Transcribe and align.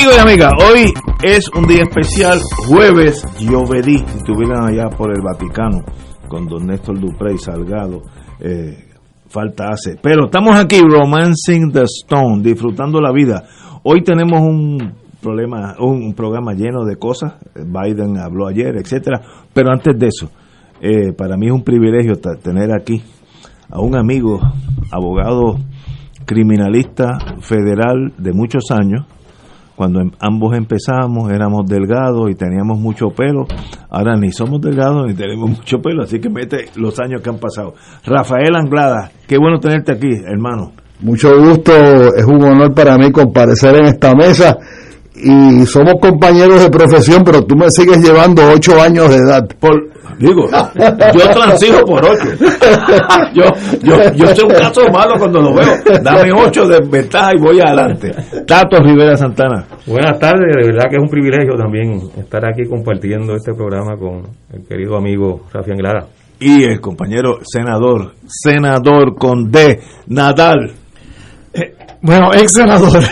Amigos 0.00 0.16
y 0.16 0.20
amigas, 0.20 0.52
hoy 0.64 0.94
es 1.22 1.50
un 1.54 1.66
día 1.66 1.82
especial, 1.82 2.38
jueves, 2.66 3.22
Llovedí, 3.38 3.98
si 3.98 4.16
estuvieran 4.16 4.66
allá 4.66 4.88
por 4.88 5.10
el 5.10 5.20
Vaticano 5.20 5.84
con 6.26 6.46
don 6.46 6.68
Néstor 6.68 6.98
Duprey 6.98 7.36
Salgado, 7.36 8.00
eh, 8.40 8.78
falta 9.28 9.68
hace. 9.68 9.98
Pero 10.00 10.24
estamos 10.24 10.58
aquí, 10.58 10.80
Romancing 10.80 11.70
the 11.70 11.82
Stone, 11.82 12.42
disfrutando 12.42 12.98
la 12.98 13.12
vida. 13.12 13.44
Hoy 13.82 14.02
tenemos 14.02 14.40
un 14.40 14.94
problema, 15.20 15.74
un 15.78 16.14
programa 16.14 16.54
lleno 16.54 16.86
de 16.86 16.96
cosas, 16.96 17.34
Biden 17.54 18.16
habló 18.16 18.48
ayer, 18.48 18.78
etcétera, 18.78 19.20
pero 19.52 19.70
antes 19.70 19.98
de 19.98 20.06
eso, 20.06 20.30
eh, 20.80 21.12
para 21.12 21.36
mí 21.36 21.48
es 21.48 21.52
un 21.52 21.62
privilegio 21.62 22.14
tener 22.42 22.72
aquí 22.72 23.02
a 23.68 23.82
un 23.82 23.94
amigo, 23.96 24.40
abogado 24.90 25.58
criminalista 26.24 27.18
federal 27.42 28.14
de 28.16 28.32
muchos 28.32 28.70
años, 28.70 29.04
cuando 29.80 30.02
em, 30.02 30.10
ambos 30.20 30.54
empezamos 30.54 31.32
éramos 31.32 31.64
delgados 31.64 32.30
y 32.30 32.34
teníamos 32.34 32.78
mucho 32.78 33.08
pelo. 33.16 33.46
Ahora 33.88 34.14
ni 34.14 34.30
somos 34.30 34.60
delgados 34.60 35.06
ni 35.06 35.14
tenemos 35.14 35.48
mucho 35.56 35.78
pelo, 35.78 36.02
así 36.02 36.20
que 36.20 36.28
mete 36.28 36.66
los 36.76 37.00
años 37.00 37.22
que 37.22 37.30
han 37.30 37.38
pasado. 37.38 37.72
Rafael 38.04 38.54
Anglada, 38.56 39.10
qué 39.26 39.38
bueno 39.38 39.58
tenerte 39.58 39.92
aquí, 39.92 40.10
hermano. 40.26 40.72
Mucho 41.00 41.30
gusto, 41.34 41.72
es 42.14 42.26
un 42.26 42.44
honor 42.44 42.74
para 42.74 42.98
mí 42.98 43.10
comparecer 43.10 43.74
en 43.76 43.86
esta 43.86 44.14
mesa 44.14 44.58
y 45.14 45.66
somos 45.66 45.94
compañeros 46.00 46.60
de 46.60 46.70
profesión, 46.70 47.22
pero 47.24 47.44
tú 47.44 47.56
me 47.56 47.70
sigues 47.70 47.98
llevando 47.98 48.42
ocho 48.52 48.80
años 48.80 49.10
de 49.10 49.16
edad. 49.16 49.48
Por, 49.58 49.90
Digo, 50.20 50.46
yo 51.14 51.30
transijo 51.30 51.82
por 51.84 52.04
ocho. 52.04 52.28
Yo, 53.32 53.44
yo, 53.82 54.12
yo 54.14 54.34
soy 54.34 54.44
un 54.44 54.50
caso 54.50 54.82
malo 54.92 55.14
cuando 55.18 55.40
lo 55.40 55.54
veo. 55.54 56.00
Dame 56.02 56.30
ocho 56.32 56.66
de 56.66 56.80
ventaja 56.80 57.30
y 57.34 57.40
voy 57.40 57.60
adelante. 57.60 58.12
Tato 58.46 58.82
Rivera 58.82 59.16
Santana. 59.16 59.64
Buenas 59.86 60.18
tardes, 60.18 60.56
de 60.56 60.66
verdad 60.66 60.90
que 60.90 60.96
es 60.96 61.02
un 61.02 61.08
privilegio 61.08 61.56
también 61.56 62.00
estar 62.18 62.44
aquí 62.44 62.68
compartiendo 62.68 63.34
este 63.34 63.54
programa 63.54 63.96
con 63.96 64.24
el 64.52 64.66
querido 64.66 64.96
amigo 64.96 65.42
Rafi 65.52 65.70
Anglada. 65.70 66.06
Y 66.38 66.64
el 66.64 66.80
compañero 66.80 67.38
senador, 67.42 68.12
senador 68.26 69.14
con 69.14 69.50
D, 69.50 69.80
Nadal. 70.08 70.72
Bueno, 72.02 72.32
ex 72.32 72.52
senador. 72.52 73.02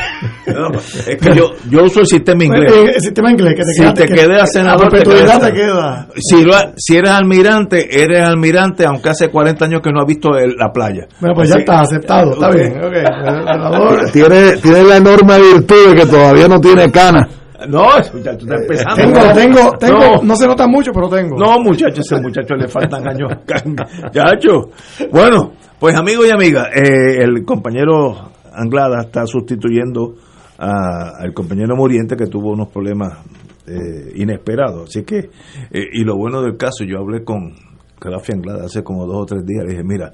es 1.06 1.16
que 1.18 1.34
yo, 1.34 1.50
yo 1.68 1.84
uso 1.84 2.00
el 2.00 2.06
sistema 2.06 2.44
inglés. 2.44 2.72
El 2.94 3.00
sistema 3.02 3.30
inglés, 3.30 3.54
que 3.54 3.62
te 3.64 3.72
si 3.72 3.94
te 3.94 4.06
quedas 4.06 4.50
senador, 4.50 4.88
te, 4.90 5.00
te 5.00 5.52
queda. 5.52 6.08
Si, 6.16 6.42
lo, 6.42 6.54
si 6.76 6.96
eres 6.96 7.10
almirante, 7.10 8.02
eres 8.02 8.20
almirante, 8.20 8.86
aunque 8.86 9.10
hace 9.10 9.28
40 9.28 9.64
años 9.66 9.82
que 9.82 9.90
no 9.90 10.00
has 10.00 10.06
visto 10.06 10.38
el, 10.38 10.54
la 10.56 10.72
playa. 10.72 11.06
Bueno, 11.20 11.34
pues 11.34 11.50
Así, 11.50 11.58
ya 11.58 11.60
está, 11.60 11.80
aceptado, 11.80 12.32
está 12.32 12.48
okay. 12.48 12.60
bien. 12.60 12.84
Okay. 12.84 13.04
Senador. 13.04 14.10
Tiene, 14.10 14.56
tiene 14.62 14.82
la 14.84 14.96
enorme 14.96 15.38
virtud 15.38 15.88
de 15.90 15.94
que 15.94 16.06
todavía 16.06 16.48
no 16.48 16.60
tiene 16.60 16.90
cana. 16.90 17.28
No, 17.66 18.00
ya 18.22 18.36
tú 18.36 18.46
estás 18.46 18.60
empezando. 18.60 18.96
Tengo, 18.96 19.32
tengo, 19.32 19.78
tengo, 19.78 19.98
no, 19.98 20.22
no 20.22 20.36
se 20.36 20.46
nota 20.46 20.66
mucho, 20.68 20.92
pero 20.92 21.08
tengo. 21.08 21.36
No, 21.36 21.58
muchachos, 21.60 22.06
ese 22.06 22.20
muchacho 22.20 22.54
le 22.54 22.68
faltan 22.68 23.06
años. 23.08 23.32
Chacho. 24.12 24.70
Bueno, 25.10 25.52
pues 25.80 25.96
amigos 25.96 26.26
y 26.28 26.30
amigas, 26.30 26.68
eh, 26.74 27.22
el 27.22 27.44
compañero 27.44 28.30
Anglada 28.52 29.00
está 29.02 29.26
sustituyendo 29.26 30.14
a, 30.58 31.18
al 31.20 31.32
compañero 31.34 31.74
Muriente 31.76 32.16
que 32.16 32.26
tuvo 32.26 32.52
unos 32.52 32.68
problemas 32.68 33.18
eh, 33.66 34.12
inesperados. 34.14 34.88
Así 34.88 35.04
que, 35.04 35.18
eh, 35.18 35.88
y 35.92 36.04
lo 36.04 36.16
bueno 36.16 36.42
del 36.42 36.56
caso, 36.56 36.84
yo 36.84 36.98
hablé 36.98 37.24
con 37.24 37.54
Rafi 38.00 38.32
Anglada 38.32 38.64
hace 38.66 38.82
como 38.82 39.06
dos 39.06 39.22
o 39.22 39.26
tres 39.26 39.44
días, 39.44 39.64
le 39.64 39.72
dije, 39.72 39.84
mira, 39.84 40.12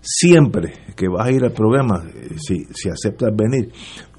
siempre 0.00 0.72
que 0.96 1.08
vas 1.08 1.28
a 1.28 1.32
ir 1.32 1.44
al 1.44 1.52
programa, 1.52 2.04
eh, 2.14 2.34
si, 2.38 2.64
si 2.72 2.88
aceptas 2.88 3.30
venir, 3.34 3.70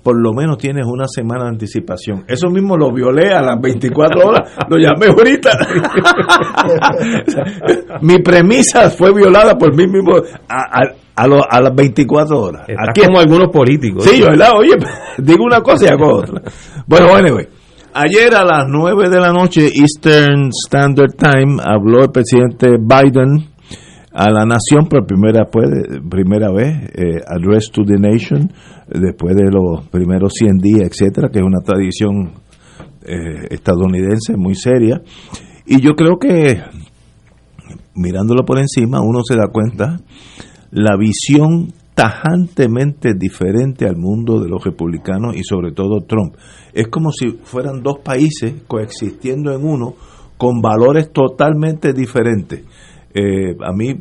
por 0.03 0.17
lo 0.17 0.33
menos 0.33 0.57
tienes 0.57 0.85
una 0.85 1.07
semana 1.07 1.43
de 1.43 1.49
anticipación. 1.49 2.23
Eso 2.27 2.49
mismo 2.49 2.77
lo 2.77 2.91
violé 2.91 3.33
a 3.33 3.41
las 3.41 3.59
24 3.59 4.27
horas, 4.27 4.51
lo 4.69 4.77
llamé 4.77 5.07
ahorita. 5.07 5.51
Mi 8.01 8.19
premisa 8.19 8.89
fue 8.89 9.13
violada 9.13 9.57
por 9.57 9.75
mí 9.75 9.87
mismo 9.87 10.17
a, 10.47 10.55
a, 10.55 10.81
a, 11.15 11.27
lo, 11.27 11.41
a 11.49 11.61
las 11.61 11.75
24 11.75 12.39
horas. 12.39 12.61
Estás 12.67 12.89
Aquí 12.89 13.01
como 13.01 13.19
algunos 13.19 13.49
políticos. 13.49 14.03
Sí, 14.03 14.21
¿verdad? 14.21 14.51
Oye, 14.57 14.75
digo 15.17 15.43
una 15.43 15.61
cosa 15.61 15.85
y 15.85 15.87
hago 15.89 16.15
otra. 16.15 16.41
Bueno, 16.87 17.15
anyway. 17.15 17.47
Ayer 17.91 18.35
a 18.35 18.45
las 18.45 18.67
9 18.67 19.09
de 19.09 19.19
la 19.19 19.33
noche, 19.33 19.67
Eastern 19.73 20.49
Standard 20.49 21.15
Time, 21.17 21.59
habló 21.59 22.03
el 22.03 22.11
presidente 22.11 22.77
Biden 22.77 23.48
a 24.19 24.29
la 24.31 24.43
nación 24.43 24.89
por 24.89 25.05
primera, 25.05 25.45
pues, 25.45 25.69
primera 26.09 26.51
vez, 26.51 26.91
eh, 26.93 27.21
Address 27.25 27.71
to 27.71 27.83
the 27.85 27.95
Nation, 27.97 28.51
después 28.89 29.33
de 29.33 29.49
los 29.49 29.87
primeros 29.87 30.33
100 30.33 30.57
días, 30.57 30.89
etcétera, 30.91 31.29
que 31.29 31.39
es 31.39 31.45
una 31.45 31.61
tradición 31.63 32.33
eh, 33.05 33.47
estadounidense 33.49 34.35
muy 34.35 34.55
seria. 34.55 35.01
Y 35.65 35.79
yo 35.79 35.91
creo 35.95 36.19
que, 36.19 36.61
mirándolo 37.95 38.43
por 38.43 38.59
encima, 38.59 38.99
uno 38.99 39.21
se 39.23 39.37
da 39.37 39.47
cuenta 39.53 40.01
la 40.71 40.97
visión 40.97 41.71
tajantemente 41.93 43.13
diferente 43.17 43.85
al 43.85 43.95
mundo 43.95 44.41
de 44.41 44.49
los 44.49 44.61
republicanos 44.65 45.37
y 45.37 45.43
sobre 45.45 45.71
todo 45.71 46.01
Trump. 46.01 46.35
Es 46.73 46.89
como 46.89 47.13
si 47.13 47.39
fueran 47.43 47.81
dos 47.81 47.99
países 48.03 48.63
coexistiendo 48.67 49.53
en 49.53 49.63
uno 49.63 49.93
con 50.35 50.59
valores 50.59 51.13
totalmente 51.13 51.93
diferentes. 51.93 52.65
Eh, 53.21 53.53
a 53.65 53.73
mí, 53.73 53.95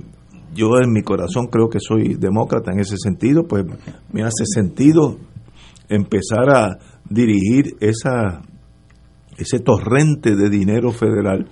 yo 0.55 0.79
en 0.81 0.93
mi 0.93 1.03
corazón 1.03 1.49
creo 1.49 1.69
que 1.69 1.81
soy 1.81 2.15
demócrata 2.15 2.71
en 2.71 2.79
ese 2.79 2.97
sentido, 2.97 3.49
pues 3.49 3.65
me 4.13 4.23
hace 4.23 4.45
sentido 4.47 5.17
empezar 5.89 6.51
a 6.51 6.79
dirigir 7.11 7.77
esa, 7.81 8.43
ese 9.37 9.59
torrente 9.59 10.37
de 10.37 10.49
dinero 10.49 10.93
federal 10.93 11.49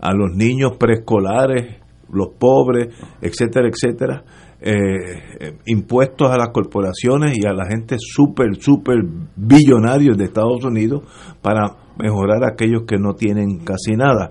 a 0.00 0.14
los 0.14 0.34
niños 0.34 0.78
preescolares, 0.78 1.76
los 2.10 2.28
pobres, 2.38 2.94
etcétera, 3.20 3.68
etcétera, 3.68 4.24
eh, 4.62 5.58
impuestos 5.66 6.30
a 6.30 6.38
las 6.38 6.48
corporaciones 6.54 7.36
y 7.36 7.46
a 7.46 7.52
la 7.52 7.66
gente 7.66 7.96
súper, 7.98 8.56
súper 8.62 8.96
billonarios 9.36 10.16
de 10.16 10.24
Estados 10.24 10.64
Unidos 10.64 11.02
para 11.42 11.76
mejorar 11.98 12.44
a 12.44 12.52
aquellos 12.52 12.84
que 12.86 12.96
no 12.96 13.12
tienen 13.12 13.58
casi 13.58 13.92
nada. 13.94 14.30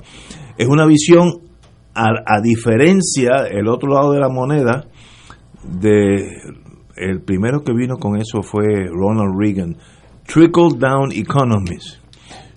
Es 0.57 0.67
una 0.67 0.87
visión 0.87 1.52
a, 1.93 2.09
a, 2.25 2.41
diferencia, 2.41 3.47
el 3.49 3.67
otro 3.67 3.93
lado 3.93 4.11
de 4.11 4.19
la 4.19 4.29
moneda, 4.29 4.85
de 5.63 6.37
el 6.95 7.21
primero 7.21 7.63
que 7.63 7.73
vino 7.73 7.97
con 7.97 8.17
eso 8.17 8.41
fue 8.41 8.85
Ronald 8.87 9.33
Reagan, 9.37 9.77
trickle 10.25 10.77
down 10.77 11.11
economies. 11.11 11.99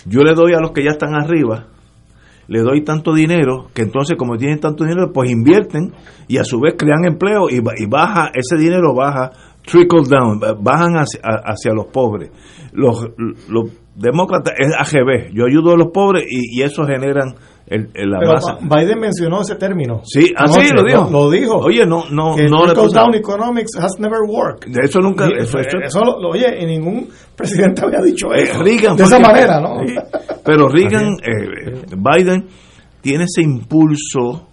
Yo 0.05 0.23
le 0.23 0.35
doy 0.35 0.53
a 0.55 0.61
los 0.61 0.73
que 0.73 0.85
ya 0.85 0.91
están 0.91 1.15
arriba, 1.15 1.67
le 2.49 2.61
doy 2.61 2.85
tanto 2.85 3.13
dinero, 3.13 3.69
que 3.75 3.83
entonces 3.83 4.17
como 4.17 4.37
tienen 4.37 4.61
tanto 4.61 4.85
dinero, 4.85 5.13
pues 5.13 5.31
invierten 5.31 5.93
y 6.29 6.39
a 6.39 6.45
su 6.45 6.61
vez 6.61 6.75
crean 6.79 7.05
empleo 7.05 7.51
y, 7.51 7.57
y 7.57 7.87
baja, 7.87 8.31
ese 8.35 8.57
dinero 8.57 8.95
baja, 8.95 9.33
trickle 9.63 10.05
down, 10.09 10.41
bajan 10.63 10.95
hacia, 10.95 11.21
hacia 11.23 11.73
los 11.73 11.87
pobres. 11.87 12.31
Los, 12.73 13.05
los 13.49 13.71
demócratas 13.97 14.55
es 14.59 14.73
AGB, 14.79 15.33
yo 15.33 15.47
ayudo 15.47 15.73
a 15.73 15.77
los 15.77 15.89
pobres 15.93 16.25
y, 16.29 16.61
y 16.61 16.63
eso 16.63 16.85
generan 16.85 17.35
el, 17.67 17.91
el, 17.95 18.11
la 18.11 18.19
Pero 18.21 18.33
masa. 18.35 18.59
Biden 18.61 19.01
mencionó 19.01 19.41
ese 19.41 19.57
término. 19.57 20.01
Sí, 20.05 20.33
así 20.37 20.73
lo 20.73 20.85
dijo. 20.85 21.11
Lo, 21.11 21.25
lo, 21.25 21.31
dijo. 21.31 21.57
Oye, 21.57 21.85
no, 21.85 22.05
no, 22.11 22.37
que 22.37 22.49
no 22.49 22.65
le 22.65 22.75
down 22.75 23.15
economics 23.15 23.77
has 23.77 23.99
never 23.99 24.21
worked. 24.27 24.71
De 24.71 24.85
eso 24.85 25.01
nunca. 25.01 25.27
Eso, 25.27 25.59
eso, 25.59 25.79
eso 25.83 26.01
lo, 26.01 26.29
oye, 26.29 26.47
y 26.61 26.67
ningún 26.67 27.09
presidente 27.35 27.83
había 27.85 28.01
dicho 28.01 28.33
eso. 28.33 28.61
Eh, 28.61 28.65
Reagan 28.65 28.97
de 28.97 29.03
esa 29.03 29.19
manera, 29.19 29.61
¿no? 29.61 29.79
Pero 30.45 30.69
Reagan, 30.69 31.17
eh, 31.23 31.83
Biden 31.97 32.47
tiene 33.01 33.25
ese 33.25 33.43
impulso 33.43 34.49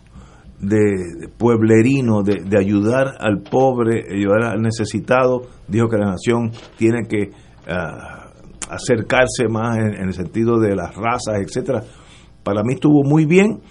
de, 0.59 0.77
de 1.19 1.27
pueblerino, 1.37 2.23
de, 2.23 2.43
de, 2.43 2.57
ayudar 2.57 3.15
al 3.19 3.41
pobre, 3.41 4.05
ayudar 4.11 4.53
al 4.53 4.61
necesitado. 4.61 5.41
Dijo 5.67 5.87
que 5.87 5.97
la 5.97 6.11
nación 6.11 6.51
tiene 6.77 7.03
que 7.07 7.29
uh, 7.29 8.71
acercarse 8.71 9.47
más 9.49 9.77
en, 9.77 9.93
en, 9.95 10.07
el 10.07 10.13
sentido 10.13 10.59
de 10.59 10.75
las 10.75 10.95
razas, 10.95 11.41
etcétera. 11.41 11.83
Para 12.43 12.63
mí 12.63 12.73
estuvo 12.73 13.03
muy 13.03 13.25
bien. 13.25 13.61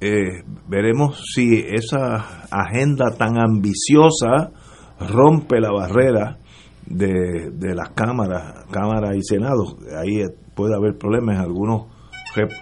eh, 0.00 0.42
veremos 0.66 1.22
si 1.34 1.58
esa 1.58 2.46
agenda 2.50 3.10
tan 3.18 3.38
ambiciosa 3.38 4.50
rompe 4.98 5.60
la 5.60 5.70
barrera 5.72 6.38
de, 6.86 7.50
de 7.52 7.74
las 7.74 7.90
cámaras, 7.90 8.64
cámara 8.70 9.14
y 9.14 9.22
senado. 9.22 9.76
Ahí 9.98 10.22
puede 10.54 10.74
haber 10.74 10.96
problemas. 10.96 11.38
Algunos, 11.38 11.86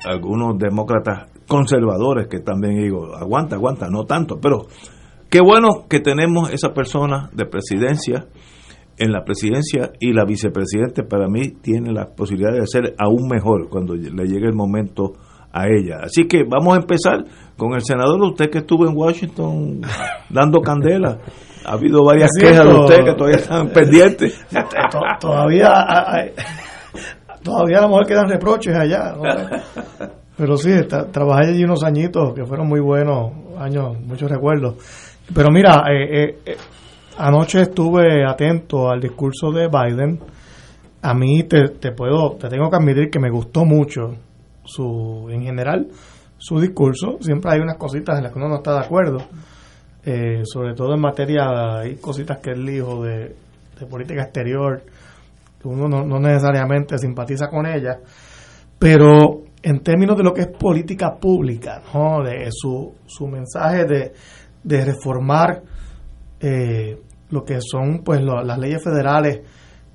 algunos 0.04 0.58
demócratas 0.58 1.30
conservadores 1.46 2.26
que 2.28 2.40
también 2.40 2.76
digo, 2.82 3.14
aguanta, 3.16 3.56
aguanta, 3.56 3.88
no 3.88 4.04
tanto, 4.04 4.38
pero 4.40 4.66
qué 5.30 5.40
bueno 5.40 5.86
que 5.88 6.00
tenemos 6.00 6.52
esa 6.52 6.74
persona 6.74 7.30
de 7.32 7.46
presidencia 7.46 8.26
en 8.98 9.12
la 9.12 9.24
presidencia 9.24 9.92
y 10.00 10.12
la 10.12 10.24
vicepresidente 10.24 11.04
para 11.04 11.28
mí 11.28 11.52
tiene 11.62 11.92
la 11.92 12.06
posibilidad 12.16 12.52
de 12.52 12.66
ser 12.66 12.94
aún 12.98 13.28
mejor 13.28 13.68
cuando 13.70 13.94
le 13.94 14.26
llegue 14.26 14.46
el 14.46 14.54
momento 14.54 15.14
a 15.52 15.66
ella. 15.66 16.00
Así 16.02 16.26
que 16.26 16.44
vamos 16.44 16.76
a 16.76 16.80
empezar 16.80 17.24
con 17.56 17.74
el 17.74 17.82
senador, 17.82 18.20
usted 18.22 18.50
que 18.50 18.58
estuvo 18.58 18.86
en 18.86 18.96
Washington 18.96 19.80
dando 20.30 20.60
candela. 20.60 21.18
Ha 21.64 21.72
habido 21.72 22.04
varias 22.04 22.30
quejas 22.38 22.64
de 22.64 22.74
usted 22.74 23.04
que 23.04 23.14
todavía 23.14 23.38
están 23.38 23.68
pendientes. 23.74 24.46
todavía, 25.20 26.32
todavía 27.42 27.78
a 27.78 27.82
lo 27.82 27.88
mejor 27.88 28.06
quedan 28.06 28.28
reproches 28.28 28.74
allá. 28.74 29.14
Pero 30.36 30.56
sí, 30.56 30.70
trabajé 31.10 31.50
allí 31.50 31.64
unos 31.64 31.82
añitos 31.82 32.32
que 32.32 32.44
fueron 32.46 32.68
muy 32.68 32.80
buenos, 32.80 33.32
años, 33.58 34.00
muchos 34.00 34.30
recuerdos. 34.30 34.76
Pero 35.34 35.50
mira, 35.50 35.82
eh, 35.90 36.22
eh, 36.22 36.38
eh, 36.46 36.56
anoche 37.18 37.62
estuve 37.62 38.24
atento 38.24 38.88
al 38.88 39.00
discurso 39.00 39.50
de 39.50 39.68
Biden. 39.68 40.20
A 41.02 41.12
mí 41.12 41.42
te, 41.42 41.68
te 41.80 41.92
puedo, 41.92 42.36
te 42.36 42.48
tengo 42.48 42.70
que 42.70 42.76
admitir 42.76 43.10
que 43.10 43.18
me 43.18 43.30
gustó 43.30 43.64
mucho 43.64 44.14
su, 44.68 45.28
en 45.30 45.42
general, 45.42 45.88
su 46.36 46.60
discurso. 46.60 47.18
Siempre 47.20 47.52
hay 47.52 47.60
unas 47.60 47.76
cositas 47.76 48.18
en 48.18 48.24
las 48.24 48.32
que 48.32 48.38
uno 48.38 48.48
no 48.48 48.56
está 48.56 48.74
de 48.74 48.84
acuerdo, 48.84 49.18
eh, 50.04 50.42
sobre 50.44 50.74
todo 50.74 50.94
en 50.94 51.00
materia, 51.00 51.80
hay 51.80 51.96
cositas 51.96 52.38
que 52.38 52.50
él 52.50 52.64
dijo 52.66 53.02
de, 53.02 53.34
política 53.90 54.22
exterior, 54.22 54.82
que 55.60 55.68
uno 55.68 55.88
no, 55.88 56.18
necesariamente 56.18 56.98
simpatiza 56.98 57.48
con 57.48 57.66
ella, 57.66 57.98
pero 58.78 59.42
en 59.62 59.80
términos 59.80 60.16
de 60.16 60.24
lo 60.24 60.32
que 60.32 60.42
es 60.42 60.48
política 60.48 61.16
pública, 61.16 61.82
¿no? 61.94 62.22
de 62.22 62.48
su, 62.50 62.94
su 63.06 63.26
mensaje 63.26 63.84
de, 63.84 64.12
de 64.62 64.84
reformar 64.84 65.62
eh, 66.40 66.98
lo 67.30 67.44
que 67.44 67.58
son 67.60 68.02
pues 68.04 68.20
las 68.22 68.58
leyes 68.58 68.82
federales 68.82 69.40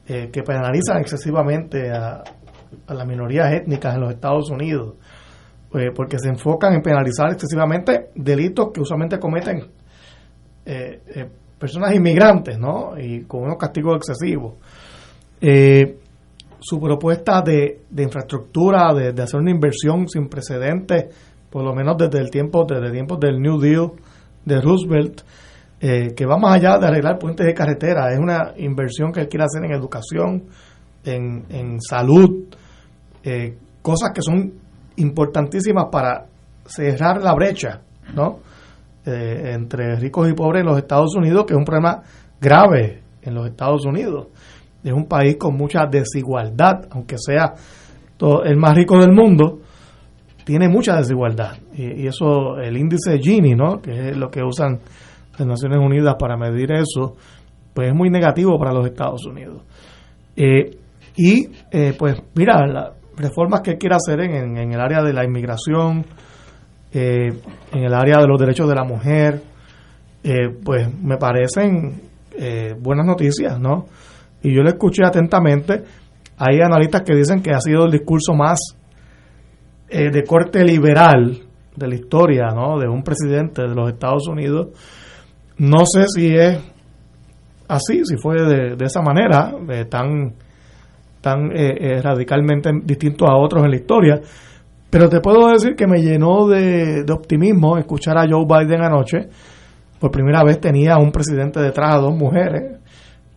eh, 0.07 0.29
que 0.31 0.43
penalizan 0.43 0.99
excesivamente 0.99 1.91
a, 1.91 2.23
a 2.87 2.93
las 2.93 3.07
minorías 3.07 3.51
étnicas 3.53 3.95
en 3.95 4.01
los 4.01 4.11
Estados 4.11 4.49
Unidos, 4.49 4.95
pues, 5.73 5.91
porque 5.95 6.19
se 6.19 6.29
enfocan 6.29 6.73
en 6.73 6.81
penalizar 6.81 7.31
excesivamente 7.31 8.09
delitos 8.15 8.69
que 8.71 8.81
usualmente 8.81 9.17
cometen 9.17 9.71
eh, 10.65 11.01
eh, 11.15 11.29
personas 11.59 11.95
inmigrantes, 11.95 12.59
¿no? 12.59 12.97
Y 12.97 13.23
con 13.23 13.43
unos 13.43 13.57
castigos 13.57 13.97
excesivos. 13.97 14.53
Eh, 15.41 15.97
su 16.59 16.79
propuesta 16.79 17.41
de, 17.41 17.81
de 17.89 18.03
infraestructura, 18.03 18.93
de, 18.93 19.21
hacer 19.21 19.39
una 19.39 19.51
inversión 19.51 20.07
sin 20.07 20.29
precedentes, 20.29 21.05
por 21.49 21.63
lo 21.63 21.73
menos 21.73 21.97
desde 21.97 22.19
el 22.19 22.29
tiempo, 22.29 22.65
desde 22.65 22.91
tiempos 22.91 23.19
del 23.19 23.41
New 23.41 23.59
Deal 23.59 23.91
de 24.45 24.61
Roosevelt, 24.61 25.21
que 25.79 26.25
va 26.25 26.37
más 26.37 26.55
allá 26.55 26.77
de 26.77 26.87
arreglar 26.87 27.19
puentes 27.19 27.45
de 27.45 27.53
carretera, 27.53 28.13
es 28.13 28.17
una 28.17 28.53
inversión 28.55 29.11
que 29.11 29.19
él 29.19 29.27
quiere 29.27 29.43
hacer 29.43 29.65
en 29.65 29.73
educación, 29.73 30.45
en, 31.03 31.43
en 31.49 31.81
salud, 31.81 32.47
eh, 33.23 33.57
cosas 33.81 34.11
que 34.13 34.21
son 34.21 34.53
importantísimas 34.97 35.85
para 35.91 36.25
cerrar 36.65 37.21
la 37.21 37.33
brecha, 37.33 37.81
¿no? 38.13 38.39
Eh, 39.05 39.51
entre 39.53 39.95
ricos 39.95 40.29
y 40.29 40.33
pobres 40.33 40.61
en 40.61 40.67
los 40.67 40.77
Estados 40.77 41.15
Unidos, 41.15 41.45
que 41.45 41.53
es 41.53 41.57
un 41.57 41.65
problema 41.65 42.01
grave 42.39 43.01
en 43.21 43.33
los 43.33 43.47
Estados 43.47 43.85
Unidos. 43.85 44.27
Es 44.83 44.91
un 44.91 45.05
país 45.05 45.37
con 45.37 45.55
mucha 45.55 45.85
desigualdad, 45.85 46.87
aunque 46.91 47.15
sea 47.17 47.53
el 48.45 48.55
más 48.55 48.75
rico 48.75 48.97
del 48.99 49.11
mundo, 49.11 49.59
tiene 50.45 50.69
mucha 50.69 50.95
desigualdad. 50.95 51.57
Y, 51.73 52.07
eso, 52.07 52.57
el 52.57 52.77
índice 52.77 53.17
Gini, 53.19 53.53
¿no? 53.55 53.81
que 53.81 54.09
es 54.09 54.17
lo 54.17 54.29
que 54.29 54.41
usan 54.41 54.79
las 55.37 55.47
Naciones 55.47 55.79
Unidas 55.79 56.15
para 56.17 56.37
medir 56.37 56.71
eso, 56.71 57.15
pues 57.73 57.89
es 57.89 57.93
muy 57.93 58.09
negativo 58.09 58.57
para 58.57 58.73
los 58.73 58.85
Estados 58.85 59.25
Unidos. 59.25 59.63
Eh, 60.35 60.77
y 61.17 61.47
pues 61.97 62.21
mira, 62.35 62.65
la, 62.65 62.93
reformas 63.17 63.61
que 63.61 63.77
quiera 63.77 63.97
hacer 63.97 64.21
en, 64.21 64.57
en, 64.57 64.71
el 64.71 64.79
área 64.79 65.01
de 65.03 65.13
la 65.13 65.23
inmigración, 65.23 66.05
eh, 66.91 67.29
en 67.71 67.83
el 67.83 67.93
área 67.93 68.19
de 68.19 68.27
los 68.27 68.39
derechos 68.39 68.67
de 68.69 68.75
la 68.75 68.83
mujer, 68.83 69.41
eh, 70.23 70.49
pues 70.63 70.87
me 71.01 71.17
parecen 71.17 72.01
eh, 72.37 72.75
buenas 72.79 73.05
noticias, 73.05 73.59
¿no? 73.59 73.87
Y 74.41 74.53
yo 74.55 74.61
le 74.61 74.69
escuché 74.69 75.03
atentamente. 75.03 75.83
Hay 76.37 76.61
analistas 76.61 77.01
que 77.01 77.15
dicen 77.15 77.41
que 77.41 77.51
ha 77.51 77.59
sido 77.59 77.85
el 77.85 77.91
discurso 77.91 78.33
más 78.33 78.59
de 79.89 80.23
corte 80.23 80.63
liberal 80.63 81.39
de 81.75 81.87
la 81.87 81.93
historia, 81.93 82.47
¿no? 82.47 82.79
De 82.79 82.87
un 82.87 83.03
presidente 83.03 83.61
de 83.61 83.75
los 83.75 83.91
Estados 83.91 84.27
Unidos. 84.27 84.69
No 85.59 85.85
sé 85.85 86.05
si 86.07 86.33
es 86.35 86.59
así, 87.67 88.03
si 88.03 88.17
fue 88.17 88.41
de, 88.41 88.75
de 88.75 88.85
esa 88.85 89.01
manera, 89.01 89.53
tan 89.89 90.33
tan 91.23 91.53
eh, 91.53 91.77
eh, 91.79 92.01
radicalmente 92.01 92.69
distintos 92.83 93.29
a 93.29 93.35
otros 93.37 93.63
en 93.63 93.71
la 93.71 93.77
historia. 93.77 94.19
Pero 94.89 95.07
te 95.07 95.21
puedo 95.21 95.47
decir 95.47 95.73
que 95.73 95.87
me 95.87 96.01
llenó 96.01 96.47
de, 96.47 97.05
optimismo 97.09 97.77
escuchar 97.77 98.17
a 98.17 98.27
Joe 98.29 98.45
Biden 98.45 98.81
anoche. 98.81 99.29
Por 99.99 100.11
primera 100.11 100.43
vez 100.43 100.59
tenía 100.59 100.97
un 100.97 101.13
presidente 101.13 101.61
detrás 101.61 101.95
a 101.95 101.99
dos 101.99 102.13
mujeres, 102.13 102.77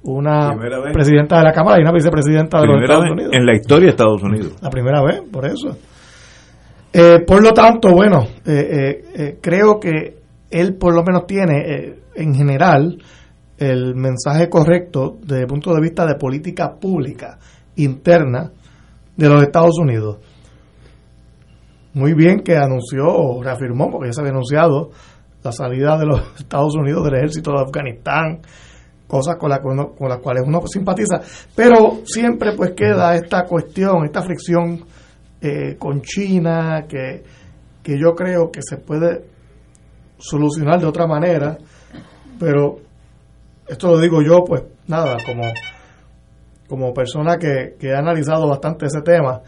una 0.03 0.53
presidenta 0.93 1.39
de 1.39 1.45
la 1.45 1.53
Cámara 1.53 1.79
y 1.79 1.83
una 1.83 1.93
vicepresidenta 1.93 2.61
de 2.61 2.67
los 2.67 2.83
Estados 2.83 3.09
Unidos. 3.09 3.33
En 3.33 3.47
la 3.47 3.55
historia 3.55 3.85
de 3.87 3.91
Estados 3.91 4.23
Unidos. 4.23 4.57
La 4.61 4.69
primera 4.69 5.01
vez, 5.03 5.23
por 5.31 5.47
eso. 5.47 5.79
Eh, 6.93 7.21
por 7.25 7.41
lo 7.41 7.53
tanto, 7.53 7.91
bueno, 7.93 8.27
creo 9.41 9.79
que 9.81 10.17
él 10.51 10.75
por 10.75 10.93
lo 10.93 11.05
menos 11.05 11.25
tiene 11.27 11.95
en 12.17 12.35
general 12.35 12.99
el 13.59 13.95
mensaje 13.95 14.49
correcto 14.49 15.19
desde 15.23 15.43
el 15.43 15.47
punto 15.47 15.73
de 15.73 15.81
vista 15.81 16.05
de 16.05 16.17
política 16.17 16.75
pública 16.81 17.39
interna 17.77 18.51
de 19.17 19.29
los 19.29 19.43
Estados 19.43 19.79
Unidos. 19.79 20.19
Muy 21.95 22.13
bien 22.13 22.41
que 22.41 22.57
anunció 22.57 23.07
o 23.07 23.43
reafirmó, 23.43 23.91
porque 23.91 24.09
ya 24.09 24.13
se 24.13 24.21
había 24.21 24.33
anunciado, 24.33 24.91
la 25.43 25.53
salida 25.53 25.97
de 25.97 26.07
los 26.07 26.21
Estados 26.39 26.75
Unidos 26.77 27.05
del 27.05 27.15
ejército 27.15 27.53
de 27.53 27.63
Afganistán, 27.63 28.41
cosas 29.07 29.37
con, 29.37 29.51
con 29.95 30.09
las 30.09 30.19
cuales 30.19 30.43
uno 30.47 30.61
simpatiza, 30.67 31.21
pero 31.55 32.01
siempre 32.05 32.53
pues 32.57 32.73
queda 32.73 33.15
esta 33.15 33.45
cuestión, 33.45 34.05
esta 34.05 34.23
fricción 34.23 34.85
eh, 35.41 35.77
con 35.79 36.03
China, 36.03 36.87
que, 36.89 37.23
que 37.83 37.99
yo 37.99 38.15
creo 38.15 38.51
que 38.51 38.61
se 38.63 38.79
puede 38.79 39.25
solucionar 40.19 40.81
de 40.81 40.87
otra 40.87 41.07
manera, 41.07 41.57
pero 42.39 42.79
esto 43.69 43.93
lo 43.93 44.01
digo 44.01 44.23
yo, 44.23 44.45
pues 44.45 44.65
nada, 44.89 45.17
como 45.25 45.43
como 46.69 46.93
persona 46.93 47.37
que, 47.39 47.77
ha 47.93 47.99
analizado 47.99 48.49
bastante 48.49 48.87
ese 48.87 49.03
tema, 49.03 49.41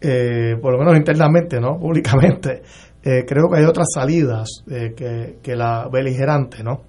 eh, 0.00 0.56
por 0.60 0.72
lo 0.72 0.78
menos 0.78 0.96
internamente, 0.96 1.60
¿no? 1.60 1.78
Públicamente, 1.80 2.62
eh, 3.02 3.24
creo 3.26 3.48
que 3.48 3.58
hay 3.58 3.64
otras 3.64 3.88
salidas 3.94 4.64
eh, 4.70 4.94
que, 4.96 5.38
que, 5.42 5.56
la 5.56 5.88
beligerante, 5.90 6.62
¿no? 6.62 6.82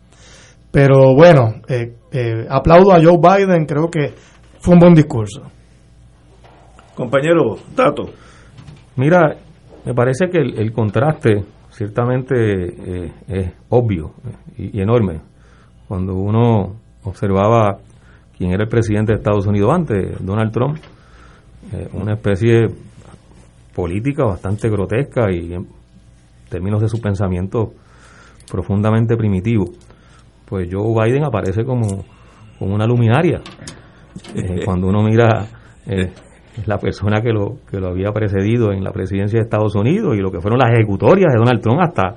Pero 0.72 1.13
bueno, 1.13 1.55
aplaudo 2.50 2.93
a 2.93 3.01
Joe 3.03 3.17
Biden, 3.17 3.65
creo 3.65 3.89
que 3.91 4.13
fue 4.62 4.75
un 4.75 4.79
buen 4.79 4.93
discurso. 4.93 5.41
Compañero 6.96 7.58
Tato. 7.75 8.03
Mira, 8.96 9.36
me 9.84 9.93
parece 9.93 10.29
que 10.29 10.38
el, 10.38 10.72
contraste 10.72 11.43
ciertamente 11.72 13.03
es 13.27 13.51
obvio 13.67 14.13
y, 14.58 14.77
y 14.77 14.81
enorme. 14.81 15.20
Cuando 15.89 16.13
uno 16.15 16.77
observaba 17.03 17.79
quien 18.41 18.53
era 18.53 18.63
el 18.63 18.69
presidente 18.69 19.12
de 19.12 19.19
Estados 19.19 19.45
Unidos 19.45 19.71
antes, 19.71 20.25
Donald 20.25 20.51
Trump, 20.51 20.75
eh, 21.71 21.88
una 21.93 22.13
especie 22.13 22.69
política 23.75 24.25
bastante 24.25 24.67
grotesca 24.67 25.31
y 25.31 25.53
en 25.53 25.67
términos 26.50 26.81
de 26.81 26.89
su 26.89 27.00
pensamiento 27.00 27.74
profundamente 28.51 29.15
primitivo. 29.15 29.65
Pues 30.50 30.67
Joe 30.71 30.91
Biden 30.91 31.24
aparece 31.24 31.63
como, 31.63 32.03
como 32.57 32.74
una 32.74 32.88
luminaria. 32.88 33.41
Eh, 34.33 34.62
cuando 34.65 34.88
uno 34.88 35.03
mira 35.03 35.45
eh, 35.86 36.12
la 36.65 36.79
persona 36.79 37.21
que 37.21 37.29
lo, 37.33 37.57
que 37.69 37.79
lo 37.79 37.89
había 37.89 38.12
precedido 38.12 38.71
en 38.71 38.83
la 38.83 38.91
presidencia 38.91 39.38
de 39.38 39.43
Estados 39.43 39.75
Unidos 39.75 40.15
y 40.17 40.19
lo 40.19 40.31
que 40.31 40.41
fueron 40.41 40.57
las 40.57 40.71
ejecutorias 40.71 41.31
de 41.31 41.38
Donald 41.38 41.62
Trump 41.62 41.79
hasta 41.79 42.15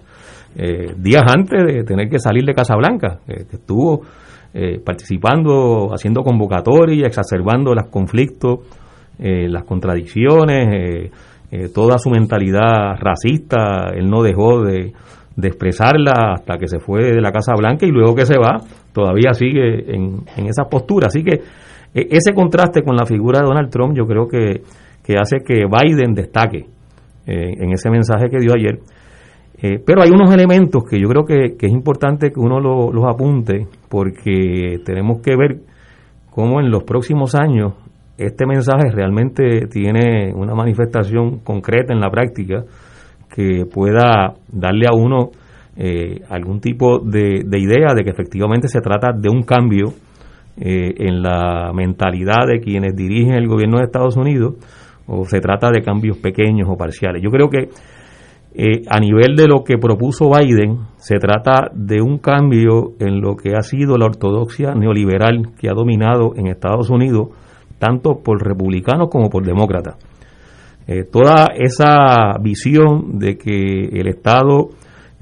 días 0.96 1.24
antes 1.26 1.64
de 1.66 1.82
tener 1.82 2.08
que 2.08 2.20
salir 2.20 2.44
de 2.44 2.54
Casa 2.54 2.76
Blanca, 2.76 3.18
que 3.26 3.56
estuvo 3.56 4.02
eh, 4.54 4.80
participando, 4.84 5.90
haciendo 5.92 6.22
convocatorias, 6.22 7.08
exacerbando 7.08 7.74
los 7.74 7.88
conflictos, 7.88 8.60
eh, 9.18 9.48
las 9.48 9.64
contradicciones, 9.64 11.10
eh, 11.50 11.68
toda 11.74 11.98
su 11.98 12.10
mentalidad 12.10 12.96
racista, 12.98 13.90
él 13.94 14.08
no 14.08 14.22
dejó 14.22 14.62
de, 14.62 14.92
expresarla 15.42 16.34
hasta 16.34 16.56
que 16.56 16.68
se 16.68 16.78
fue 16.78 17.12
de 17.12 17.20
la 17.20 17.32
Casa 17.32 17.52
Blanca 17.56 17.84
y 17.84 17.90
luego 17.90 18.14
que 18.14 18.24
se 18.24 18.38
va, 18.38 18.60
todavía 18.92 19.34
sigue 19.34 19.92
en, 19.92 20.20
en 20.36 20.46
esa 20.46 20.64
postura. 20.64 21.08
Así 21.08 21.24
que 21.24 21.40
e, 21.94 22.08
ese 22.10 22.34
contraste 22.34 22.82
con 22.82 22.96
la 22.96 23.06
figura 23.06 23.40
de 23.40 23.46
Donald 23.46 23.70
Trump 23.70 23.96
yo 23.96 24.04
creo 24.06 24.26
que, 24.26 24.62
hace 25.16 25.38
que 25.46 25.64
Biden 25.66 26.14
destaque 26.14 26.66
eh, 27.26 27.54
en 27.58 27.72
ese 27.72 27.88
mensaje 27.90 28.28
que 28.28 28.38
dio 28.38 28.52
ayer. 28.54 28.80
Eh, 29.66 29.82
pero 29.82 30.02
hay 30.02 30.10
unos 30.10 30.30
elementos 30.30 30.84
que 30.84 31.00
yo 31.00 31.08
creo 31.08 31.24
que, 31.24 31.56
es 31.58 31.72
importante 31.72 32.30
que 32.30 32.38
uno 32.38 32.60
los 32.60 33.04
apunte 33.06 33.66
porque 33.88 34.80
tenemos 34.84 35.22
que 35.22 35.34
ver 35.34 35.60
cómo 36.30 36.60
en 36.60 36.70
los 36.70 36.84
próximos 36.84 37.34
años 37.34 37.72
este 38.18 38.44
mensaje 38.44 38.90
realmente 38.92 39.66
tiene 39.68 40.34
una 40.34 40.54
manifestación 40.54 41.38
concreta 41.38 41.94
en 41.94 42.00
la 42.00 42.10
práctica 42.10 42.64
que 43.34 43.64
pueda 43.64 44.34
darle 44.52 44.86
a 44.86 44.94
uno 44.94 45.30
eh, 45.78 46.20
algún 46.28 46.60
tipo 46.60 46.98
de, 46.98 47.40
idea 47.58 47.94
de 47.96 48.04
que 48.04 48.10
efectivamente 48.10 48.68
se 48.68 48.82
trata 48.82 49.12
de 49.16 49.30
un 49.30 49.44
cambio 49.44 49.94
eh, 50.60 50.92
en 50.98 51.22
la 51.22 51.72
mentalidad 51.72 52.46
de 52.46 52.60
quienes 52.60 52.94
dirigen 52.94 53.32
el 53.32 53.48
gobierno 53.48 53.78
de 53.78 53.84
Estados 53.84 54.18
Unidos 54.18 54.56
o 55.06 55.24
se 55.24 55.40
trata 55.40 55.70
de 55.70 55.80
cambios 55.80 56.18
pequeños 56.18 56.68
o 56.70 56.76
parciales. 56.76 57.22
Yo 57.22 57.30
creo 57.30 57.48
que 57.48 57.70
eh, 58.56 58.82
a 58.88 59.00
nivel 59.00 59.34
de 59.34 59.48
lo 59.48 59.64
que 59.64 59.78
propuso 59.78 60.30
Biden, 60.30 60.78
se 60.96 61.18
trata 61.18 61.72
de 61.74 62.00
un 62.00 62.18
cambio 62.18 62.92
en 63.00 63.20
lo 63.20 63.34
que 63.34 63.56
ha 63.56 63.62
sido 63.62 63.98
la 63.98 64.06
ortodoxia 64.06 64.74
neoliberal 64.74 65.50
que 65.58 65.68
ha 65.68 65.74
dominado 65.74 66.34
en 66.36 66.46
Estados 66.46 66.88
Unidos 66.88 67.30
tanto 67.80 68.20
por 68.22 68.40
republicanos 68.46 69.08
como 69.10 69.28
por 69.28 69.44
demócratas. 69.44 69.96
Eh, 70.86 71.02
toda 71.02 71.48
esa 71.56 72.38
visión 72.40 73.18
de 73.18 73.36
que 73.36 73.88
el 73.92 74.06
Estado 74.06 74.68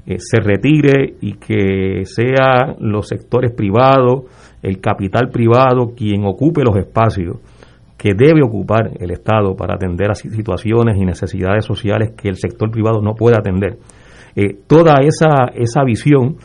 eh, 0.05 0.17
se 0.19 0.39
retire 0.39 1.15
y 1.19 1.33
que 1.33 2.03
sean 2.05 2.75
los 2.81 3.07
sectores 3.07 3.51
privados, 3.51 4.25
el 4.61 4.79
capital 4.79 5.29
privado 5.29 5.93
quien 5.95 6.23
ocupe 6.25 6.61
los 6.63 6.77
espacios 6.77 7.37
que 8.03 8.13
debe 8.13 8.43
ocupar 8.43 8.91
el 8.99 9.11
Estado 9.11 9.55
para 9.55 9.75
atender 9.75 10.11
a 10.11 10.15
situaciones 10.15 10.97
y 10.97 11.05
necesidades 11.05 11.63
sociales 11.63 12.11
que 12.21 12.27
el 12.27 12.35
sector 12.35 12.69
privado 12.69 13.01
no 13.01 13.15
puede 13.15 13.37
atender. 13.37 13.77
Eh, 14.35 14.57
toda 14.67 14.95
esa, 15.01 15.51
esa 15.55 15.83
visión 15.85 16.35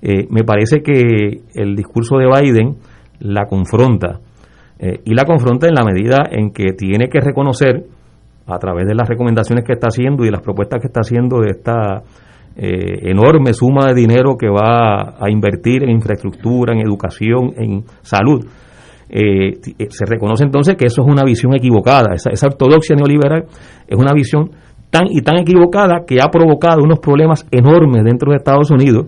me 0.00 0.44
parece 0.44 0.80
que 0.80 1.40
el 1.54 1.74
discurso 1.74 2.18
de 2.18 2.26
Biden 2.26 2.76
la 3.20 3.46
confronta 3.46 4.20
eh, 4.78 5.00
y 5.04 5.14
la 5.14 5.24
confronta 5.24 5.66
en 5.66 5.74
la 5.74 5.84
medida 5.84 6.18
en 6.30 6.52
que 6.52 6.72
tiene 6.72 7.08
que 7.08 7.20
reconocer, 7.20 7.84
a 8.46 8.58
través 8.58 8.86
de 8.86 8.94
las 8.94 9.06
recomendaciones 9.06 9.64
que 9.64 9.74
está 9.74 9.88
haciendo 9.88 10.24
y 10.24 10.30
las 10.30 10.40
propuestas 10.40 10.80
que 10.80 10.86
está 10.86 11.00
haciendo 11.00 11.40
de 11.40 11.50
esta 11.50 12.02
eh, 12.56 13.10
enorme 13.10 13.52
suma 13.52 13.86
de 13.88 13.94
dinero 13.94 14.38
que 14.38 14.48
va 14.48 15.16
a 15.18 15.30
invertir 15.30 15.82
en 15.82 15.90
infraestructura, 15.90 16.72
en 16.72 16.80
educación, 16.80 17.52
en 17.56 17.84
salud, 18.00 18.46
eh, 19.10 19.58
se 19.88 20.04
reconoce 20.04 20.44
entonces 20.44 20.76
que 20.76 20.86
eso 20.86 21.02
es 21.02 21.08
una 21.08 21.24
visión 21.24 21.54
equivocada, 21.54 22.14
esa, 22.14 22.46
ortodoxia 22.46 22.96
neoliberal 22.96 23.44
es 23.86 23.96
una 23.96 24.12
visión 24.12 24.50
tan 24.90 25.06
y 25.10 25.22
tan 25.22 25.38
equivocada 25.38 26.04
que 26.06 26.18
ha 26.20 26.28
provocado 26.28 26.82
unos 26.82 26.98
problemas 26.98 27.46
enormes 27.50 28.04
dentro 28.04 28.30
de 28.30 28.36
Estados 28.36 28.70
Unidos 28.70 29.06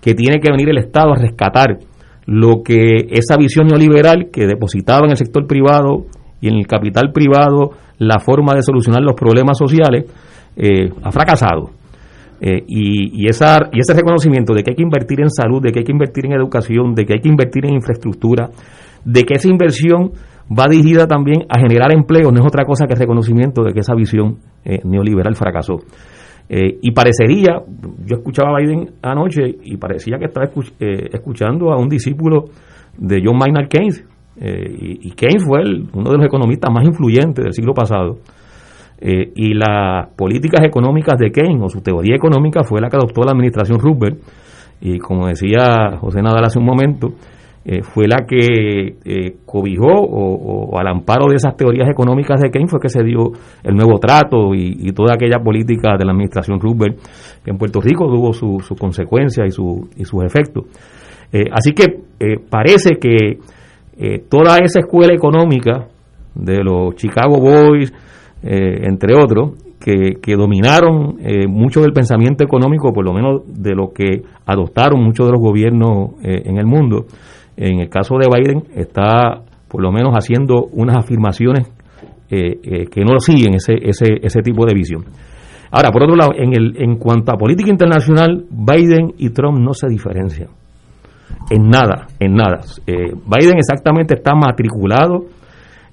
que 0.00 0.14
tiene 0.14 0.40
que 0.40 0.50
venir 0.50 0.68
el 0.70 0.78
Estado 0.78 1.12
a 1.12 1.16
rescatar 1.16 1.78
lo 2.26 2.62
que 2.64 3.08
esa 3.10 3.36
visión 3.36 3.66
neoliberal 3.66 4.28
que 4.32 4.46
depositaba 4.46 5.04
en 5.04 5.10
el 5.10 5.16
sector 5.16 5.46
privado 5.46 6.06
y 6.40 6.48
en 6.48 6.54
el 6.54 6.66
capital 6.66 7.12
privado 7.12 7.70
la 7.98 8.18
forma 8.18 8.54
de 8.54 8.62
solucionar 8.62 9.02
los 9.02 9.14
problemas 9.14 9.58
sociales 9.58 10.04
eh, 10.56 10.90
ha 11.02 11.10
fracasado. 11.10 11.70
Eh, 12.42 12.64
y, 12.66 13.28
esa, 13.28 13.68
y 13.70 13.80
ese 13.80 13.92
reconocimiento 13.92 14.54
de 14.54 14.62
que 14.62 14.70
hay 14.70 14.76
que 14.76 14.82
invertir 14.82 15.20
en 15.20 15.28
salud, 15.28 15.60
de 15.62 15.72
que 15.72 15.80
hay 15.80 15.84
que 15.84 15.92
invertir 15.92 16.24
en 16.24 16.32
educación, 16.32 16.94
de 16.94 17.04
que 17.04 17.12
hay 17.14 17.20
que 17.20 17.28
invertir 17.28 17.66
en 17.66 17.74
infraestructura, 17.74 18.48
de 19.04 19.24
que 19.24 19.34
esa 19.34 19.48
inversión 19.48 20.12
va 20.50 20.66
dirigida 20.68 21.06
también 21.06 21.44
a 21.48 21.60
generar 21.60 21.92
empleo, 21.92 22.32
no 22.32 22.40
es 22.40 22.46
otra 22.46 22.64
cosa 22.64 22.86
que 22.86 22.94
reconocimiento 22.94 23.62
de 23.62 23.72
que 23.72 23.80
esa 23.80 23.94
visión 23.94 24.38
eh, 24.64 24.80
neoliberal 24.84 25.36
fracasó. 25.36 25.78
Eh, 26.52 26.80
y 26.82 26.90
parecería, 26.90 27.62
yo 28.04 28.16
escuchaba 28.16 28.50
a 28.50 28.60
Biden 28.60 28.90
anoche 29.02 29.42
y 29.62 29.76
parecía 29.76 30.18
que 30.18 30.24
estaba 30.24 30.46
eh, 30.80 31.08
escuchando 31.12 31.72
a 31.72 31.78
un 31.78 31.88
discípulo 31.88 32.46
de 32.98 33.22
John 33.24 33.38
Maynard 33.38 33.68
Keynes. 33.68 34.04
Eh, 34.36 34.98
y, 35.00 35.10
Keynes 35.12 35.44
fue 35.44 35.60
uno 35.92 36.10
de 36.10 36.16
los 36.16 36.26
economistas 36.26 36.72
más 36.72 36.84
influyentes 36.84 37.44
del 37.44 37.52
siglo 37.52 37.72
pasado. 37.72 38.18
y 39.00 39.54
las 39.54 40.08
políticas 40.16 40.66
económicas 40.66 41.16
de 41.18 41.30
Keynes, 41.30 41.62
o 41.62 41.68
su 41.68 41.80
teoría 41.80 42.16
económica, 42.16 42.64
fue 42.64 42.80
la 42.80 42.88
que 42.88 42.96
adoptó 42.96 43.22
la 43.22 43.30
administración 43.30 43.78
Roosevelt. 43.78 44.20
Y 44.80 44.98
como 44.98 45.28
decía 45.28 45.98
José 46.00 46.20
Nadal 46.20 46.44
hace 46.44 46.58
un 46.58 46.66
momento, 46.66 47.12
eh, 47.62 47.82
fue 47.82 48.08
la 48.08 48.24
que 48.26 48.96
eh, 49.04 49.36
cobijó 49.44 49.92
o, 49.92 50.78
al 50.78 50.86
amparo 50.86 51.26
de 51.28 51.36
esas 51.36 51.54
teorías 51.56 51.90
económicas 51.90 52.40
de 52.40 52.50
Keynes 52.50 52.70
fue 52.70 52.80
que 52.80 52.88
se 52.88 53.02
dio 53.04 53.32
el 53.62 53.74
nuevo 53.74 53.98
trato 53.98 54.54
y, 54.54 54.90
toda 54.92 55.14
aquella 55.14 55.40
política 55.44 55.94
de 55.98 56.06
la 56.06 56.12
administración 56.12 56.58
Roosevelt 56.58 56.98
que 57.44 57.50
en 57.50 57.58
Puerto 57.58 57.82
Rico 57.82 58.06
tuvo 58.06 58.32
sus 58.32 58.64
su 58.64 58.74
consecuencias 58.76 59.46
y, 59.46 59.50
su, 59.50 59.90
y 59.94 60.06
sus 60.06 60.24
efectos. 60.24 60.64
Eh, 61.32 61.44
así 61.52 61.72
que 61.72 62.00
parece 62.48 62.96
que 62.96 63.38
toda 64.30 64.58
esa 64.58 64.80
escuela 64.80 65.12
económica 65.12 65.86
de 66.34 66.64
los 66.64 66.94
Chicago 66.94 67.38
Boys, 67.38 67.92
entre 68.42 69.14
otros, 69.14 69.52
que, 69.78 70.16
que 70.20 70.34
dominaron 70.34 71.18
mucho 71.48 71.82
del 71.82 71.92
pensamiento 71.92 72.42
económico, 72.42 72.92
por 72.92 73.04
lo 73.04 73.12
menos 73.12 73.42
de 73.46 73.74
lo 73.74 73.92
que 73.92 74.22
adoptaron 74.46 75.02
muchos 75.02 75.26
de 75.26 75.32
los 75.32 75.40
gobiernos 75.40 76.12
en 76.22 76.56
el 76.56 76.66
mundo, 76.66 77.06
en 77.60 77.80
el 77.80 77.88
caso 77.88 78.16
de 78.16 78.26
Biden 78.26 78.64
está 78.74 79.42
por 79.68 79.82
lo 79.82 79.92
menos 79.92 80.12
haciendo 80.14 80.64
unas 80.72 80.96
afirmaciones 80.96 81.68
eh, 82.30 82.58
eh, 82.62 82.86
que 82.86 83.04
no 83.04 83.18
siguen 83.20 83.54
ese, 83.54 83.74
ese, 83.82 84.18
ese 84.22 84.40
tipo 84.40 84.64
de 84.66 84.74
visión. 84.74 85.04
Ahora, 85.70 85.90
por 85.90 86.02
otro 86.02 86.16
lado, 86.16 86.32
en, 86.36 86.52
el, 86.52 86.74
en 86.82 86.96
cuanto 86.96 87.32
a 87.32 87.36
política 87.36 87.70
internacional, 87.70 88.44
Biden 88.50 89.14
y 89.18 89.30
Trump 89.30 89.58
no 89.58 89.74
se 89.74 89.88
diferencian. 89.88 90.48
En 91.50 91.68
nada, 91.68 92.06
en 92.18 92.34
nada. 92.34 92.60
Eh, 92.86 93.12
Biden 93.12 93.58
exactamente 93.58 94.14
está 94.14 94.34
matriculado 94.34 95.26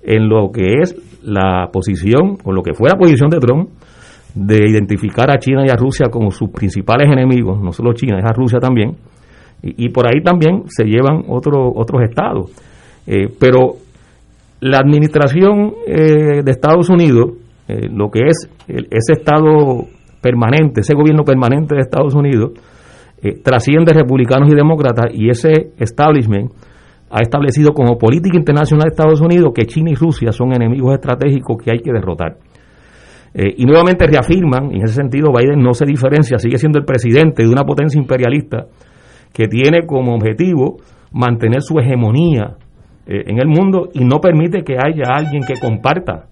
en 0.01 0.27
lo 0.27 0.51
que 0.51 0.81
es 0.81 0.95
la 1.23 1.69
posición, 1.71 2.37
o 2.43 2.53
lo 2.53 2.63
que 2.63 2.73
fue 2.73 2.89
la 2.89 2.97
posición 2.97 3.29
de 3.29 3.39
Trump, 3.39 3.69
de 4.33 4.67
identificar 4.67 5.29
a 5.29 5.37
China 5.37 5.63
y 5.65 5.69
a 5.69 5.75
Rusia 5.75 6.07
como 6.09 6.31
sus 6.31 6.49
principales 6.49 7.11
enemigos, 7.11 7.61
no 7.61 7.71
solo 7.71 7.93
China, 7.93 8.17
es 8.19 8.25
a 8.25 8.33
Rusia 8.33 8.59
también, 8.59 8.95
y, 9.61 9.89
por 9.89 10.05
ahí 10.07 10.21
también 10.21 10.63
se 10.67 10.85
llevan 10.85 11.23
otros 11.27 11.71
otros 11.75 12.03
estados. 12.03 12.51
Eh, 13.07 13.27
pero 13.39 13.75
la 14.59 14.77
administración 14.79 15.73
eh, 15.87 16.43
de 16.43 16.51
Estados 16.51 16.89
Unidos, 16.89 17.31
eh, 17.67 17.87
lo 17.89 18.09
que 18.09 18.27
es 18.27 18.49
ese 18.67 19.13
estado 19.13 19.85
permanente, 20.21 20.81
ese 20.81 20.93
gobierno 20.93 21.23
permanente 21.23 21.75
de 21.75 21.81
Estados 21.81 22.13
Unidos, 22.13 22.51
trasciende 23.43 23.93
republicanos 23.93 24.51
y 24.51 24.55
demócratas 24.55 25.07
y 25.11 25.27
ese 25.29 25.71
establishment 25.79 26.51
ha 27.09 27.21
establecido 27.21 27.73
como 27.73 27.97
política 27.97 28.37
internacional 28.37 28.83
de 28.83 28.89
Estados 28.89 29.21
Unidos 29.21 29.53
que 29.55 29.65
China 29.65 29.89
y 29.89 29.95
Rusia 29.95 30.31
son 30.31 30.53
enemigos 30.53 30.93
estratégicos 30.93 31.57
que 31.57 31.71
hay 31.71 31.79
que 31.79 31.91
derrotar. 31.91 32.37
y 33.33 33.65
nuevamente 33.65 34.05
reafirman, 34.05 34.71
y 34.71 34.77
en 34.77 34.83
ese 34.83 34.93
sentido 34.93 35.31
Biden 35.33 35.61
no 35.63 35.73
se 35.73 35.85
diferencia, 35.85 36.37
sigue 36.37 36.59
siendo 36.59 36.77
el 36.77 36.85
presidente 36.85 37.41
de 37.41 37.49
una 37.49 37.63
potencia 37.63 37.99
imperialista 37.99 38.67
que 39.37 39.47
tiene 39.47 39.85
como 39.85 40.15
objetivo 40.15 40.77
mantener 41.11 41.61
su 41.61 41.77
hegemonía 41.77 42.55
eh, 43.05 43.25
en 43.27 43.39
el 43.39 43.47
mundo 43.47 43.89
y 43.93 44.03
no 44.03 44.19
permite 44.19 44.63
que 44.63 44.77
haya 44.83 45.13
alguien 45.13 45.43
que 45.43 45.59
comparta 45.61 46.25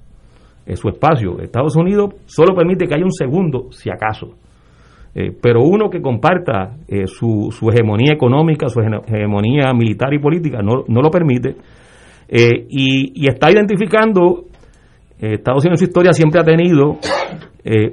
eh, 0.65 0.75
su 0.75 0.89
espacio. 0.89 1.39
Estados 1.39 1.75
Unidos 1.75 2.15
solo 2.25 2.55
permite 2.55 2.87
que 2.87 2.95
haya 2.95 3.03
un 3.03 3.11
segundo, 3.11 3.67
si 3.69 3.91
acaso. 3.91 4.31
Eh, 5.13 5.31
pero 5.39 5.61
uno 5.61 5.87
que 5.91 6.01
comparta 6.01 6.77
su, 7.05 7.51
hegemonía 7.71 8.13
económica, 8.13 8.69
su 8.69 8.79
hegemonía 8.81 9.71
militar 9.75 10.11
y 10.11 10.17
política, 10.17 10.63
no, 10.63 10.83
no 10.87 11.01
lo 11.01 11.11
permite. 11.11 11.55
Y, 12.27 13.23
y, 13.23 13.27
está 13.27 13.51
identificando, 13.51 14.45
Estados 15.19 15.63
Unidos 15.63 15.73
en 15.73 15.77
su 15.77 15.83
historia 15.85 16.11
siempre 16.11 16.41
ha 16.41 16.43
tenido 16.43 16.97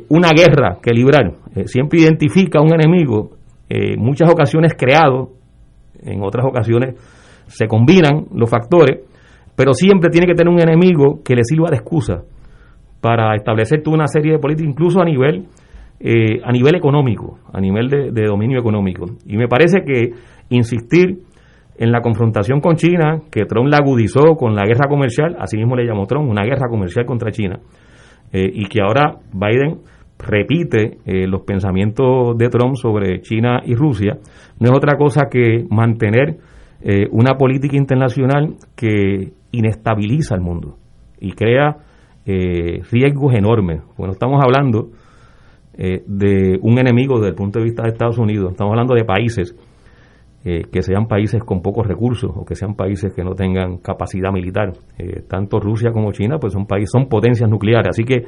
una 0.08 0.30
guerra 0.30 0.78
que 0.82 0.90
librar, 0.90 1.34
siempre 1.66 2.00
identifica 2.00 2.62
un 2.62 2.72
enemigo 2.72 3.41
en 3.72 4.00
muchas 4.00 4.30
ocasiones 4.30 4.74
creado, 4.76 5.30
en 6.02 6.22
otras 6.22 6.44
ocasiones 6.46 6.94
se 7.46 7.66
combinan 7.66 8.26
los 8.34 8.50
factores, 8.50 9.00
pero 9.56 9.72
siempre 9.72 10.10
tiene 10.10 10.26
que 10.26 10.34
tener 10.34 10.52
un 10.52 10.60
enemigo 10.60 11.20
que 11.24 11.34
le 11.34 11.42
sirva 11.44 11.70
de 11.70 11.76
excusa 11.76 12.22
para 13.00 13.34
establecer 13.34 13.82
toda 13.82 13.96
una 13.96 14.06
serie 14.06 14.32
de 14.32 14.38
políticas, 14.38 14.70
incluso 14.70 15.00
a 15.00 15.04
nivel 15.04 15.46
eh, 16.04 16.40
a 16.44 16.50
nivel 16.50 16.74
económico, 16.74 17.38
a 17.52 17.60
nivel 17.60 17.88
de, 17.88 18.26
dominio 18.26 18.58
económico. 18.58 19.06
Y 19.24 19.36
me 19.36 19.46
parece 19.46 19.84
que 19.86 20.10
insistir 20.48 21.18
en 21.78 21.92
la 21.92 22.00
confrontación 22.00 22.60
con 22.60 22.74
China, 22.74 23.20
que 23.30 23.44
Trump 23.44 23.68
la 23.68 23.78
agudizó 23.78 24.34
con 24.36 24.54
la 24.56 24.66
guerra 24.66 24.88
comercial, 24.88 25.36
así 25.38 25.56
mismo 25.56 25.76
le 25.76 25.86
llamó 25.86 26.06
Trump, 26.06 26.28
una 26.28 26.42
guerra 26.42 26.68
comercial 26.68 27.06
contra 27.06 27.30
China, 27.30 27.60
y 28.32 28.64
que 28.66 28.80
ahora 28.82 29.18
Biden 29.32 29.78
repite 30.22 30.98
los 31.26 31.42
pensamientos 31.42 32.36
de 32.38 32.48
Trump 32.48 32.76
sobre 32.76 33.20
China 33.20 33.60
y 33.64 33.74
Rusia, 33.74 34.18
no 34.60 34.70
es 34.70 34.76
otra 34.76 34.96
cosa 34.96 35.28
que 35.30 35.66
mantener 35.68 36.38
una 37.10 37.34
política 37.36 37.76
internacional 37.76 38.54
que 38.74 39.32
inestabiliza 39.50 40.34
el 40.34 40.40
mundo 40.40 40.76
y 41.20 41.32
crea 41.32 41.76
riesgos 42.24 43.34
enormes. 43.34 43.82
Bueno, 43.96 44.12
estamos 44.12 44.40
hablando 44.42 44.90
eh, 45.74 46.02
de 46.06 46.58
un 46.60 46.78
enemigo 46.78 47.16
desde 47.16 47.30
el 47.30 47.34
punto 47.34 47.58
de 47.58 47.64
vista 47.64 47.82
de 47.82 47.90
Estados 47.90 48.18
Unidos. 48.18 48.52
Estamos 48.52 48.72
hablando 48.72 48.94
de 48.94 49.04
países 49.04 49.56
eh, 50.44 50.64
que 50.70 50.82
sean 50.82 51.06
países 51.06 51.42
con 51.42 51.62
pocos 51.62 51.86
recursos 51.86 52.30
o 52.34 52.44
que 52.44 52.54
sean 52.54 52.74
países 52.74 53.14
que 53.14 53.24
no 53.24 53.34
tengan 53.34 53.78
capacidad 53.78 54.30
militar. 54.32 54.74
Eh, 54.98 55.22
tanto 55.26 55.60
Rusia 55.60 55.90
como 55.90 56.12
China 56.12 56.36
pues 56.38 56.52
son 56.52 56.66
países, 56.66 56.90
son 56.90 57.08
potencias 57.08 57.48
nucleares. 57.48 57.88
Así 57.88 58.04
que 58.04 58.24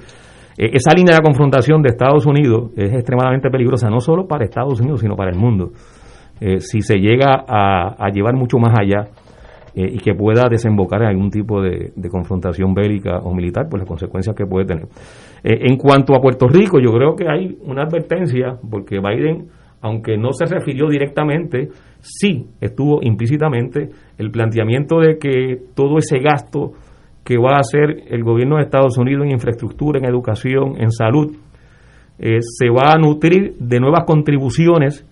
esa 0.56 0.94
línea 0.94 1.16
de 1.16 1.23
confrontación 1.23 1.82
de 1.82 1.90
Estados 1.90 2.26
Unidos 2.26 2.70
es 2.76 2.92
extremadamente 2.92 3.50
peligrosa, 3.50 3.88
no 3.90 4.00
solo 4.00 4.26
para 4.26 4.44
Estados 4.44 4.80
Unidos, 4.80 5.00
sino 5.00 5.16
para 5.16 5.30
el 5.30 5.37
mundo. 5.37 5.73
si 6.58 6.80
se 6.80 6.96
llega 6.99 7.44
a, 7.46 8.08
llevar 8.11 8.34
mucho 8.34 8.58
más 8.58 8.75
allá 8.78 9.08
y 9.75 9.99
que 9.99 10.14
pueda 10.14 10.49
desembocar 10.49 11.02
en 11.02 11.08
algún 11.08 11.30
tipo 11.30 11.61
de, 11.61 11.92
confrontación 12.11 12.75
bélica 12.75 13.18
o 13.18 13.34
militar, 13.34 13.66
pues 13.68 13.80
las 13.80 13.88
consecuencias 13.88 14.37
que 14.37 14.46
puede 14.46 14.66
tener. 14.66 14.87
Eh, 15.42 15.68
en 15.68 15.76
cuanto 15.76 16.14
a 16.14 16.20
Puerto 16.20 16.46
Rico, 16.49 16.78
yo 16.80 16.90
creo 16.92 17.14
que 17.16 17.28
hay 17.28 17.58
una 17.62 17.82
advertencia, 17.82 18.56
porque 18.70 19.00
Biden, 19.00 19.49
aunque 19.80 20.16
no 20.16 20.32
se 20.32 20.46
refirió 20.46 20.88
directamente, 20.88 21.68
sí 22.00 22.46
estuvo 22.61 23.00
implícitamente 23.02 23.88
el 24.16 24.30
planteamiento 24.30 25.00
de 25.00 25.18
que 25.18 25.58
todo 25.75 25.99
ese 25.99 26.18
gasto 26.20 26.73
que 27.25 27.38
va 27.38 27.57
a 27.57 27.61
hacer 27.61 28.04
el 28.09 28.23
gobierno 28.23 28.57
de 28.57 28.64
Estados 28.64 28.99
Unidos 28.99 29.25
en 29.25 29.33
infraestructura, 29.33 29.99
en 29.99 30.07
educación, 30.07 30.75
en 30.78 30.90
salud, 30.90 31.35
eh, 32.19 32.38
se 32.40 32.69
va 32.69 32.93
a 32.93 32.99
nutrir 32.99 33.54
de 33.59 33.81
nuevas 33.81 34.04
contribuciones 34.04 35.07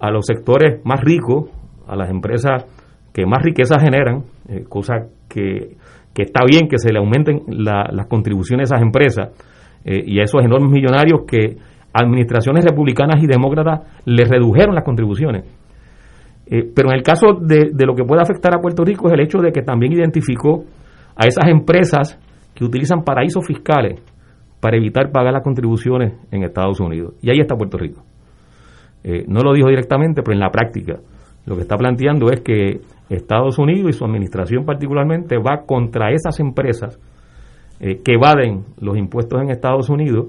a 0.00 0.10
los 0.10 0.24
sectores 0.26 0.84
más 0.84 1.00
ricos, 1.00 1.50
a 1.86 1.96
las 1.96 2.10
empresas 2.10 2.64
que 3.12 3.26
más 3.26 3.42
riqueza 3.42 3.78
generan, 3.78 4.24
eh, 4.48 4.64
cosa 4.68 5.06
que, 5.28 5.76
está 6.16 6.40
bien 6.46 6.68
que 6.68 6.78
se 6.78 6.92
le 6.92 6.98
aumenten 6.98 7.42
las 7.48 8.06
contribuciones 8.06 8.72
a 8.72 8.76
esas 8.76 8.82
empresas, 8.86 9.28
eh, 9.84 10.02
y 10.06 10.18
a 10.18 10.22
esos 10.22 10.42
enormes 10.42 10.70
millonarios 10.70 11.22
que 11.26 11.56
administraciones 11.92 12.64
republicanas 12.64 13.22
y 13.22 13.26
demócratas 13.26 13.80
les 14.06 14.28
redujeron 14.28 14.74
las 14.74 14.82
contribuciones. 14.82 15.44
Eh, 16.46 16.70
pero 16.74 16.88
en 16.90 16.96
el 16.96 17.02
caso 17.02 17.34
de, 17.40 17.70
lo 17.86 17.94
que 17.94 18.04
puede 18.04 18.22
afectar 18.22 18.54
a 18.54 18.60
Puerto 18.60 18.82
Rico 18.82 19.08
es 19.08 19.14
el 19.14 19.20
hecho 19.20 19.38
de 19.38 19.52
que 19.52 19.62
también 19.62 19.92
identificó 19.92 20.64
a 21.16 21.26
esas 21.26 21.48
empresas 21.48 22.18
que 22.54 22.64
utilizan 22.64 23.02
paraísos 23.02 23.46
fiscales 23.46 24.02
para 24.60 24.76
evitar 24.76 25.10
pagar 25.10 25.32
las 25.32 25.42
contribuciones 25.42 26.14
en 26.30 26.42
Estados 26.44 26.80
Unidos. 26.80 27.14
Y 27.20 27.30
ahí 27.30 27.40
está 27.40 27.56
Puerto 27.56 27.76
Rico. 27.76 28.02
Eh, 29.02 29.24
no 29.28 29.40
lo 29.40 29.52
dijo 29.52 29.68
directamente, 29.68 30.22
pero 30.22 30.34
en 30.34 30.40
la 30.40 30.50
práctica 30.50 31.00
lo 31.46 31.56
que 31.56 31.62
está 31.62 31.76
planteando 31.76 32.30
es 32.30 32.40
que 32.40 32.80
Estados 33.10 33.58
Unidos 33.58 33.90
y 33.90 33.92
su 33.92 34.04
administración 34.04 34.64
particularmente 34.64 35.36
va 35.36 35.64
contra 35.66 36.10
esas 36.10 36.40
empresas 36.40 36.98
eh, 37.80 38.00
que 38.02 38.14
evaden 38.14 38.64
los 38.80 38.96
impuestos 38.96 39.42
en 39.42 39.50
Estados 39.50 39.90
Unidos. 39.90 40.28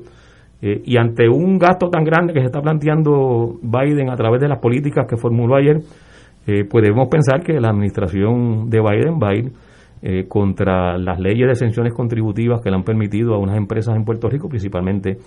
Eh, 0.62 0.82
y 0.84 0.98
ante 0.98 1.30
un 1.30 1.58
gasto 1.58 1.89
tan 1.89 2.04
grande 2.04 2.34
que 2.34 2.39
se 2.39 2.48
está 2.48 2.62
planteando 2.62 3.60
Biden 3.62 4.10
a 4.10 4.15
través 4.15 4.42
de 4.42 4.48
las 4.48 4.60
políticas 4.60 5.06
que 5.08 5.15
formuló 5.15 5.56
ayer, 5.56 5.77
eh, 6.48 6.65
pues 6.70 6.84
pensar 7.10 7.44
que 7.44 7.60
la 7.60 7.70
administración 7.70 8.70
de 8.70 8.80
Biden 8.80 9.20
va 9.22 9.30
a 9.30 9.36
ir 9.36 9.51
contra 10.27 10.97
las 10.99 11.19
leyes 11.19 11.47
de 11.47 11.51
exenciones 11.53 11.93
contributivas 11.93 12.61
que 12.61 12.69
le 12.69 12.75
han 12.75 12.83
permitido 12.83 13.33
a 13.33 13.39
unas 13.39 13.57
empresas 13.57 13.95
en 13.95 14.05
Puerto 14.05 14.29
Rico, 14.29 14.47
principalmente 14.47 15.17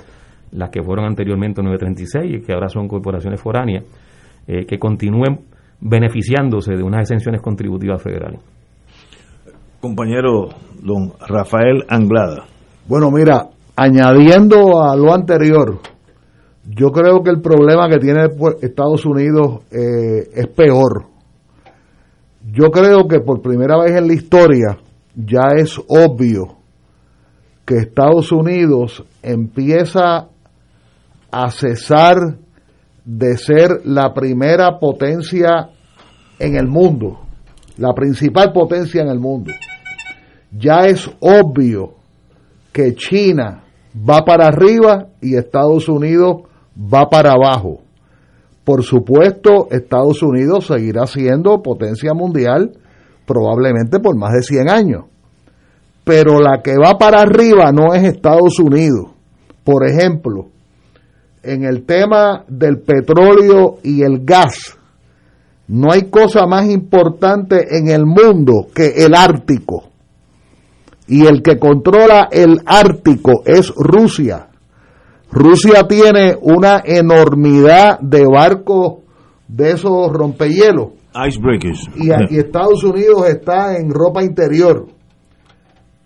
las 0.53 0.71
que 0.71 0.83
fueron 0.83 1.05
anteriormente 1.05 1.63
936 1.63 2.43
y 2.43 2.47
que 2.47 2.53
ahora 2.53 2.69
son 2.69 2.87
corporaciones 2.87 3.41
foráneas, 3.41 3.85
que 4.47 4.79
continúen 4.79 5.41
beneficiándose 5.81 6.77
de 6.77 6.83
unas 6.83 7.01
exenciones 7.01 7.43
contributivas 7.43 8.01
federales 8.01 8.41
compañero 9.81 10.49
don 10.83 11.13
Rafael 11.27 11.85
Anglada. 11.89 12.47
Bueno, 12.87 13.11
mira, 13.11 13.49
añadiendo 13.77 14.83
a 14.83 14.97
lo 14.97 15.13
anterior, 15.13 15.79
yo 16.65 16.91
creo 16.91 17.23
que 17.23 17.31
el 17.31 17.41
problema 17.41 17.89
que 17.89 17.99
tiene 17.99 18.27
Estados 18.61 19.05
Unidos 19.07 19.63
eh, 19.71 20.29
es 20.35 20.47
peor. 20.49 21.05
Yo 22.51 22.71
creo 22.71 23.07
que 23.09 23.21
por 23.21 23.43
primera 23.43 23.79
vez 23.79 23.97
en 23.97 24.07
la 24.07 24.15
historia 24.15 24.79
ya 25.15 25.55
es 25.57 25.79
obvio 25.89 26.57
que 27.65 27.79
Estados 27.79 28.33
Unidos 28.33 29.05
empieza 29.23 30.29
a 31.31 31.51
cesar 31.51 32.17
de 33.05 33.37
ser 33.37 33.83
la 33.85 34.15
primera 34.15 34.79
potencia 34.79 35.71
en 36.39 36.57
el 36.57 36.69
mundo, 36.69 37.21
la 37.77 37.93
principal 37.93 38.53
potencia 38.53 39.03
en 39.03 39.09
el 39.09 39.19
mundo 39.19 39.53
ya 40.51 40.87
es 40.87 41.09
obvio 41.21 41.95
que 42.73 42.95
China 42.95 43.65
va 44.09 44.25
para 44.25 44.47
arriba 44.47 45.09
y 45.21 45.37
Estados 45.37 45.89
Unidos 45.89 46.43
va 46.77 47.09
para 47.09 47.33
abajo. 47.33 47.81
Por 48.69 48.83
supuesto, 48.83 49.69
Estados 49.71 50.23
Unidos 50.23 50.67
seguirá 50.67 51.07
siendo 51.07 51.63
potencia 51.63 52.13
mundial 52.13 52.73
probablemente 53.25 53.99
por 53.99 54.15
más 54.15 54.35
de 54.35 54.43
100 54.43 54.69
años. 54.69 55.05
Pero 56.05 56.39
la 56.39 56.61
que 56.63 56.75
va 56.77 56.99
para 56.99 57.23
arriba 57.23 57.73
no 57.73 57.95
es 57.95 58.05
Estados 58.05 58.59
Unidos. 58.59 59.07
Por 59.65 59.89
ejemplo, 59.89 60.49
en 61.43 61.65
el 61.65 61.87
tema 61.87 62.45
del 62.47 62.81
petróleo 62.81 63.79
y 63.83 64.03
el 64.03 64.23
gas, 64.23 64.77
no 65.69 65.91
hay 65.91 66.11
cosa 66.11 66.45
más 66.47 66.69
importante 66.69 67.75
en 67.79 67.89
el 67.89 68.05
mundo 68.05 68.67
que 68.75 69.03
el 69.03 69.15
Ártico 69.15 69.85
y 71.07 71.25
el 71.25 71.41
que 71.41 71.59
controla 71.59 72.29
el 72.31 72.61
Ártico 72.67 73.45
es 73.47 73.73
Rusia. 73.75 74.48
Rusia 75.31 75.87
tiene 75.87 76.37
una 76.41 76.83
enormidad 76.85 78.01
de 78.01 78.25
barcos 78.27 79.03
de 79.47 79.73
esos 79.73 80.13
rompehielos. 80.13 80.93
Icebreakers. 81.15 81.89
Y, 81.97 82.35
y 82.35 82.39
Estados 82.39 82.83
Unidos 82.85 83.29
está 83.29 83.77
en 83.77 83.91
ropa 83.91 84.23
interior. 84.23 84.87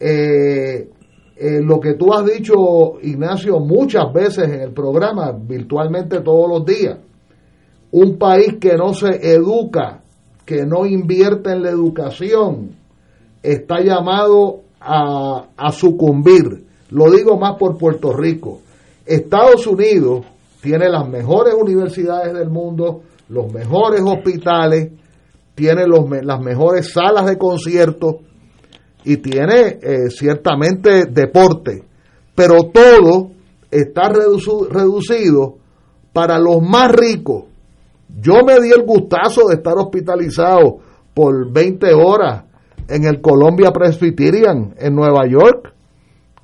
Eh, 0.01 0.89
eh, 1.37 1.61
lo 1.61 1.81
que 1.81 1.95
tú 1.95 2.13
has 2.13 2.25
dicho, 2.25 3.01
Ignacio, 3.03 3.59
muchas 3.59 4.13
veces 4.13 4.45
en 4.45 4.61
el 4.61 4.73
programa, 4.73 5.33
virtualmente 5.33 6.21
todos 6.21 6.49
los 6.49 6.65
días, 6.65 6.99
un 7.91 8.17
país 8.17 8.59
que 8.61 8.77
no 8.77 8.95
se 8.95 9.09
educa, 9.33 10.03
que 10.45 10.65
no 10.65 10.87
invierte 10.87 11.51
en 11.51 11.63
la 11.63 11.71
educación, 11.71 12.77
está 13.43 13.81
llamado 13.81 14.61
a, 14.81 15.71
sucumbir. 15.73 16.65
Lo 16.91 17.11
digo 17.11 17.39
más 17.39 17.57
por 17.59 17.77
Puerto 17.77 18.13
Rico. 18.13 18.61
Estados 19.07 19.67
Unidos 19.67 20.27
tiene 20.61 20.89
las 20.89 21.09
mejores 21.09 21.55
universidades 21.55 22.33
del 22.33 22.49
mundo, 22.49 23.03
los 23.29 23.53
mejores 23.53 24.01
hospitales, 24.03 24.93
tiene 25.55 25.85
las 25.87 26.41
mejores 26.41 26.93
salas 26.93 27.27
de 27.27 27.37
conciertos 27.37 28.17
y 29.05 29.17
tiene 29.19 29.79
eh, 29.83 30.11
ciertamente 30.11 31.07
deporte, 31.07 31.85
pero 32.35 32.71
todo 32.73 33.31
está 33.71 34.09
reducido 34.09 35.57
para 36.13 36.39
los 36.39 36.63
más 36.63 36.93
ricos. 36.93 37.45
Yo 38.21 38.45
me 38.47 38.61
di 38.61 38.71
el 38.71 38.85
gustazo 38.85 39.49
de 39.49 39.57
estar 39.57 39.75
hospitalizado 39.77 40.79
por 41.15 41.51
20 41.51 41.93
horas 41.95 42.45
en 42.89 43.05
el 43.05 43.21
Columbia 43.21 43.71
Presbyterian 43.71 44.75
en 44.79 44.95
Nueva 44.95 45.27
York, 45.27 45.73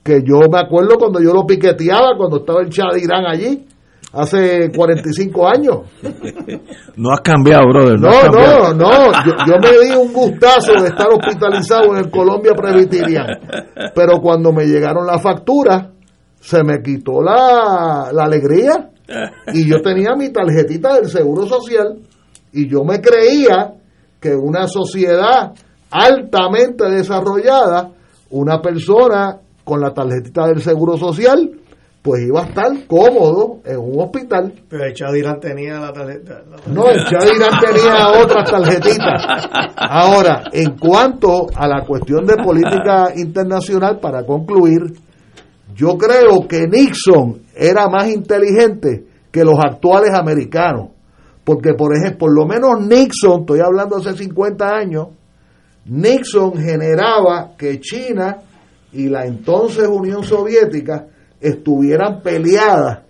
que 0.09 0.23
yo 0.25 0.49
me 0.51 0.59
acuerdo 0.59 0.97
cuando 0.99 1.21
yo 1.21 1.35
lo 1.35 1.45
piqueteaba, 1.45 2.17
cuando 2.17 2.39
estaba 2.39 2.63
el 2.63 2.71
Chad 2.71 2.97
Irán 2.97 3.27
allí, 3.27 3.67
hace 4.15 4.71
45 4.75 5.47
años. 5.47 5.81
No 6.97 7.13
has 7.13 7.21
cambiado, 7.21 7.69
brother. 7.69 8.01
No, 8.01 8.11
no, 8.11 8.75
no, 8.75 8.91
Yo, 9.47 9.55
me 9.63 9.87
di 9.87 9.95
un 9.95 10.13
gustazo 10.13 10.73
de 10.73 10.89
estar 10.89 11.07
hospitalizado 11.13 11.95
en 11.95 12.07
el 12.07 12.11
Columbia 12.11 12.55
Presbyterian. 12.57 13.39
Pero 13.95 14.21
cuando 14.21 14.53
me 14.53 14.65
llegaron 14.65 15.07
las 15.07 15.23
facturas, 15.23 15.91
se 16.41 16.65
me 16.65 16.83
quitó 16.83 17.23
la, 17.23 18.11
la 18.13 18.25
alegría. 18.25 18.91
Y 19.55 19.69
yo 19.71 19.81
tenía 19.81 20.17
mi 20.17 20.31
tarjetita 20.31 20.95
del 20.97 21.09
Seguro 21.09 21.47
Social. 21.47 22.01
Y 22.53 22.69
yo 22.69 22.83
me 22.83 23.01
creía 23.01 23.75
que 24.21 24.35
una 24.35 24.67
sociedad 24.67 25.53
altamente 25.93 26.91
desarrollada, 26.91 27.93
una 28.31 28.61
persona 28.61 29.39
con 29.69 29.83
la 29.83 29.93
tarjetita 29.93 30.47
del 30.47 30.63
Seguro 30.63 30.97
Social, 30.97 31.51
pues 32.01 32.23
iba 32.27 32.41
a 32.41 32.47
estar 32.47 32.87
cómodo 32.87 33.59
en 33.67 33.77
un 33.77 34.01
hospital. 34.01 34.51
Pero 34.67 34.85
el 34.85 34.95
Chadirán 34.95 35.39
tenía 35.41 35.79
la 35.79 35.93
tarjeta. 35.93 36.43
No, 36.69 36.89
el 36.89 37.05
Chadirán 37.05 37.61
tenía 37.61 38.09
otras 38.19 38.51
tarjetitas. 38.51 39.27
Ahora, 39.77 40.45
en 40.53 40.79
cuanto 40.79 41.49
a 41.55 41.69
la 41.69 41.85
cuestión 41.85 42.25
de 42.25 42.37
política 42.43 43.13
internacional, 43.15 43.99
para 44.01 44.25
concluir, 44.25 44.81
yo 45.75 45.99
creo 45.99 46.49
que 46.49 46.67
Nixon 46.67 47.43
era 47.55 47.89
más 47.91 48.09
inteligente 48.09 49.05
que 49.31 49.45
los 49.45 49.59
actuales 49.63 50.15
americanos. 50.15 50.89
Porque, 51.45 51.75
por 51.75 51.95
ejemplo, 51.95 52.21
por 52.21 52.35
lo 52.35 52.47
menos 52.47 52.81
Nixon, 52.87 53.41
estoy 53.41 53.61
hablando 53.61 53.97
hace 53.97 54.15
50 54.15 54.67
años, 54.67 55.09
Nixon 55.85 56.55
generaba 56.57 57.51
que 57.57 57.81
China 57.81 58.39
y 58.93 59.09
la 59.09 59.27
entonces 59.27 59.87
Unión 59.87 60.25
Soviética 60.25 61.07
estuvieran 61.41 62.23
peleadas 62.23 63.01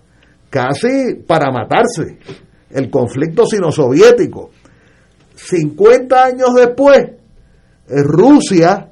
casi 0.50 1.14
para 1.26 1.50
matarse. 1.50 2.18
El 2.70 2.90
conflicto 2.90 3.46
sino-soviético. 3.46 4.50
50 5.34 6.24
años 6.24 6.54
después, 6.54 7.12
Rusia, 7.88 8.88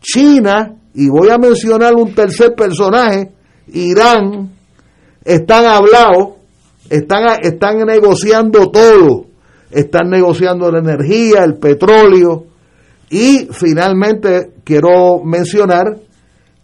China, 0.00 0.74
y 0.94 1.08
voy 1.08 1.28
a 1.30 1.38
mencionar 1.38 1.94
un 1.94 2.14
tercer 2.14 2.54
personaje, 2.54 3.32
Irán, 3.68 4.50
están 5.24 5.66
hablados, 5.66 6.36
están, 6.88 7.24
están 7.42 7.78
negociando 7.84 8.70
todo, 8.70 9.26
están 9.70 10.08
negociando 10.08 10.70
la 10.70 10.78
energía, 10.78 11.44
el 11.44 11.56
petróleo, 11.56 12.46
y 13.10 13.48
finalmente 13.52 14.52
quiero 14.64 15.22
mencionar 15.24 15.98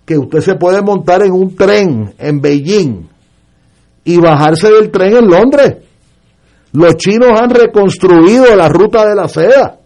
que 0.04 0.18
usted 0.18 0.40
se 0.40 0.54
puede 0.54 0.82
montar 0.82 1.22
en 1.22 1.32
un 1.32 1.54
tren 1.54 2.14
en 2.18 2.40
Beijing 2.40 3.08
y 4.04 4.18
bajarse 4.18 4.70
del 4.70 4.90
tren 4.90 5.16
en 5.16 5.28
Londres. 5.28 5.76
Los 6.72 6.96
chinos 6.96 7.40
han 7.40 7.50
reconstruido 7.50 8.54
la 8.54 8.68
ruta 8.68 9.06
de 9.08 9.14
la 9.14 9.28
seda. 9.28 9.78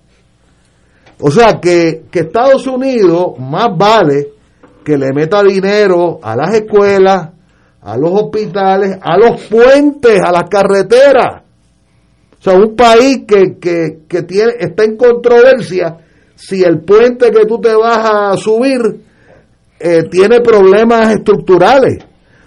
O 1.21 1.31
sea 1.31 1.61
que, 1.61 2.05
que 2.11 2.21
Estados 2.21 2.67
Unidos 2.67 3.39
más 3.39 3.69
vale 3.77 4.29
que 4.85 4.97
le 4.97 5.13
meta 5.13 5.43
dinero 5.43 6.19
a 6.23 6.35
las 6.35 6.55
escuelas, 6.55 7.29
a 7.83 7.97
los 7.97 8.11
hospitales, 8.13 8.99
a 9.01 9.19
los 9.19 9.41
puentes, 9.43 10.21
a 10.25 10.33
las 10.33 10.49
carreteras. 10.49 11.43
O 12.39 12.43
sea, 12.43 12.55
un 12.55 12.75
país 12.75 13.25
que, 13.27 13.59
que, 13.59 14.01
que 14.09 14.23
tiene, 14.23 14.53
está 14.59 14.85
en 14.85 14.97
controversia 14.97 15.99
si 16.35 16.63
el 16.63 16.81
puente 16.81 17.31
que 17.31 17.47
tú 17.47 17.61
te 17.61 17.75
vas 17.75 17.99
a 17.99 18.37
subir 18.37 19.08
eh, 19.81 20.05
tiene 20.11 20.41
problemas 20.41 21.11
estructurales. 21.11 22.05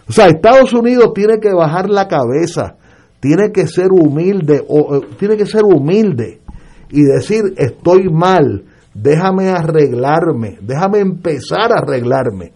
O 0.08 0.12
sea, 0.12 0.28
Estados 0.28 0.74
Unidos 0.74 1.13
tiene 1.13 1.39
que 1.39 1.54
bajar 1.54 1.89
la 1.89 2.08
cabeza, 2.08 2.76
tiene 3.20 3.52
que 3.52 3.67
ser 3.67 3.91
humilde, 3.91 4.63
o, 4.67 4.98
eh, 4.98 5.02
tiene 5.17 5.38
que 5.38 5.46
ser 5.46 5.63
humilde 5.63 6.41
y 6.89 7.04
decir 7.04 7.54
estoy 7.58 8.10
mal, 8.10 8.65
déjame 8.94 9.50
arreglarme, 9.50 10.58
déjame 10.62 11.00
empezar 11.00 11.72
a 11.72 11.80
arreglarme. 11.80 12.52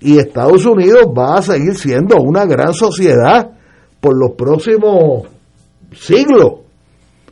Y 0.00 0.18
Estados 0.18 0.66
Unidos 0.66 1.06
va 1.16 1.38
a 1.38 1.42
seguir 1.42 1.76
siendo 1.76 2.16
una 2.20 2.44
gran 2.44 2.74
sociedad 2.74 3.52
por 4.00 4.18
los 4.18 4.32
próximos 4.32 5.28
siglos, 5.92 6.54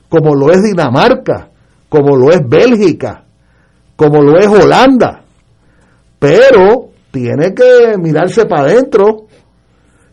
como 0.08 0.34
lo 0.34 0.52
es 0.52 0.62
Dinamarca, 0.62 1.50
como 1.88 2.16
lo 2.16 2.30
es 2.30 2.40
Bélgica, 2.48 3.24
como 3.96 4.22
lo 4.22 4.38
es 4.38 4.46
Holanda. 4.46 5.24
Pero 6.20 6.90
tiene 7.10 7.52
que 7.54 7.98
mirarse 7.98 8.46
para 8.46 8.68
adentro 8.68 9.26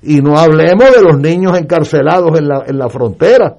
y 0.02 0.22
no 0.22 0.38
hablemos 0.38 0.90
de 0.96 1.04
los 1.04 1.20
niños 1.20 1.56
encarcelados 1.58 2.40
en 2.40 2.48
la, 2.48 2.64
en 2.66 2.78
la 2.80 2.90
frontera, 2.90 3.58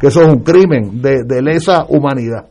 que 0.00 0.08
eso 0.08 0.22
es 0.22 0.28
un 0.28 0.40
crimen 0.40 1.00
de, 1.00 1.22
de 1.24 1.42
lesa 1.42 1.84
humanidad. 1.88 2.46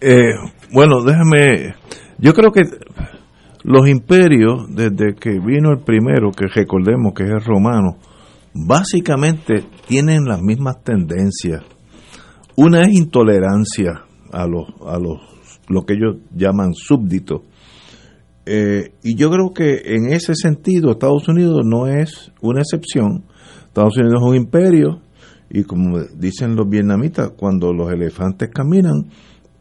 Eh, 0.00 0.34
bueno, 0.72 1.02
déjame, 1.02 1.74
yo 2.18 2.34
creo 2.34 2.50
que 2.52 2.62
los 3.62 3.88
imperios, 3.88 4.66
desde 4.68 5.14
que 5.14 5.38
vino 5.38 5.70
el 5.70 5.78
primero, 5.78 6.32
que 6.32 6.46
recordemos 6.46 7.12
que 7.14 7.24
es 7.24 7.30
el 7.30 7.44
romano, 7.44 7.96
básicamente 8.52 9.64
tienen 9.86 10.24
las 10.24 10.40
mismas 10.40 10.82
tendencias. 10.82 11.62
Una 12.56 12.82
es 12.82 12.92
intolerancia 12.92 14.02
a 14.32 14.46
los, 14.46 14.66
a 14.86 14.98
los 14.98 15.20
lo 15.68 15.82
que 15.82 15.94
ellos 15.94 16.16
llaman 16.34 16.74
súbditos. 16.74 17.42
Eh, 18.52 18.94
y 19.04 19.14
yo 19.14 19.30
creo 19.30 19.52
que 19.54 19.94
en 19.94 20.12
ese 20.12 20.34
sentido 20.34 20.90
Estados 20.90 21.28
Unidos 21.28 21.60
no 21.64 21.86
es 21.86 22.32
una 22.40 22.62
excepción. 22.62 23.22
Estados 23.68 23.96
Unidos 23.96 24.20
es 24.20 24.28
un 24.28 24.34
imperio 24.34 25.02
y 25.48 25.62
como 25.62 26.00
dicen 26.16 26.56
los 26.56 26.68
vietnamitas, 26.68 27.30
cuando 27.36 27.72
los 27.72 27.92
elefantes 27.92 28.50
caminan, 28.52 29.06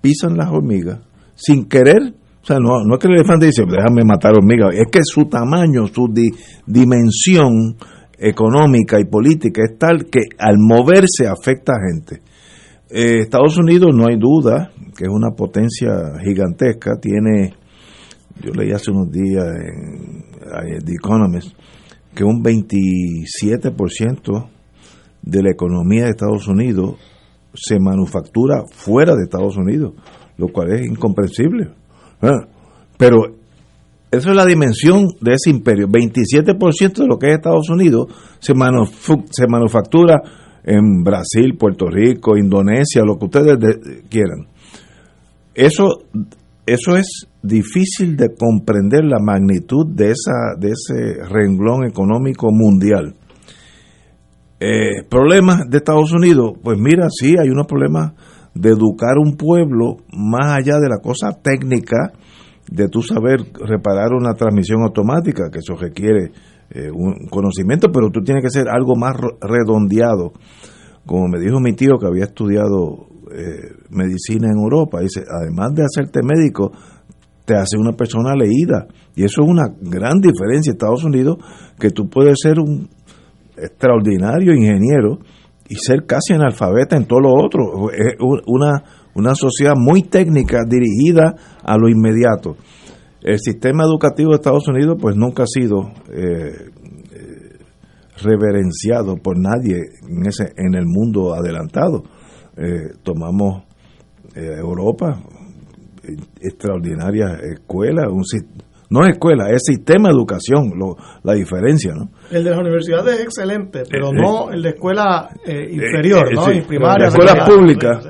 pisan 0.02 0.36
las 0.38 0.50
hormigas 0.50 1.02
sin 1.36 1.66
querer. 1.66 2.16
O 2.42 2.46
sea, 2.46 2.58
no, 2.58 2.84
no 2.84 2.96
es 2.96 3.00
que 3.00 3.10
el 3.10 3.14
elefante 3.14 3.46
dice, 3.46 3.64
déjame 3.70 4.04
matar 4.04 4.34
hormigas, 4.34 4.74
es 4.74 4.88
que 4.92 5.02
su 5.04 5.26
tamaño, 5.26 5.86
su 5.86 6.12
dimensión 6.66 7.76
económica 8.18 9.00
y 9.00 9.06
política 9.06 9.62
es 9.66 9.78
tal 9.78 10.06
que 10.06 10.22
al 10.40 10.56
moverse 10.58 11.28
afecta 11.28 11.74
a 11.74 11.92
gente. 11.92 12.24
Eh, 12.90 13.20
Estados 13.20 13.56
Unidos, 13.60 13.90
no 13.94 14.08
hay 14.08 14.18
duda, 14.18 14.72
que 14.98 15.04
es 15.04 15.12
una 15.12 15.36
potencia 15.36 15.90
gigantesca, 16.24 17.00
tiene, 17.00 17.54
yo 18.42 18.54
leí 18.54 18.72
hace 18.72 18.92
unos 18.92 19.12
días 19.12 19.46
en, 19.46 20.24
The 20.84 20.94
Economist, 20.94 21.52
que 22.16 22.24
un 22.24 22.44
27% 22.44 24.50
de 25.22 25.44
la 25.44 25.52
economía 25.52 26.06
de 26.06 26.12
Estados 26.12 26.48
Unidos 26.48 26.96
se 27.54 27.80
manufactura 27.80 28.64
fuera 28.72 29.16
de 29.16 29.24
Estados 29.24 29.58
Unidos, 29.58 29.94
lo 30.38 30.48
cual 30.48 30.74
es 30.74 30.88
incomprensible. 30.88 31.72
¿eh? 32.22 32.30
Pero 32.98 33.36
eso 34.12 34.30
es 34.30 34.36
la 34.36 34.46
dimensión 34.46 35.08
de 35.22 35.34
ese 35.34 35.52
imperio. 35.52 35.88
27% 35.88 36.94
de 36.94 37.08
lo 37.08 37.20
que 37.20 37.30
es 37.30 37.36
Estados 37.36 37.70
Unidos 37.70 38.08
se, 38.40 38.54
se 39.30 39.48
manufactura 39.48 40.16
en 40.64 41.04
Brasil, 41.04 41.56
Puerto 41.58 41.88
Rico, 41.88 42.38
Indonesia, 42.38 43.04
lo 43.06 43.18
que 43.18 43.26
ustedes 43.26 43.58
quieran. 44.10 44.48
Eso, 45.54 46.04
eso 46.74 46.96
es 46.96 47.28
difícil 47.42 48.16
de 48.16 48.36
comprender 48.36 49.04
la 49.04 49.20
magnitud 49.20 49.88
de, 49.88 50.12
esa, 50.12 50.56
de 50.60 50.70
ese 50.70 51.24
renglón 51.28 51.86
económico 51.86 52.48
mundial. 52.52 53.16
Eh, 54.60 55.04
problemas 55.10 55.70
de 55.70 55.78
Estados 55.78 56.12
Unidos, 56.12 56.54
pues 56.62 56.78
mira, 56.78 57.08
sí, 57.10 57.36
hay 57.42 57.50
unos 57.50 57.66
problemas 57.66 58.14
de 58.54 58.70
educar 58.70 59.18
un 59.18 59.38
pueblo 59.38 59.98
más 60.12 60.58
allá 60.58 60.80
de 60.80 60.90
la 60.90 60.98
cosa 60.98 61.32
técnica 61.42 62.12
de 62.70 62.88
tú 62.88 63.02
saber 63.02 63.40
reparar 63.66 64.14
una 64.14 64.34
transmisión 64.34 64.82
automática, 64.84 65.50
que 65.52 65.60
eso 65.60 65.76
requiere 65.76 66.32
eh, 66.72 66.92
un 66.92 67.28
conocimiento, 67.30 67.92
pero 67.92 68.12
tú 68.12 68.22
tienes 68.22 68.44
que 68.44 68.50
ser 68.50 68.68
algo 68.70 68.96
más 68.96 69.16
redondeado. 69.42 70.34
Como 71.06 71.28
me 71.28 71.40
dijo 71.40 71.60
mi 71.60 71.74
tío 71.74 71.98
que 71.98 72.06
había 72.06 72.26
estudiado 72.26 73.09
eh, 73.32 73.74
medicina 73.90 74.48
en 74.48 74.60
Europa, 74.62 75.00
dice, 75.02 75.24
además 75.30 75.74
de 75.74 75.84
hacerte 75.84 76.22
médico, 76.24 76.72
te 77.46 77.56
hace 77.56 77.78
una 77.78 77.94
persona 77.94 78.36
leída. 78.36 78.88
Y 79.16 79.24
eso 79.24 79.42
es 79.44 79.50
una 79.50 79.68
gran 79.82 80.20
diferencia 80.20 80.72
en 80.72 80.76
Estados 80.76 81.04
Unidos, 81.04 81.38
que 81.80 81.90
tú 81.90 82.10
puedes 82.10 82.38
ser 82.42 82.60
un 82.60 82.90
extraordinario 83.58 84.54
ingeniero 84.54 85.20
y 85.68 85.76
ser 85.76 86.06
casi 86.06 86.34
analfabeta 86.34 86.96
en 86.96 87.06
todo 87.06 87.22
lo 87.22 87.34
otro. 87.34 87.92
Es 87.92 88.16
una, 88.20 88.84
una 89.16 89.36
sociedad 89.36 89.74
muy 89.76 90.04
técnica 90.04 90.60
dirigida 90.68 91.36
a 91.64 91.78
lo 91.78 91.90
inmediato. 91.90 92.56
El 93.22 93.40
sistema 93.40 93.84
educativo 93.84 94.30
de 94.30 94.36
Estados 94.36 94.68
Unidos 94.68 94.98
pues 95.00 95.16
nunca 95.16 95.44
ha 95.44 95.48
sido 95.48 95.92
eh, 96.12 96.70
eh, 97.12 97.58
reverenciado 98.24 99.18
por 99.18 99.38
nadie 99.38 99.76
en, 100.08 100.26
ese, 100.26 100.54
en 100.56 100.76
el 100.76 100.86
mundo 100.86 101.34
adelantado. 101.34 102.04
Eh, 102.60 102.94
tomamos 103.04 103.64
Europa, 104.36 105.20
extraordinaria 106.40 107.40
escuela, 107.52 108.10
un, 108.10 108.24
no 108.90 109.04
es 109.04 109.14
escuela, 109.14 109.50
es 109.50 109.64
sistema 109.66 110.10
de 110.10 110.16
educación, 110.16 110.72
la 111.24 111.34
diferencia, 111.34 111.94
¿no? 111.94 112.10
El 112.32 112.44
de 112.44 112.50
las 112.52 112.60
universidades 112.60 113.20
es 113.20 113.26
excelente, 113.26 113.84
pero 113.90 114.12
no 114.14 114.52
el 114.52 114.62
de 114.62 114.70
escuela 114.70 115.30
inferior, 115.46 116.34
¿no? 116.34 116.52
y 116.52 116.62
primaria. 116.62 117.06
La 117.06 117.10
escuela 117.10 117.46
pública, 117.46 118.02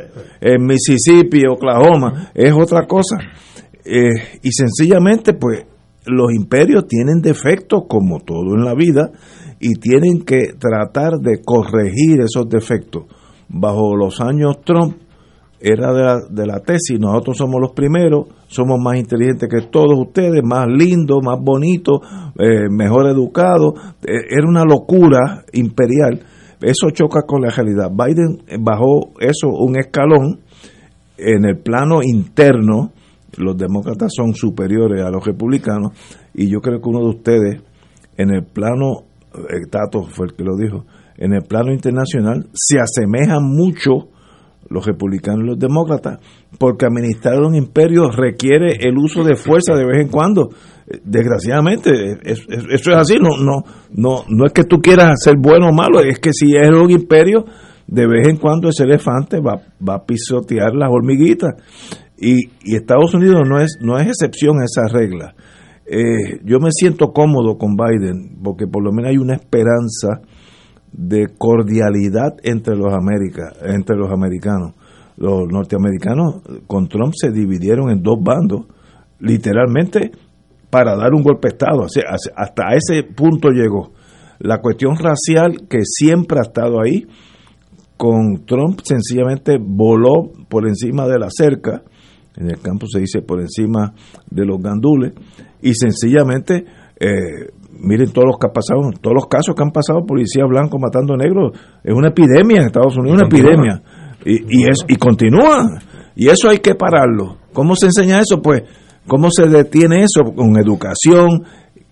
en 0.41 0.65
Mississippi, 0.65 1.41
Oklahoma, 1.47 2.31
es 2.33 2.53
otra 2.53 2.85
cosa. 2.85 3.17
Eh, 3.91 4.39
y 4.43 4.51
sencillamente, 4.51 5.33
pues, 5.33 5.65
los 6.05 6.31
imperios 6.31 6.87
tienen 6.87 7.21
defectos 7.21 7.83
como 7.87 8.19
todo 8.19 8.55
en 8.55 8.63
la 8.63 8.75
vida 8.75 9.11
y 9.59 9.73
tienen 9.79 10.23
que 10.23 10.53
tratar 10.59 11.19
de 11.19 11.41
corregir 11.43 12.21
esos 12.21 12.47
defectos. 12.47 13.05
Bajo 13.49 13.95
los 13.95 14.21
años 14.21 14.61
Trump 14.63 14.95
era 15.59 15.91
de 15.93 16.03
la, 16.03 16.19
de 16.29 16.47
la 16.47 16.59
tesis, 16.61 16.97
nosotros 16.99 17.37
somos 17.37 17.59
los 17.59 17.73
primeros, 17.73 18.27
somos 18.47 18.79
más 18.79 18.97
inteligentes 18.97 19.49
que 19.49 19.67
todos 19.67 19.97
ustedes, 19.97 20.41
más 20.43 20.67
lindos, 20.67 21.19
más 21.21 21.37
bonitos, 21.41 21.99
eh, 22.37 22.69
mejor 22.69 23.07
educados. 23.07 23.73
Eh, 24.01 24.21
era 24.29 24.47
una 24.47 24.63
locura 24.63 25.43
imperial. 25.51 26.21
Eso 26.61 26.89
choca 26.91 27.23
con 27.25 27.41
la 27.41 27.49
realidad. 27.49 27.91
Biden 27.91 28.43
bajó 28.61 29.11
eso 29.19 29.49
un 29.49 29.77
escalón 29.77 30.39
en 31.17 31.45
el 31.45 31.57
plano 31.57 31.99
interno 32.01 32.91
los 33.37 33.57
demócratas 33.57 34.11
son 34.15 34.33
superiores 34.33 35.03
a 35.03 35.09
los 35.09 35.25
republicanos 35.25 35.91
y 36.33 36.49
yo 36.49 36.59
creo 36.61 36.81
que 36.81 36.89
uno 36.89 36.99
de 36.99 37.09
ustedes 37.09 37.61
en 38.17 38.31
el 38.31 38.43
plano, 38.43 39.03
eh, 39.33 39.67
Tato 39.69 40.03
fue 40.03 40.27
el 40.27 40.33
que 40.33 40.43
lo 40.43 40.57
dijo, 40.57 40.85
en 41.19 41.33
el 41.33 41.43
plano 41.43 41.73
internacional 41.73 42.47
se 42.53 42.79
asemejan 42.79 43.43
mucho 43.43 44.07
los 44.69 44.85
republicanos 44.85 45.43
y 45.43 45.47
los 45.47 45.59
demócratas, 45.59 46.19
porque 46.57 46.85
administrar 46.85 47.41
un 47.41 47.55
imperio 47.55 48.09
requiere 48.09 48.77
el 48.81 48.97
uso 48.97 49.23
de 49.23 49.35
fuerza 49.35 49.75
de 49.75 49.85
vez 49.85 50.01
en 50.01 50.09
cuando. 50.09 50.49
Desgraciadamente, 51.03 51.91
eso 52.23 52.91
es 52.91 52.97
así, 52.97 53.17
no, 53.19 53.37
no, 53.37 53.63
no, 53.91 54.23
no 54.27 54.45
es 54.45 54.53
que 54.53 54.63
tú 54.63 54.77
quieras 54.77 55.21
ser 55.23 55.35
bueno 55.37 55.69
o 55.69 55.73
malo, 55.73 55.99
es 55.99 56.19
que 56.19 56.31
si 56.33 56.55
es 56.55 56.69
un 56.69 56.89
imperio, 56.89 57.45
de 57.87 58.07
vez 58.07 58.27
en 58.27 58.37
cuando 58.37 58.69
ese 58.69 58.83
elefante 58.83 59.39
va, 59.39 59.61
va 59.87 59.95
a 59.95 60.05
pisotear 60.05 60.73
las 60.73 60.89
hormiguitas. 60.91 61.55
Y, 62.17 62.49
y, 62.63 62.75
Estados 62.75 63.13
Unidos 63.13 63.41
no 63.47 63.59
es, 63.59 63.77
no 63.81 63.97
es 63.97 64.07
excepción 64.07 64.57
a 64.59 64.65
esa 64.65 64.87
regla. 64.87 65.33
Eh, 65.85 66.41
yo 66.43 66.59
me 66.59 66.69
siento 66.71 67.07
cómodo 67.07 67.57
con 67.57 67.75
Biden 67.75 68.37
porque 68.43 68.67
por 68.67 68.83
lo 68.83 68.91
menos 68.91 69.09
hay 69.09 69.17
una 69.17 69.35
esperanza 69.35 70.21
de 70.91 71.27
cordialidad 71.37 72.37
entre 72.43 72.75
los, 72.75 72.93
América, 72.93 73.53
entre 73.63 73.95
los 73.95 74.11
americanos. 74.11 74.73
Los 75.17 75.47
norteamericanos 75.49 76.41
con 76.67 76.87
Trump 76.87 77.13
se 77.15 77.31
dividieron 77.31 77.89
en 77.89 78.01
dos 78.01 78.19
bandos, 78.21 78.65
literalmente 79.19 80.11
para 80.69 80.95
dar 80.95 81.13
un 81.13 81.23
golpe 81.23 81.49
de 81.49 81.53
Estado. 81.53 81.85
hasta 82.35 82.63
ese 82.75 83.03
punto 83.03 83.49
llegó. 83.49 83.91
La 84.39 84.59
cuestión 84.59 84.95
racial 84.95 85.67
que 85.69 85.79
siempre 85.83 86.37
ha 86.39 86.47
estado 86.47 86.81
ahí, 86.81 87.05
con 87.97 88.45
Trump 88.45 88.79
sencillamente 88.83 89.57
voló 89.59 90.31
por 90.47 90.65
encima 90.65 91.05
de 91.07 91.19
la 91.19 91.27
cerca, 91.29 91.83
en 92.37 92.49
el 92.49 92.59
campo 92.61 92.87
se 92.87 93.01
dice 93.01 93.21
por 93.21 93.41
encima 93.41 93.93
de 94.31 94.45
los 94.45 94.61
gandules, 94.61 95.11
y 95.61 95.73
sencillamente 95.73 96.63
eh, 96.97 97.51
miren 97.79 98.11
todos 98.11 98.27
los 98.27 98.37
que 98.37 98.47
han 98.47 98.53
pasado, 98.53 98.91
todos 99.01 99.15
los 99.15 99.27
casos 99.27 99.55
que 99.55 99.63
han 99.63 99.71
pasado 99.71 100.05
policías 100.05 100.47
blancos 100.47 100.79
matando 100.79 101.15
negros, 101.15 101.53
es 101.83 101.93
una 101.93 102.09
epidemia 102.09 102.61
en 102.61 102.67
Estados 102.67 102.97
Unidos, 102.97 103.19
una 103.21 103.27
epidemia. 103.27 103.81
Y, 104.25 104.59
y, 104.59 104.69
es, 104.69 104.83
y 104.87 104.95
continúa. 104.95 105.79
Y 106.15 106.27
eso 106.27 106.49
hay 106.49 106.59
que 106.59 106.75
pararlo. 106.75 107.37
¿Cómo 107.53 107.75
se 107.75 107.87
enseña 107.87 108.19
eso? 108.19 108.41
Pues, 108.41 108.63
¿cómo 109.07 109.29
se 109.31 109.47
detiene 109.47 110.03
eso? 110.03 110.23
Con 110.35 110.57
educación, 110.57 111.45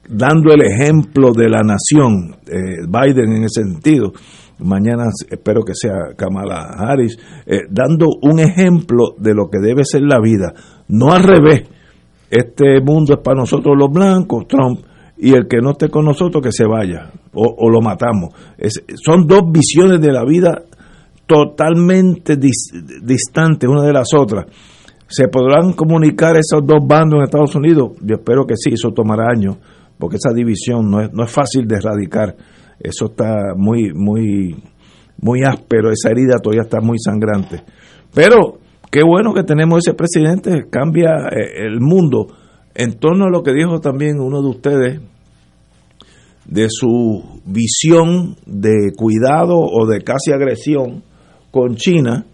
dando 0.09 0.51
el 0.53 0.63
ejemplo 0.63 1.31
de 1.31 1.49
la 1.49 1.61
nación, 1.61 2.35
eh, 2.47 2.85
Biden 2.87 3.37
en 3.37 3.43
ese 3.43 3.63
sentido. 3.63 4.11
Mañana 4.59 5.03
espero 5.29 5.63
que 5.63 5.73
sea 5.75 6.15
Kamala 6.17 6.71
Harris, 6.77 7.17
eh, 7.45 7.61
dando 7.69 8.07
un 8.21 8.39
ejemplo 8.39 9.13
de 9.17 9.33
lo 9.33 9.49
que 9.49 9.59
debe 9.59 9.83
ser 9.85 10.01
la 10.01 10.19
vida. 10.19 10.53
No 10.87 11.13
al 11.13 11.23
revés. 11.23 11.69
Este 12.29 12.81
mundo 12.81 13.13
es 13.13 13.19
para 13.23 13.39
nosotros 13.39 13.75
los 13.77 13.89
blancos, 13.89 14.47
Trump 14.47 14.79
y 15.17 15.33
el 15.33 15.47
que 15.47 15.57
no 15.61 15.71
esté 15.71 15.89
con 15.89 16.05
nosotros 16.05 16.43
que 16.43 16.51
se 16.51 16.65
vaya 16.65 17.11
o, 17.33 17.69
lo 17.69 17.81
matamos. 17.81 18.33
son 19.03 19.27
dos 19.27 19.41
visiones 19.51 19.99
de 20.01 20.11
la 20.11 20.23
vida 20.23 20.63
totalmente 21.25 22.35
distantes 22.37 23.69
una 23.69 23.83
de 23.83 23.93
las 23.93 24.09
otras. 24.15 24.45
¿Se 25.07 25.27
podrán 25.27 25.73
comunicar 25.73 26.35
esos 26.37 26.65
dos 26.65 26.85
bandos 26.85 27.19
en 27.19 27.23
Estados 27.23 27.55
Unidos? 27.55 27.91
Yo 28.01 28.15
espero 28.15 28.45
que 28.45 28.55
sí, 28.57 28.71
eso 28.73 28.91
tomará 28.91 29.29
años, 29.31 29.57
porque 29.97 30.17
esa 30.17 30.33
división 30.33 30.89
no 30.89 31.01
es, 31.01 31.13
no 31.13 31.23
es 31.23 31.31
fácil 31.31 31.65
de 31.65 31.75
erradicar. 31.75 32.35
Eso 32.79 33.05
está 33.05 33.53
muy, 33.55 33.93
muy, 33.93 34.55
muy 35.19 35.43
áspero, 35.43 35.91
esa 35.91 36.09
herida 36.09 36.39
todavía 36.41 36.63
está 36.63 36.81
muy 36.81 36.97
sangrante. 36.99 37.63
Pero 38.13 38.59
qué 38.91 39.01
bueno 39.03 39.33
que 39.33 39.43
tenemos 39.43 39.79
ese 39.85 39.95
presidente, 39.95 40.65
cambia 40.69 41.29
eh, 41.31 41.65
el 41.65 41.79
mundo 41.79 42.27
en 42.77 42.99
torno 42.99 43.25
a 43.25 43.29
lo 43.31 43.41
que 43.41 43.53
dijo 43.53 43.79
también 43.79 44.19
uno 44.19 44.43
de 44.43 44.49
ustedes, 44.49 45.01
de 46.45 46.67
su 46.69 47.41
visión 47.43 48.35
de 48.45 48.93
cuidado 48.95 49.57
o 49.57 49.87
de 49.87 50.01
casi 50.01 50.31
agresión 50.31 51.03
con 51.49 51.75
China, 51.75 52.25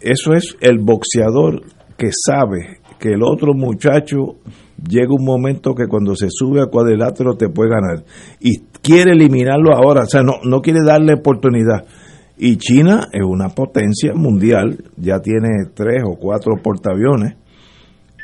eso 0.00 0.32
es 0.32 0.56
el 0.60 0.78
boxeador 0.78 1.62
que 1.98 2.08
sabe 2.12 2.78
que 2.98 3.10
el 3.10 3.22
otro 3.22 3.52
muchacho 3.52 4.36
llega 4.88 5.10
un 5.10 5.24
momento 5.24 5.74
que 5.74 5.86
cuando 5.86 6.16
se 6.16 6.28
sube 6.30 6.60
al 6.60 6.70
cuadrilátero 6.70 7.34
te 7.36 7.50
puede 7.50 7.70
ganar 7.70 8.04
y 8.40 8.60
quiere 8.80 9.12
eliminarlo 9.12 9.76
ahora, 9.76 10.04
o 10.04 10.08
sea, 10.08 10.22
no, 10.22 10.36
no 10.44 10.62
quiere 10.62 10.80
darle 10.82 11.12
oportunidad. 11.12 11.84
Y 12.38 12.56
China 12.56 13.08
es 13.12 13.22
una 13.22 13.50
potencia 13.50 14.14
mundial, 14.14 14.78
ya 14.96 15.20
tiene 15.20 15.66
tres 15.74 16.04
o 16.06 16.16
cuatro 16.16 16.54
portaaviones, 16.62 17.34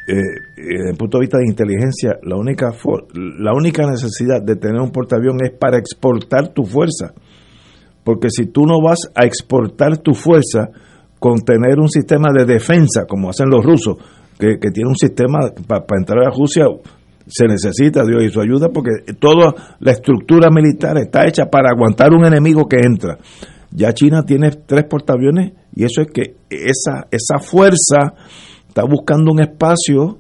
eh, 0.07 0.17
desde 0.57 0.91
el 0.91 0.97
punto 0.97 1.19
de 1.19 1.23
vista 1.23 1.39
de 1.39 1.47
inteligencia, 1.47 2.19
la 2.23 2.37
única, 2.37 2.73
la 3.15 3.53
única 3.55 3.87
necesidad 3.91 4.43
de 4.43 4.57
tener 4.57 4.81
un 4.81 4.91
portaavión 4.91 5.39
es 5.43 5.53
para 5.53 5.79
exportar 5.79 6.49
tu 6.49 6.65
fuerza. 6.65 7.15
Porque 8.05 8.29
si 8.31 8.47
tú 8.47 8.67
no 8.67 8.83
vas 8.83 8.99
a 9.15 9.25
exportar 9.25 9.99
tu 9.99 10.13
fuerza 10.13 10.69
con 11.19 11.41
tener 11.41 11.79
un 11.79 11.89
sistema 11.89 12.29
de 12.37 12.45
defensa, 12.45 13.07
como 13.09 13.31
hacen 13.31 13.49
los 13.49 13.65
rusos, 13.65 13.97
que, 14.39 14.59
que 14.61 14.71
tiene 14.71 14.91
un 14.91 14.97
sistema 14.97 15.39
para 15.67 15.85
entrar 15.99 16.27
a 16.27 16.31
Rusia, 16.31 16.65
se 17.27 17.47
necesita 17.47 18.05
Dios 18.05 18.23
y 18.25 18.29
su 18.29 18.41
ayuda 18.41 18.69
porque 18.69 18.91
toda 19.19 19.55
la 19.81 19.93
estructura 19.93 20.51
militar 20.51 20.99
está 20.99 21.27
hecha 21.27 21.47
para 21.47 21.71
aguantar 21.71 22.13
un 22.13 22.27
enemigo 22.27 22.69
que 22.69 22.81
entra. 22.85 23.19
Ya 23.71 23.93
China 23.93 24.23
tiene 24.25 24.51
tres 24.51 24.85
portaaviones 24.85 25.53
y 25.75 25.85
eso 25.85 26.03
es 26.03 26.09
que 26.09 26.37
esa, 26.51 27.07
esa 27.11 27.39
fuerza 27.41 28.15
está 28.75 28.83
buscando 28.83 29.31
un 29.31 29.41
espacio 29.41 30.19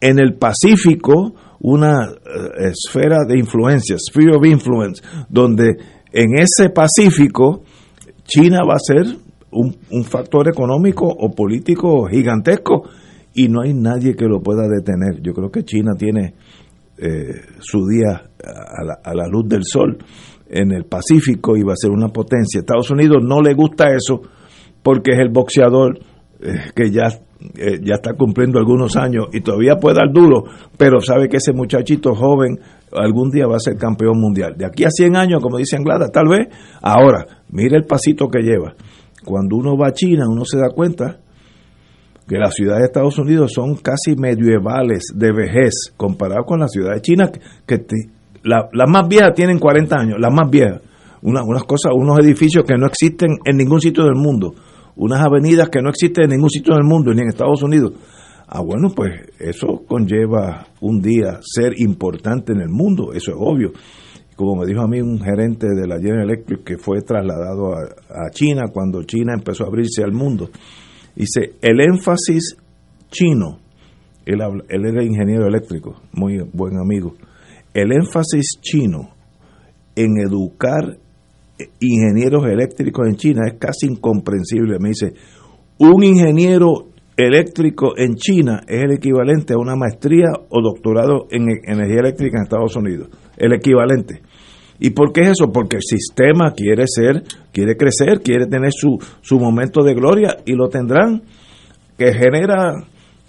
en 0.00 0.20
el 0.20 0.34
Pacífico, 0.34 1.34
una 1.58 2.04
eh, 2.06 2.70
esfera 2.70 3.24
de 3.26 3.36
influencia, 3.36 3.96
sphere 3.98 4.36
of 4.36 4.46
influence, 4.46 5.02
donde 5.28 5.76
en 6.12 6.38
ese 6.38 6.70
Pacífico 6.70 7.64
China 8.22 8.60
va 8.64 8.74
a 8.74 8.78
ser 8.78 9.16
un, 9.50 10.04
factor 10.04 10.48
económico 10.48 11.08
o 11.08 11.34
político 11.34 12.06
gigantesco 12.06 12.84
y 13.34 13.48
no 13.48 13.62
hay 13.62 13.74
nadie 13.74 14.14
que 14.14 14.26
lo 14.26 14.40
pueda 14.40 14.68
detener. 14.68 15.20
Yo 15.20 15.32
creo 15.32 15.50
que 15.50 15.64
China 15.64 15.94
tiene 15.98 16.34
eh, 16.98 17.40
su 17.58 17.84
día 17.88 18.30
a 18.44 18.84
la, 18.84 19.00
a 19.02 19.12
la 19.12 19.26
luz 19.26 19.48
del 19.48 19.64
sol 19.64 19.98
en 20.48 20.70
el 20.70 20.84
Pacífico 20.84 21.56
y 21.56 21.62
va 21.62 21.72
a 21.72 21.76
ser 21.76 21.90
una 21.90 22.10
potencia. 22.10 22.60
Estados 22.60 22.92
Unidos 22.92 23.24
no 23.24 23.40
le 23.40 23.54
gusta 23.54 23.88
eso 23.92 24.22
porque 24.84 25.14
es 25.14 25.18
el 25.18 25.30
boxeador 25.30 25.98
eh, 26.40 26.70
que 26.72 26.92
ya 26.92 27.08
eh, 27.40 27.78
ya 27.82 27.94
está 27.94 28.14
cumpliendo 28.14 28.58
algunos 28.58 28.96
años 28.96 29.26
y 29.32 29.40
todavía 29.40 29.76
puede 29.76 29.96
dar 29.96 30.12
duro, 30.12 30.44
pero 30.76 31.00
sabe 31.00 31.28
que 31.28 31.36
ese 31.36 31.52
muchachito 31.52 32.12
joven 32.14 32.58
algún 32.92 33.30
día 33.30 33.46
va 33.46 33.56
a 33.56 33.60
ser 33.60 33.76
campeón 33.76 34.18
mundial. 34.18 34.54
De 34.56 34.66
aquí 34.66 34.84
a 34.84 34.90
100 34.90 35.14
años, 35.14 35.40
como 35.40 35.58
dice 35.58 35.76
Anglada, 35.76 36.08
tal 36.08 36.28
vez. 36.28 36.48
Ahora, 36.82 37.24
mire 37.50 37.76
el 37.76 37.84
pasito 37.84 38.26
que 38.28 38.42
lleva. 38.42 38.74
Cuando 39.24 39.56
uno 39.56 39.76
va 39.76 39.88
a 39.88 39.92
China, 39.92 40.24
uno 40.28 40.44
se 40.44 40.58
da 40.58 40.70
cuenta 40.70 41.18
que 42.26 42.38
las 42.38 42.54
ciudades 42.54 42.80
de 42.80 42.86
Estados 42.86 43.18
Unidos 43.18 43.52
son 43.54 43.76
casi 43.76 44.16
medievales 44.16 45.04
de 45.14 45.32
vejez 45.32 45.92
comparado 45.96 46.44
con 46.44 46.58
las 46.58 46.72
ciudades 46.72 47.02
chinas 47.02 47.30
que, 47.66 47.86
las 48.42 48.90
más 48.90 49.08
viejas 49.08 49.34
tienen 49.34 49.58
40 49.58 49.96
años, 49.96 50.16
las 50.18 50.32
más 50.32 50.50
viejas. 50.50 50.80
unas 51.22 51.64
cosas, 51.64 51.92
unos 51.94 52.18
edificios 52.18 52.64
que 52.66 52.76
no 52.76 52.86
existen 52.86 53.38
en 53.44 53.56
ningún 53.56 53.80
sitio 53.80 54.04
del 54.04 54.14
mundo 54.14 54.54
unas 54.98 55.24
avenidas 55.24 55.68
que 55.70 55.80
no 55.80 55.90
existen 55.90 56.24
en 56.24 56.30
ningún 56.30 56.50
sitio 56.50 56.74
del 56.74 56.84
mundo, 56.84 57.14
ni 57.14 57.22
en 57.22 57.28
Estados 57.28 57.62
Unidos. 57.62 57.92
Ah, 58.48 58.60
bueno, 58.60 58.88
pues 58.94 59.12
eso 59.38 59.84
conlleva 59.86 60.66
un 60.80 61.00
día 61.00 61.38
ser 61.42 61.80
importante 61.80 62.52
en 62.52 62.60
el 62.60 62.68
mundo, 62.68 63.12
eso 63.12 63.30
es 63.30 63.36
obvio. 63.38 63.72
Como 64.34 64.56
me 64.56 64.66
dijo 64.66 64.80
a 64.80 64.88
mí 64.88 65.00
un 65.00 65.20
gerente 65.20 65.66
de 65.68 65.86
la 65.86 65.96
General 65.98 66.24
Electric 66.24 66.64
que 66.64 66.78
fue 66.78 67.00
trasladado 67.02 67.74
a, 67.74 68.30
China 68.30 68.64
cuando 68.72 69.02
China 69.02 69.34
empezó 69.34 69.64
a 69.64 69.68
abrirse 69.68 70.02
al 70.02 70.12
mundo, 70.12 70.50
dice, 71.14 71.54
el 71.60 71.80
énfasis 71.80 72.56
chino, 73.10 73.58
él, 74.24 74.40
él 74.68 74.84
era 74.84 75.04
ingeniero 75.04 75.46
eléctrico, 75.46 76.00
muy 76.12 76.38
buen 76.52 76.76
amigo, 76.78 77.14
el 77.74 77.92
énfasis 77.92 78.58
chino 78.60 79.10
en 79.94 80.18
educar 80.18 80.96
ingenieros 81.80 82.44
eléctricos 82.46 83.06
en 83.08 83.16
China 83.16 83.42
es 83.46 83.58
casi 83.58 83.86
incomprensible. 83.86 84.78
Me 84.78 84.90
dice, 84.90 85.12
un 85.78 86.02
ingeniero 86.02 86.88
eléctrico 87.16 87.94
en 87.96 88.14
China 88.14 88.62
es 88.66 88.84
el 88.84 88.92
equivalente 88.92 89.54
a 89.54 89.58
una 89.58 89.74
maestría 89.74 90.28
o 90.48 90.62
doctorado 90.62 91.26
en 91.30 91.50
e-, 91.50 91.60
energía 91.64 92.00
eléctrica 92.00 92.38
en 92.38 92.44
Estados 92.44 92.76
Unidos. 92.76 93.08
El 93.36 93.52
equivalente. 93.52 94.22
¿Y 94.80 94.90
por 94.90 95.12
qué 95.12 95.22
es 95.22 95.28
eso? 95.30 95.50
Porque 95.52 95.76
el 95.76 95.82
sistema 95.82 96.52
quiere 96.52 96.84
ser, 96.86 97.24
quiere 97.52 97.76
crecer, 97.76 98.20
quiere 98.22 98.46
tener 98.46 98.70
su, 98.72 98.96
su 99.20 99.38
momento 99.40 99.82
de 99.82 99.94
gloria 99.94 100.36
y 100.46 100.52
lo 100.52 100.68
tendrán, 100.68 101.22
que 101.98 102.12
genera 102.12 102.74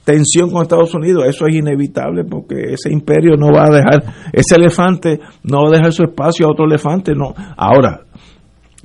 tensión 0.04 0.52
con 0.52 0.62
Estados 0.62 0.94
Unidos. 0.94 1.26
Eso 1.28 1.48
es 1.48 1.56
inevitable 1.56 2.24
porque 2.24 2.74
ese 2.74 2.92
imperio 2.92 3.36
no 3.36 3.52
va 3.52 3.66
a 3.66 3.76
dejar, 3.76 4.04
ese 4.32 4.56
elefante 4.56 5.20
no 5.44 5.64
va 5.64 5.70
a 5.70 5.78
dejar 5.78 5.92
su 5.92 6.04
espacio 6.04 6.46
a 6.46 6.52
otro 6.52 6.66
elefante. 6.66 7.14
No. 7.16 7.34
Ahora, 7.58 8.02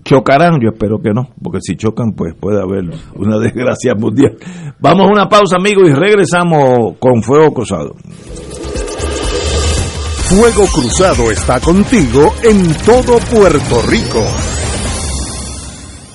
¿Chocarán? 0.04 0.60
Yo 0.60 0.68
espero 0.72 0.98
que 1.00 1.12
no, 1.14 1.30
porque 1.42 1.60
si 1.62 1.76
chocan, 1.76 2.12
pues 2.12 2.34
puede 2.38 2.60
haber 2.60 2.84
una 3.14 3.38
desgracia 3.40 3.94
mundial. 3.94 4.36
Vamos 4.78 5.08
a 5.08 5.10
una 5.12 5.28
pausa, 5.28 5.56
amigos, 5.56 5.88
y 5.88 5.94
regresamos 5.94 6.96
con 6.98 7.22
Fuego 7.22 7.54
Cruzado. 7.54 7.94
Fuego 10.28 10.66
Cruzado 10.66 11.30
está 11.30 11.60
contigo 11.60 12.34
en 12.42 12.74
todo 12.84 13.18
Puerto 13.30 13.82
Rico. 13.88 14.53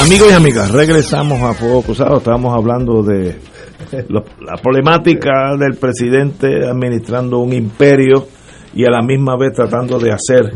Amigos 0.00 0.30
y 0.30 0.34
amigas, 0.34 0.72
regresamos 0.72 1.42
a 1.42 1.52
Fuego 1.52 1.82
Cruzado. 1.82 2.16
Estábamos 2.16 2.54
hablando 2.54 3.02
de 3.02 3.36
la 4.08 4.56
problemática 4.56 5.54
del 5.58 5.76
presidente 5.76 6.66
administrando 6.66 7.40
un 7.40 7.52
imperio 7.52 8.26
y 8.72 8.86
a 8.86 8.90
la 8.90 9.02
misma 9.02 9.36
vez 9.36 9.52
tratando 9.52 9.98
de 9.98 10.10
hacer 10.10 10.54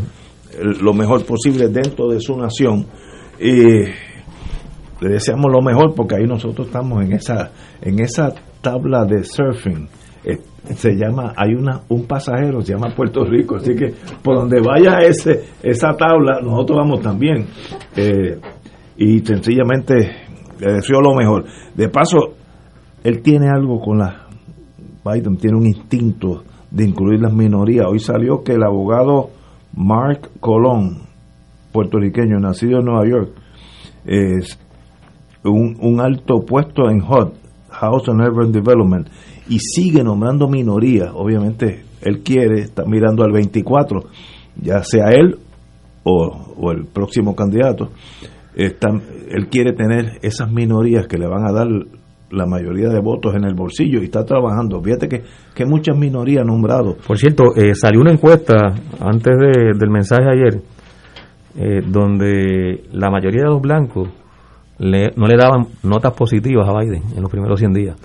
lo 0.81 0.95
mejor 0.95 1.27
posible 1.27 1.69
dentro 1.69 2.09
de 2.09 2.21
su 2.21 2.39
nación. 2.39 2.87
Y 3.39 3.85
le 5.01 5.09
deseamos 5.11 5.53
lo 5.53 5.61
mejor 5.61 5.95
porque 5.95 6.17
ahí 6.17 6.25
nosotros 6.25 6.69
estamos 6.69 7.05
en 7.05 7.13
esa 7.13 7.53
en 7.83 8.01
esa 8.01 8.33
tabla 8.63 9.05
de 9.05 9.25
surfing. 9.25 9.87
Eh, 10.25 10.39
se 10.75 10.93
llama, 10.93 11.35
hay 11.37 11.53
una 11.53 11.83
un 11.91 12.07
pasajero, 12.07 12.63
se 12.63 12.73
llama 12.73 12.95
Puerto 12.97 13.23
Rico, 13.25 13.57
así 13.57 13.77
que 13.77 13.93
por 14.23 14.37
donde 14.37 14.63
vaya 14.63 15.01
ese 15.01 15.45
esa 15.63 15.95
tabla, 15.99 16.41
nosotros 16.41 16.79
vamos 16.79 17.03
también. 17.03 17.47
Eh, 17.95 18.39
y 18.97 19.21
sencillamente 19.21 19.95
le 20.61 20.73
deseo 20.75 21.01
lo 21.01 21.15
mejor. 21.15 21.45
De 21.75 21.89
paso, 21.89 22.35
él 23.03 23.23
tiene 23.23 23.49
algo 23.49 23.81
con 23.81 23.99
la 23.99 24.29
Biden, 25.05 25.37
tiene 25.37 25.59
un 25.59 25.67
instinto 25.67 26.45
de 26.71 26.85
incluir 26.85 27.21
las 27.21 27.33
minorías. 27.33 27.87
Hoy 27.89 27.99
salió 27.99 28.43
que 28.43 28.53
el 28.53 28.63
abogado 28.63 29.31
Mark 29.77 30.31
Colón, 30.41 31.03
puertorriqueño, 31.73 32.39
nacido 32.39 32.79
en 32.79 32.87
Nueva 32.87 33.09
York, 33.09 33.31
es 34.07 34.59
un, 35.45 35.77
un 35.81 36.01
alto 36.01 36.45
puesto 36.47 36.89
en 36.89 37.03
HUD, 37.03 37.33
House 37.71 38.09
and 38.09 38.21
Urban 38.21 38.53
Development, 38.53 39.09
y 39.49 39.59
sigue 39.59 40.03
nombrando 40.03 40.49
minorías. 40.49 41.11
Obviamente, 41.15 41.85
él 42.01 42.23
quiere, 42.23 42.63
está 42.63 42.85
mirando 42.85 43.25
al 43.25 43.33
24, 43.33 44.05
ya 44.63 44.83
sea 44.83 45.11
él 45.11 45.39
o, 46.05 46.55
o 46.57 46.71
el 46.71 46.87
próximo 46.87 47.35
candidato, 47.35 47.91
están, 48.57 49.03
él 49.31 49.49
quiere 49.49 49.73
tener 49.73 50.19
esas 50.23 50.51
minorías 50.51 51.07
que 51.07 51.19
le 51.19 51.27
van 51.27 51.45
a 51.47 51.53
dar 51.53 51.67
la 52.31 52.47
mayoría 52.47 52.88
de 52.88 53.01
votos 53.01 53.35
en 53.37 53.45
el 53.45 53.55
bolsillo 53.55 54.01
y 54.01 54.05
está 54.05 54.25
trabajando. 54.25 54.81
Fíjate 54.83 55.09
que, 55.09 55.23
que 55.55 55.64
muchas 55.67 55.97
minorías 55.97 56.45
nombrado. 56.45 56.97
Por 57.07 57.17
cierto, 57.19 57.45
eh, 57.57 57.75
salió 57.75 58.01
una 58.01 58.12
encuesta 58.12 58.75
antes 59.01 59.38
de- 59.38 59.79
del 59.79 59.90
mensaje 59.90 60.25
ayer, 60.29 60.61
eh, 61.57 61.81
donde 61.87 62.85
la 62.93 63.11
mayoría 63.11 63.43
de 63.43 63.49
los 63.51 63.61
blancos 63.61 64.09
le- 64.79 65.12
no 65.17 65.27
le 65.27 65.37
daban 65.37 65.67
notas 65.85 66.12
positivas 66.14 66.69
a 66.69 66.73
Biden 66.81 67.03
en 67.14 67.23
los 67.23 67.31
primeros 67.31 67.61
100 67.61 67.73
días. 67.73 67.97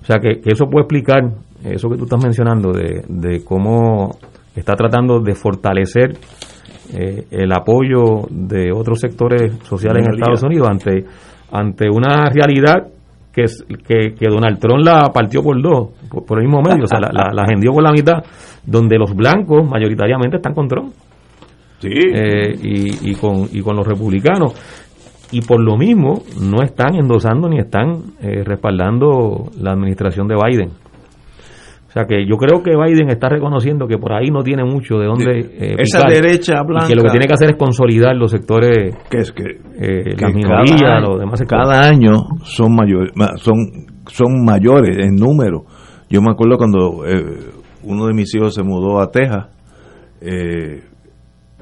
O 0.00 0.04
sea 0.04 0.18
que, 0.20 0.40
que 0.40 0.50
eso 0.52 0.66
puede 0.66 0.82
explicar 0.84 1.22
eso 1.64 1.88
que 1.88 1.96
tú 1.96 2.04
estás 2.04 2.22
mencionando 2.22 2.70
de, 2.72 3.02
de 3.08 3.42
cómo 3.44 4.16
está 4.54 4.74
tratando 4.76 5.18
de 5.20 5.34
fortalecer 5.34 6.16
eh, 6.92 7.24
el 7.30 7.52
apoyo 7.52 8.26
de 8.30 8.70
otros 8.72 9.00
sectores 9.00 9.52
sociales 9.64 10.04
en. 10.06 10.14
Estados 10.20 10.42
Unidos 10.42 10.68
ante 10.70 11.04
ante 11.52 11.88
una 11.88 12.26
realidad 12.30 12.88
que, 13.32 13.42
es- 13.44 13.64
que, 13.86 14.14
que 14.14 14.28
Donald 14.28 14.58
Trump 14.58 14.84
la 14.84 15.10
partió 15.12 15.42
por 15.42 15.60
dos, 15.62 15.90
por, 16.10 16.24
por 16.24 16.38
el 16.38 16.46
mismo 16.46 16.62
medio, 16.62 16.84
o 16.84 16.86
sea, 16.86 17.00
la, 17.00 17.10
la, 17.12 17.30
la 17.32 17.44
hendió 17.52 17.72
por 17.72 17.82
la 17.82 17.92
mitad, 17.92 18.22
donde 18.64 18.96
los 18.98 19.14
blancos 19.14 19.68
mayoritariamente 19.68 20.36
están 20.36 20.54
con 20.54 20.68
Trump 20.68 20.92
sí, 21.80 21.88
eh, 22.14 22.54
y, 22.62 23.10
y 23.10 23.14
con, 23.14 23.46
y 23.52 23.60
con 23.60 23.76
los 23.76 23.86
republicanos. 23.86 24.54
Y 25.32 25.40
por 25.40 25.60
lo 25.60 25.76
mismo 25.76 26.22
no 26.40 26.62
están 26.62 26.94
endosando 26.94 27.48
ni 27.48 27.58
están 27.58 28.02
eh, 28.20 28.44
respaldando 28.44 29.50
la 29.60 29.72
administración 29.72 30.28
de 30.28 30.36
Biden. 30.36 30.70
O 31.94 31.96
sea 31.96 32.06
que 32.06 32.26
yo 32.26 32.36
creo 32.36 32.60
que 32.60 32.72
Biden 32.76 33.08
está 33.08 33.28
reconociendo 33.28 33.86
que 33.86 33.98
por 33.98 34.12
ahí 34.12 34.26
no 34.26 34.42
tiene 34.42 34.64
mucho 34.64 34.98
de 34.98 35.06
dónde 35.06 35.38
eh, 35.38 35.76
esa 35.78 36.00
picar, 36.00 36.12
derecha 36.12 36.54
y 36.60 36.66
blanca 36.66 36.88
que 36.88 36.96
lo 36.96 37.02
que 37.02 37.10
tiene 37.10 37.26
que 37.26 37.34
hacer 37.34 37.50
es 37.50 37.56
consolidar 37.56 38.16
los 38.16 38.32
sectores, 38.32 38.96
que 39.08 39.18
es 39.18 39.30
que 39.30 39.44
eh, 39.44 40.16
que 40.16 40.24
las 40.24 40.34
minorías, 40.34 40.80
cada, 40.80 41.00
los 41.00 41.20
demás 41.20 41.38
sectores. 41.38 41.68
cada 41.68 41.88
año 41.88 42.12
son 42.42 42.74
mayores 42.74 43.12
son 43.36 43.56
son 44.08 44.44
mayores 44.44 44.98
en 44.98 45.14
número 45.14 45.66
yo 46.10 46.20
me 46.20 46.32
acuerdo 46.32 46.56
cuando 46.56 47.06
eh, 47.06 47.38
uno 47.84 48.06
de 48.06 48.12
mis 48.12 48.34
hijos 48.34 48.54
se 48.54 48.64
mudó 48.64 49.00
a 49.00 49.12
Texas 49.12 49.46
eh, 50.20 50.82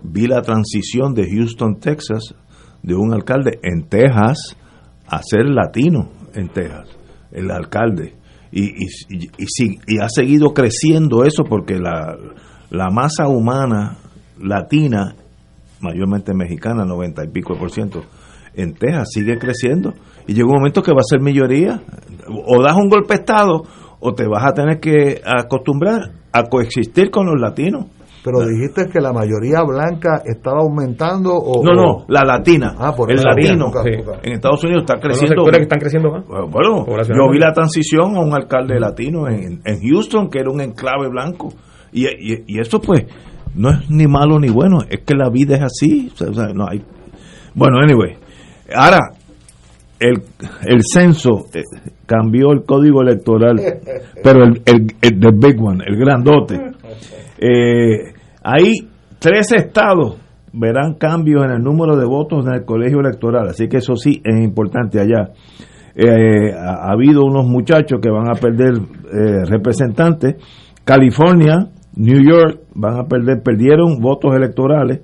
vi 0.02 0.26
la 0.26 0.42
transición 0.42 1.14
de 1.14 1.28
Houston, 1.28 1.78
Texas, 1.80 2.34
de 2.82 2.94
un 2.94 3.12
alcalde 3.12 3.58
en 3.62 3.88
Texas 3.88 4.56
a 5.06 5.20
ser 5.22 5.46
latino 5.46 6.10
en 6.34 6.48
Texas, 6.48 6.88
el 7.30 7.50
alcalde. 7.50 8.14
Y, 8.52 8.64
y, 8.64 8.86
y, 9.38 9.78
y 9.86 9.98
ha 9.98 10.08
seguido 10.08 10.52
creciendo 10.52 11.24
eso 11.24 11.42
porque 11.44 11.78
la, 11.78 12.16
la 12.70 12.90
masa 12.90 13.28
humana 13.28 13.96
latina, 14.38 15.14
mayormente 15.80 16.34
mexicana, 16.34 16.84
90 16.84 17.24
y 17.24 17.28
pico 17.28 17.56
por 17.56 17.70
ciento, 17.70 18.02
en 18.54 18.74
Texas 18.74 19.08
sigue 19.12 19.38
creciendo. 19.38 19.94
Y 20.26 20.34
llega 20.34 20.46
un 20.46 20.56
momento 20.58 20.82
que 20.82 20.92
va 20.92 21.00
a 21.00 21.08
ser 21.08 21.20
mayoría. 21.20 21.82
O 22.46 22.62
das 22.62 22.76
un 22.76 22.88
golpe 22.88 23.14
de 23.14 23.20
Estado 23.20 23.64
o 24.00 24.14
te 24.14 24.26
vas 24.26 24.44
a 24.44 24.52
tener 24.52 24.80
que 24.80 25.20
acostumbrar 25.24 26.12
a 26.32 26.44
coexistir 26.44 27.10
con 27.10 27.26
los 27.26 27.40
latinos. 27.40 27.86
Pero 28.24 28.46
dijiste 28.46 28.86
que 28.88 29.00
la 29.00 29.12
mayoría 29.12 29.62
blanca 29.64 30.22
estaba 30.24 30.60
aumentando 30.60 31.34
o 31.34 31.64
No, 31.64 31.72
no, 31.74 32.04
la 32.08 32.22
latina. 32.24 32.74
Ah, 32.78 32.92
por 32.96 33.10
el 33.10 33.20
latino. 33.20 33.72
Sí. 33.82 33.90
En 34.22 34.34
Estados 34.34 34.62
Unidos 34.62 34.82
está 34.82 34.94
los 34.94 35.02
creciendo. 35.02 35.44
que 35.44 35.62
están 35.62 35.80
creciendo 35.80 36.10
más. 36.12 36.24
Bueno, 36.50 36.86
yo 36.86 37.30
vi 37.32 37.38
la 37.38 37.52
transición 37.52 38.14
a 38.16 38.20
un 38.20 38.32
alcalde 38.32 38.78
latino 38.78 39.28
en, 39.28 39.60
en 39.64 39.80
Houston, 39.80 40.30
que 40.30 40.38
era 40.38 40.50
un 40.50 40.60
enclave 40.60 41.08
blanco. 41.08 41.52
Y, 41.92 42.06
y, 42.06 42.44
y 42.46 42.60
eso, 42.60 42.80
pues, 42.80 43.06
no 43.54 43.70
es 43.70 43.90
ni 43.90 44.06
malo 44.06 44.38
ni 44.38 44.50
bueno, 44.50 44.78
es 44.88 45.00
que 45.00 45.14
la 45.14 45.28
vida 45.28 45.56
es 45.56 45.62
así. 45.62 46.10
o 46.14 46.32
sea, 46.32 46.46
no 46.54 46.66
hay... 46.68 46.80
Bueno, 47.54 47.78
anyway. 47.82 48.16
Ahora, 48.74 49.00
el, 49.98 50.22
el 50.64 50.80
censo 50.82 51.46
eh, 51.52 51.62
cambió 52.06 52.52
el 52.52 52.64
código 52.64 53.02
electoral, 53.02 53.56
pero 54.22 54.44
el, 54.44 54.62
el, 54.64 54.86
el 55.00 55.20
the 55.20 55.30
big 55.32 55.60
one, 55.62 55.84
el 55.86 55.96
grandote. 55.96 56.71
Eh, 57.44 58.14
hay 58.44 58.72
tres 59.18 59.50
estados 59.50 60.16
verán 60.52 60.94
cambios 60.94 61.44
en 61.44 61.50
el 61.50 61.62
número 61.62 61.96
de 61.96 62.04
votos 62.04 62.46
en 62.46 62.54
el 62.54 62.64
colegio 62.64 63.00
electoral, 63.00 63.48
así 63.48 63.68
que 63.68 63.78
eso 63.78 63.96
sí 63.96 64.20
es 64.22 64.40
importante 64.40 65.00
allá. 65.00 65.30
Eh, 65.94 66.52
ha, 66.54 66.88
ha 66.88 66.92
habido 66.92 67.24
unos 67.24 67.46
muchachos 67.46 68.00
que 68.00 68.10
van 68.10 68.28
a 68.30 68.34
perder 68.34 68.74
eh, 68.74 69.44
representantes. 69.46 70.36
California, 70.84 71.68
New 71.96 72.22
York 72.22 72.60
van 72.74 72.98
a 72.98 73.04
perder, 73.04 73.42
perdieron 73.42 73.98
votos 74.00 74.34
electorales. 74.34 75.00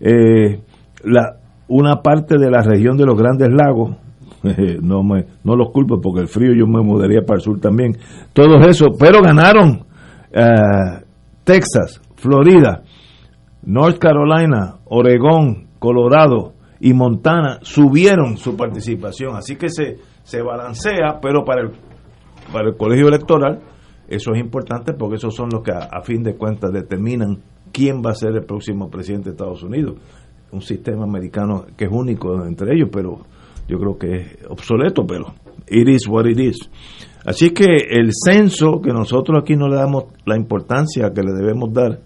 Eh, 0.00 0.60
la, 1.04 1.36
una 1.68 1.96
parte 2.02 2.38
de 2.38 2.50
la 2.50 2.62
región 2.62 2.96
de 2.96 3.06
los 3.06 3.18
Grandes 3.18 3.48
Lagos, 3.50 3.96
no 4.82 5.02
me, 5.02 5.24
no 5.44 5.56
los 5.56 5.70
culpo 5.70 6.00
porque 6.00 6.20
el 6.20 6.28
frío 6.28 6.52
yo 6.54 6.66
me 6.66 6.82
mudaría 6.82 7.22
para 7.22 7.38
el 7.38 7.42
sur 7.42 7.60
también. 7.60 7.96
Todo 8.32 8.58
eso, 8.68 8.86
pero 8.98 9.22
ganaron 9.22 9.84
eh, 10.32 11.04
Texas, 11.50 12.00
Florida, 12.14 12.84
North 13.64 13.98
Carolina, 13.98 14.76
Oregón, 14.84 15.66
Colorado 15.80 16.52
y 16.78 16.92
Montana 16.92 17.58
subieron 17.62 18.36
su 18.36 18.56
participación. 18.56 19.34
Así 19.34 19.56
que 19.56 19.68
se, 19.68 19.96
se 20.22 20.42
balancea, 20.42 21.18
pero 21.20 21.44
para 21.44 21.62
el, 21.62 21.70
para 22.52 22.68
el 22.68 22.76
colegio 22.76 23.08
electoral 23.08 23.62
eso 24.06 24.30
es 24.32 24.40
importante 24.40 24.92
porque 24.92 25.16
esos 25.16 25.34
son 25.34 25.48
los 25.52 25.64
que 25.64 25.72
a, 25.72 25.88
a 25.90 26.02
fin 26.02 26.22
de 26.22 26.36
cuentas 26.36 26.72
determinan 26.72 27.38
quién 27.72 28.00
va 28.00 28.12
a 28.12 28.14
ser 28.14 28.30
el 28.36 28.44
próximo 28.44 28.88
presidente 28.88 29.30
de 29.30 29.32
Estados 29.32 29.64
Unidos. 29.64 29.96
Un 30.52 30.62
sistema 30.62 31.02
americano 31.02 31.66
que 31.76 31.86
es 31.86 31.90
único 31.90 32.46
entre 32.46 32.76
ellos, 32.76 32.90
pero 32.92 33.22
yo 33.66 33.76
creo 33.76 33.98
que 33.98 34.14
es 34.14 34.46
obsoleto, 34.48 35.04
pero 35.04 35.34
it 35.66 35.88
is 35.88 36.06
what 36.08 36.26
it 36.26 36.38
is. 36.38 36.70
Así 37.24 37.50
que 37.50 37.64
el 37.90 38.10
censo 38.12 38.80
que 38.82 38.92
nosotros 38.92 39.40
aquí 39.42 39.54
no 39.56 39.68
le 39.68 39.76
damos 39.76 40.04
la 40.24 40.36
importancia 40.36 41.10
que 41.14 41.22
le 41.22 41.32
debemos 41.32 41.72
dar, 41.72 42.00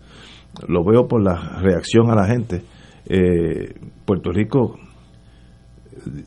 lo 0.67 0.85
veo 0.85 1.07
por 1.07 1.23
la 1.23 1.61
reacción 1.61 2.11
a 2.11 2.15
la 2.17 2.27
gente. 2.27 2.63
Eh, 3.07 3.75
Puerto 4.05 4.31
Rico 4.33 4.77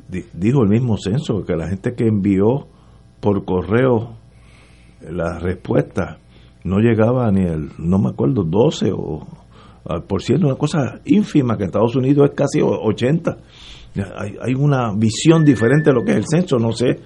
di- 0.09 0.25
dijo 0.33 0.63
el 0.63 0.69
mismo 0.69 0.97
censo, 0.97 1.43
que 1.43 1.55
la 1.55 1.67
gente 1.67 1.93
que 1.95 2.07
envió 2.07 2.67
por 3.19 3.43
correo 3.45 4.15
la 5.09 5.37
respuesta 5.39 6.17
no 6.63 6.79
llegaba 6.79 7.31
ni 7.31 7.41
el, 7.43 7.69
no 7.77 7.99
me 7.99 8.09
acuerdo, 8.09 8.43
12 8.43 8.91
o 8.93 9.25
al 9.85 10.03
por 10.03 10.21
ciento, 10.21 10.47
una 10.47 10.57
cosa 10.57 10.99
ínfima 11.05 11.57
que 11.57 11.63
Estados 11.65 11.95
Unidos 11.95 12.29
es 12.29 12.35
casi 12.35 12.59
o- 12.61 12.67
80. 12.83 13.37
Hay, 14.17 14.35
hay 14.41 14.53
una 14.53 14.93
visión 14.95 15.43
diferente 15.45 15.89
de 15.89 15.93
lo 15.95 16.03
que 16.03 16.11
es 16.11 16.17
el 16.17 16.25
censo, 16.27 16.57
no 16.57 16.71
sé 16.71 16.99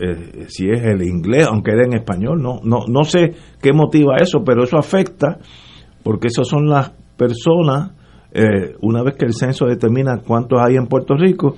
eh, 0.00 0.46
si 0.48 0.68
es 0.68 0.82
el 0.84 1.02
inglés, 1.02 1.46
aunque 1.46 1.72
era 1.72 1.84
en 1.84 1.94
español, 1.94 2.40
no, 2.40 2.60
no, 2.62 2.86
no 2.88 3.04
sé 3.04 3.34
qué 3.60 3.72
motiva 3.72 4.16
eso, 4.16 4.42
pero 4.44 4.64
eso 4.64 4.78
afecta 4.78 5.38
porque 6.02 6.28
esas 6.28 6.46
son 6.46 6.68
las 6.68 6.90
personas, 7.16 7.92
eh, 8.32 8.74
una 8.82 9.02
vez 9.02 9.14
que 9.16 9.24
el 9.24 9.34
censo 9.34 9.66
determina 9.66 10.18
cuántos 10.26 10.60
hay 10.60 10.76
en 10.76 10.86
Puerto 10.86 11.14
Rico, 11.14 11.56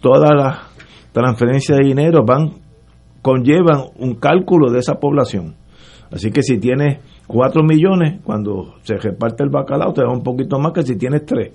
todas 0.00 0.30
las 0.34 0.58
transferencias 1.12 1.78
de 1.78 1.84
dinero 1.84 2.24
van 2.26 2.66
conllevan 3.22 3.80
un 3.98 4.14
cálculo 4.14 4.70
de 4.70 4.78
esa 4.78 4.94
población. 4.94 5.56
Así 6.12 6.30
que 6.30 6.42
si 6.42 6.58
tienes 6.58 7.00
4 7.26 7.62
millones, 7.64 8.20
cuando 8.22 8.74
se 8.82 8.96
reparte 8.96 9.42
el 9.42 9.50
bacalao 9.50 9.92
te 9.92 10.02
da 10.02 10.08
un 10.08 10.22
poquito 10.22 10.60
más 10.60 10.72
que 10.72 10.82
si 10.82 10.96
tienes 10.96 11.26
3. 11.26 11.52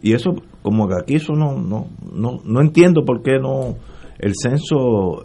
Y 0.00 0.14
eso, 0.14 0.34
como 0.62 0.88
que 0.88 0.94
aquí 0.94 1.16
eso 1.16 1.34
no, 1.34 1.58
no, 1.58 1.88
no, 2.10 2.40
no 2.42 2.60
entiendo 2.62 3.04
por 3.04 3.22
qué 3.22 3.38
no 3.38 3.76
el 4.18 4.32
censo 4.34 5.22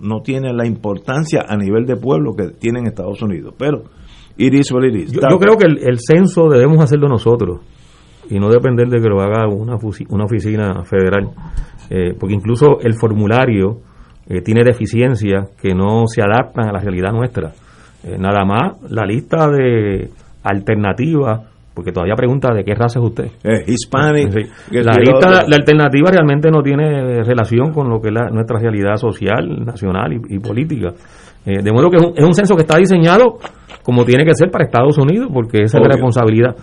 no 0.00 0.20
tiene 0.22 0.52
la 0.52 0.66
importancia 0.66 1.44
a 1.46 1.56
nivel 1.56 1.84
de 1.86 1.96
pueblo 1.96 2.34
que 2.34 2.48
tiene 2.58 2.80
en 2.80 2.86
Estados 2.86 3.22
Unidos. 3.22 3.54
Pero, 3.58 3.82
it 4.36 4.54
is 4.54 4.72
what 4.72 4.84
it 4.84 4.94
is. 4.94 5.12
Yo, 5.12 5.38
creo 5.38 5.56
que 5.56 5.66
el, 5.66 5.98
censo 5.98 6.48
debemos 6.48 6.82
hacerlo 6.82 7.08
nosotros 7.08 7.60
y 8.30 8.38
no 8.38 8.48
depender 8.48 8.88
de 8.88 9.00
que 9.00 9.08
lo 9.08 9.20
haga 9.20 9.46
una, 9.48 9.76
una 10.08 10.24
oficina 10.24 10.84
federal, 10.84 11.30
Eh, 11.92 12.14
porque 12.16 12.36
incluso 12.36 12.78
el 12.82 12.94
formulario 12.94 13.80
eh, 14.28 14.42
tiene 14.42 14.62
deficiencias 14.62 15.50
que 15.60 15.74
no 15.74 16.06
se 16.06 16.22
adaptan 16.22 16.68
a 16.68 16.72
la 16.72 16.78
realidad 16.78 17.10
nuestra. 17.10 17.50
Eh, 18.04 18.16
nada 18.16 18.44
más 18.44 18.80
la 18.88 19.04
lista 19.04 19.48
de 19.50 20.08
alternativas, 20.44 21.50
porque 21.74 21.92
todavía 21.92 22.14
pregunta 22.14 22.52
de 22.54 22.64
qué 22.64 22.74
raza 22.74 22.98
es 22.98 23.04
usted. 23.06 23.24
Eh, 23.44 23.64
hispanic. 23.66 24.30
Sí. 24.32 24.40
La 24.72 24.92
lista, 24.98 25.30
la, 25.30 25.44
la 25.46 25.56
alternativa 25.56 26.10
realmente 26.10 26.50
no 26.50 26.62
tiene 26.62 27.22
relación 27.22 27.72
con 27.72 27.88
lo 27.88 28.00
que 28.00 28.08
es 28.08 28.14
la- 28.14 28.30
nuestra 28.30 28.58
realidad 28.58 28.96
social, 28.96 29.64
nacional 29.64 30.12
y, 30.12 30.36
y 30.36 30.38
política. 30.38 30.88
Eh, 31.46 31.62
de 31.62 31.72
modo 31.72 31.88
que 31.90 31.96
es 31.96 32.02
un, 32.02 32.12
es 32.16 32.24
un 32.24 32.34
censo 32.34 32.54
que 32.54 32.62
está 32.62 32.76
diseñado 32.76 33.38
como 33.82 34.04
tiene 34.04 34.24
que 34.24 34.34
ser 34.34 34.50
para 34.50 34.64
Estados 34.64 34.98
Unidos, 34.98 35.30
porque 35.32 35.62
esa 35.62 35.78
es 35.78 35.82
la 35.82 35.88
responsabilidad. 35.94 36.54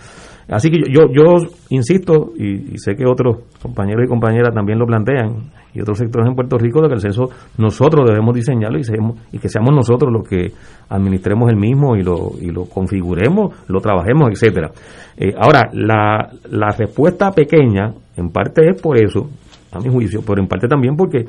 Así 0.50 0.70
que 0.70 0.78
yo, 0.78 1.08
yo, 1.12 1.12
yo 1.12 1.46
insisto, 1.70 2.32
y, 2.38 2.74
y 2.74 2.78
sé 2.78 2.96
que 2.96 3.06
otros 3.06 3.38
compañeros 3.62 4.04
y 4.06 4.08
compañeras 4.08 4.54
también 4.54 4.78
lo 4.80 4.86
plantean, 4.86 5.52
y 5.78 5.82
otros 5.82 5.98
sectores 6.00 6.28
en 6.28 6.36
Puerto 6.36 6.58
Rico, 6.58 6.82
de 6.82 6.88
que 6.88 6.96
el 6.96 7.02
censo 7.02 7.30
nosotros 7.58 8.06
debemos 8.10 8.34
diseñarlo 8.36 8.80
y, 8.80 8.84
seamos- 8.84 9.18
y 9.32 9.38
que 9.40 9.48
seamos 9.48 9.74
nosotros 9.76 10.12
los 10.12 10.28
que 10.28 10.52
administremos 10.90 11.50
el 11.50 11.56
mismo 11.58 11.96
y 11.96 12.02
lo, 12.04 12.32
y 12.42 12.48
lo 12.50 12.66
configuremos, 12.66 13.54
lo 13.68 13.80
trabajemos, 13.80 14.30
etcétera. 14.32 14.72
Eh, 15.18 15.34
ahora, 15.38 15.70
la, 15.74 16.30
la 16.50 16.70
respuesta 16.72 17.32
pequeña, 17.32 17.94
en 18.16 18.30
parte 18.30 18.68
es 18.70 18.82
por 18.82 18.98
eso, 18.98 19.30
a 19.72 19.80
mi 19.80 19.90
juicio, 19.90 20.22
pero 20.26 20.42
en 20.42 20.48
parte 20.48 20.68
también 20.68 20.96
porque 20.96 21.20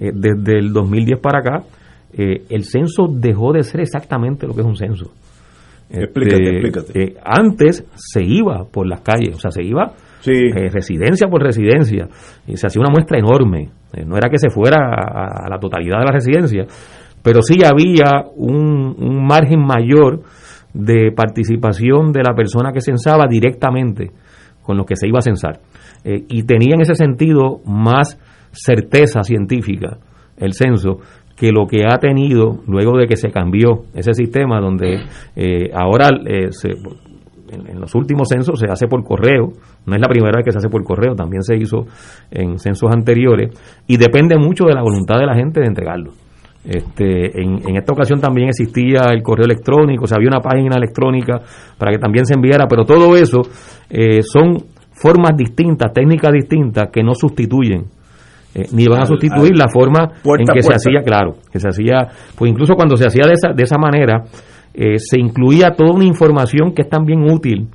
eh, 0.00 0.12
desde 0.14 0.58
el 0.58 0.72
2010 0.72 1.18
para 1.20 1.38
acá, 1.40 1.62
eh, 2.12 2.44
el 2.48 2.64
censo 2.64 3.08
dejó 3.10 3.52
de 3.52 3.62
ser 3.64 3.80
exactamente 3.80 4.46
lo 4.46 4.54
que 4.54 4.60
es 4.60 4.66
un 4.66 4.76
censo. 4.76 5.10
Explícate, 5.90 6.42
Este, 6.42 6.50
explícate. 6.68 7.16
antes 7.24 7.84
se 7.94 8.22
iba 8.22 8.64
por 8.70 8.86
las 8.86 9.00
calles, 9.00 9.34
o 9.36 9.38
sea, 9.40 9.50
se 9.50 9.62
iba 9.64 9.92
Eh, 10.30 10.68
residencia 10.70 11.28
por 11.28 11.42
residencia, 11.42 12.08
y 12.46 12.56
se 12.56 12.66
hacía 12.66 12.80
una 12.80 12.90
muestra 12.90 13.18
enorme. 13.18 13.70
Eh, 13.92 14.04
no 14.04 14.16
era 14.16 14.28
que 14.28 14.38
se 14.38 14.50
fuera 14.50 14.76
a, 14.76 15.48
la 15.48 15.58
totalidad 15.58 15.98
de 15.98 16.04
la 16.04 16.12
residencia, 16.12 16.64
pero 17.22 17.42
sí 17.42 17.58
había 17.64 18.24
un, 18.36 19.26
margen 19.26 19.60
mayor 19.60 20.22
de 20.74 21.12
participación 21.12 22.12
de 22.12 22.22
la 22.22 22.34
persona 22.34 22.72
que 22.72 22.80
censaba 22.80 23.26
directamente 23.26 24.10
con 24.62 24.76
lo 24.76 24.84
que 24.84 24.96
se 24.96 25.08
iba 25.08 25.18
a 25.18 25.22
censar. 25.22 25.60
Eh, 26.04 26.24
y 26.28 26.42
tenía 26.44 26.74
en 26.74 26.82
ese 26.82 26.94
sentido 26.94 27.60
más 27.64 28.18
certeza 28.52 29.22
científica 29.22 29.98
el 30.36 30.52
censo 30.52 30.98
que 31.36 31.52
lo 31.52 31.66
que 31.66 31.84
ha 31.84 31.98
tenido 31.98 32.60
luego 32.66 32.96
de 32.96 33.06
que 33.06 33.16
se 33.16 33.30
cambió 33.30 33.84
ese 33.94 34.12
sistema 34.12 34.60
donde 34.60 35.04
ahora 35.72 36.08
se, 36.50 36.70
en, 37.50 37.68
en 37.68 37.80
los 37.80 37.94
últimos 37.94 38.28
censos 38.28 38.58
se 38.58 38.66
hace 38.70 38.86
por 38.86 39.02
correo, 39.04 39.52
no 39.86 39.94
es 39.94 40.00
la 40.00 40.08
primera 40.08 40.36
vez 40.36 40.44
que 40.44 40.52
se 40.52 40.58
hace 40.58 40.68
por 40.68 40.82
correo, 40.84 41.14
también 41.14 41.42
se 41.42 41.56
hizo 41.56 41.86
en 42.30 42.58
censos 42.58 42.90
anteriores 42.92 43.50
y 43.86 43.96
depende 43.96 44.36
mucho 44.36 44.64
de 44.64 44.74
la 44.74 44.82
voluntad 44.82 45.18
de 45.18 45.26
la 45.26 45.34
gente 45.34 45.60
de 45.60 45.66
entregarlo. 45.66 46.12
Este, 46.64 47.40
en, 47.40 47.66
en 47.68 47.76
esta 47.76 47.92
ocasión 47.92 48.20
también 48.20 48.48
existía 48.48 49.10
el 49.12 49.22
correo 49.22 49.46
electrónico, 49.46 50.04
o 50.04 50.06
sea, 50.06 50.16
había 50.16 50.28
una 50.28 50.40
página 50.40 50.76
electrónica 50.76 51.40
para 51.78 51.92
que 51.92 51.98
también 51.98 52.26
se 52.26 52.34
enviara, 52.34 52.66
pero 52.68 52.84
todo 52.84 53.14
eso 53.16 53.40
eh, 53.88 54.20
son 54.22 54.58
formas 54.92 55.36
distintas, 55.36 55.92
técnicas 55.92 56.32
distintas 56.32 56.88
que 56.92 57.02
no 57.02 57.14
sustituyen 57.14 57.84
eh, 58.54 58.64
ni 58.72 58.86
van 58.86 59.02
a 59.02 59.06
sustituir 59.06 59.52
al- 59.52 59.58
la 59.58 59.68
forma 59.68 60.08
puerta 60.22 60.52
en 60.52 60.54
que 60.56 60.62
se 60.62 60.74
hacía, 60.74 61.00
claro, 61.04 61.34
que 61.50 61.60
se 61.60 61.68
hacía, 61.68 62.08
pues 62.36 62.50
incluso 62.50 62.74
cuando 62.74 62.96
se 62.96 63.06
hacía 63.06 63.26
de 63.26 63.34
esa, 63.34 63.52
de 63.54 63.62
esa 63.62 63.78
manera, 63.78 64.24
eh, 64.74 64.98
se 64.98 65.18
incluía 65.18 65.70
toda 65.70 65.92
una 65.92 66.04
información 66.04 66.72
que 66.72 66.82
es 66.82 66.88
también 66.88 67.22
útil 67.22 67.68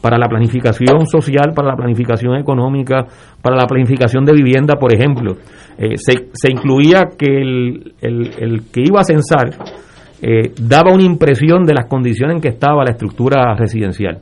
para 0.00 0.16
la 0.18 0.28
planificación 0.28 1.06
social, 1.06 1.52
para 1.54 1.68
la 1.68 1.76
planificación 1.76 2.36
económica, 2.36 3.06
para 3.42 3.56
la 3.56 3.66
planificación 3.66 4.24
de 4.24 4.32
vivienda, 4.32 4.76
por 4.76 4.94
ejemplo. 4.94 5.36
Eh, 5.76 5.96
se, 5.96 6.52
incluía 6.52 7.08
que 7.18 7.26
el, 7.26 8.62
que 8.72 8.82
iba 8.82 9.00
a 9.00 9.04
censar 9.04 9.50
eh, 10.22 10.52
daba 10.60 10.92
una 10.92 11.02
impresión 11.02 11.64
de 11.64 11.74
las 11.74 11.86
condiciones 11.86 12.36
en 12.36 12.40
que 12.42 12.48
estaba 12.48 12.84
la 12.84 12.92
estructura 12.92 13.54
residencial. 13.56 14.20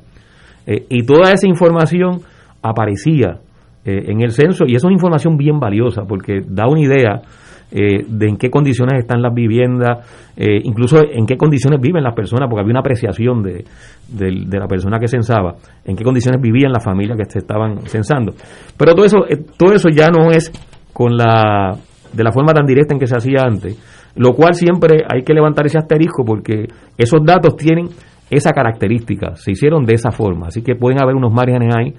Y 0.67 1.05
toda 1.05 1.31
esa 1.33 1.47
información 1.47 2.23
aparecía 2.61 3.39
en 3.85 4.21
el 4.21 4.33
censo 4.33 4.65
y 4.67 4.75
es 4.75 4.83
una 4.83 4.95
información 4.95 5.37
bien 5.37 5.61
valiosa 5.61 6.03
porque 6.09 6.41
da 6.45 6.67
una 6.67 6.81
idea 6.81 7.23
eh, 7.71 8.05
de 8.07 8.29
en 8.29 8.37
qué 8.37 8.51
condiciones 8.51 9.01
están 9.01 9.23
las 9.23 9.35
viviendas, 9.35 10.07
eh, 10.37 10.61
incluso 10.63 10.99
en 10.99 11.27
qué 11.27 11.37
condiciones 11.37 11.81
viven 11.81 12.03
las 12.03 12.15
personas, 12.15 12.49
porque 12.49 12.63
había 12.63 12.73
una 12.73 12.81
apreciación 12.81 13.43
de, 13.43 13.65
de, 14.09 14.45
de, 14.47 14.59
la 14.59 14.67
persona 14.67 14.99
que 14.99 15.09
censaba, 15.09 15.55
en 15.85 15.97
qué 15.97 16.05
condiciones 16.05 16.41
vivían 16.41 16.73
las 16.73 16.85
familias 16.85 17.19
que 17.19 17.25
se 17.25 17.39
estaban 17.41 17.81
censando. 17.87 18.35
Pero 18.77 18.95
todo 18.95 19.05
eso, 19.05 19.19
todo 19.57 19.73
eso 19.75 19.89
ya 19.89 20.09
no 20.09 20.31
es 20.31 20.53
con 20.93 21.17
la 21.17 21.77
de 22.13 22.25
la 22.25 22.33
forma 22.33 22.53
tan 22.55 22.65
directa 22.65 22.95
en 22.95 23.01
que 23.01 23.07
se 23.07 23.17
hacía 23.17 23.43
antes, 23.43 23.77
lo 24.17 24.33
cual 24.33 24.55
siempre 24.55 25.05
hay 25.09 25.23
que 25.23 25.35
levantar 25.35 25.67
ese 25.67 25.79
asterisco 25.79 26.25
porque 26.25 26.67
esos 26.97 27.21
datos 27.25 27.57
tienen 27.57 27.89
esa 28.31 28.53
característica, 28.53 29.37
se 29.37 29.53
hicieron 29.53 29.85
de 29.85 29.95
esa 29.95 30.11
forma, 30.11 30.49
así 30.49 30.63
que 30.63 30.75
pueden 30.75 31.01
haber 31.03 31.15
unos 31.15 31.33
márgenes 31.33 31.75
ahí 31.77 31.95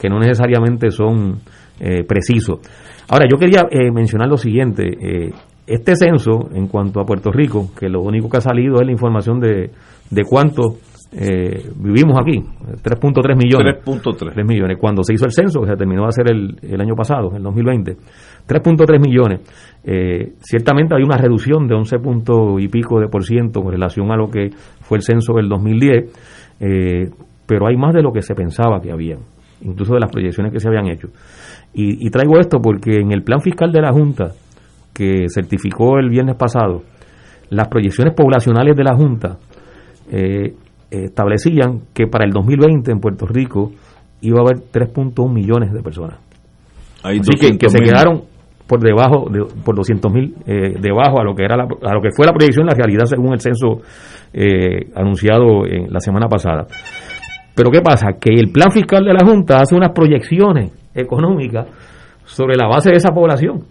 que 0.00 0.08
no 0.08 0.18
necesariamente 0.18 0.90
son 0.90 1.38
eh, 1.78 2.04
precisos. 2.04 2.58
Ahora, 3.12 3.26
yo 3.28 3.38
quería 3.38 3.66
eh, 3.68 3.90
mencionar 3.90 4.28
lo 4.28 4.36
siguiente, 4.36 4.84
eh, 4.86 5.30
este 5.66 5.96
censo 5.96 6.48
en 6.54 6.68
cuanto 6.68 7.00
a 7.00 7.04
Puerto 7.04 7.32
Rico, 7.32 7.70
que 7.76 7.88
lo 7.88 8.02
único 8.02 8.30
que 8.30 8.36
ha 8.36 8.40
salido 8.40 8.76
es 8.76 8.86
la 8.86 8.92
información 8.92 9.40
de, 9.40 9.70
de 10.10 10.22
cuánto 10.24 10.76
vivimos 11.12 12.16
aquí, 12.20 12.38
3.3 12.38 13.36
millones. 13.36 13.84
3.3 13.84 14.46
millones. 14.46 14.78
Cuando 14.80 15.02
se 15.02 15.14
hizo 15.14 15.24
el 15.24 15.32
censo, 15.32 15.60
que 15.60 15.66
se 15.66 15.76
terminó 15.76 16.02
de 16.02 16.08
hacer 16.08 16.30
el, 16.30 16.56
el 16.62 16.80
año 16.80 16.94
pasado, 16.94 17.32
el 17.34 17.42
2020, 17.42 17.96
3.3 18.46 19.00
millones. 19.04 19.40
ciertamente 20.40 20.94
hay 20.94 21.02
una 21.02 21.16
reducción 21.16 21.66
de 21.66 21.74
11 21.74 21.98
puntos 21.98 22.60
y 22.60 22.68
pico 22.68 23.00
de 23.00 23.08
por 23.08 23.24
ciento 23.24 23.60
con 23.60 23.72
relación 23.72 24.12
a 24.12 24.16
lo 24.16 24.30
que 24.30 24.50
fue 24.82 24.98
el 24.98 25.02
censo 25.02 25.32
del 25.34 25.48
2010, 25.48 26.56
pero 27.44 27.66
hay 27.66 27.76
más 27.76 27.92
de 27.92 28.02
lo 28.02 28.12
que 28.12 28.22
se 28.22 28.36
pensaba 28.36 28.80
que 28.80 28.92
había 28.92 29.16
incluso 29.62 29.94
de 29.94 30.00
las 30.00 30.10
proyecciones 30.10 30.52
que 30.52 30.60
se 30.60 30.68
habían 30.68 30.88
hecho. 30.88 31.08
Y, 31.72 32.06
y, 32.06 32.10
traigo 32.10 32.38
esto 32.38 32.60
porque 32.60 32.96
en 32.96 33.12
el 33.12 33.22
plan 33.22 33.40
fiscal 33.40 33.70
de 33.70 33.80
la 33.80 33.92
Junta, 33.92 34.32
que 34.92 35.26
certificó 35.28 35.98
el 35.98 36.08
viernes 36.08 36.34
pasado, 36.36 36.82
las 37.50 37.68
proyecciones 37.68 38.14
poblacionales 38.14 38.76
de 38.76 38.84
la 38.84 38.96
Junta 38.96 39.38
eh, 40.10 40.54
establecían 40.90 41.82
que 41.94 42.06
para 42.06 42.24
el 42.24 42.32
2020 42.32 42.90
en 42.90 43.00
Puerto 43.00 43.26
Rico 43.26 43.70
iba 44.22 44.38
a 44.38 44.42
haber 44.42 44.58
3.1 44.72 45.32
millones 45.32 45.72
de 45.72 45.82
personas. 45.82 46.18
Hay 47.02 47.18
Así 47.18 47.32
que, 47.38 47.56
que, 47.56 47.68
se 47.68 47.78
quedaron 47.78 48.22
por 48.66 48.80
debajo 48.80 49.28
de, 49.30 49.44
por 49.64 49.74
200 49.74 50.12
mil 50.12 50.34
eh, 50.46 50.76
debajo 50.80 51.20
a 51.20 51.24
lo 51.24 51.34
que 51.34 51.44
era 51.44 51.56
la, 51.56 51.64
a 51.64 51.94
lo 51.94 52.00
que 52.00 52.10
fue 52.14 52.26
la 52.26 52.32
proyección 52.32 52.66
la 52.66 52.74
realidad 52.74 53.04
según 53.04 53.32
el 53.32 53.40
censo 53.40 53.80
eh, 54.32 54.90
anunciado 54.94 55.66
en 55.66 55.92
la 55.92 55.98
semana 55.98 56.28
pasada 56.28 56.66
pero 57.60 57.70
¿qué 57.70 57.82
pasa? 57.82 58.14
Que 58.18 58.32
el 58.32 58.50
plan 58.50 58.72
fiscal 58.72 59.04
de 59.04 59.12
la 59.12 59.20
Junta 59.22 59.58
hace 59.60 59.76
unas 59.76 59.92
proyecciones 59.92 60.72
económicas 60.94 61.66
sobre 62.24 62.56
la 62.56 62.66
base 62.66 62.88
de 62.88 62.96
esa 62.96 63.12
población 63.12 63.64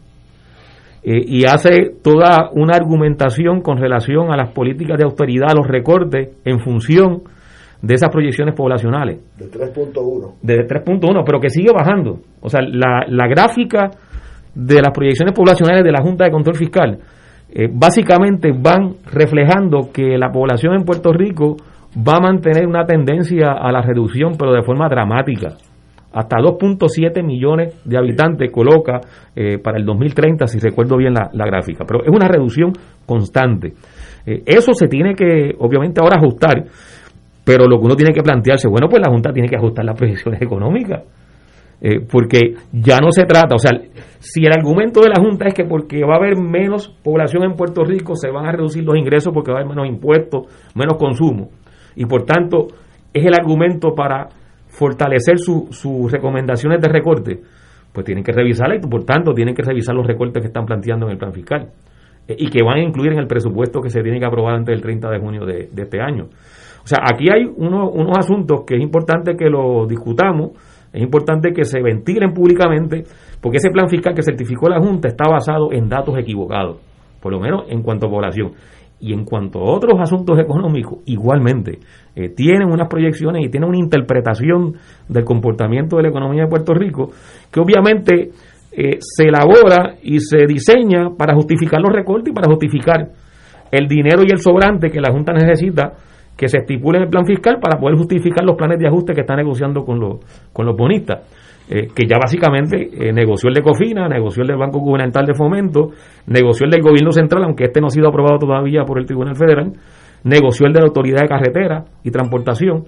eh, 1.02 1.24
y 1.26 1.46
hace 1.46 1.96
toda 2.04 2.52
una 2.54 2.76
argumentación 2.76 3.62
con 3.62 3.80
relación 3.80 4.32
a 4.32 4.38
las 4.38 4.52
políticas 4.52 4.96
de 4.96 5.06
austeridad, 5.06 5.56
los 5.58 5.68
recortes 5.68 6.38
en 6.46 6.60
función 6.60 7.24
de 7.82 7.96
esas 7.96 8.10
proyecciones 8.10 8.54
poblacionales. 8.54 9.22
De 9.40 9.50
3.1. 9.50 10.36
De 10.44 10.68
3.1, 10.68 11.24
pero 11.26 11.40
que 11.40 11.50
sigue 11.50 11.72
bajando. 11.74 12.20
O 12.42 12.50
sea, 12.50 12.62
la, 12.62 13.06
la, 13.08 13.28
gráfica 13.28 13.90
de 14.54 14.84
las 14.84 14.94
proyecciones 14.94 15.34
poblacionales 15.34 15.84
de 15.84 15.92
la 15.92 16.04
Junta 16.04 16.26
de 16.26 16.32
Control 16.32 16.56
Fiscal 16.56 17.00
eh, 17.52 17.68
básicamente 17.74 18.52
van 18.56 18.98
reflejando 19.12 19.90
que 19.92 20.16
la 20.16 20.30
población 20.32 20.76
en 20.76 20.86
Puerto 20.86 21.12
Rico 21.12 21.58
va 21.96 22.18
a 22.18 22.22
mantener 22.22 22.68
una 22.68 22.86
tendencia 22.86 23.52
a 23.52 23.72
la 23.72 23.82
reducción, 23.82 24.34
pero 24.38 24.54
de 24.54 24.64
forma 24.64 24.88
dramática. 24.88 25.56
Hasta 26.12 26.38
2.7 26.38 27.24
millones 27.24 27.80
de 27.86 27.98
habitantes 27.98 28.52
coloca 28.52 29.00
eh, 29.36 29.60
para 29.60 29.78
el 29.78 29.86
2030, 29.86 30.48
si 30.48 30.60
recuerdo 30.60 30.98
bien 30.98 31.14
la, 31.14 31.30
la, 31.34 31.46
gráfica. 31.46 31.86
Pero 31.86 32.04
es 32.04 32.10
una 32.10 32.28
reducción 32.28 32.74
constante. 33.06 33.74
Eh, 34.26 34.42
eso 34.46 34.74
se 34.74 34.88
tiene 34.88 35.14
que, 35.14 35.56
obviamente, 35.60 36.02
ahora 36.02 36.16
ajustar. 36.18 36.66
Pero 37.44 37.68
lo 37.68 37.80
que 37.80 37.86
uno 37.86 37.96
tiene 37.96 38.14
que 38.14 38.22
plantearse, 38.22 38.68
bueno, 38.68 38.88
pues 38.90 39.02
la 39.06 39.12
Junta 39.12 39.32
tiene 39.32 39.48
que 39.48 39.56
ajustar 39.56 39.86
las 39.86 39.96
proyecciones 39.98 40.42
económicas. 40.42 41.04
Eh, 41.82 42.02
porque 42.02 42.56
ya 42.74 43.00
no 43.00 43.10
se 43.10 43.24
trata, 43.24 43.56
o 43.56 43.58
sea, 43.58 43.72
si 44.20 44.44
el 44.44 44.52
argumento 44.52 45.00
de 45.00 45.08
la 45.08 45.16
Junta 45.16 45.48
es 45.48 45.54
que 45.54 45.64
porque 45.64 46.04
va 46.04 46.16
a 46.16 46.18
haber 46.18 46.36
menos 46.36 46.90
población 47.02 47.46
en 47.46 47.54
Puerto 47.54 47.86
Rico 47.86 48.16
se 48.16 48.30
van 48.30 48.48
a 48.48 48.52
reducir 48.52 48.84
los 48.84 48.98
ingresos 48.98 49.34
porque 49.34 49.52
va 49.52 49.60
a 49.60 49.62
haber 49.62 49.70
menos 49.70 49.88
impuestos, 49.88 50.48
menos 50.76 50.98
consumo, 50.98 51.48
y 51.96 52.06
por 52.06 52.24
tanto 52.24 52.68
es 53.14 53.26
el 53.26 53.34
argumento 53.34 53.94
para 53.96 54.30
fortalecer 54.68 55.40
sus 55.40 55.76
su 55.76 56.08
recomendaciones 56.08 56.80
de 56.82 56.88
recorte, 56.88 57.40
pues 57.92 58.06
tienen 58.06 58.24
que 58.24 58.32
revisarla 58.32 58.76
y 58.76 58.80
por 58.80 59.04
tanto 59.04 59.34
tienen 59.34 59.56
que 59.56 59.64
revisar 59.64 59.96
los 59.96 60.06
recortes 60.06 60.42
que 60.42 60.48
están 60.48 60.66
planteando 60.66 61.08
en 61.08 61.14
el 61.14 61.18
plan 61.18 61.34
fiscal 61.34 61.70
eh, 62.28 62.36
y 62.38 62.50
que 62.50 62.64
van 62.64 62.78
a 62.78 62.84
incluir 62.84 63.14
en 63.14 63.20
el 63.20 63.28
presupuesto 63.28 63.82
que 63.82 63.90
se 63.90 64.02
tiene 64.02 64.20
que 64.20 64.26
aprobar 64.26 64.56
antes 64.56 64.74
del 64.74 64.82
30 64.82 65.10
de 65.10 65.20
junio 65.20 65.46
de, 65.46 65.70
este 65.76 66.00
año. 66.00 66.26
O 66.84 66.88
sea, 66.88 67.00
aquí 67.04 67.26
hay 67.34 67.46
uno, 67.46 67.90
unos 67.90 68.18
asuntos 68.18 68.62
que 68.66 68.76
es 68.76 68.82
importante 68.82 69.36
que 69.36 69.50
lo 69.50 69.86
discutamos, 69.88 70.52
es 70.94 71.02
importante 71.02 71.52
que 71.52 71.66
se 71.66 71.82
ventilen 71.82 72.34
públicamente, 72.34 73.04
porque 73.42 73.58
ese 73.58 73.70
plan 73.70 73.90
fiscal 73.90 74.14
que 74.14 74.24
certificó 74.24 74.70
la 74.70 74.80
Junta 74.80 75.08
está 75.08 75.30
basado 75.30 75.72
en 75.72 75.88
datos 75.88 76.18
equivocados, 76.18 76.78
por 77.22 77.32
lo 77.32 77.40
menos 77.40 77.66
en 77.70 77.84
cuanto 77.84 78.08
a 78.08 78.10
población. 78.10 78.54
Y 79.02 79.14
en 79.14 79.24
cuanto 79.24 79.60
a 79.60 79.76
otros 79.76 79.94
asuntos 80.00 80.38
económicos, 80.40 81.00
igualmente, 81.06 81.80
eh, 82.16 82.30
tienen 82.30 82.70
unas 82.70 82.90
proyecciones 82.90 83.46
y 83.46 83.50
tienen 83.50 83.70
una 83.70 83.78
interpretación 83.78 84.74
del 85.08 85.24
comportamiento 85.24 85.98
de 85.98 86.04
la 86.04 86.10
economía 86.10 86.44
de 86.44 86.50
Puerto 86.50 86.74
Rico 86.74 87.12
que 87.52 87.60
obviamente 87.60 88.32
eh, 88.72 88.98
se 89.00 89.28
elabora 89.28 89.96
y 90.04 90.20
se 90.20 90.46
diseña 90.46 91.10
para 91.18 91.34
justificar 91.34 91.82
los 91.82 91.92
recortes 91.92 92.32
y 92.32 92.36
para 92.36 92.50
justificar 92.50 93.10
el 93.72 93.88
dinero 93.88 94.22
y 94.26 94.32
el 94.32 94.40
sobrante 94.40 94.90
que 94.90 95.00
la 95.00 95.12
Junta 95.12 95.34
necesita 95.34 95.94
que 96.36 96.48
se 96.48 96.60
estipule 96.60 96.98
en 96.98 97.04
el 97.04 97.10
plan 97.10 97.26
fiscal 97.26 97.60
para 97.60 97.80
poder 97.80 97.98
justificar 97.98 98.46
los 98.46 98.56
planes 98.56 98.80
de 98.80 98.88
ajuste 98.88 99.14
que 99.14 99.22
está 99.22 99.36
negociando 99.36 99.84
con 99.84 100.00
los, 100.00 100.20
con 100.54 100.66
los 100.66 100.76
bonistas. 100.76 101.20
Eh, 101.72 101.88
que 101.94 102.08
ya 102.08 102.18
básicamente 102.20 102.90
eh, 102.92 103.14
negoció 103.14 103.50
el 103.50 103.54
de 103.54 103.62
Cofina, 103.62 104.08
negoció 104.10 104.42
el 104.42 104.48
del 104.48 104.58
Banco 104.58 104.80
Gubernamental 104.80 105.24
de 105.28 105.36
Fomento, 105.36 105.92
negoció 106.26 106.66
el 106.66 106.72
del 106.72 106.82
Gobierno 106.82 107.12
Central, 107.12 107.44
aunque 107.44 107.66
este 107.66 107.80
no 107.80 107.88
ha 107.88 107.90
sido 107.92 108.08
aprobado 108.08 108.40
todavía 108.40 108.84
por 108.86 108.98
el 108.98 109.06
Tribunal 109.06 109.36
Federal, 109.36 109.74
negoció 110.24 110.66
el 110.66 110.74
de 110.74 110.80
la 110.80 110.88
Autoridad 110.88 111.22
de 111.22 111.28
Carretera 111.28 111.86
y 112.04 112.10
Transportación. 112.10 112.86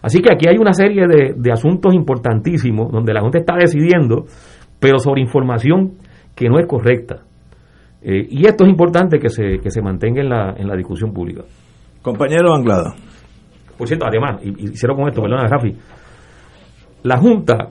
Así 0.00 0.22
que 0.22 0.32
aquí 0.32 0.48
hay 0.48 0.56
una 0.56 0.72
serie 0.72 1.06
de, 1.06 1.34
de 1.36 1.52
asuntos 1.52 1.92
importantísimos 1.92 2.90
donde 2.90 3.12
la 3.12 3.20
Junta 3.20 3.36
está 3.36 3.54
decidiendo, 3.54 4.24
pero 4.80 4.98
sobre 4.98 5.20
información 5.20 5.92
que 6.34 6.48
no 6.48 6.58
es 6.58 6.66
correcta. 6.66 7.16
Eh, 8.00 8.28
y 8.30 8.46
esto 8.46 8.64
es 8.64 8.70
importante 8.70 9.18
que 9.18 9.28
se, 9.28 9.58
que 9.62 9.70
se 9.70 9.82
mantenga 9.82 10.22
en 10.22 10.30
la, 10.30 10.54
en 10.56 10.68
la 10.68 10.74
discusión 10.74 11.12
pública. 11.12 11.42
Compañero 12.00 12.54
Anglada. 12.54 12.94
Por 13.76 13.86
cierto, 13.86 14.06
además, 14.06 14.40
y, 14.42 14.48
y 14.48 14.68
cierro 14.68 14.96
con 14.96 15.08
esto, 15.08 15.20
perdona, 15.20 15.46
Rafi. 15.46 15.76
La 17.02 17.18
Junta 17.18 17.68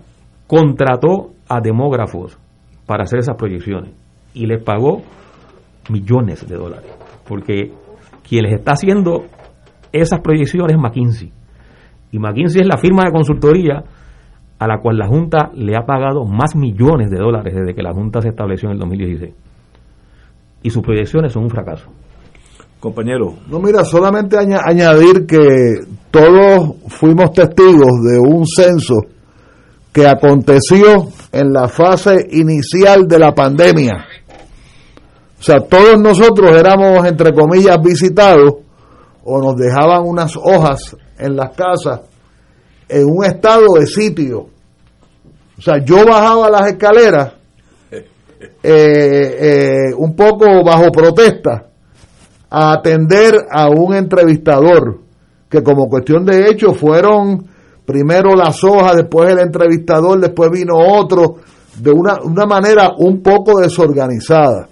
contrató 0.52 1.32
a 1.47 1.62
demógrafos 1.62 2.38
para 2.86 3.04
hacer 3.04 3.20
esas 3.20 3.38
proyecciones 3.38 3.93
y 4.34 4.47
les 4.47 4.62
pagó 4.62 5.02
millones 5.89 6.45
de 6.45 6.58
dólares, 6.58 6.91
porque 7.26 7.72
quien 8.28 8.43
les 8.43 8.60
está 8.60 8.74
haciendo 8.74 9.24
esas 9.93 10.20
proyecciones 10.20 10.76
es 10.76 10.78
McKinsey. 10.78 11.32
Y 12.12 12.20
McKinsey 12.20 12.64
es 12.64 12.68
la 12.68 12.76
firma 12.76 13.06
de 13.06 13.14
consultoría 13.14 13.82
a 14.60 14.68
la 14.68 14.80
cual 14.80 14.97
la 14.97 15.08
Junta 15.08 15.52
le 15.56 15.74
ha 15.78 15.86
pagado 15.86 16.26
más 16.26 16.54
millones 16.54 17.10
de 17.10 17.18
dólares 17.18 17.56
desde 17.56 17.74
que 17.74 17.82
la 17.82 17.93
Junta 17.93 18.20
se 18.20 18.28
estableció 18.28 18.68
en 18.68 18.74
el 18.74 18.80
2016. 18.80 19.34
Y 20.64 20.70
sus 20.70 20.84
proyecciones 20.84 21.32
son 21.32 21.43
un 21.43 21.49
fracaso. 21.49 21.89
Compañero. 22.82 23.36
No, 23.49 23.62
mira, 23.62 23.86
solamente 23.86 24.36
añadir 24.38 25.26
que 25.26 25.86
todos 26.12 26.76
fuimos 26.88 27.32
testigos 27.32 28.02
de 28.04 28.20
un 28.20 28.45
censo 28.45 28.97
que 29.91 30.07
aconteció 30.07 31.09
en 31.31 31.51
la 31.51 31.67
fase 31.67 32.27
inicial 32.31 33.07
de 33.07 33.19
la 33.19 33.33
pandemia. 33.33 34.05
O 35.39 35.43
sea, 35.43 35.59
todos 35.59 35.99
nosotros 35.99 36.51
éramos, 36.51 37.05
entre 37.05 37.33
comillas, 37.33 37.77
visitados 37.81 38.55
o 39.23 39.41
nos 39.41 39.55
dejaban 39.55 40.03
unas 40.05 40.35
hojas 40.37 40.95
en 41.17 41.35
las 41.35 41.55
casas 41.55 42.01
en 42.87 43.05
un 43.05 43.25
estado 43.25 43.65
de 43.79 43.87
sitio. 43.87 44.47
O 45.57 45.61
sea, 45.61 45.83
yo 45.83 46.05
bajaba 46.05 46.49
las 46.49 46.67
escaleras 46.71 47.33
eh, 47.91 47.99
eh, 48.63 49.93
un 49.97 50.15
poco 50.15 50.63
bajo 50.63 50.91
protesta 50.91 51.67
a 52.49 52.73
atender 52.73 53.47
a 53.49 53.69
un 53.69 53.93
entrevistador 53.93 54.99
que 55.49 55.63
como 55.63 55.87
cuestión 55.87 56.25
de 56.25 56.49
hecho 56.49 56.73
fueron 56.73 57.45
primero 57.91 58.35
las 58.35 58.63
hojas, 58.63 58.95
después 58.95 59.29
el 59.29 59.39
entrevistador, 59.39 60.17
después 60.21 60.49
vino 60.49 60.75
otro, 60.77 61.35
de 61.77 61.91
una, 61.91 62.21
una 62.23 62.45
manera 62.45 62.91
un 62.97 63.21
poco 63.21 63.59
desorganizada. 63.59 64.69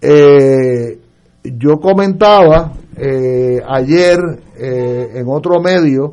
Eh, 0.00 0.98
yo 1.44 1.78
comentaba 1.78 2.72
eh, 2.96 3.60
ayer 3.68 4.18
eh, 4.56 5.10
en 5.14 5.26
otro 5.28 5.60
medio 5.60 6.12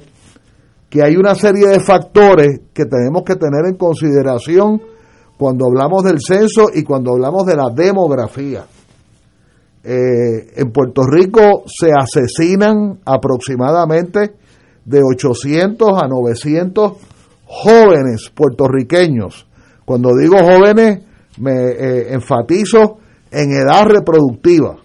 que 0.90 1.02
hay 1.02 1.16
una 1.16 1.36
serie 1.36 1.68
de 1.68 1.80
factores 1.80 2.62
que 2.74 2.86
tenemos 2.86 3.24
que 3.24 3.36
tener 3.36 3.66
en 3.66 3.76
consideración 3.76 4.82
cuando 5.38 5.68
hablamos 5.68 6.04
del 6.04 6.20
censo 6.20 6.66
y 6.74 6.84
cuando 6.84 7.14
hablamos 7.14 7.46
de 7.46 7.56
la 7.56 7.70
demografía. 7.70 8.66
En 9.82 10.72
Puerto 10.72 11.04
Rico 11.04 11.64
se 11.66 11.90
asesinan 11.98 13.00
aproximadamente 13.06 14.34
de 14.90 15.02
800 15.04 16.02
a 16.02 16.08
900 16.08 16.94
jóvenes 17.46 18.32
puertorriqueños. 18.34 19.46
Cuando 19.86 20.18
digo 20.18 20.38
jóvenes, 20.40 21.04
me 21.38 21.52
eh, 21.52 22.14
enfatizo 22.14 22.98
en 23.32 23.52
edad 23.52 23.86
reproductiva. 23.86 24.78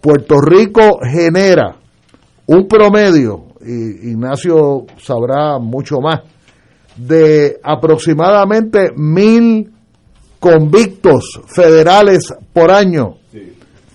Puerto 0.00 0.36
Rico 0.42 0.98
genera 1.02 1.76
un 2.46 2.68
promedio, 2.68 3.46
y 3.64 4.10
Ignacio 4.10 4.84
sabrá 4.98 5.58
mucho 5.58 5.96
más, 6.02 6.20
de 6.96 7.58
aproximadamente 7.62 8.90
mil 8.94 9.72
convictos 10.38 11.40
federales 11.46 12.32
por 12.52 12.70
año 12.70 13.16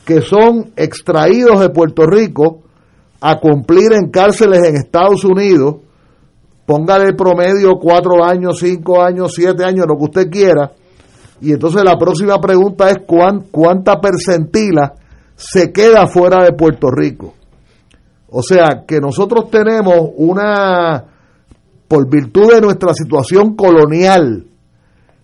que 0.04 0.22
son 0.22 0.72
extraídos 0.76 1.60
de 1.60 1.70
Puerto 1.70 2.08
Rico 2.08 2.64
a 3.22 3.40
cumplir 3.40 3.94
en 3.94 4.10
cárceles 4.10 4.68
en 4.68 4.76
Estados 4.76 5.24
Unidos, 5.24 5.78
póngale 6.66 7.06
el 7.08 7.16
promedio 7.16 7.78
cuatro 7.80 8.24
años, 8.24 8.60
cinco 8.60 9.02
años, 9.02 9.34
siete 9.36 9.64
años, 9.64 9.86
lo 9.88 9.98
que 9.98 10.04
usted 10.04 10.30
quiera, 10.30 10.72
y 11.42 11.54
entonces 11.54 11.84
la 11.84 11.98
próxima 11.98 12.40
pregunta 12.40 12.90
es 12.90 12.98
cuán, 13.06 13.46
cuánta 13.52 14.00
percentila 14.00 14.94
se 15.36 15.72
queda 15.72 16.08
fuera 16.08 16.44
de 16.44 16.54
Puerto 16.54 16.90
Rico. 16.92 17.34
O 18.30 18.44
sea, 18.44 18.84
que 18.88 19.00
nosotros 19.00 19.50
tenemos 19.50 20.12
una, 20.18 21.04
por 21.88 22.10
virtud 22.10 22.54
de 22.54 22.62
nuestra 22.62 22.94
situación 22.94 23.56
colonial, 23.56 24.46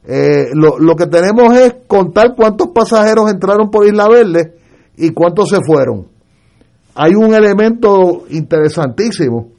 eh, 0.08 0.50
lo, 0.54 0.80
lo, 0.80 0.96
que 0.96 1.08
tenemos 1.08 1.56
es 1.56 1.76
contar 1.88 2.36
cuántos 2.36 2.70
pasajeros 2.70 3.30
entraron 3.30 3.70
por 3.70 3.86
Isla 3.86 4.08
Verde 4.08 4.56
y 4.98 5.10
cuántos 5.10 5.50
se 5.50 5.58
fueron. 5.66 6.15
Hay 6.96 7.14
un 7.14 7.34
elemento 7.34 8.24
interesantísimo. 8.30 9.50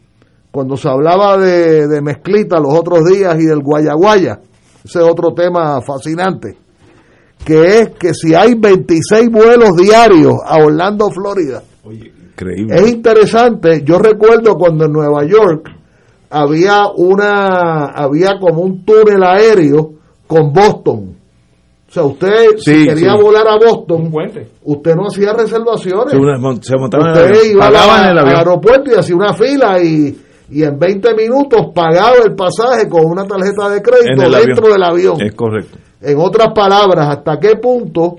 Cuando 0.50 0.76
se 0.76 0.88
hablaba 0.88 1.36
de, 1.36 1.86
de 1.86 2.00
mezclita 2.00 2.58
los 2.58 2.72
otros 2.72 3.04
días 3.04 3.36
y 3.38 3.44
del 3.44 3.60
guayaguaya, 3.60 4.40
ese 4.82 5.00
es 5.00 5.04
otro 5.04 5.34
tema 5.34 5.80
fascinante, 5.82 6.56
que 7.44 7.80
es 7.80 7.90
que 7.90 8.14
si 8.14 8.34
hay 8.34 8.54
26 8.54 9.28
vuelos 9.30 9.76
diarios 9.76 10.36
a 10.46 10.56
Orlando, 10.58 11.10
Florida, 11.10 11.62
es 12.38 12.88
interesante. 12.88 13.82
Yo 13.84 13.98
recuerdo 13.98 14.56
cuando 14.56 14.86
en 14.86 14.92
Nueva 14.92 15.24
York 15.26 15.68
había 16.30 16.86
una, 16.96 17.86
había 17.86 18.38
como 18.40 18.62
un 18.62 18.84
túnel 18.84 19.22
aéreo 19.22 19.92
con 20.26 20.52
Boston 20.52 21.16
o 21.88 21.92
sea, 21.92 22.02
usted 22.02 22.56
si 22.58 22.84
quería 22.84 23.14
volar 23.14 23.46
a 23.46 23.56
Boston, 23.56 24.12
usted 24.64 24.94
no 24.96 25.06
hacía 25.06 25.32
reservaciones. 25.32 26.12
Se, 26.62 26.76
montaba 26.76 27.12
usted 27.12 27.52
iba 27.52 27.68
al 27.68 28.18
aeropuerto 28.18 28.90
y 28.90 28.98
hacía 28.98 29.14
una 29.14 29.32
fila 29.34 29.80
y, 29.80 30.18
y, 30.50 30.62
en 30.64 30.78
20 30.78 31.14
minutos 31.14 31.68
pagaba 31.72 32.16
el 32.24 32.34
pasaje 32.34 32.88
con 32.88 33.06
una 33.06 33.24
tarjeta 33.24 33.68
de 33.68 33.82
crédito 33.82 34.30
dentro 34.30 34.72
del 34.72 34.82
avión. 34.82 35.16
Es 35.20 35.34
correcto. 35.34 35.78
En 36.00 36.18
otras 36.18 36.48
palabras, 36.52 37.08
¿hasta 37.08 37.38
qué 37.38 37.56
punto 37.56 38.16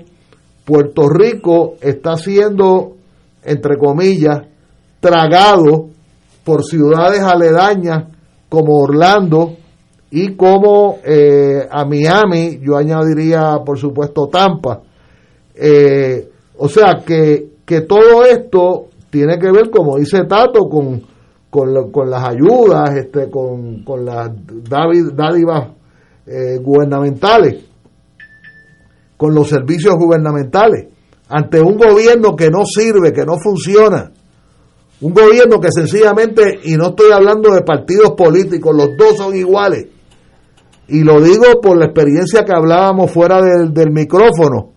Puerto 0.64 1.08
Rico 1.08 1.74
está 1.80 2.16
siendo, 2.16 2.96
entre 3.44 3.76
comillas, 3.76 4.42
tragado 5.00 5.88
por 6.44 6.64
ciudades 6.64 7.20
aledañas 7.20 8.04
como 8.48 8.78
Orlando, 8.78 9.56
y 10.10 10.34
como 10.36 10.98
eh, 11.04 11.66
a 11.70 11.84
Miami, 11.84 12.60
yo 12.62 12.76
añadiría 12.76 13.58
por 13.64 13.78
supuesto 13.78 14.28
Tampa. 14.28 14.80
Eh, 15.54 16.28
o 16.56 16.68
sea 16.68 17.02
que, 17.04 17.48
que 17.64 17.82
todo 17.82 18.24
esto 18.24 18.86
tiene 19.10 19.38
que 19.38 19.50
ver, 19.50 19.70
como 19.70 19.98
dice 19.98 20.24
Tato, 20.24 20.68
con, 20.68 21.02
con, 21.50 22.10
las 22.10 22.24
ayudas, 22.24 22.96
este, 22.96 23.30
con, 23.30 23.84
con 23.84 24.04
las 24.04 24.30
dádivas 24.68 25.68
eh, 26.26 26.58
gubernamentales, 26.58 27.64
con 29.16 29.34
los 29.34 29.48
servicios 29.48 29.94
gubernamentales, 29.96 30.88
ante 31.28 31.60
un 31.60 31.76
gobierno 31.76 32.34
que 32.36 32.50
no 32.50 32.64
sirve, 32.64 33.12
que 33.12 33.24
no 33.24 33.38
funciona. 33.38 34.12
Un 35.00 35.14
gobierno 35.14 35.60
que 35.60 35.70
sencillamente, 35.70 36.60
y 36.64 36.76
no 36.76 36.88
estoy 36.88 37.12
hablando 37.12 37.54
de 37.54 37.62
partidos 37.62 38.12
políticos, 38.12 38.74
los 38.74 38.96
dos 38.96 39.16
son 39.16 39.36
iguales, 39.36 39.86
y 40.88 41.04
lo 41.04 41.20
digo 41.20 41.60
por 41.62 41.76
la 41.76 41.86
experiencia 41.86 42.44
que 42.44 42.52
hablábamos 42.52 43.10
fuera 43.10 43.42
del, 43.42 43.72
del 43.74 43.90
micrófono, 43.90 44.72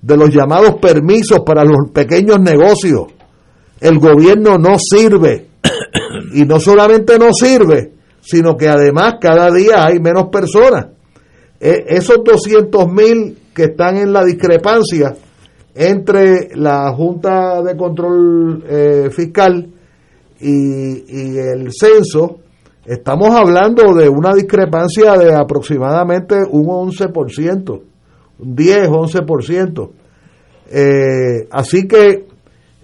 de 0.00 0.16
los 0.16 0.30
llamados 0.30 0.76
permisos 0.80 1.40
para 1.46 1.64
los 1.64 1.90
pequeños 1.92 2.40
negocios. 2.40 3.04
El 3.80 3.98
gobierno 3.98 4.58
no 4.58 4.78
sirve. 4.78 5.48
Y 6.34 6.44
no 6.44 6.58
solamente 6.58 7.18
no 7.18 7.32
sirve, 7.34 7.92
sino 8.22 8.56
que 8.56 8.66
además 8.66 9.16
cada 9.20 9.50
día 9.50 9.84
hay 9.84 10.00
menos 10.00 10.28
personas. 10.28 10.86
E, 11.60 11.84
esos 11.88 12.18
200 12.24 12.90
mil 12.90 13.38
que 13.54 13.64
están 13.64 13.98
en 13.98 14.12
la 14.12 14.24
discrepancia 14.24 15.14
entre 15.74 16.48
la 16.54 16.90
Junta 16.94 17.62
de 17.62 17.76
Control 17.76 18.64
eh, 18.66 19.08
Fiscal 19.10 19.68
y, 20.40 21.04
y 21.06 21.38
el 21.38 21.70
censo, 21.72 22.40
Estamos 22.84 23.32
hablando 23.32 23.94
de 23.94 24.08
una 24.08 24.34
discrepancia 24.34 25.12
de 25.12 25.32
aproximadamente 25.32 26.34
un 26.50 26.66
11%, 26.66 27.80
un 28.40 28.56
10, 28.56 28.88
11%. 28.88 29.90
Eh, 30.68 31.46
así 31.52 31.86
que 31.86 32.26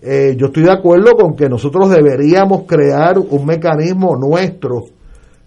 eh, 0.00 0.36
yo 0.36 0.46
estoy 0.46 0.62
de 0.62 0.72
acuerdo 0.72 1.16
con 1.16 1.34
que 1.34 1.48
nosotros 1.48 1.90
deberíamos 1.90 2.62
crear 2.62 3.18
un 3.18 3.44
mecanismo 3.44 4.14
nuestro, 4.16 4.84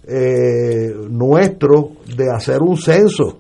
eh, 0.06 0.96
nuestro, 1.10 1.92
de 2.14 2.30
hacer 2.30 2.62
un 2.62 2.76
censo. 2.76 3.40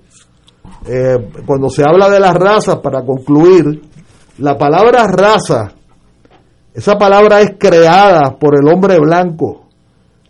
Eh, 0.87 1.17
cuando 1.45 1.69
se 1.69 1.83
habla 1.85 2.09
de 2.09 2.21
las 2.21 2.35
razas, 2.35 2.77
para 2.77 3.03
concluir, 3.03 3.81
la 4.37 4.57
palabra 4.57 5.07
raza, 5.07 5.73
esa 6.73 6.97
palabra 6.97 7.41
es 7.41 7.55
creada 7.59 8.37
por 8.39 8.55
el 8.55 8.73
hombre 8.73 8.97
blanco 8.97 9.60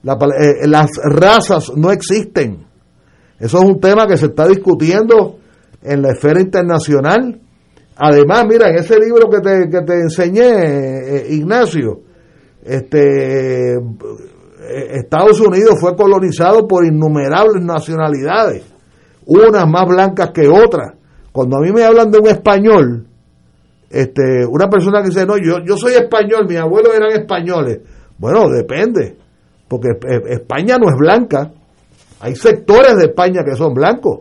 eh, 0.03 0.67
las 0.67 0.89
razas 1.03 1.71
no 1.75 1.91
existen. 1.91 2.65
Eso 3.39 3.57
es 3.57 3.63
un 3.63 3.79
tema 3.79 4.07
que 4.07 4.17
se 4.17 4.27
está 4.27 4.47
discutiendo 4.47 5.37
en 5.83 6.01
la 6.01 6.11
esfera 6.11 6.41
internacional. 6.41 7.39
Además, 7.97 8.45
mira, 8.47 8.69
en 8.69 8.75
ese 8.75 8.99
libro 8.99 9.29
que 9.29 9.39
te, 9.39 9.69
que 9.69 9.81
te 9.81 9.93
enseñé, 9.93 10.41
eh, 10.41 11.27
Ignacio, 11.29 12.01
este, 12.63 13.73
eh, 13.73 13.79
Estados 14.91 15.39
Unidos 15.39 15.79
fue 15.79 15.95
colonizado 15.95 16.67
por 16.67 16.85
innumerables 16.85 17.63
nacionalidades, 17.63 18.63
unas 19.25 19.67
más 19.67 19.87
blancas 19.87 20.31
que 20.31 20.47
otras. 20.47 20.93
Cuando 21.31 21.57
a 21.57 21.61
mí 21.61 21.71
me 21.71 21.83
hablan 21.83 22.09
de 22.11 22.19
un 22.19 22.27
español, 22.27 23.07
este, 23.89 24.45
una 24.47 24.67
persona 24.67 25.01
que 25.01 25.09
dice, 25.09 25.25
no, 25.25 25.37
yo, 25.37 25.63
yo 25.63 25.77
soy 25.77 25.93
español, 25.93 26.47
mis 26.47 26.57
abuelos 26.57 26.93
eran 26.95 27.11
españoles. 27.11 27.81
Bueno, 28.17 28.49
depende 28.49 29.20
porque 29.71 29.87
España 30.27 30.75
no 30.77 30.89
es 30.89 30.97
blanca, 30.97 31.49
hay 32.19 32.35
sectores 32.35 32.97
de 32.97 33.05
España 33.05 33.41
que 33.45 33.55
son 33.55 33.73
blancos, 33.73 34.19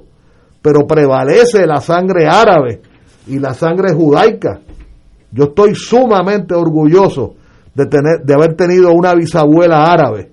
pero 0.62 0.86
prevalece 0.86 1.66
la 1.66 1.80
sangre 1.80 2.28
árabe 2.28 2.80
y 3.26 3.40
la 3.40 3.52
sangre 3.52 3.92
judaica. 3.92 4.60
Yo 5.32 5.46
estoy 5.46 5.74
sumamente 5.74 6.54
orgulloso 6.54 7.34
de, 7.74 7.86
tener, 7.86 8.20
de 8.22 8.32
haber 8.32 8.54
tenido 8.54 8.92
una 8.92 9.12
bisabuela 9.12 9.90
árabe, 9.90 10.30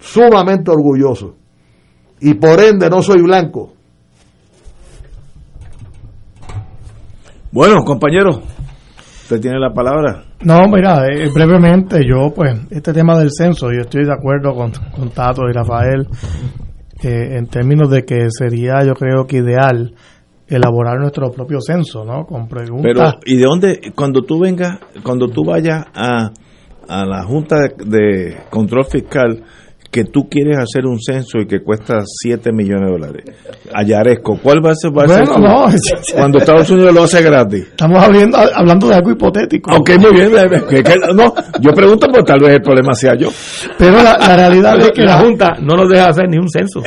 sumamente 0.00 0.68
orgulloso, 0.72 1.36
y 2.18 2.34
por 2.34 2.58
ende 2.58 2.90
no 2.90 3.02
soy 3.02 3.22
blanco. 3.22 3.72
Bueno, 7.52 7.84
compañeros, 7.84 8.40
usted 9.22 9.40
tiene 9.40 9.60
la 9.60 9.72
palabra. 9.72 10.24
No, 10.44 10.68
mira, 10.68 11.06
eh, 11.06 11.30
brevemente, 11.34 12.00
yo, 12.06 12.32
pues, 12.34 12.60
este 12.70 12.92
tema 12.92 13.18
del 13.18 13.30
censo, 13.30 13.72
yo 13.72 13.80
estoy 13.80 14.04
de 14.04 14.12
acuerdo 14.12 14.54
con, 14.54 14.72
con 14.94 15.10
Tato 15.10 15.48
y 15.48 15.52
Rafael 15.52 16.06
eh, 17.02 17.36
en 17.38 17.46
términos 17.46 17.90
de 17.90 18.04
que 18.04 18.28
sería, 18.30 18.84
yo 18.84 18.94
creo 18.94 19.26
que 19.26 19.38
ideal 19.38 19.94
elaborar 20.46 20.98
nuestro 20.98 21.30
propio 21.30 21.60
censo, 21.60 22.04
¿no? 22.04 22.26
Con 22.26 22.48
preguntas. 22.48 22.92
Pero, 22.94 23.18
¿y 23.24 23.36
de 23.36 23.44
dónde, 23.44 23.92
cuando 23.94 24.22
tú 24.22 24.38
vengas, 24.40 24.78
cuando 25.02 25.28
tú 25.28 25.44
vayas 25.44 25.86
a, 25.94 26.30
a 26.88 27.04
la 27.06 27.24
Junta 27.24 27.56
de, 27.78 28.36
Control 28.50 28.84
Fiscal, 28.84 29.42
que 29.94 30.02
tú 30.06 30.28
quieres 30.28 30.58
hacer 30.58 30.86
un 30.86 30.98
censo 31.00 31.38
y 31.38 31.46
que 31.46 31.60
cuesta 31.62 32.02
7 32.04 32.50
millones 32.52 32.86
de 32.86 32.90
dólares. 32.90 33.24
Ayaresco, 33.72 34.36
¿cuál 34.42 34.58
va 34.64 34.72
a 34.72 34.74
ser? 34.74 34.90
va 34.90 35.04
a 35.04 35.08
ser 35.08 35.24
Bueno, 35.24 35.38
no. 35.38 35.66
Cuando 36.16 36.38
Estados 36.38 36.68
Unidos 36.68 36.92
lo 36.92 37.04
hace 37.04 37.22
gratis. 37.22 37.60
Estamos 37.70 38.02
hablando, 38.02 38.36
hablando 38.56 38.88
de 38.88 38.94
algo 38.96 39.12
hipotético. 39.12 39.70
Ok, 39.76 39.90
muy 40.00 40.10
bien. 40.12 40.32
que- 40.68 40.82
que- 40.82 40.96
no, 41.14 41.32
yo 41.60 41.70
pregunto, 41.72 42.08
pues 42.10 42.24
tal 42.24 42.40
vez 42.40 42.54
el 42.56 42.62
problema 42.62 42.92
sea 42.94 43.14
yo. 43.14 43.28
Pero 43.78 44.02
la, 44.02 44.18
la 44.18 44.36
realidad 44.36 44.80
es 44.80 44.90
que 44.90 45.02
la 45.02 45.14
la, 45.16 45.20
Junta 45.22 45.52
no 45.62 45.76
nos 45.76 45.88
deja 45.88 46.08
hacer 46.08 46.28
ni 46.28 46.38
un 46.38 46.48
censo. 46.48 46.82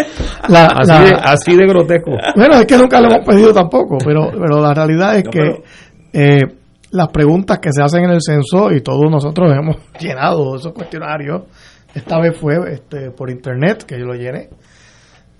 la- 0.49 0.65
Así, 0.65 0.91
la- 0.91 1.01
de, 1.05 1.11
así 1.13 1.55
de 1.55 1.65
grotesco. 1.65 2.11
Bueno, 2.35 2.55
es 2.59 2.65
que 2.65 2.77
nunca 2.77 2.99
lo 2.99 3.07
hemos 3.07 3.25
pedido 3.25 3.53
tampoco, 3.53 3.99
pero, 4.03 4.31
pero 4.37 4.59
la 4.61 4.73
realidad 4.73 5.15
es 5.17 5.23
que 5.29 5.61
eh, 6.11 6.41
las 6.91 7.07
preguntas 7.09 7.59
que 7.59 7.71
se 7.71 7.81
hacen 7.81 8.03
en 8.05 8.11
el 8.11 8.21
censo 8.21 8.71
y 8.71 8.81
todos 8.81 9.09
nosotros 9.09 9.51
hemos 9.55 9.77
llenado 9.99 10.55
esos 10.55 10.73
cuestionarios, 10.73 11.43
esta 11.93 12.19
vez 12.19 12.37
fue 12.37 12.55
este, 12.71 13.11
por 13.11 13.29
internet 13.29 13.83
que 13.83 13.97
yo 13.99 14.05
lo 14.05 14.13
llené. 14.13 14.49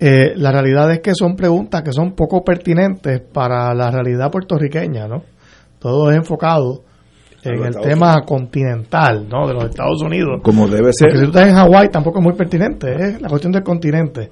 Eh, 0.00 0.34
la 0.36 0.52
realidad 0.52 0.92
es 0.92 1.00
que 1.00 1.12
son 1.14 1.34
preguntas 1.34 1.82
que 1.82 1.92
son 1.92 2.12
poco 2.12 2.44
pertinentes 2.44 3.20
para 3.20 3.74
la 3.74 3.90
realidad 3.90 4.30
puertorriqueña, 4.30 5.08
¿no? 5.08 5.24
Todo 5.80 6.10
es 6.10 6.16
enfocado 6.16 6.84
en 7.42 7.54
el 7.54 7.66
Estados 7.66 7.86
tema 7.86 8.22
continental, 8.24 9.28
¿no? 9.28 9.46
De 9.48 9.54
los 9.54 9.64
Estados 9.64 10.00
Unidos. 10.02 10.40
Como 10.42 10.68
debe 10.68 10.92
ser. 10.92 11.08
Porque 11.08 11.18
si 11.18 11.24
tú 11.24 11.38
estás 11.38 11.48
en 11.48 11.56
Hawái 11.56 11.88
tampoco 11.90 12.18
es 12.18 12.24
muy 12.24 12.34
pertinente, 12.34 12.94
es 12.94 13.20
la 13.20 13.28
cuestión 13.28 13.52
del 13.52 13.62
continente. 13.62 14.30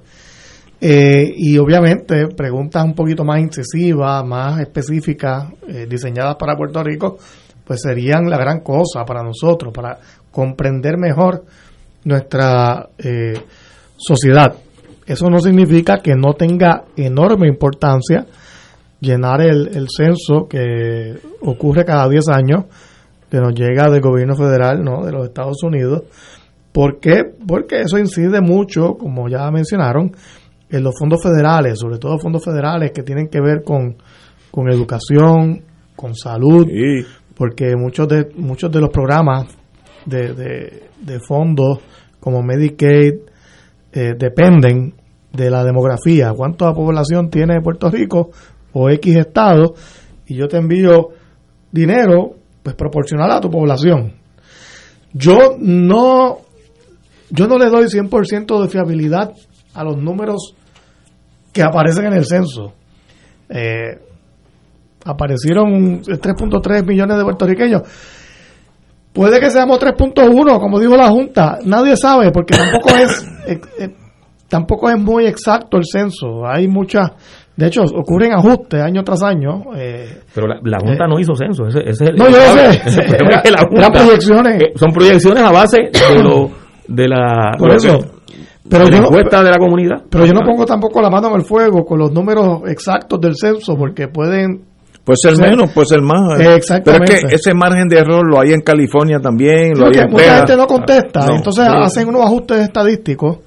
Eh, 0.79 1.33
y 1.35 1.57
obviamente 1.57 2.27
preguntas 2.27 2.83
un 2.83 2.93
poquito 2.93 3.23
más 3.23 3.39
incisivas, 3.39 4.23
más 4.25 4.59
específicas, 4.59 5.47
eh, 5.67 5.87
diseñadas 5.89 6.35
para 6.35 6.55
Puerto 6.55 6.83
Rico, 6.83 7.17
pues 7.65 7.81
serían 7.81 8.29
la 8.29 8.37
gran 8.37 8.59
cosa 8.59 9.03
para 9.03 9.23
nosotros, 9.23 9.73
para 9.73 9.97
comprender 10.31 10.97
mejor 10.97 11.43
nuestra 12.03 12.89
eh, 12.97 13.33
sociedad. 13.97 14.53
Eso 15.05 15.29
no 15.29 15.39
significa 15.39 15.97
que 15.97 16.13
no 16.15 16.33
tenga 16.33 16.83
enorme 16.95 17.47
importancia 17.47 18.25
llenar 18.99 19.41
el, 19.41 19.75
el 19.75 19.87
censo 19.89 20.47
que 20.47 21.15
ocurre 21.41 21.85
cada 21.85 22.07
10 22.07 22.29
años, 22.29 22.65
que 23.31 23.37
nos 23.37 23.53
llega 23.53 23.89
del 23.89 24.01
gobierno 24.01 24.35
federal, 24.35 24.83
¿no? 24.83 25.03
de 25.05 25.11
los 25.11 25.27
Estados 25.27 25.63
Unidos. 25.63 26.03
¿Por 26.71 26.99
qué? 26.99 27.23
Porque 27.47 27.81
eso 27.81 27.97
incide 27.97 28.41
mucho, 28.41 28.93
como 28.93 29.27
ya 29.27 29.49
mencionaron, 29.49 30.11
en 30.69 30.83
los 30.83 30.93
fondos 30.97 31.21
federales, 31.21 31.79
sobre 31.79 31.97
todo 31.97 32.19
fondos 32.19 32.43
federales 32.43 32.91
que 32.91 33.03
tienen 33.03 33.27
que 33.29 33.39
ver 33.39 33.63
con, 33.63 33.95
con 34.51 34.69
educación, 34.69 35.63
con 35.95 36.15
salud, 36.15 36.67
porque 37.35 37.75
muchos 37.75 38.07
de, 38.07 38.29
muchos 38.35 38.71
de 38.71 38.81
los 38.81 38.89
programas 38.89 39.47
de, 40.05 40.33
de, 40.33 40.83
de 41.01 41.19
fondos 41.19 41.79
como 42.19 42.41
Medicaid 42.41 43.13
eh, 43.93 44.13
dependen 44.17 44.93
de 45.31 45.49
la 45.49 45.63
demografía, 45.63 46.33
cuánta 46.35 46.73
población 46.73 47.29
tiene 47.29 47.61
Puerto 47.61 47.89
Rico 47.89 48.31
o 48.73 48.89
X 48.89 49.15
estado, 49.15 49.75
y 50.25 50.35
yo 50.35 50.47
te 50.47 50.57
envío 50.57 51.09
dinero 51.71 52.35
pues 52.63 52.75
proporcional 52.75 53.31
a 53.31 53.39
tu 53.39 53.49
población. 53.49 54.13
Yo 55.13 55.55
no 55.59 56.39
yo 57.29 57.47
no 57.47 57.57
le 57.57 57.69
doy 57.69 57.85
100% 57.85 58.61
de 58.61 58.69
fiabilidad 58.69 59.33
a 59.77 59.83
los 59.83 59.97
números 59.97 60.53
que 61.53 61.61
aparecen 61.63 62.05
en 62.07 62.13
el 62.13 62.25
censo. 62.25 62.73
Eh, 63.49 63.99
aparecieron 65.05 66.01
3.3 66.01 66.85
millones 66.85 67.17
de 67.17 67.23
puertorriqueños. 67.23 67.81
Puede 69.13 69.39
que 69.39 69.49
seamos 69.49 69.79
3.1, 69.79 70.59
como 70.59 70.79
dijo 70.79 70.95
la 70.95 71.09
Junta. 71.09 71.57
Nadie 71.65 71.95
sabe, 71.97 72.31
porque 72.31 72.55
tampoco 72.57 72.89
es 72.89 73.25
eh, 73.47 73.59
eh, 73.79 73.89
tampoco 74.47 74.89
es 74.89 74.99
muy 74.99 75.25
exacto 75.25 75.77
el 75.77 75.83
censo. 75.85 76.45
Hay 76.45 76.67
muchas, 76.67 77.11
de 77.55 77.67
hecho, 77.67 77.81
ocurren 77.83 78.33
ajustes 78.33 78.79
año 78.81 79.03
tras 79.03 79.23
año. 79.23 79.73
eh, 79.75 80.19
Pero 80.35 80.47
la, 80.47 80.59
la 80.63 80.77
Junta 80.79 81.07
no 81.07 81.19
hizo 81.19 81.33
censo. 81.35 81.65
Ese, 81.67 81.79
ese 81.79 82.03
es 82.03 82.09
el, 82.11 82.15
No, 82.15 82.29
yo 82.29 82.35
sé. 82.37 82.81
que 83.43 83.51
la 83.51 83.59
Junta- 83.67 83.91
proyecciones. 83.91 84.61
eh, 84.61 84.73
son 84.75 84.91
proyecciones 84.91 85.41
a 85.43 85.51
base 85.51 85.77
de, 85.91 86.21
lo, 86.23 86.51
de 86.87 87.07
la, 87.07 87.53
Por 87.57 87.71
eso. 87.73 87.97
Pero 88.69 88.85
de 88.85 88.91
la 88.91 88.97
yo 88.97 89.01
no- 89.03 89.07
encuesta 89.09 89.43
de 89.43 89.49
la 89.51 89.57
comunidad. 89.57 90.03
Pero 90.09 90.25
yo 90.25 90.33
no 90.33 90.41
pongo 90.41 90.65
tampoco 90.65 91.01
la 91.01 91.09
mano 91.09 91.29
en 91.29 91.35
el 91.35 91.41
fuego 91.43 91.85
con 91.85 91.99
los 91.99 92.11
números 92.11 92.61
exactos 92.67 93.19
del 93.21 93.35
censo, 93.35 93.75
porque 93.75 94.07
pueden 94.07 94.61
Puede 95.03 95.17
ser 95.23 95.37
menos, 95.39 95.71
puede 95.71 95.87
ser 95.87 96.01
más. 96.01 96.37
Exactamente. 96.37 97.05
Pero 97.05 97.17
es 97.19 97.25
que 97.29 97.35
ese 97.35 97.53
margen 97.53 97.87
de 97.87 97.97
error 97.97 98.29
lo 98.29 98.41
hay 98.41 98.51
en 98.51 98.59
California 98.59 99.19
también, 99.21 99.71
lo 99.77 99.85
hay 99.85 99.93
en 100.03 100.11
mucha 100.11 100.37
gente 100.39 100.57
no 100.57 100.67
contesta, 100.67 101.25
No. 101.27 101.35
entonces 101.37 101.65
hacen 101.65 102.09
unos 102.09 102.23
ajustes 102.25 102.57
estadísticos. 102.59 103.37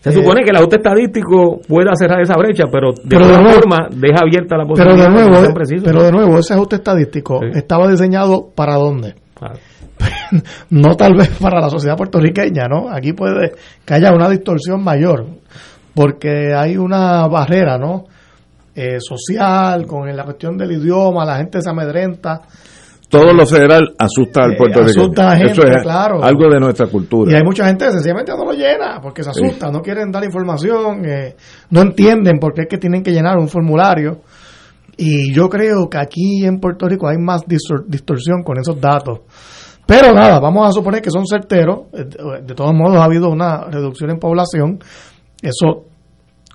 Se 0.00 0.10
Eh, 0.10 0.12
supone 0.12 0.44
que 0.44 0.50
el 0.50 0.56
ajuste 0.56 0.76
estadístico 0.76 1.58
pueda 1.66 1.90
cerrar 1.96 2.20
esa 2.20 2.34
brecha, 2.38 2.66
pero 2.70 2.92
de 2.92 3.02
Pero 3.08 3.26
de 3.26 3.32
alguna 3.34 3.42
nuevo- 3.50 3.60
forma 3.62 3.88
deja 3.90 4.18
abierta 4.22 4.56
la 4.56 4.62
Pero 4.62 4.68
posibilidad 4.68 5.08
de 5.10 5.22
de 5.24 5.28
nuevo, 5.40 5.54
precisos. 5.54 5.84
pero 5.84 6.02
de 6.04 6.12
nuevo, 6.12 6.38
ese 6.38 6.54
ajuste 6.54 6.76
estadístico 6.76 7.40
Sí. 7.42 7.58
estaba 7.58 7.88
diseñado 7.90 8.50
para 8.54 8.74
dónde? 8.76 9.14
Claro. 9.34 9.54
no 10.70 10.94
tal 10.96 11.14
vez 11.14 11.30
para 11.40 11.60
la 11.60 11.68
sociedad 11.70 11.96
puertorriqueña, 11.96 12.66
¿no? 12.68 12.90
Aquí 12.90 13.12
puede 13.12 13.52
que 13.84 13.94
haya 13.94 14.12
una 14.12 14.28
distorsión 14.28 14.82
mayor, 14.82 15.26
porque 15.94 16.54
hay 16.54 16.76
una 16.76 17.26
barrera, 17.26 17.78
¿no? 17.78 18.04
Eh, 18.74 18.98
social, 19.00 19.86
con 19.86 20.14
la 20.14 20.24
cuestión 20.24 20.56
del 20.56 20.72
idioma, 20.72 21.24
la 21.24 21.36
gente 21.38 21.60
se 21.60 21.68
amedrenta. 21.70 22.42
Todo 23.08 23.32
lo 23.32 23.46
federal 23.46 23.94
asusta 23.98 24.44
al 24.44 24.52
Eh, 24.52 24.56
puertorriqueño. 24.58 25.02
asusta 25.04 25.22
a 25.22 25.30
la 25.30 25.36
gente, 25.38 25.52
Eso 25.52 25.62
es 25.66 25.82
claro. 25.82 26.22
algo 26.22 26.48
de 26.50 26.60
nuestra 26.60 26.86
cultura. 26.86 27.32
Y 27.32 27.34
hay 27.34 27.42
mucha 27.42 27.66
gente 27.66 27.86
que 27.86 27.92
sencillamente 27.92 28.32
no 28.36 28.44
lo 28.44 28.52
llena 28.52 29.00
porque 29.02 29.24
se 29.24 29.30
asusta, 29.30 29.70
no 29.70 29.80
quieren 29.80 30.12
dar 30.12 30.22
información, 30.24 31.04
eh, 31.06 31.34
no 31.70 31.80
entienden 31.80 32.38
por 32.38 32.52
qué 32.52 32.62
es 32.62 32.68
que 32.68 32.76
tienen 32.78 33.02
que 33.02 33.10
llenar 33.12 33.38
un 33.38 33.48
formulario. 33.48 34.20
Y 34.96 35.32
yo 35.32 35.48
creo 35.48 35.88
que 35.88 35.96
aquí 35.98 36.44
en 36.44 36.60
Puerto 36.60 36.86
Rico 36.86 37.08
hay 37.08 37.16
más 37.18 37.42
distor- 37.46 37.84
distorsión 37.86 38.42
con 38.44 38.58
esos 38.58 38.80
datos. 38.80 39.20
Pero 39.88 40.12
nada, 40.12 40.38
vamos 40.38 40.68
a 40.68 40.72
suponer 40.72 41.00
que 41.00 41.10
son 41.10 41.24
certeros. 41.26 41.86
eh, 41.94 42.04
De 42.04 42.42
de 42.42 42.54
todos 42.54 42.74
modos, 42.74 42.96
ha 42.96 43.04
habido 43.04 43.30
una 43.30 43.64
reducción 43.64 44.10
en 44.10 44.18
población. 44.18 44.78
Eso, 45.40 45.86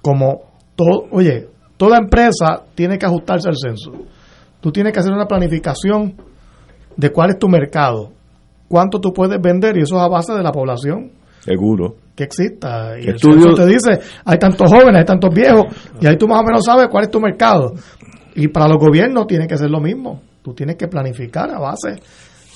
como 0.04 0.42
todo, 0.76 1.08
oye, 1.12 1.48
toda 1.78 1.98
empresa 1.98 2.62
tiene 2.76 2.98
que 3.00 3.08
ajustarse 3.08 3.50
al 3.50 3.56
censo. 3.58 3.92
Tú 4.62 4.72
tienes 4.72 4.94
que 4.94 5.00
hacer 5.00 5.12
una 5.12 5.26
planificación 5.26 6.14
de 6.96 7.10
cuál 7.10 7.32
es 7.32 7.40
tu 7.40 7.50
mercado, 7.50 8.12
cuánto 8.68 9.00
tú 9.00 9.12
puedes 9.12 9.42
vender, 9.42 9.78
y 9.78 9.82
eso 9.82 9.96
es 9.96 10.02
a 10.02 10.08
base 10.08 10.34
de 10.34 10.44
la 10.44 10.52
población 10.52 11.12
Seguro. 11.40 11.96
que 12.16 12.24
exista. 12.26 13.00
Y 13.00 13.08
el 13.10 13.16
Estudio- 13.16 13.42
censo 13.42 13.56
te 13.56 13.66
dice, 13.66 14.00
hay 14.26 14.38
tantos 14.38 14.70
jóvenes, 14.72 15.00
hay 15.00 15.06
tantos 15.06 15.34
viejos, 15.34 15.66
y 16.00 16.06
ahí 16.06 16.18
tú 16.18 16.28
más 16.28 16.40
o 16.40 16.44
menos 16.44 16.64
sabes 16.64 16.88
cuál 16.90 17.06
es 17.06 17.10
tu 17.10 17.20
mercado. 17.20 17.74
Y 18.36 18.48
para 18.50 18.68
los 18.68 18.78
gobiernos 18.78 19.26
tiene 19.28 19.48
que 19.48 19.58
ser 19.58 19.70
lo 19.72 19.80
mismo. 19.80 20.22
Tú 20.44 20.54
tienes 20.54 20.76
que 20.76 20.88
planificar 20.88 21.50
a 21.50 21.60
base 21.60 21.96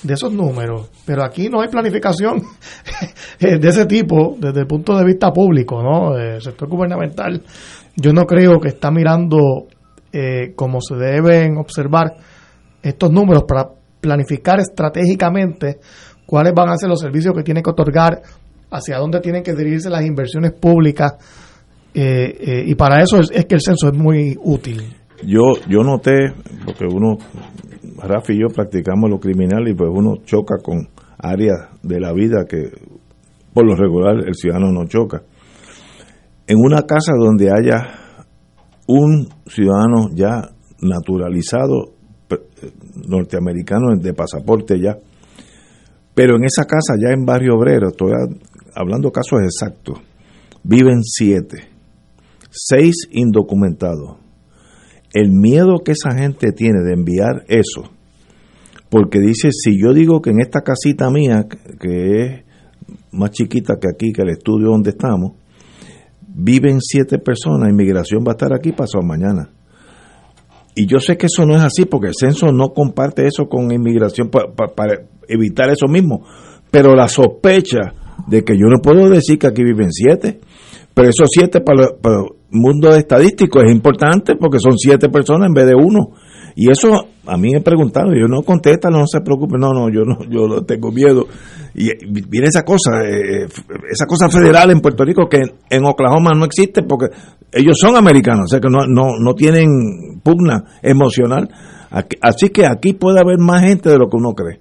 de 0.03 0.13
esos 0.13 0.31
números. 0.31 0.89
Pero 1.05 1.23
aquí 1.23 1.49
no 1.49 1.61
hay 1.61 1.69
planificación 1.69 2.43
eh, 3.39 3.57
de 3.57 3.67
ese 3.67 3.85
tipo 3.85 4.35
desde 4.39 4.61
el 4.61 4.67
punto 4.67 4.97
de 4.97 5.05
vista 5.05 5.31
público, 5.31 5.81
¿no? 5.81 6.17
El 6.17 6.41
sector 6.41 6.69
gubernamental, 6.69 7.43
yo 7.95 8.13
no 8.13 8.25
creo 8.25 8.59
que 8.59 8.69
está 8.69 8.91
mirando 8.91 9.67
eh, 10.11 10.53
como 10.55 10.79
se 10.81 10.95
deben 10.95 11.57
observar 11.57 12.15
estos 12.81 13.11
números 13.11 13.43
para 13.47 13.69
planificar 13.99 14.59
estratégicamente 14.59 15.79
cuáles 16.25 16.53
van 16.53 16.69
a 16.69 16.77
ser 16.77 16.89
los 16.89 16.99
servicios 16.99 17.33
que 17.35 17.43
tienen 17.43 17.63
que 17.63 17.71
otorgar, 17.71 18.21
hacia 18.69 18.97
dónde 18.97 19.19
tienen 19.21 19.43
que 19.43 19.53
dirigirse 19.53 19.89
las 19.89 20.05
inversiones 20.05 20.53
públicas. 20.53 21.13
eh, 21.93 22.35
eh, 22.39 22.63
y 22.67 22.75
para 22.75 23.01
eso 23.01 23.19
es, 23.19 23.31
es 23.31 23.45
que 23.45 23.55
el 23.55 23.61
censo 23.61 23.87
es 23.87 23.97
muy 23.97 24.37
útil. 24.43 24.83
Yo, 25.23 25.53
yo 25.67 25.81
noté, 25.81 26.33
porque 26.63 26.85
uno, 26.85 27.17
Rafi 28.01 28.33
y 28.33 28.41
yo 28.41 28.47
practicamos 28.47 29.09
lo 29.09 29.19
criminal 29.19 29.67
y 29.67 29.73
pues 29.73 29.89
uno 29.91 30.17
choca 30.25 30.57
con 30.61 30.87
áreas 31.17 31.69
de 31.83 31.99
la 31.99 32.13
vida 32.13 32.45
que 32.47 32.71
por 33.53 33.65
lo 33.65 33.75
regular 33.75 34.27
el 34.27 34.35
ciudadano 34.35 34.71
no 34.71 34.85
choca. 34.85 35.23
En 36.45 36.57
una 36.59 36.83
casa 36.83 37.13
donde 37.17 37.49
haya 37.51 37.87
un 38.87 39.27
ciudadano 39.47 40.09
ya 40.13 40.49
naturalizado 40.81 41.93
pre- 42.27 42.41
norteamericano 43.07 43.95
de 43.97 44.13
pasaporte 44.13 44.79
ya, 44.79 44.97
pero 46.13 46.35
en 46.35 46.45
esa 46.45 46.65
casa 46.65 46.95
ya 47.01 47.13
en 47.13 47.25
Barrio 47.25 47.55
Obrero, 47.55 47.89
estoy 47.89 48.11
hablando 48.75 49.11
casos 49.11 49.41
exactos, 49.43 49.99
viven 50.63 51.01
siete, 51.03 51.69
seis 52.49 53.07
indocumentados 53.11 54.17
el 55.19 55.31
miedo 55.31 55.79
que 55.83 55.93
esa 55.93 56.15
gente 56.17 56.51
tiene 56.51 56.83
de 56.83 56.93
enviar 56.93 57.43
eso, 57.47 57.89
porque 58.89 59.19
dice, 59.19 59.49
si 59.51 59.79
yo 59.81 59.93
digo 59.93 60.21
que 60.21 60.29
en 60.31 60.39
esta 60.41 60.61
casita 60.61 61.09
mía, 61.09 61.45
que 61.79 62.23
es 62.23 62.43
más 63.11 63.31
chiquita 63.31 63.75
que 63.81 63.87
aquí, 63.93 64.13
que 64.13 64.21
el 64.21 64.29
estudio 64.29 64.67
donde 64.69 64.91
estamos, 64.91 65.33
viven 66.27 66.79
siete 66.81 67.17
personas, 67.19 67.69
inmigración 67.69 68.23
va 68.25 68.31
a 68.31 68.35
estar 68.35 68.53
aquí 68.53 68.71
pasado 68.71 69.03
mañana. 69.03 69.49
Y 70.75 70.85
yo 70.85 70.99
sé 70.99 71.17
que 71.17 71.25
eso 71.25 71.45
no 71.45 71.55
es 71.55 71.63
así, 71.63 71.85
porque 71.85 72.07
el 72.09 72.13
censo 72.15 72.51
no 72.51 72.69
comparte 72.69 73.25
eso 73.25 73.47
con 73.49 73.71
inmigración 73.71 74.29
pa- 74.29 74.53
pa- 74.55 74.73
para 74.75 75.01
evitar 75.27 75.69
eso 75.71 75.87
mismo, 75.87 76.23
pero 76.69 76.93
la 76.93 77.07
sospecha 77.07 77.93
de 78.27 78.43
que 78.43 78.53
yo 78.53 78.67
no 78.67 78.77
puedo 78.81 79.09
decir 79.09 79.39
que 79.39 79.47
aquí 79.47 79.63
viven 79.63 79.91
siete, 79.91 80.39
pero 80.93 81.09
esos 81.09 81.29
siete 81.31 81.61
para, 81.61 81.87
para 81.99 82.17
mundo 82.51 82.95
estadístico 82.95 83.61
es 83.61 83.71
importante 83.71 84.35
porque 84.35 84.59
son 84.59 84.77
siete 84.77 85.09
personas 85.09 85.47
en 85.47 85.53
vez 85.53 85.67
de 85.67 85.75
uno. 85.75 86.11
Y 86.55 86.71
eso 86.71 86.89
a 87.27 87.37
mí 87.37 87.51
me 87.53 87.61
preguntado, 87.61 88.13
yo 88.15 88.27
no 88.27 88.41
contesta, 88.41 88.89
no 88.89 89.05
se 89.05 89.21
preocupe, 89.21 89.57
no, 89.59 89.73
no, 89.73 89.89
yo 89.89 90.01
no, 90.05 90.17
yo 90.27 90.63
tengo 90.63 90.91
miedo. 90.91 91.27
Y 91.75 91.89
eh, 91.89 91.97
viene 92.29 92.47
esa 92.47 92.63
cosa, 92.63 93.03
eh, 93.03 93.47
esa 93.91 94.05
cosa 94.07 94.27
federal 94.29 94.71
en 94.71 94.79
Puerto 94.79 95.03
Rico 95.05 95.27
que 95.29 95.41
en 95.69 95.85
Oklahoma 95.85 96.31
no 96.35 96.45
existe 96.45 96.81
porque 96.81 97.07
ellos 97.51 97.77
son 97.79 97.95
americanos, 97.95 98.45
o 98.45 98.47
sea 98.47 98.59
que 98.59 98.69
no, 98.69 98.87
no, 98.87 99.19
no 99.19 99.33
tienen 99.35 100.19
pugna 100.23 100.63
emocional. 100.81 101.47
Así 102.21 102.49
que 102.49 102.65
aquí 102.65 102.93
puede 102.93 103.19
haber 103.19 103.37
más 103.37 103.63
gente 103.63 103.89
de 103.89 103.97
lo 103.97 104.09
que 104.09 104.17
uno 104.17 104.33
cree. 104.33 104.59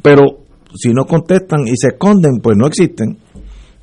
Pero 0.00 0.42
si 0.74 0.92
no 0.92 1.06
contestan 1.06 1.66
y 1.66 1.76
se 1.76 1.88
esconden, 1.88 2.40
pues 2.42 2.56
no 2.56 2.66
existen. 2.66 3.18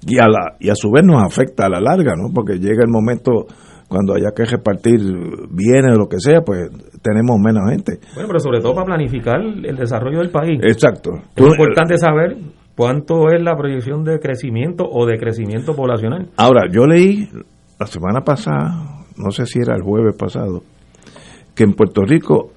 Y 0.08 0.18
a, 0.18 0.28
la, 0.28 0.56
y 0.60 0.70
a 0.70 0.76
su 0.76 0.90
vez 0.92 1.04
nos 1.04 1.22
afecta 1.24 1.66
a 1.66 1.70
la 1.70 1.82
larga, 1.82 2.14
¿no? 2.16 2.34
Porque 2.34 2.54
llega 2.58 2.84
el 2.84 2.90
momento 2.90 3.48
cuando 3.90 4.14
haya 4.14 4.32
que 4.36 4.46
repartir 4.46 5.00
bienes 5.50 5.96
o 5.96 6.00
lo 6.00 6.08
que 6.08 6.20
sea, 6.20 6.42
pues 6.42 6.70
tenemos 7.02 7.38
menos 7.40 7.70
gente. 7.70 8.00
Bueno, 8.14 8.28
pero 8.28 8.40
sobre 8.40 8.62
todo 8.62 8.76
para 8.76 8.86
planificar 8.86 9.42
el 9.42 9.76
desarrollo 9.76 10.20
del 10.20 10.30
país. 10.30 10.60
Exacto. 10.64 11.12
Es 11.36 11.44
importante 11.44 11.98
saber 11.98 12.38
cuánto 12.76 13.30
es 13.30 13.42
la 13.42 13.58
proyección 13.58 14.04
de 14.04 14.20
crecimiento 14.20 14.86
o 14.90 15.06
de 15.06 15.18
crecimiento 15.18 15.76
poblacional. 15.76 16.30
Ahora, 16.38 16.62
yo 16.72 16.86
leí 16.86 17.28
la 17.80 17.88
semana 17.88 18.22
pasada, 18.22 19.06
no 19.18 19.32
sé 19.32 19.46
si 19.48 19.60
era 19.60 19.76
el 19.76 19.82
jueves 19.82 20.16
pasado, 20.16 20.62
que 21.56 21.64
en 21.64 21.74
Puerto 21.74 22.04
Rico 22.04 22.52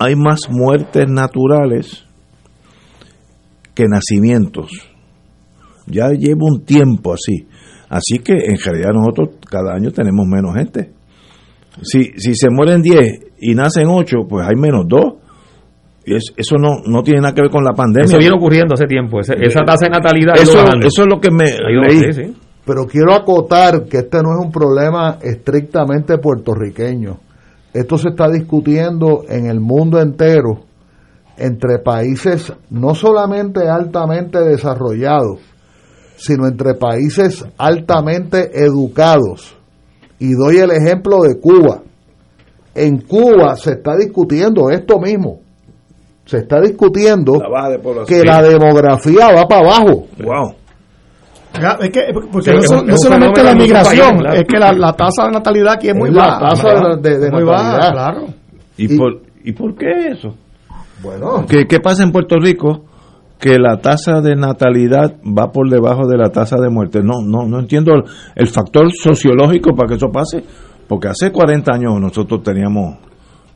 hay 0.00 0.16
más 0.16 0.50
muertes 0.50 1.08
naturales 1.08 2.04
que 3.74 3.84
nacimientos. 3.86 4.70
Ya 5.90 6.08
lleva 6.10 6.40
un 6.42 6.64
tiempo 6.64 7.12
así. 7.14 7.46
Así 7.88 8.18
que 8.22 8.32
en 8.34 8.56
realidad 8.62 8.90
nosotros 8.92 9.30
cada 9.50 9.74
año 9.74 9.90
tenemos 9.90 10.26
menos 10.26 10.54
gente. 10.54 10.92
Si, 11.82 12.12
si 12.16 12.34
se 12.34 12.48
mueren 12.50 12.82
10 12.82 13.20
y 13.40 13.54
nacen 13.54 13.86
8, 13.88 14.16
pues 14.28 14.46
hay 14.46 14.56
menos 14.56 14.84
2. 14.88 15.02
Y 16.04 16.14
es- 16.14 16.32
eso 16.36 16.56
no, 16.58 16.80
no 16.86 17.02
tiene 17.02 17.20
nada 17.20 17.34
que 17.34 17.42
ver 17.42 17.50
con 17.50 17.64
la 17.64 17.72
pandemia. 17.72 18.06
Eso 18.06 18.18
viene 18.18 18.34
ocurriendo 18.36 18.74
hace 18.74 18.86
tiempo. 18.86 19.20
ese- 19.20 19.34
esa 19.40 19.60
tasa 19.64 19.86
de 19.86 19.90
natalidad 19.90 20.34
Eso, 20.36 21.02
es 21.02 21.08
lo 21.08 21.20
que 21.20 21.30
me 21.30 21.44
leí. 21.46 22.12
sí, 22.12 22.24
sí. 22.24 22.36
Pero 22.66 22.84
quiero 22.86 23.14
acotar 23.14 23.84
que 23.84 23.98
este 23.98 24.18
no 24.22 24.38
es 24.38 24.44
un 24.44 24.52
problema 24.52 25.18
estrictamente 25.22 26.18
puertorriqueño. 26.18 27.18
Esto 27.72 27.96
se 27.96 28.08
está 28.10 28.28
discutiendo 28.30 29.22
en 29.28 29.46
el 29.46 29.60
mundo 29.60 30.00
entero 30.00 30.60
entre 31.36 31.78
países 31.78 32.52
no 32.70 32.94
solamente 32.94 33.68
altamente 33.68 34.40
desarrollados, 34.40 35.38
sino 36.18 36.46
entre 36.46 36.74
países 36.74 37.44
altamente 37.56 38.50
educados. 38.62 39.56
Y 40.18 40.32
doy 40.34 40.58
el 40.58 40.70
ejemplo 40.72 41.20
de 41.22 41.38
Cuba. 41.40 41.80
En 42.74 42.98
Cuba 43.02 43.56
se 43.56 43.72
está 43.72 43.96
discutiendo 43.96 44.68
esto 44.70 44.98
mismo. 45.00 45.40
Se 46.26 46.38
está 46.38 46.60
discutiendo 46.60 47.34
La 47.40 47.48
baja 47.48 47.70
de 47.70 47.78
población. 47.78 48.06
que 48.20 48.26
la 48.26 48.42
demografía 48.42 49.32
va 49.32 49.46
para 49.48 49.62
abajo. 49.62 50.06
Wow. 50.22 50.54
Es 51.80 51.90
que, 51.90 52.00
porque 52.30 52.50
Sí, 52.60 52.74
no, 52.74 52.82
es 52.88 52.94
es 52.94 53.00
solamente 53.02 53.42
la 53.42 53.54
migración, 53.54 54.18
claro. 54.18 54.36
es 54.38 54.44
que 54.46 54.58
la, 54.58 54.72
la 54.72 54.92
tasa 54.92 55.24
de 55.24 55.30
natalidad 55.32 55.72
aquí 55.74 55.88
es 55.88 55.94
muy 55.94 56.10
Es 56.10 56.14
la 56.14 56.26
baja. 56.26 56.48
tasa 56.50 56.62
¿verdad? 56.68 56.98
de- 57.00 57.18
de 57.18 57.30
muy 57.30 57.44
natalidad. 57.44 57.78
baja, 57.78 57.92
claro. 57.92 58.26
¿Y, 58.76 58.96
por, 58.98 59.20
¿Y 59.44 59.52
por 59.52 59.74
qué 59.74 59.86
eso? 60.12 60.34
Bueno, 61.02 61.46
¿Qué, 61.48 61.66
qué 61.66 61.80
pasa 61.80 62.02
en 62.02 62.12
Puerto 62.12 62.36
Rico? 62.38 62.84
Que 63.38 63.58
la 63.58 63.76
tasa 63.78 64.20
de 64.20 64.34
natalidad 64.34 65.14
va 65.22 65.52
por 65.52 65.70
debajo 65.70 66.06
de 66.08 66.16
la 66.16 66.30
tasa 66.30 66.56
de 66.60 66.68
muerte. 66.70 67.00
No, 67.02 67.22
no, 67.24 67.46
no 67.46 67.60
entiendo 67.60 67.92
el, 67.94 68.02
el 68.34 68.46
factor 68.48 68.90
sociológico 68.92 69.74
para 69.76 69.88
que 69.88 69.94
eso 69.94 70.08
pase. 70.10 70.42
Porque 70.88 71.08
hace 71.08 71.30
40 71.30 71.72
años 71.72 72.00
nosotros 72.00 72.42
teníamos... 72.42 72.96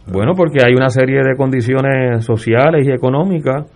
Bueno, 0.07 0.33
porque 0.37 0.62
hay 0.64 0.74
una 0.74 0.89
serie 0.89 1.16
de 1.22 1.37
condiciones 1.37 2.24
sociales 2.24 2.87
y 2.87 2.93
económicas 2.93 3.66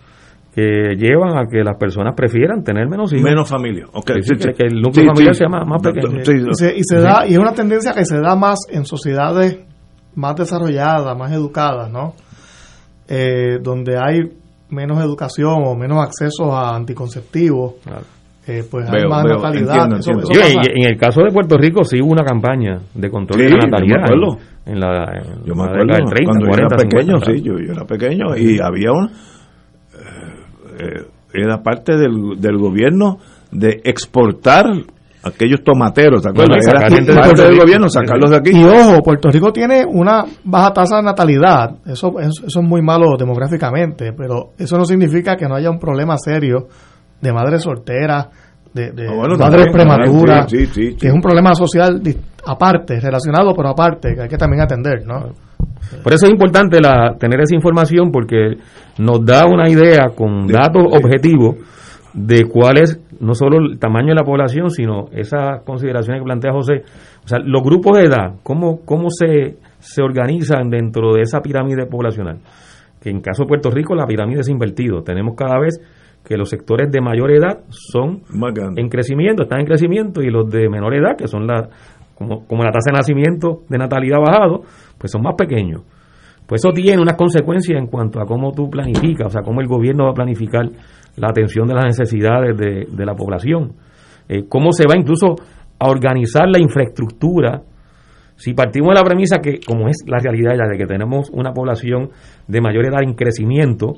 que 0.54 0.94
llevan 0.96 1.36
a 1.36 1.46
que 1.50 1.62
las 1.62 1.76
personas 1.76 2.14
prefieran 2.16 2.62
tener 2.64 2.88
menos 2.88 3.12
hijos. 3.12 3.24
Menos 3.24 3.48
familia. 3.48 3.86
Ok, 3.92 4.11
Sí, 4.16 4.22
sí, 4.22 4.34
sí, 4.38 4.42
sí. 4.42 4.52
que 4.57 4.66
el 4.66 4.80
núcleo 4.80 5.04
Sí, 5.04 5.07
familiar 5.09 5.34
sí. 5.34 5.38
sea 5.38 5.48
más, 5.48 5.82
pequeño. 5.82 6.24
sí, 6.24 6.32
Y 6.50 6.54
se, 6.54 6.76
y 6.76 6.82
se 6.82 7.00
da, 7.00 7.26
y 7.26 7.32
es 7.32 7.38
una 7.38 7.52
tendencia 7.52 7.92
que 7.92 8.04
se 8.04 8.18
da 8.20 8.34
más 8.36 8.61
en 8.70 8.84
sociedades 8.86 9.59
más 10.14 10.34
desarrolladas, 10.36 11.16
más 11.16 11.30
educadas, 11.32 11.90
¿no? 11.92 12.14
Eh, 13.09 13.59
donde 13.62 13.96
hay 13.98 14.20
menos 14.70 14.98
educación 15.02 15.62
o 15.64 15.74
menos 15.74 15.98
acceso 16.02 16.52
a 16.54 16.74
anticonceptivos, 16.76 17.74
eh, 18.46 18.64
pues 18.70 18.88
hay 18.90 19.08
más 19.08 19.24
veo, 19.24 19.36
natalidad. 19.36 19.74
entiendo, 19.74 19.96
Eso- 19.96 20.10
entiendo. 20.12 20.22
eso 20.22 20.32
Yo, 20.32 20.40
pasa. 20.40 20.70
en, 20.72 20.82
en 20.82 20.88
el 20.92 20.98
caso 20.98 21.20
de 21.22 21.30
Puerto 21.32 21.56
Rico 21.58 21.84
sí 21.84 22.00
hubo 22.00 22.12
una 22.12 22.24
campaña 22.24 22.80
de 22.94 23.10
control 23.10 23.40
Sí, 23.40 23.44
de 23.46 23.50
la 23.50 23.56
yo 23.56 23.62
me 23.62 23.70
natalidad. 23.70 24.04
acuerdo. 24.04 24.38
En 24.66 24.80
la, 24.80 25.04
en 25.04 25.44
Yo 25.44 25.54
me 25.54 25.62
la 25.62 25.64
acuerdo 25.64 25.82
década 25.84 25.98
del 25.98 26.08
30, 26.10 26.30
cuando 26.30 26.46
40, 26.48 26.56
yo 26.56 26.66
era 26.66 26.76
pequeño, 26.88 27.18
50, 27.20 27.32
sí, 27.32 27.42
yo, 27.42 27.52
yo 27.58 27.72
era 27.72 27.84
pequeño 27.84 28.36
y 28.36 28.58
había 28.60 28.92
un... 28.92 29.06
eh, 29.06 29.10
eh, 30.80 31.06
era 31.34 31.62
parte 31.62 31.96
del, 31.96 32.40
del 32.40 32.56
gobierno 32.58 33.18
de 33.52 33.80
exportar 33.84 34.66
aquellos 35.22 35.62
tomateros, 35.64 36.22
de 36.22 36.32
parte 36.32 37.02
Puerto 37.12 37.42
del 37.42 37.50
Rico. 37.52 37.64
gobierno, 37.64 37.88
sacarlos 37.88 38.30
de 38.30 38.36
aquí. 38.36 38.50
Y 38.54 38.64
ojo, 38.64 39.02
Puerto 39.02 39.28
Rico 39.30 39.52
tiene 39.52 39.84
una 39.84 40.24
baja 40.44 40.72
tasa 40.72 40.96
de 40.96 41.02
natalidad. 41.02 41.76
Eso, 41.86 42.18
eso, 42.20 42.46
eso 42.46 42.60
es 42.60 42.66
muy 42.66 42.82
malo 42.82 43.16
demográficamente, 43.18 44.12
pero 44.12 44.50
eso 44.58 44.76
no 44.76 44.84
significa 44.84 45.36
que 45.36 45.46
no 45.46 45.56
haya 45.56 45.70
un 45.70 45.78
problema 45.78 46.16
serio 46.16 46.68
de 47.20 47.32
madres 47.32 47.62
solteras, 47.62 48.28
de, 48.72 48.92
de 48.92 49.08
Ah, 49.08 49.14
bueno, 49.14 49.36
madres 49.36 49.66
también, 49.66 49.72
prematuras, 49.72 50.50
sí, 50.50 50.58
sí, 50.58 50.66
sí, 50.66 50.90
sí. 50.90 50.96
que 50.96 51.06
es 51.08 51.12
un 51.12 51.22
problema 51.22 51.54
social 51.54 52.00
aparte, 52.44 53.00
relacionado, 53.00 53.54
pero 53.54 53.70
aparte, 53.70 54.14
que 54.14 54.22
hay 54.22 54.28
que 54.28 54.36
también 54.36 54.62
atender, 54.62 55.04
¿no? 55.06 55.30
Por 56.02 56.12
eso 56.12 56.26
es 56.26 56.32
importante 56.32 56.80
la, 56.80 57.14
tener 57.18 57.40
esa 57.40 57.54
información 57.54 58.10
porque 58.10 58.56
nos 58.98 59.24
da 59.24 59.46
una 59.46 59.68
idea 59.68 60.08
con 60.14 60.46
datos 60.46 60.82
objetivos 60.90 61.56
de 62.12 62.44
cuál 62.44 62.78
es 62.78 62.98
no 63.20 63.34
solo 63.34 63.58
el 63.58 63.78
tamaño 63.78 64.08
de 64.08 64.14
la 64.14 64.24
población, 64.24 64.70
sino 64.70 65.06
esas 65.12 65.62
consideraciones 65.64 66.20
que 66.20 66.24
plantea 66.24 66.52
José. 66.52 66.82
O 67.24 67.28
sea, 67.28 67.38
los 67.38 67.62
grupos 67.62 67.98
de 67.98 68.04
edad, 68.04 68.34
cómo, 68.42 68.80
cómo 68.84 69.08
se, 69.10 69.56
se 69.78 70.02
organizan 70.02 70.70
dentro 70.70 71.14
de 71.14 71.22
esa 71.22 71.40
pirámide 71.40 71.86
poblacional. 71.86 72.38
Que 73.00 73.10
en 73.10 73.20
caso 73.20 73.44
de 73.44 73.48
Puerto 73.48 73.70
Rico 73.70 73.94
la 73.94 74.06
pirámide 74.06 74.40
es 74.40 74.48
invertido. 74.48 75.02
Tenemos 75.02 75.34
cada 75.36 75.58
vez 75.58 75.80
que 76.24 76.36
los 76.36 76.48
sectores 76.48 76.90
de 76.90 77.00
mayor 77.00 77.30
edad 77.30 77.60
son 77.68 78.22
en 78.76 78.88
crecimiento, 78.88 79.44
están 79.44 79.60
en 79.60 79.66
crecimiento, 79.66 80.22
y 80.22 80.30
los 80.30 80.50
de 80.50 80.68
menor 80.68 80.92
edad, 80.94 81.16
que 81.16 81.28
son 81.28 81.46
la, 81.46 81.68
como, 82.16 82.44
como 82.46 82.64
la 82.64 82.72
tasa 82.72 82.90
de 82.90 82.96
nacimiento 82.96 83.62
de 83.68 83.78
natalidad 83.78 84.18
bajado, 84.18 84.62
pues 84.98 85.12
son 85.12 85.22
más 85.22 85.34
pequeños. 85.36 85.82
Pues 86.46 86.64
eso 86.64 86.72
tiene 86.72 87.00
unas 87.00 87.16
consecuencias 87.16 87.78
en 87.78 87.86
cuanto 87.86 88.20
a 88.20 88.24
cómo 88.24 88.52
tú 88.52 88.70
planificas, 88.70 89.28
o 89.28 89.30
sea, 89.30 89.42
cómo 89.42 89.60
el 89.60 89.68
gobierno 89.68 90.04
va 90.04 90.10
a 90.10 90.14
planificar 90.14 90.68
la 91.16 91.28
atención 91.28 91.66
de 91.66 91.74
las 91.74 91.84
necesidades 91.84 92.56
de, 92.56 92.86
de 92.90 93.06
la 93.06 93.14
población. 93.14 93.72
Eh, 94.28 94.44
cómo 94.48 94.72
se 94.72 94.86
va 94.86 94.96
incluso 94.96 95.36
a 95.78 95.88
organizar 95.88 96.48
la 96.48 96.60
infraestructura. 96.60 97.62
Si 98.36 98.52
partimos 98.52 98.90
de 98.90 98.94
la 98.96 99.04
premisa 99.04 99.38
que, 99.38 99.60
como 99.66 99.88
es 99.88 99.96
la 100.06 100.18
realidad 100.18 100.52
ya, 100.58 100.68
de 100.70 100.76
que 100.76 100.86
tenemos 100.86 101.30
una 101.32 101.52
población 101.52 102.10
de 102.46 102.60
mayor 102.60 102.84
edad 102.86 103.02
en 103.02 103.14
crecimiento, 103.14 103.94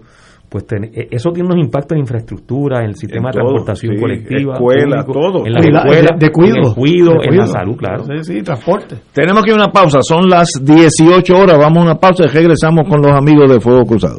pues 0.49 0.65
ten- 0.67 0.85
eh, 0.95 1.09
eso 1.11 1.31
tiene 1.31 1.49
unos 1.49 1.63
impactos 1.65 1.97
en 1.97 2.01
infraestructura, 2.01 2.79
en 2.81 2.91
el 2.91 2.95
sistema 2.95 3.29
En 3.31 3.33
de 3.33 3.41
transportación 3.41 3.95
sí, 3.97 4.01
colectiva, 4.01 4.55
escuela, 4.55 5.05
público, 5.05 5.13
todo. 5.13 5.47
en 5.47 5.53
la 5.53 5.61
Cuida- 5.61 5.79
escuela, 5.81 6.09
de, 6.17 6.27
de 6.27 6.33
cuido, 6.33 6.57
en 6.57 6.65
el 6.69 6.75
cuido, 6.75 7.13
de 7.21 7.29
en 7.29 7.37
la 7.37 7.47
salud, 7.47 7.77
claro. 7.77 8.05
Sí, 8.05 8.13
sí, 8.23 8.43
transporte. 8.43 8.97
Tenemos 9.13 9.43
que 9.45 9.51
ir 9.51 9.55
a 9.59 9.65
una 9.65 9.73
pausa, 9.73 9.99
son 10.03 10.29
las 10.29 10.49
18 10.63 11.35
horas, 11.37 11.59
vamos 11.59 11.79
a 11.79 11.83
una 11.91 11.95
pausa 11.97 12.25
y 12.25 12.29
regresamos 12.29 12.89
con 12.89 13.03
los 13.03 13.11
amigos 13.13 13.51
de 13.51 13.61
Fuego 13.61 13.85
Cruzado. 13.85 14.19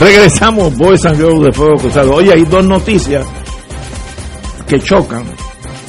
Regresamos, 0.00 0.76
Boys 0.78 1.04
and 1.04 1.16
Girls 1.18 1.44
de 1.44 1.52
Fuego 1.52 1.74
Cruzado. 1.76 2.14
Oye, 2.14 2.32
hay 2.32 2.44
dos 2.44 2.66
noticias 2.66 3.26
que 4.66 4.78
chocan. 4.78 5.22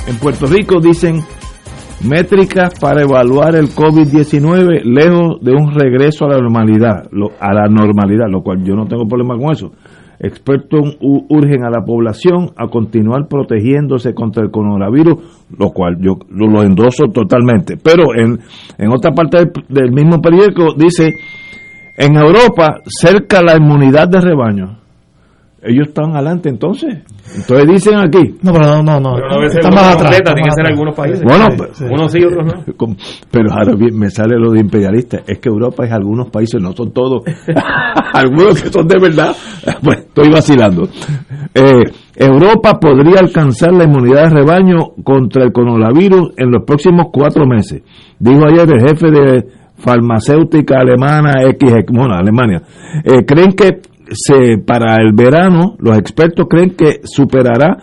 En 0.07 0.17
Puerto 0.17 0.47
Rico 0.47 0.79
dicen 0.81 1.21
métricas 2.03 2.77
para 2.79 3.03
evaluar 3.03 3.55
el 3.55 3.69
COVID-19 3.69 4.81
lejos 4.83 5.39
de 5.41 5.51
un 5.53 5.71
regreso 5.73 6.25
a 6.25 6.29
la 6.29 6.37
normalidad, 6.39 7.07
lo- 7.11 7.31
a 7.39 7.53
la 7.53 7.67
normalidad, 7.69 8.25
lo 8.29 8.41
cual 8.41 8.63
yo 8.65 8.75
no 8.75 8.85
tengo 8.87 9.05
problema 9.07 9.37
con 9.37 9.51
eso. 9.53 9.71
Expertos 10.19 10.97
urgen 10.99 11.63
a 11.63 11.69
la 11.71 11.83
población 11.85 12.51
a 12.57 12.67
continuar 12.67 13.27
protegiéndose 13.27 14.13
contra 14.13 14.43
el 14.43 14.51
coronavirus, 14.51 15.15
lo 15.57 15.69
cual 15.71 15.97
yo 15.99 16.17
lo, 16.29 16.61
endoso 16.63 17.05
totalmente. 17.13 17.77
Pero 17.81 18.13
en, 18.15 18.39
en 18.77 18.91
otra 18.91 19.11
parte 19.13 19.49
del 19.69 19.91
mismo 19.91 20.21
periódico 20.21 20.73
dice, 20.77 21.15
en 21.97 22.15
Europa 22.15 22.81
cerca 22.85 23.41
la 23.41 23.55
inmunidad 23.57 24.07
de 24.07 24.21
rebaño. 24.21 24.77
Ellos 25.63 25.89
están 25.89 26.15
adelante 26.15 26.49
entonces. 26.49 27.03
Entonces 27.35 27.67
dicen 27.67 27.99
aquí. 27.99 28.35
No, 28.41 28.51
pero 28.51 28.65
no, 28.65 28.81
no, 28.81 28.99
no. 28.99 29.13
Pero 29.15 29.27
no 29.29 29.35
debe 29.35 29.49
ser 29.49 29.59
está 29.59 29.69
Europa 29.69 29.75
más 29.75 29.93
atrás. 29.95 30.01
completa, 30.01 30.17
está 30.17 30.33
tiene 30.33 30.49
que 30.49 30.55
ser 30.55 30.65
algunos 30.71 30.95
países. 30.95 31.23
Bueno, 31.23 31.45
Sí, 31.51 31.55
pero- 31.59 31.73
sí. 31.75 31.83
Unos 31.85 32.11
sí, 32.11 32.23
otros 32.23 32.45
no. 32.47 32.95
Pero 33.31 33.51
ahora 33.53 33.75
bien, 33.75 33.99
me 33.99 34.09
sale 34.09 34.37
lo 34.39 34.51
de 34.51 34.59
imperialista. 34.59 35.19
Es 35.27 35.37
que 35.37 35.49
Europa 35.49 35.85
es 35.85 35.91
algunos 35.91 36.29
países, 36.31 36.59
no 36.59 36.71
son 36.73 36.91
todos. 36.91 37.21
algunos 38.13 38.59
que 38.63 38.69
son 38.69 38.87
de 38.87 38.99
verdad. 38.99 39.35
Bueno, 39.83 40.01
estoy 40.01 40.29
vacilando. 40.31 40.89
Eh, 41.53 41.83
Europa 42.15 42.79
podría 42.79 43.19
alcanzar 43.19 43.71
la 43.73 43.83
inmunidad 43.83 44.23
de 44.23 44.29
rebaño 44.41 44.77
contra 45.03 45.43
el 45.43 45.51
coronavirus 45.51 46.33
en 46.37 46.49
los 46.49 46.63
próximos 46.65 47.07
cuatro 47.13 47.45
meses. 47.45 47.83
Dijo 48.17 48.45
ayer 48.45 48.67
el 48.67 48.81
jefe 48.81 49.11
de 49.11 49.45
farmacéutica 49.81 50.79
alemana 50.79 51.43
X, 51.43 51.71
bueno, 51.91 52.15
Alemania. 52.15 52.61
Eh, 53.03 53.25
creen 53.25 53.53
que 53.53 53.81
se, 54.11 54.57
para 54.57 54.95
el 55.01 55.13
verano, 55.13 55.75
los 55.79 55.97
expertos 55.97 56.45
creen 56.49 56.75
que 56.75 57.01
superará 57.03 57.77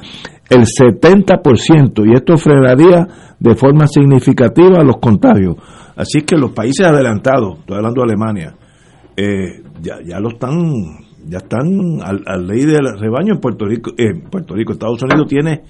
el 0.49 0.65
70% 0.65 2.07
y 2.07 2.15
esto 2.15 2.37
frenaría 2.37 3.07
de 3.39 3.55
forma 3.55 3.87
significativa 3.87 4.83
los 4.83 4.99
contagios. 4.99 5.57
Así 5.97 6.23
que 6.23 6.37
los 6.37 6.53
países 6.53 6.87
adelantados, 6.87 7.59
estoy 7.61 7.77
hablando 7.77 8.03
de 8.03 8.13
Alemania, 8.13 8.55
eh, 9.17 9.63
ya, 9.83 9.97
ya 10.05 10.21
lo 10.21 10.29
están, 10.29 10.53
ya 11.27 11.39
están 11.39 11.67
al, 12.03 12.23
al 12.25 12.47
ley 12.47 12.65
del 12.65 12.99
rebaño 12.99 13.35
en 13.35 13.41
Puerto 13.41 13.67
Rico, 13.67 13.91
eh, 13.99 14.15
Puerto 14.31 14.55
Rico, 14.55 14.73
Estados 14.73 15.03
Unidos 15.03 15.27
tiene, 15.29 15.63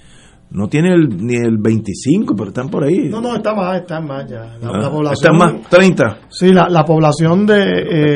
no 0.51 0.67
tiene 0.67 0.89
el- 0.95 1.09
ni 1.09 1.35
el 1.35 1.57
25, 1.59 2.35
pero 2.35 2.49
están 2.49 2.69
por 2.69 2.83
ahí. 2.83 3.07
No, 3.09 3.21
no, 3.21 3.35
está 3.35 3.53
más, 3.53 3.81
está 3.81 4.01
más 4.01 4.27
ya. 4.27 4.57
La, 4.61 4.69
Ah, 4.73 4.77
la 4.81 4.89
población. 4.89 5.13
Están 5.13 5.37
más, 5.37 5.69
30. 5.69 6.17
Sí, 6.29 6.51
la, 6.51 6.67
la 6.69 6.83
población 6.83 7.45
de, 7.45 7.55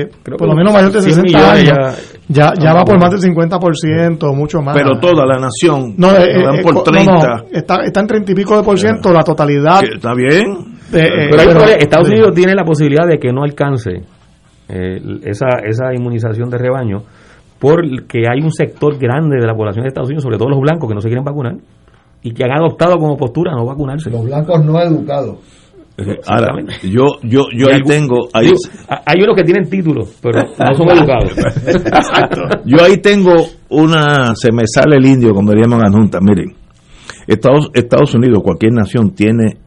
eh, 0.01 0.09
Creo 0.23 0.37
por 0.37 0.47
lo 0.47 0.55
menos 0.55 0.73
mayor 0.73 0.91
de 0.91 1.01
100 1.01 1.13
60 1.15 1.23
millones 1.39 1.71
años, 1.71 2.19
ya, 2.27 2.53
ya, 2.59 2.73
va 2.73 2.83
por 2.85 2.99
más 2.99 3.11
del 3.11 3.19
50%, 3.21 4.33
mucho 4.33 4.61
más. 4.61 4.75
Pero 4.75 4.99
toda 4.99 5.25
la 5.27 5.37
nación, 5.39 5.93
No, 5.97 6.11
eh, 6.11 6.43
dan 6.43 6.55
eh, 6.55 6.61
por 6.63 6.73
co- 6.75 6.83
30. 6.83 7.11
no, 7.13 7.19
no, 7.19 7.43
está, 7.51 7.83
está 7.83 7.99
en 8.01 8.07
30 8.07 8.31
y 8.31 8.35
pico 8.35 8.57
de 8.57 8.63
por 8.63 8.79
ciento, 8.79 9.11
la 9.13 9.23
totalidad. 9.23 9.81
está 9.83 10.13
bien. 10.15 10.73
de, 10.91 11.01
eh, 11.01 11.09
Pero 11.29 11.41
hay 11.41 11.47
pero- 11.47 11.59
problema. 11.59 11.71
Estados 11.79 12.07
sí. 12.07 12.13
Unidos 12.13 12.33
tiene 12.35 12.53
la 12.55 12.63
posibilidad 12.63 13.07
de 13.07 13.17
que 13.19 13.31
no 13.31 13.43
alcance 13.43 13.91
eh, 14.69 15.01
esa, 15.23 15.47
esa 15.65 15.93
inmunización 15.93 16.49
de 16.49 16.57
rebaño 16.57 17.03
porque 17.59 18.23
hay 18.29 18.41
un 18.41 18.51
sector 18.51 18.97
grande 18.97 19.37
de 19.39 19.47
la 19.47 19.53
población 19.55 19.83
de 19.83 19.87
Estados 19.89 20.09
Unidos, 20.09 20.23
sobre 20.23 20.37
todo 20.37 20.49
los 20.49 20.59
blancos, 20.59 20.87
que 20.89 20.95
no 20.95 21.01
se 21.01 21.07
quieren 21.07 21.23
vacunar 21.23 21.55
y 22.23 22.31
que 22.33 22.43
han 22.43 22.51
adoptado 22.51 22.97
como 22.97 23.17
postura 23.17 23.51
no 23.53 23.65
vacunarse. 23.65 24.09
Los 24.09 24.23
blancos 24.25 24.63
no 24.65 24.79
educados. 24.81 25.37
Ahora, 26.25 26.55
yo, 26.81 27.05
yo, 27.21 27.45
yo 27.55 27.67
ahí 27.67 27.75
algún- 27.75 27.87
tengo, 27.91 28.15
ahí, 28.33 28.45
digo, 28.47 28.57
hay 29.05 29.21
unos 29.21 29.35
que 29.35 29.43
tienen 29.43 29.69
títulos, 29.69 30.17
pero 30.23 30.39
no 30.41 30.73
son 30.75 30.89
educados. 30.97 31.31
yo 32.65 32.83
ahí 32.83 32.97
tengo 32.97 33.33
una, 33.69 34.33
se 34.35 34.51
me 34.51 34.63
sale 34.65 34.95
el 34.97 35.05
indio, 35.05 35.33
como 35.35 35.51
diríamos 35.51 35.77
en 35.77 35.83
la 35.83 35.91
Junta. 35.91 36.19
Miren, 36.19 36.55
Estados, 37.27 37.69
Estados 37.75 38.15
Unidos, 38.15 38.41
cualquier 38.43 38.73
nación 38.73 39.11
tiene 39.11 39.57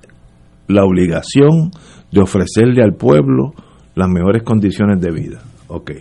la 0.67 0.85
obligación 0.85 1.71
de 2.11 2.21
ofrecerle 2.21 2.83
al 2.83 2.95
pueblo 2.95 3.53
las 3.95 4.09
mejores 4.09 4.43
condiciones 4.43 5.01
de 5.01 5.13
vida. 5.13 5.43
Ok, 5.69 5.93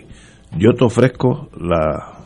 yo 0.57 0.73
te 0.73 0.85
ofrezco 0.85 1.49
la, 1.61 2.17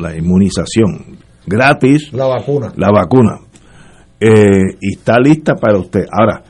la 0.00 0.16
inmunización 0.16 1.18
gratis, 1.46 2.12
La 2.12 2.26
vacuna. 2.26 2.72
la 2.76 2.90
vacuna, 2.90 3.38
eh, 4.20 4.76
y 4.80 4.94
está 4.94 5.18
lista 5.18 5.54
para 5.54 5.78
usted. 5.78 6.04
Ahora, 6.10 6.42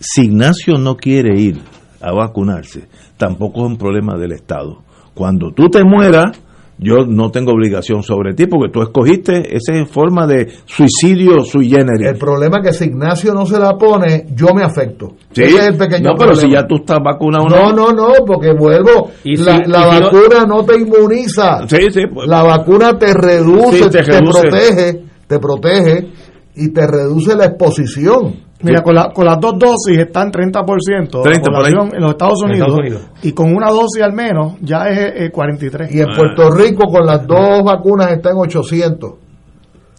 si 0.00 0.24
Ignacio 0.26 0.78
no 0.78 0.96
quiere 0.96 1.40
ir 1.40 1.60
a 2.00 2.12
vacunarse, 2.12 2.88
tampoco 3.16 3.60
es 3.60 3.72
un 3.72 3.76
problema 3.78 4.16
del 4.16 4.32
Estado. 4.32 4.82
Cuando 5.14 5.50
tú 5.52 5.68
te 5.68 5.82
mueras, 5.84 6.38
yo 6.78 7.04
no 7.06 7.30
tengo 7.30 7.52
obligación 7.52 8.02
sobre 8.02 8.34
ti 8.34 8.46
porque 8.46 8.70
tú 8.72 8.82
escogiste 8.82 9.56
esa 9.56 9.84
forma 9.86 10.26
de 10.26 10.46
suicidio 10.64 11.40
sui 11.40 11.68
generis. 11.68 12.06
El 12.08 12.16
problema 12.18 12.58
es 12.58 12.68
que 12.68 12.72
si 12.72 12.84
Ignacio 12.84 13.34
no 13.34 13.44
se 13.46 13.58
la 13.58 13.76
pone, 13.76 14.26
yo 14.34 14.48
me 14.54 14.62
afecto. 14.62 15.14
Sí. 15.32 15.42
Ese 15.42 15.56
es 15.58 15.66
el 15.68 15.76
pequeño 15.76 16.10
no, 16.10 16.14
pero 16.16 16.34
si 16.36 16.50
ya 16.50 16.66
tú 16.66 16.76
estás 16.76 16.98
vacunado, 17.04 17.46
No, 17.48 17.72
no, 17.72 17.92
no, 17.92 18.12
porque 18.26 18.52
vuelvo. 18.52 19.10
Y 19.24 19.36
la 19.36 19.56
si- 19.64 19.70
la 19.70 19.78
y 19.78 19.82
si 19.82 20.00
no- 20.00 20.06
vacuna 20.06 20.44
no... 20.46 20.64
te 20.64 20.76
inmuniza. 20.80 21.66
Sí, 21.68 21.90
sí, 21.90 22.00
pues, 22.12 22.28
La 22.28 22.42
vacuna 22.42 22.96
te 22.98 23.12
reduce, 23.12 23.78
Sí, 23.78 23.90
te 23.90 23.90
te, 23.90 24.02
reduce. 24.02 24.40
protege, 24.40 25.02
te 25.26 25.38
protege 25.38 26.08
y 26.54 26.68
te 26.72 26.86
reduce 26.86 27.34
la 27.36 27.46
exposición. 27.46 28.47
Mira, 28.60 28.82
con, 28.82 28.94
la- 28.94 29.10
con 29.14 29.24
las 29.24 29.38
dos 29.38 29.54
dosis 29.58 29.98
están 29.98 30.32
30%, 30.32 31.22
30 31.22 31.50
la 31.50 31.56
por 31.56 31.66
ahí. 31.66 31.72
población 31.72 31.94
en 31.94 32.00
los 32.02 32.10
Estados 32.10 32.42
Unidos, 32.42 32.60
Estados 32.68 32.78
Unidos. 32.80 33.02
y 33.22 33.32
con 33.32 33.54
una 33.54 33.70
dosis 33.70 34.02
al 34.02 34.12
menos 34.12 34.54
ya 34.60 34.88
es 34.88 35.26
eh, 35.26 35.30
43. 35.30 35.94
Y 35.94 36.00
en 36.00 36.06
Puerto 36.16 36.50
Rico 36.50 36.90
con 36.90 37.06
las 37.06 37.24
dos 37.26 37.62
vacunas 37.64 38.10
está 38.10 38.30
en 38.30 38.36
800. 38.38 39.12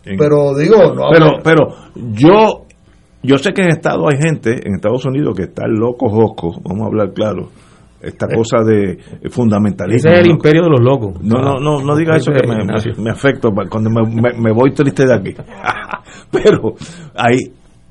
en- 0.06 0.18
Pero 0.18 0.56
digo, 0.58 0.76
no, 0.94 1.04
pero, 1.14 1.32
pero 1.44 1.68
yo, 1.96 2.66
yo 3.24 3.38
sé 3.38 3.52
que 3.54 3.62
en 3.62 3.70
Estados 3.70 4.04
hay 4.12 4.20
gente, 4.22 4.52
en 4.68 4.76
Estados 4.76 5.06
Unidos, 5.06 5.36
que 5.38 5.44
está 5.44 5.64
loco 5.68 6.10
josco, 6.10 6.52
vamos 6.64 6.84
a 6.84 6.88
hablar 6.88 7.14
claro, 7.14 7.50
esta 8.02 8.28
cosa 8.28 8.58
de 8.66 8.98
fundamentalismo. 9.30 10.10
Ese 10.10 10.14
es 10.16 10.20
el 10.22 10.28
¿no? 10.28 10.34
imperio 10.36 10.64
de 10.64 10.70
los 10.70 10.80
locos. 10.82 11.22
No, 11.22 11.42
no, 11.42 11.60
no, 11.60 11.82
no 11.82 11.96
diga 11.96 12.16
eso 12.18 12.32
que 12.32 12.46
me, 12.48 12.56
me, 12.58 13.14
pa- 13.14 13.70
cuando 13.70 13.90
me, 13.90 14.02
me- 14.22 14.38
me 14.38 14.52
voy 14.52 14.72
triste 14.74 15.06
de 15.06 15.14
aquí. 15.16 15.34
Pero 16.32 16.74
hay 17.16 17.38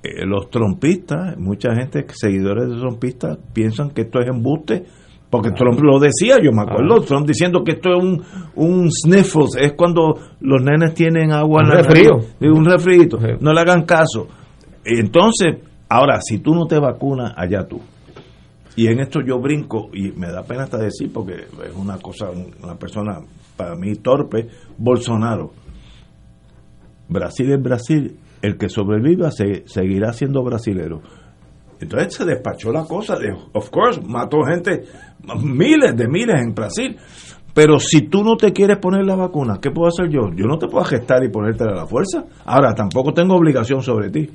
eh, 0.03 0.24
los 0.24 0.51
trompistas, 0.51 1.36
mucha 1.38 1.74
gente, 1.74 2.07
seguidores 2.11 2.68
de 2.68 2.76
trompistas, 2.76 3.38
piensan 3.53 3.90
que 3.90 4.03
esto 4.03 4.20
es 4.20 4.28
embuste, 4.28 4.84
porque 5.30 5.51
Trump 5.51 5.80
lo 5.80 5.99
decía, 5.99 6.38
yo 6.42 6.53
me 6.53 6.62
acuerdo, 6.62 7.03
Trump 7.03 7.26
diciendo 7.26 7.62
que 7.62 7.72
esto 7.72 7.90
es 7.90 8.03
un, 8.03 8.22
un 8.55 8.90
sniffles, 8.90 9.57
es 9.61 9.72
cuando 9.72 10.14
los 10.40 10.62
nenes 10.62 10.94
tienen 10.94 11.32
agua 11.32 11.62
en 11.62 11.68
la 11.68 11.82
digo, 12.40 12.57
un 12.57 12.64
refrito, 12.64 13.18
no 13.40 13.53
le 13.53 13.61
hagan 13.61 13.82
caso. 13.82 14.26
Entonces, 14.84 15.57
ahora, 15.88 16.20
si 16.20 16.38
tú 16.38 16.55
no 16.55 16.66
te 16.66 16.78
vacunas, 16.78 17.34
allá 17.36 17.66
tú. 17.66 17.80
Y 18.76 18.86
en 18.86 19.01
esto 19.01 19.20
yo 19.20 19.40
brinco, 19.40 19.90
y 19.92 20.12
me 20.12 20.28
da 20.28 20.44
pena 20.44 20.62
hasta 20.62 20.78
decir, 20.78 21.12
porque 21.12 21.34
es 21.34 21.74
una 21.74 21.99
cosa, 21.99 22.30
una 22.62 22.76
persona 22.76 23.18
para 23.57 23.74
mí 23.74 23.96
torpe, 23.96 24.46
Bolsonaro. 24.78 25.51
Brasil 27.09 27.51
es 27.51 27.61
Brasil, 27.61 28.16
el 28.43 28.57
que 28.57 28.68
sobreviva 28.68 29.30
se, 29.30 29.64
seguirá 29.66 30.12
siendo 30.12 30.43
brasilero. 30.43 31.01
Entonces 31.80 32.14
se 32.14 32.24
despachó 32.24 32.72
la 32.72 32.84
cosa, 32.84 33.16
de, 33.18 33.32
of 33.53 33.70
course, 33.70 34.01
mató 34.05 34.39
gente, 34.43 34.84
miles 35.43 35.97
de 35.97 36.09
miles 36.09 36.36
en 36.41 36.55
Brasil. 36.55 36.97
Pero 37.55 37.78
si 37.78 38.03
tú 38.03 38.22
no 38.22 38.36
te 38.36 38.53
quieres 38.53 38.78
poner 38.78 39.05
la 39.05 39.16
vacuna, 39.16 39.59
¿qué 39.61 39.70
puedo 39.70 39.89
hacer 39.89 40.09
yo? 40.09 40.30
Yo 40.36 40.47
no 40.47 40.59
te 40.59 40.68
puedo 40.68 40.84
gestar 40.84 41.24
y 41.24 41.28
ponértela 41.28 41.72
a 41.72 41.76
la 41.76 41.86
fuerza. 41.86 42.24
Ahora, 42.45 42.74
tampoco 42.74 43.12
tengo 43.12 43.34
obligación 43.34 43.82
sobre 43.82 44.11
ti. 44.11 44.28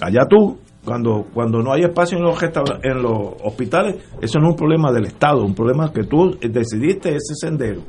Allá 0.00 0.26
tú, 0.28 0.58
cuando, 0.84 1.26
cuando 1.34 1.60
no 1.60 1.72
hay 1.72 1.82
espacio 1.82 2.18
en 2.18 2.24
los, 2.24 2.40
en 2.82 3.02
los 3.02 3.34
hospitales, 3.42 3.96
eso 4.20 4.38
no 4.38 4.48
es 4.48 4.50
un 4.52 4.56
problema 4.56 4.92
del 4.92 5.06
Estado, 5.06 5.44
un 5.44 5.54
problema 5.54 5.92
que 5.92 6.04
tú 6.04 6.38
decidiste 6.40 7.10
ese 7.10 7.34
sendero. 7.34 7.82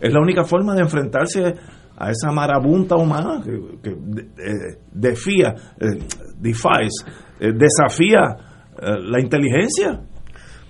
Es 0.00 0.12
la 0.12 0.20
única 0.20 0.44
forma 0.44 0.74
de 0.74 0.82
enfrentarse 0.82 1.54
a 1.96 2.10
esa 2.10 2.30
marabunta 2.32 2.96
humana 2.96 3.40
que, 3.44 3.52
que 3.82 3.90
de- 3.98 4.22
eh, 4.22 4.78
defía, 4.92 5.54
eh, 5.80 5.98
defies, 6.38 6.92
eh, 7.40 7.52
desafía 7.54 8.36
la 8.80 9.20
inteligencia. 9.20 10.00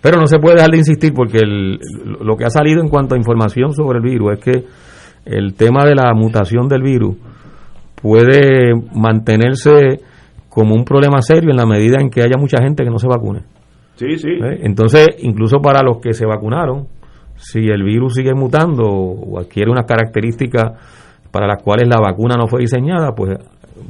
Pero 0.00 0.18
no 0.20 0.26
se 0.28 0.38
puede 0.38 0.54
dejar 0.56 0.70
de 0.70 0.78
insistir 0.78 1.12
porque 1.12 1.38
el- 1.38 1.78
lo 2.20 2.36
que 2.36 2.44
ha 2.44 2.50
salido 2.50 2.80
en 2.80 2.88
cuanto 2.88 3.14
a 3.16 3.18
información 3.18 3.72
sobre 3.72 3.98
el 3.98 4.04
virus 4.04 4.34
es 4.34 4.38
que 4.40 4.64
el 5.24 5.54
tema 5.54 5.84
de 5.84 5.96
la 5.96 6.12
mutación 6.14 6.68
del 6.68 6.82
virus 6.82 7.16
puede 8.00 8.72
mantenerse 8.94 10.00
como 10.48 10.74
un 10.74 10.84
problema 10.84 11.20
serio 11.20 11.50
en 11.50 11.56
la 11.56 11.66
medida 11.66 11.96
en 12.00 12.10
que 12.10 12.22
haya 12.22 12.36
mucha 12.38 12.62
gente 12.62 12.84
que 12.84 12.90
no 12.90 12.98
se 12.98 13.08
vacune. 13.08 13.40
Sí, 13.96 14.16
sí. 14.18 14.28
Entonces, 14.62 15.06
incluso 15.20 15.58
para 15.58 15.82
los 15.82 15.98
que 15.98 16.12
se 16.12 16.26
vacunaron, 16.26 16.86
si 17.36 17.58
el 17.68 17.82
virus 17.82 18.14
sigue 18.14 18.34
mutando 18.34 18.84
o 18.84 19.38
adquiere 19.40 19.70
unas 19.70 19.86
características 19.86 20.72
para 21.36 21.46
las 21.46 21.62
cuales 21.62 21.86
la 21.86 21.98
vacuna 22.00 22.34
no 22.38 22.46
fue 22.46 22.60
diseñada, 22.60 23.12
pues 23.14 23.36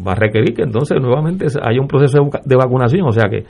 va 0.05 0.13
a 0.13 0.15
requerir 0.17 0.53
que 0.53 0.63
entonces 0.63 0.99
nuevamente 1.01 1.47
haya 1.63 1.81
un 1.81 1.87
proceso 1.87 2.19
de 2.19 2.25
vac- 2.25 2.43
de 2.45 2.57
vacunación. 2.57 3.07
O 3.07 3.13
sea 3.13 3.29
que, 3.31 3.45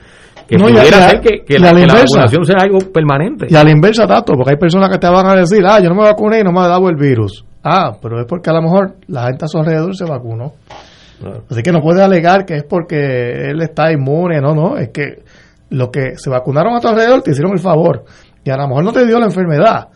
que 0.47 0.55
No, 0.57 0.65
pudiera 0.65 1.09
ser 1.09 1.19
que, 1.19 1.43
que 1.43 1.57
la, 1.57 1.71
que 1.73 1.85
la 1.87 1.93
vacunación 1.95 2.45
sea 2.45 2.57
algo 2.61 2.77
permanente. 2.93 3.47
Y 3.49 3.55
a 3.55 3.63
la 3.63 3.71
inversa, 3.71 4.05
Tato, 4.05 4.33
porque 4.35 4.51
hay 4.51 4.57
personas 4.59 4.89
que 4.89 4.99
te 4.99 5.09
van 5.09 5.25
a 5.25 5.33
decir, 5.35 5.63
ah, 5.65 5.79
yo 5.81 5.89
no 5.89 5.95
me 5.95 6.03
vacuné 6.03 6.41
y 6.41 6.43
no 6.43 6.51
me 6.51 6.59
ha 6.59 6.67
dado 6.67 6.87
el 6.89 6.95
virus. 6.95 7.43
Ah, 7.63 7.91
pero 8.01 8.19
es 8.19 8.25
porque 8.27 8.49
a 8.51 8.53
lo 8.53 8.61
mejor 8.61 8.95
la 9.07 9.25
gente 9.27 9.45
a 9.45 9.47
su 9.47 9.57
alrededor 9.57 9.95
se 9.95 10.05
vacunó. 10.05 10.53
Así 11.49 11.63
que 11.63 11.71
no 11.71 11.81
puede 11.81 12.03
alegar 12.03 12.45
que 12.45 12.57
es 12.57 12.63
porque 12.63 13.49
él 13.49 13.59
está 13.61 13.91
inmune, 13.91 14.39
no, 14.39 14.53
no, 14.53 14.77
es 14.77 14.89
que 14.89 15.23
los 15.71 15.89
que 15.89 16.15
se 16.17 16.29
vacunaron 16.29 16.75
a 16.75 16.79
tu 16.79 16.87
alrededor 16.87 17.23
te 17.23 17.31
hicieron 17.31 17.53
el 17.53 17.59
favor 17.59 18.03
y 18.43 18.49
a 18.51 18.57
lo 18.57 18.67
mejor 18.67 18.83
no 18.83 18.91
te 18.93 19.05
dio 19.07 19.19
la 19.19 19.25
enfermedad. 19.25 19.87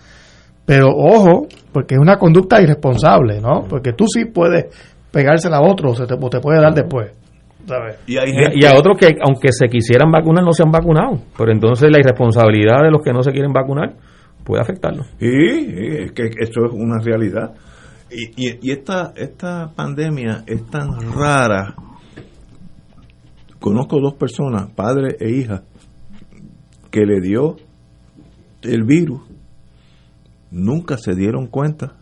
Pero 0.71 0.87
ojo, 0.87 1.47
porque 1.73 1.95
es 1.95 1.99
una 1.99 2.15
conducta 2.15 2.61
irresponsable, 2.61 3.41
¿no? 3.41 3.65
Porque 3.67 3.91
tú 3.91 4.05
sí 4.07 4.23
puedes 4.23 4.67
pegársela 5.11 5.57
a 5.57 5.61
otro 5.61 5.91
o 5.91 5.95
se 5.95 6.05
te, 6.05 6.13
o 6.13 6.29
te 6.29 6.39
puede 6.39 6.61
dar 6.61 6.73
después. 6.73 7.11
¿sabes? 7.65 7.99
Y, 8.07 8.17
hay 8.17 8.29
Y, 8.29 8.63
y 8.63 8.65
a 8.65 8.79
otros 8.79 8.97
que, 8.97 9.17
aunque 9.21 9.49
se 9.51 9.67
quisieran 9.67 10.09
vacunar, 10.09 10.45
no 10.45 10.53
se 10.53 10.63
han 10.63 10.71
vacunado. 10.71 11.19
Pero 11.37 11.51
entonces 11.51 11.89
la 11.91 11.99
irresponsabilidad 11.99 12.83
de 12.85 12.89
los 12.89 13.01
que 13.01 13.11
no 13.11 13.21
se 13.21 13.33
quieren 13.33 13.51
vacunar 13.51 13.97
puede 14.45 14.61
afectarlos. 14.61 15.07
Sí, 15.19 15.27
sí, 15.27 15.87
es 16.05 16.13
que 16.13 16.29
esto 16.39 16.65
es 16.65 16.71
una 16.71 16.99
realidad. 17.03 17.51
Y, 18.09 18.29
y, 18.37 18.59
y 18.61 18.71
esta, 18.71 19.11
esta 19.17 19.73
pandemia 19.75 20.45
es 20.47 20.65
tan 20.67 20.87
rara. 21.13 21.75
Conozco 23.59 23.99
dos 23.99 24.13
personas, 24.13 24.71
padre 24.73 25.17
e 25.19 25.31
hija, 25.31 25.63
que 26.89 27.01
le 27.01 27.19
dio 27.19 27.57
el 28.61 28.85
virus. 28.85 29.30
Nunca 30.51 30.97
se 30.97 31.15
dieron 31.15 31.47
cuenta. 31.47 31.95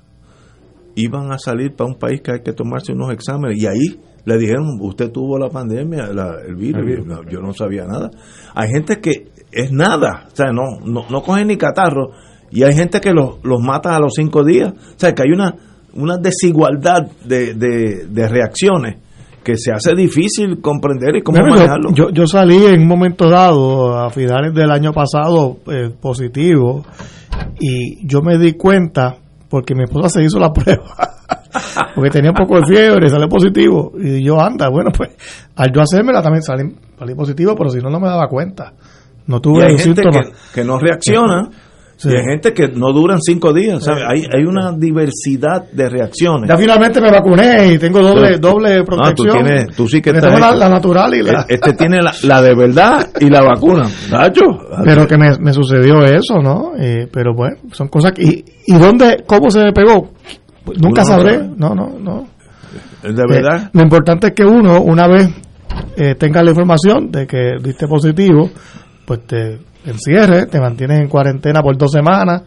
Iban 0.95 1.31
a 1.31 1.37
salir 1.37 1.75
para 1.75 1.89
un 1.89 1.95
país 1.97 2.21
que 2.21 2.31
hay 2.31 2.41
que 2.41 2.51
tomarse 2.53 2.91
unos 2.91 3.11
exámenes 3.13 3.57
y 3.61 3.67
ahí 3.67 3.99
le 4.25 4.37
dijeron, 4.37 4.77
usted 4.81 5.11
tuvo 5.11 5.37
la 5.37 5.49
pandemia, 5.49 6.07
la- 6.13 6.35
el 6.45 6.55
virus. 6.55 6.81
El 6.81 6.85
virus. 6.87 7.05
No, 7.07 7.23
yo 7.29 7.39
no 7.41 7.53
sabía 7.53 7.85
nada. 7.85 8.09
Hay 8.53 8.69
gente 8.69 8.99
que 8.99 9.29
es 9.51 9.71
nada, 9.71 10.27
o 10.31 10.35
sea, 10.35 10.51
no, 10.51 10.63
no, 10.85 11.05
no 11.09 11.21
cogen 11.23 11.47
ni 11.47 11.57
catarro 11.57 12.11
y 12.51 12.63
hay 12.63 12.73
gente 12.73 12.99
que 12.99 13.11
los, 13.13 13.37
los 13.43 13.61
mata 13.61 13.95
a 13.95 13.99
los 13.99 14.13
cinco 14.15 14.43
días. 14.43 14.73
O 14.73 14.99
sea, 14.99 15.13
que 15.13 15.23
hay 15.23 15.31
una, 15.31 15.55
una 15.93 16.17
desigualdad 16.17 17.07
de, 17.25 17.53
de, 17.53 18.07
de 18.09 18.27
reacciones 18.27 18.97
que 19.43 19.57
se 19.57 19.71
hace 19.71 19.95
difícil 19.95 20.61
comprender 20.61 21.15
y 21.17 21.21
cómo 21.21 21.39
manejarlo. 21.41 21.91
yo, 21.93 22.09
yo 22.09 22.27
salí 22.27 22.65
en 22.65 22.81
un 22.81 22.87
momento 22.87 23.29
dado, 23.29 23.97
a 23.97 24.09
finales 24.09 24.53
del 24.53 24.71
año 24.71 24.91
pasado, 24.93 25.57
eh, 25.67 25.89
positivo, 25.99 26.85
y 27.59 28.05
yo 28.05 28.21
me 28.21 28.37
di 28.37 28.53
cuenta, 28.53 29.17
porque 29.49 29.75
mi 29.75 29.83
esposa 29.83 30.09
se 30.09 30.23
hizo 30.23 30.39
la 30.39 30.51
prueba, 30.53 30.95
porque 31.95 32.09
tenía 32.09 32.31
un 32.31 32.37
poco 32.37 32.59
de 32.59 32.65
fiebre, 32.65 33.07
y 33.07 33.09
salió 33.09 33.27
positivo, 33.27 33.93
y 33.97 34.23
yo, 34.23 34.39
anda, 34.39 34.69
bueno, 34.69 34.91
pues 34.95 35.09
al 35.55 35.71
yo 35.73 35.81
hacérmela 35.81 36.21
también 36.21 36.43
salí, 36.43 36.75
salí 36.97 37.15
positivo, 37.15 37.55
pero 37.55 37.69
si 37.69 37.79
no, 37.79 37.89
no 37.89 37.99
me 37.99 38.07
daba 38.07 38.27
cuenta. 38.27 38.73
No 39.27 39.37
y 39.37 39.41
tuve 39.41 39.63
hay 39.63 39.73
los 39.73 39.83
gente 39.83 40.01
síntomas. 40.01 40.29
que, 40.29 40.61
que 40.61 40.63
no 40.65 40.79
reacciona 40.79 41.49
Sí. 42.01 42.07
y 42.09 42.15
hay 42.15 42.23
gente 42.29 42.53
que 42.53 42.69
no 42.69 42.93
duran 42.93 43.19
cinco 43.21 43.51
días. 43.51 43.83
¿sabe? 43.83 44.03
Hay, 44.07 44.23
hay 44.33 44.45
una 44.45 44.71
diversidad 44.71 45.69
de 45.69 45.89
reacciones. 45.89 46.47
Ya 46.47 46.57
finalmente 46.57 47.01
me 47.01 47.11
vacuné 47.11 47.73
y 47.73 47.77
tengo 47.77 48.01
doble, 48.01 48.39
Tú- 48.39 48.47
doble 48.47 48.77
No, 48.77 48.83
tú, 48.83 48.85
protección. 48.85 49.43
tienes, 49.43 49.75
tú 49.75 49.85
sí 49.87 50.01
que 50.01 50.13
Me 50.13 50.19
estás 50.19 50.39
la, 50.39 50.55
la 50.55 50.69
natural 50.69 51.13
y 51.13 51.23
la... 51.23 51.45
Este 51.49 51.73
tiene 51.73 52.01
la, 52.01 52.13
la 52.23 52.41
de 52.41 52.55
verdad 52.55 53.05
y 53.19 53.29
la 53.29 53.41
vacuna. 53.41 53.83
Nacho. 54.09 54.43
Pero 54.85 55.05
que 55.07 55.17
me, 55.17 55.37
me 55.39 55.51
sucedió 55.51 56.01
eso, 56.05 56.39
¿no? 56.41 56.71
Eh, 56.79 57.07
pero 57.11 57.33
bueno, 57.35 57.57
son 57.73 57.89
cosas 57.89 58.13
que... 58.13 58.23
¿Y, 58.23 58.45
y 58.67 58.77
dónde, 58.77 59.23
cómo 59.27 59.51
se 59.51 59.71
pegó? 59.73 60.11
Pues 60.63 60.79
nunca 60.81 61.01
Uno 61.03 61.11
sabré. 61.11 61.37
No, 61.57 61.75
no, 61.75 61.97
no. 61.99 62.27
De 63.03 63.23
verdad. 63.27 63.63
Eh, 63.65 63.69
lo 63.73 63.81
importante 63.81 64.27
es 64.27 64.33
que 64.33 64.45
uno, 64.45 64.81
una 64.81 65.05
vez 65.07 65.29
eh, 65.97 66.15
tenga 66.15 66.41
la 66.43 66.51
información 66.51 67.11
de 67.11 67.27
que 67.27 67.55
diste 67.61 67.87
positivo, 67.87 68.49
pues 69.05 69.26
te 69.27 69.59
encierres, 69.85 70.49
te 70.49 70.60
mantienes 70.60 71.01
en 71.01 71.07
cuarentena 71.07 71.61
por 71.61 71.77
dos 71.77 71.91
semanas 71.91 72.43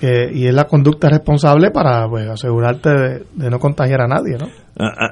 eh, 0.00 0.30
y 0.34 0.46
es 0.46 0.54
la 0.54 0.64
conducta 0.64 1.08
responsable 1.08 1.70
para 1.70 2.08
pues, 2.08 2.28
asegurarte 2.28 2.90
de, 2.90 3.50
no 3.50 3.58
contagiar 3.58 4.02
a 4.02 4.08
nadie, 4.08 4.36
¿no? 4.38 4.48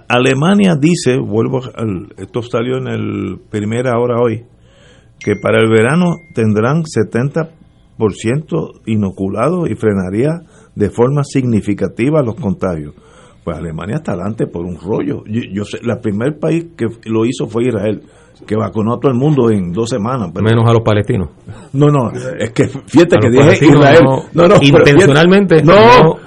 Alemania 0.08 0.74
dice, 0.78 1.16
vuelvo 1.16 1.60
al, 1.74 2.12
esto 2.18 2.42
salió 2.42 2.78
en 2.78 2.88
el 2.88 3.38
primera 3.48 3.98
hora 3.98 4.16
hoy, 4.20 4.44
que 5.18 5.36
para 5.36 5.60
el 5.60 5.70
verano 5.70 6.16
tendrán 6.34 6.82
70% 6.82 7.48
inoculado 8.86 9.66
y 9.66 9.76
frenaría 9.76 10.42
de 10.74 10.90
forma 10.90 11.22
significativa 11.24 12.22
los 12.22 12.34
contagios. 12.34 12.94
Pues 13.44 13.56
Alemania 13.56 13.96
está 13.96 14.12
adelante 14.12 14.46
por 14.46 14.64
un 14.66 14.76
rollo. 14.76 15.24
Yo, 15.26 15.40
yo 15.52 15.64
sé, 15.64 15.78
el 15.82 15.98
primer 16.00 16.38
país 16.38 16.66
que 16.76 16.86
lo 17.06 17.24
hizo 17.24 17.46
fue 17.46 17.68
Israel, 17.68 18.02
que 18.46 18.56
vacunó 18.56 18.94
a 18.94 19.00
todo 19.00 19.10
el 19.12 19.18
mundo 19.18 19.50
en 19.50 19.72
dos 19.72 19.88
semanas. 19.90 20.30
pero- 20.32 20.44
Menos 20.44 20.64
a 20.68 20.72
los 20.72 20.82
palestinos. 20.82 21.30
no, 21.72 21.86
no, 21.88 22.10
es 22.38 22.50
que 22.52 22.66
fíjate 22.68 23.16
A 23.16 23.20
que 23.20 23.30
dije 23.30 23.66
Israel. 23.66 24.00
no- 24.04 24.48
No, 24.48 24.54
fíjate- 24.60 24.90
intencionalmente 24.90 25.62
no, 25.62 25.74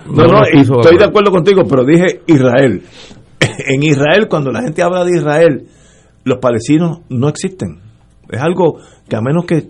no- 0.07 0.27
no, 0.27 0.43
estoy 0.45 0.97
de 0.97 1.03
acuerdo 1.05 1.31
contigo, 1.31 1.63
pero 1.69 1.83
dije 1.85 2.21
Israel. 2.27 2.81
En 3.67 3.83
Israel, 3.83 4.27
cuando 4.29 4.51
la 4.51 4.61
gente 4.63 4.81
habla 4.81 5.03
de 5.05 5.17
Israel, 5.17 5.67
los 6.23 6.39
palestinos 6.39 6.99
no 7.09 7.27
existen. 7.29 7.79
Es 8.29 8.41
algo 8.41 8.79
que 9.07 9.15
a 9.15 9.21
menos 9.21 9.45
que 9.45 9.67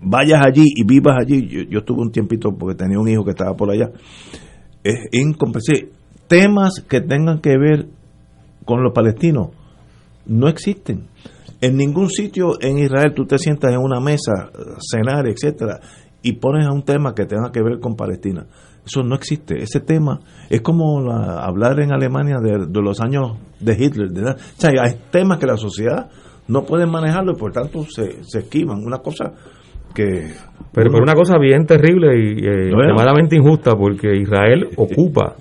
vayas 0.00 0.40
allí 0.44 0.64
y 0.76 0.84
vivas 0.84 1.16
allí, 1.20 1.46
yo, 1.48 1.62
yo 1.62 1.78
estuve 1.80 2.00
un 2.02 2.10
tiempito 2.12 2.50
porque 2.58 2.74
tenía 2.74 2.98
un 2.98 3.08
hijo 3.08 3.24
que 3.24 3.30
estaba 3.30 3.54
por 3.54 3.70
allá, 3.70 3.90
es 4.82 4.98
incomprensible. 5.12 5.90
Temas 6.28 6.84
que 6.88 7.00
tengan 7.00 7.40
que 7.40 7.56
ver 7.58 7.86
con 8.64 8.82
los 8.82 8.92
palestinos 8.92 9.48
no 10.26 10.48
existen. 10.48 11.06
En 11.60 11.76
ningún 11.76 12.08
sitio 12.08 12.52
en 12.60 12.78
Israel 12.78 13.12
tú 13.14 13.26
te 13.26 13.38
sientas 13.38 13.72
en 13.72 13.78
una 13.80 14.00
mesa, 14.00 14.50
cenar, 14.90 15.26
etcétera, 15.28 15.80
y 16.22 16.32
pones 16.32 16.66
a 16.66 16.72
un 16.72 16.82
tema 16.84 17.14
que 17.14 17.26
tenga 17.26 17.50
que 17.52 17.62
ver 17.62 17.78
con 17.80 17.96
Palestina. 17.96 18.46
Eso 18.84 19.02
no 19.02 19.14
existe. 19.14 19.62
Ese 19.62 19.80
tema 19.80 20.20
es 20.48 20.62
como 20.62 21.00
la- 21.02 21.44
hablar 21.44 21.80
en 21.80 21.92
Alemania 21.92 22.38
de, 22.42 22.66
de 22.66 22.82
los 22.82 23.00
años 23.00 23.36
de 23.60 23.72
Hitler. 23.78 24.08
de- 24.08 24.30
o 24.30 24.34
sea, 24.56 24.70
hay 24.82 24.96
temas 25.10 25.38
que 25.38 25.46
la 25.46 25.56
sociedad 25.58 26.08
no 26.48 26.64
puede 26.64 26.86
manejarlo 26.86 27.32
y 27.32 27.36
por 27.38 27.52
tanto 27.52 27.84
se, 27.84 28.24
se 28.24 28.38
esquivan. 28.40 28.78
Una 28.84 28.98
cosa 28.98 29.32
que... 29.94 30.32
Pero 30.72 30.90
por 30.90 31.02
una 31.02 31.14
cosa 31.14 31.36
bien 31.38 31.66
terrible 31.66 32.16
y 32.18 32.38
eh, 32.46 32.68
extremadamente 32.68 33.36
injusta, 33.36 33.76
porque 33.76 34.16
Israel 34.16 34.68
ocupa 34.76 35.36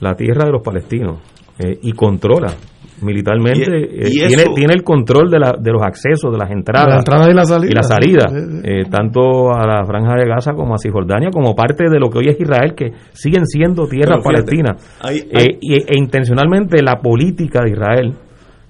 la 0.00 0.14
tierra 0.14 0.44
de 0.46 0.52
los 0.52 0.62
palestinos 0.62 1.18
eh, 1.58 1.78
y 1.82 1.92
controla 1.92 2.54
militarmente, 3.02 3.60
Y- 3.70 3.84
eh, 3.84 4.08
y 4.08 4.26
tiene, 4.28 4.44
tiene 4.54 4.72
el 4.74 4.82
control 4.82 5.30
de, 5.30 5.38
la- 5.38 5.54
de 5.58 5.70
los 5.72 5.82
accesos, 5.82 6.30
de 6.32 6.38
las 6.38 6.50
entradas, 6.50 6.88
La 6.88 6.96
entrada 6.98 7.30
y 7.30 7.34
la 7.34 7.44
salida. 7.44 7.70
y 7.70 7.74
la 7.74 7.82
salida, 7.82 8.28
Sí, 8.28 8.36
sí. 8.38 8.60
eh, 8.64 8.84
tanto 8.90 9.52
a 9.52 9.66
la 9.66 9.84
franja 9.84 10.14
de 10.16 10.26
Gaza 10.26 10.52
como 10.54 10.74
a 10.74 10.78
Cisjordania, 10.78 11.30
como 11.32 11.54
parte 11.54 11.84
de 11.90 11.98
lo 11.98 12.08
que 12.10 12.18
hoy 12.18 12.28
es 12.28 12.40
Israel, 12.40 12.74
que 12.74 12.92
siguen 13.12 13.46
siendo 13.46 13.86
tierras 13.86 14.22
palestinas. 14.24 14.96
hay- 15.00 15.18
Eh, 15.30 15.58
e 15.60 15.98
intencionalmente 15.98 16.82
la 16.82 16.96
política 17.00 17.60
de 17.64 17.70
Israel 17.70 18.14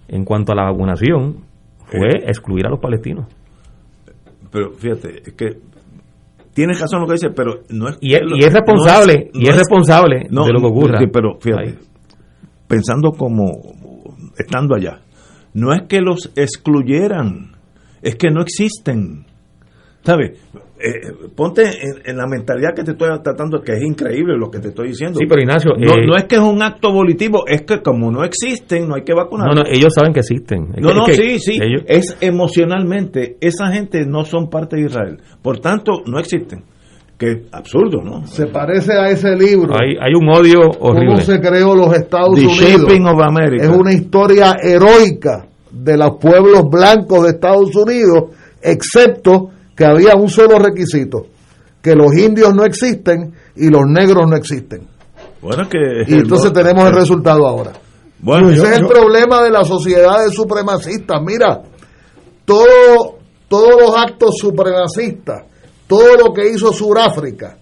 en 0.09 0.25
cuanto 0.25 0.53
a 0.53 0.55
la 0.55 0.65
vacunación 0.71 1.37
fue 1.87 2.09
excluir 2.27 2.67
a 2.67 2.71
los 2.71 2.81
palestinos. 2.81 3.27
Pero 4.51 4.73
fíjate, 4.73 5.23
es 5.25 5.33
que 5.35 5.57
tienes 6.55 6.81
razón 6.81 7.01
lo 7.01 7.07
que 7.07 7.15
dice, 7.15 7.31
pero 7.31 7.61
no 7.71 7.89
es. 7.89 7.97
Y 8.01 8.15
es- 8.15 8.21
y 8.35 8.45
es 8.45 8.53
responsable, 8.53 9.31
y 9.33 9.49
es 9.49 9.57
responsable 9.57 10.27
de 10.29 10.53
lo 10.53 10.61
que 10.61 10.67
ocurra. 10.67 10.99
pero 11.13 11.39
fíjate, 11.41 11.75
pensando 12.69 13.11
como 13.13 13.47
estando 14.39 14.75
allá, 14.75 15.01
no 15.55 15.73
es 15.73 15.83
que 15.89 16.01
los 16.01 16.31
excluyeran, 16.37 17.53
es 18.03 18.17
que 18.17 18.31
no 18.31 18.43
existen. 18.43 19.27
¿Sabes? 20.05 20.33
Eh, 20.81 21.13
ponte 21.37 21.63
en, 21.63 21.95
en 22.05 22.17
la 22.17 22.27
mentalidad 22.27 22.75
que 22.75 22.83
te 22.83 22.91
estoy 22.91 23.09
tratando, 23.23 23.61
que 23.63 23.75
es 23.75 23.83
increíble 23.85 24.37
lo 24.37 24.51
que 24.51 24.59
te 24.59 24.69
estoy 24.71 24.89
diciendo. 24.89 25.17
Sí, 25.21 25.27
pero 25.29 25.41
Ignacio, 25.41 25.75
no, 25.79 25.93
eh, 25.95 26.05
no 26.05 26.17
es 26.17 26.25
que 26.25 26.35
es 26.35 26.41
un 26.41 26.61
acto 26.61 26.91
volitivo, 26.93 27.45
es 27.47 27.63
que 27.63 27.81
como 27.83 28.11
no 28.11 28.25
existen, 28.25 28.89
no 28.89 28.97
hay 28.97 29.05
que 29.05 29.15
vacunar. 29.15 29.47
No, 29.55 29.63
no, 29.63 29.69
ellos 29.71 29.93
saben 29.95 30.13
que 30.13 30.19
existen. 30.21 30.71
Es 30.75 30.81
No, 30.83 30.89
que- 30.89 30.95
no, 30.97 31.07
es 31.07 31.17
que 31.21 31.39
sí, 31.39 31.39
sí. 31.39 31.61
ellos- 31.63 31.85
Es 31.87 32.17
emocionalmente, 32.21 33.37
esa 33.41 33.69
gente 33.73 34.05
no 34.07 34.25
son 34.25 34.51
parte 34.51 34.75
de 34.75 34.83
Israel. 34.87 35.19
Por 35.41 35.61
tanto, 35.61 36.03
no 36.07 36.19
existen. 36.19 36.65
Que 37.23 37.45
absurdo, 37.53 38.03
¿no? 38.03 38.27
Se 38.27 38.47
parece 38.49 38.95
a 38.95 39.09
ese 39.09 39.37
libro. 39.37 39.75
hay, 39.75 39.91
hay 40.01 40.13
un 40.13 40.29
odio 40.29 40.71
cómo 40.77 40.91
horrible. 40.91 41.23
se 41.23 41.41
creó 41.41 41.73
los 41.77 41.95
Estados 41.95 42.35
The 42.35 42.47
Unidos. 42.47 42.81
Shaping 42.83 43.07
of 43.07 43.21
America. 43.23 43.65
Es 43.65 43.71
una 43.71 43.93
historia 43.93 44.57
heroica 44.61 45.47
de 45.71 45.97
los 45.97 46.17
pueblos 46.21 46.65
blancos 46.69 47.23
de 47.23 47.29
Estados 47.31 47.77
Unidos, 47.77 48.31
excepto 48.61 49.51
que 49.77 49.85
había 49.85 50.17
un 50.17 50.29
solo 50.29 50.59
requisito, 50.59 51.27
que 51.81 51.95
los 51.95 52.13
indios 52.17 52.53
no 52.55 52.65
existen 52.65 53.33
y 53.55 53.69
los 53.69 53.83
negros 53.87 54.29
no 54.29 54.35
existen. 54.37 54.83
Bueno, 55.41 55.69
que. 55.69 55.79
Y 56.09 56.15
entonces 56.15 56.53
tenemos 56.53 56.85
el 56.87 56.95
resultado 56.95 57.47
ahora. 57.47 57.71
Bueno, 58.19 58.51
Ese 58.51 58.57
yo- 58.59 58.65
es 58.67 58.77
el 58.79 58.83
yo- 58.83 58.89
problema 58.89 59.43
de 59.43 59.51
las 59.51 59.69
sociedades 59.69 60.35
supremacistas. 60.35 61.21
Mira, 61.25 61.63
todo, 62.45 63.19
todos 63.49 63.81
los 63.81 63.97
actos 63.97 64.37
supremacistas, 64.39 65.45
todo 65.93 66.17
lo 66.17 66.33
que 66.33 66.49
hizo 66.49 66.73
Suráfrica 66.73 67.59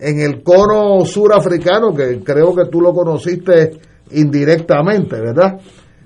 en 0.00 0.20
el 0.20 0.42
cono 0.42 1.04
surafricano, 1.04 1.94
que 1.94 2.20
creo 2.20 2.54
que 2.54 2.64
tú 2.70 2.80
lo 2.80 2.94
conociste 2.94 3.78
indirectamente, 4.12 5.20
¿verdad? 5.20 5.60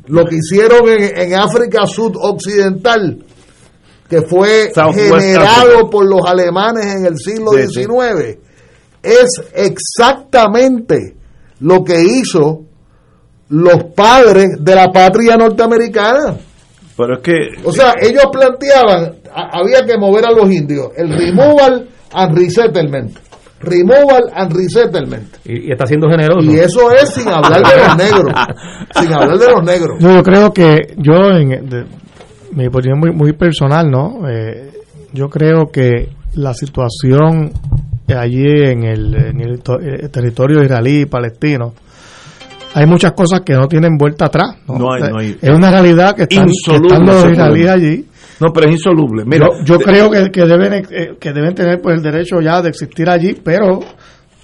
Lo 0.08 0.24
que 0.24 0.38
hicieron 0.38 0.88
en, 0.88 1.16
en 1.16 1.34
África 1.34 1.86
Sudoccidental, 1.86 3.24
que 4.08 4.22
fue 4.22 4.72
generado 4.92 5.88
por 5.88 6.04
los 6.04 6.26
alemanes 6.26 6.96
en 6.96 7.06
el 7.06 7.16
siglo 7.16 7.52
Sí, 7.52 7.68
sí. 7.68 7.84
XIX, 7.84 8.38
es 9.00 9.28
exactamente 9.54 11.14
lo 11.60 11.84
que 11.84 12.02
hizo 12.02 12.62
los 13.50 13.84
padres 13.94 14.48
de 14.58 14.74
la 14.74 14.90
patria 14.90 15.36
norteamericana. 15.36 16.38
Pero 16.96 17.14
es 17.14 17.20
que. 17.20 17.32
O 17.64 17.72
sea, 17.72 17.94
ellos 18.00 18.24
planteaban, 18.32 19.21
a- 19.34 19.58
había 19.60 19.84
que 19.86 19.96
mover 19.98 20.26
a 20.26 20.30
los 20.30 20.50
indios, 20.50 20.88
el 20.96 21.10
removal 21.12 21.88
and 22.12 22.36
resettlement. 22.38 23.16
Removal 23.60 24.24
and 24.34 24.52
resettlement. 24.56 25.36
Y, 25.44 25.68
y 25.68 25.72
está 25.72 25.86
siendo 25.86 26.08
generoso. 26.10 26.50
Y 26.50 26.58
eso 26.58 26.90
es 26.92 27.10
sin 27.10 27.28
hablar 27.28 27.62
de 27.62 27.76
los 27.76 27.96
negros. 27.96 28.34
sin 29.00 29.12
hablar 29.12 29.38
de 29.38 29.46
los 29.52 29.62
negros. 29.64 29.98
Yo, 30.00 30.22
creo 30.22 30.52
que 30.52 30.94
yo, 30.96 31.14
en 31.36 31.68
de- 31.68 31.84
mi 32.54 32.66
opinión 32.66 32.98
muy, 32.98 33.12
muy 33.12 33.32
personal, 33.34 33.88
¿no? 33.88 34.28
Eh, 34.28 34.70
yo 35.12 35.28
creo 35.28 35.70
que 35.72 36.08
la 36.34 36.54
situación 36.54 37.52
allí 38.14 38.44
en 38.44 38.82
el, 38.84 39.14
en 39.14 39.40
el 39.40 39.60
to- 39.62 39.80
eh, 39.80 40.08
territorio 40.10 40.62
israelí 40.62 41.02
y 41.02 41.06
palestino, 41.06 41.72
hay 42.74 42.84
muchas 42.86 43.12
cosas 43.12 43.40
que 43.40 43.54
no 43.54 43.68
tienen 43.68 43.96
vuelta 43.96 44.26
atrás. 44.26 44.56
No, 44.66 44.76
No 44.78 44.92
hay- 44.92 45.02
no 45.10 45.18
hay- 45.18 45.36
es 45.40 45.50
una 45.50 45.70
realidad 45.70 46.14
que 46.16 46.22
están, 46.22 46.46
que 46.46 46.52
están 46.76 47.06
los 47.06 47.24
israelíes 47.32 47.68
allí. 47.70 48.06
No, 48.42 48.52
pero 48.52 48.66
es 48.68 48.72
insoluble. 48.72 49.24
Mira, 49.24 49.46
yo 49.60 49.64
yo 49.64 49.78
de- 49.78 49.84
creo 49.84 50.10
que, 50.10 50.30
que 50.30 50.44
deben 50.46 50.72
eh, 50.90 51.16
que 51.20 51.32
deben 51.32 51.54
tener 51.54 51.80
pues 51.80 51.96
el 51.96 52.02
derecho 52.02 52.40
ya 52.40 52.60
de 52.62 52.68
existir 52.70 53.08
allí, 53.08 53.34
pero 53.42 53.80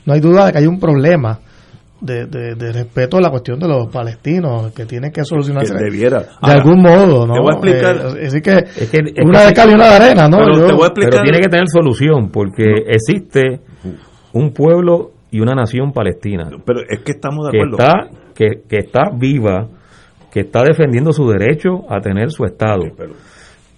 no 0.07 0.13
hay 0.15 0.21
duda 0.21 0.47
de 0.47 0.53
que 0.53 0.59
hay 0.59 0.67
un 0.67 0.79
problema 0.79 1.39
de, 2.01 2.27
de, 2.27 2.55
de 2.55 2.73
respeto 2.73 3.17
a 3.17 3.21
la 3.21 3.29
cuestión 3.31 3.59
de 3.59 3.67
los 3.67 3.89
palestinos 3.89 4.73
que 4.73 4.87
tienen 4.87 5.11
que 5.11 5.25
solucionarse 5.25 5.75
Que 5.75 5.83
debiera. 5.85 6.21
de 6.21 6.27
Ahora, 6.41 6.55
algún 6.55 6.81
modo, 6.81 7.27
¿no? 7.27 7.35
te 7.35 7.41
voy 7.41 7.51
a 7.51 7.55
explicar. 7.57 7.97
Eh, 8.21 8.27
así 8.29 8.41
que, 8.41 8.53
Es 8.53 8.89
que- 8.91 8.99
es 9.17 9.25
una 9.25 9.41
que 9.41 9.47
de 9.49 9.53
cal 9.53 9.71
y 9.71 9.75
una 9.75 9.89
de 9.89 9.95
arena, 9.97 10.29
¿no? 10.29 10.37
Pero 10.39 10.55
Yo- 10.61 10.67
te 10.69 10.73
voy 10.75 10.83
a 10.85 10.87
explicar. 10.87 11.11
Pero 11.11 11.23
tiene 11.25 11.41
que 11.41 11.49
tener 11.49 11.67
solución, 11.69 12.31
porque 12.31 12.65
existe 12.87 13.61
un 14.33 14.53
pueblo 14.53 15.11
y 15.31 15.41
una 15.41 15.55
nación 15.55 15.93
palestina 15.93 16.49
Pero 16.65 16.81
es 16.89 17.01
que 17.01 17.13
estamos 17.13 17.47
de 17.47 17.51
que 17.53 17.59
acuerdo. 17.63 17.77
está, 17.79 18.19
que, 18.35 18.47
que 18.69 18.77
está 18.79 19.11
viva, 19.19 19.67
que 20.33 20.41
está 20.41 20.63
defendiendo 20.63 21.13
su 21.13 21.29
derecho 21.29 21.81
a 21.91 22.01
tener 22.01 22.31
su 22.31 22.45
Estado, 22.45 22.83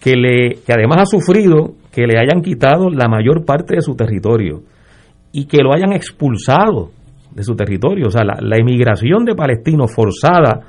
que, 0.00 0.16
le, 0.16 0.60
que 0.66 0.72
además 0.72 1.02
ha 1.02 1.06
sufrido 1.06 1.74
que 1.92 2.06
le 2.06 2.18
hayan 2.18 2.42
quitado 2.42 2.90
la 2.90 3.08
mayor 3.08 3.44
parte 3.44 3.76
de 3.76 3.82
su 3.82 3.94
territorio 3.94 4.62
y 5.32 5.46
que 5.46 5.58
lo 5.58 5.74
hayan 5.74 5.92
expulsado 5.92 6.90
de 7.32 7.42
su 7.42 7.54
territorio. 7.54 8.06
O 8.08 8.10
sea, 8.10 8.24
la, 8.24 8.38
la 8.40 8.56
emigración 8.56 9.24
de 9.24 9.34
palestinos 9.34 9.92
forzada 9.94 10.60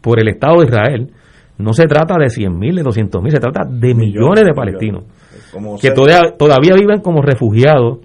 por 0.00 0.20
el 0.20 0.28
Estado 0.28 0.60
de 0.60 0.66
Israel 0.66 1.10
no 1.58 1.72
se 1.72 1.84
trata 1.84 2.16
de 2.18 2.26
100.000, 2.26 2.74
de 2.74 2.82
200.000, 2.82 3.30
se 3.30 3.38
trata 3.38 3.64
de 3.68 3.94
millones, 3.94 4.44
de 4.44 4.52
palestinos 4.52 5.04
que 5.80 5.90
todavía, 5.90 6.36
todavía 6.36 6.74
viven 6.78 7.00
como 7.00 7.20
refugiados 7.22 7.98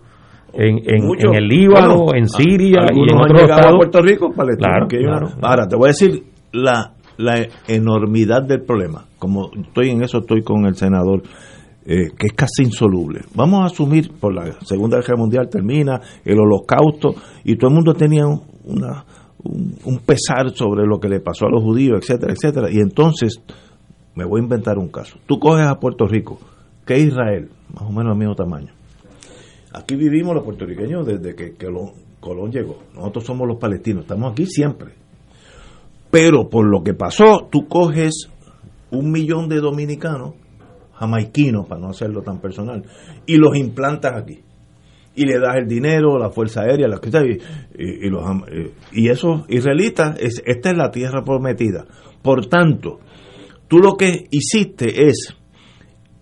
en, 0.53 0.79
en, 0.85 1.35
el 1.35 1.47
Líbano, 1.47 2.05
Bueno, 2.05 2.17
en 2.17 2.27
Siria 2.27 2.85
y 2.93 3.11
en 3.11 3.17
otros 3.17 3.41
estados. 3.43 3.75
Puerto 3.75 4.01
Rico, 4.01 4.31
Palestina. 4.33 4.87
Claro, 4.87 4.87
claro. 4.87 5.27
Ahora, 5.41 5.67
te 5.67 5.75
voy 5.75 5.87
a 5.87 5.89
decir 5.89 6.23
la, 6.51 6.93
la 7.17 7.47
enormidad 7.67 8.43
del 8.43 8.61
problema. 8.63 9.05
Como 9.19 9.49
estoy 9.53 9.89
en 9.89 10.03
eso, 10.03 10.19
estoy 10.19 10.43
con 10.43 10.65
el 10.65 10.75
senador, 10.75 11.23
eh, 11.85 12.09
que 12.17 12.27
es 12.27 12.33
casi 12.33 12.63
insoluble. 12.63 13.21
Vamos 13.35 13.61
a 13.61 13.65
asumir, 13.65 14.11
por 14.19 14.33
la 14.33 14.51
Segunda 14.65 14.97
Guerra 14.97 15.15
Mundial 15.17 15.49
termina, 15.49 15.99
el 16.25 16.39
holocausto, 16.39 17.15
y 17.43 17.55
todo 17.55 17.69
el 17.69 17.75
mundo 17.75 17.93
tenía 17.93 18.25
un- 18.27 18.41
una, 18.65 19.05
un, 19.43 19.99
pesar 19.99 20.49
sobre 20.51 20.85
lo 20.85 20.99
que 20.99 21.07
le 21.09 21.19
pasó 21.21 21.45
a 21.45 21.49
los 21.49 21.63
judíos, 21.63 21.99
etcétera, 22.01 22.33
etcétera. 22.33 22.67
Y 22.71 22.79
entonces, 22.79 23.41
me 24.15 24.25
voy 24.25 24.41
a 24.41 24.43
inventar 24.43 24.77
un 24.77 24.89
caso. 24.89 25.17
Tú 25.25 25.39
coges 25.39 25.65
a 25.67 25.75
Puerto 25.75 26.05
Rico, 26.05 26.37
que 26.85 26.95
es 26.95 27.05
Israel, 27.05 27.49
más 27.73 27.83
o 27.83 27.89
menos 27.91 28.09
del 28.11 28.17
mismo 28.19 28.35
tamaño. 28.35 28.73
Aquí 29.73 29.95
vivimos 29.95 30.33
los 30.35 30.43
puertorriqueños 30.43 31.05
desde 31.05 31.35
que, 31.35 31.53
que 31.55 31.67
Colón 32.19 32.51
llegó. 32.51 32.79
Nosotros 32.95 33.23
somos 33.25 33.47
los 33.47 33.57
palestinos, 33.57 34.01
estamos 34.03 34.31
aquí 34.31 34.45
siempre. 34.45 34.93
Pero 36.19 36.49
por 36.49 36.65
lo 36.65 36.83
que 36.83 36.93
pasó, 36.93 37.47
tú 37.51 37.67
coges 37.67 38.29
un 38.91 39.11
millón 39.11 39.49
de 39.49 39.57
dominicanos, 39.59 40.33
jamaiquinos, 40.93 41.67
para 41.67 41.81
no 41.81 41.89
hacerlo 41.89 42.21
tan 42.23 42.39
personal, 42.39 42.83
y 43.25 43.35
los 43.37 43.55
implantas 43.55 44.13
aquí. 44.15 44.39
Y 45.15 45.25
le 45.25 45.39
das 45.39 45.55
el 45.57 45.67
dinero, 45.67 46.17
la 46.17 46.29
fuerza 46.29 46.61
aérea, 46.61 46.87
la 46.87 46.99
que 46.99 47.11
sea, 47.11 47.21
y, 47.25 47.31
y- 47.77 48.05
y 48.07 48.09
los 48.09 48.23
eh, 48.51 48.71
y 48.93 49.09
esos 49.09 49.41
israelitas, 49.49 50.15
es, 50.19 50.41
esta 50.45 50.71
es 50.71 50.77
la 50.77 50.89
tierra 50.91 51.23
prometida. 51.23 51.85
Por 52.21 52.45
tanto, 52.47 52.99
tú 53.67 53.79
lo 53.79 53.95
que 53.95 54.25
hiciste 54.31 55.07
es, 55.09 55.35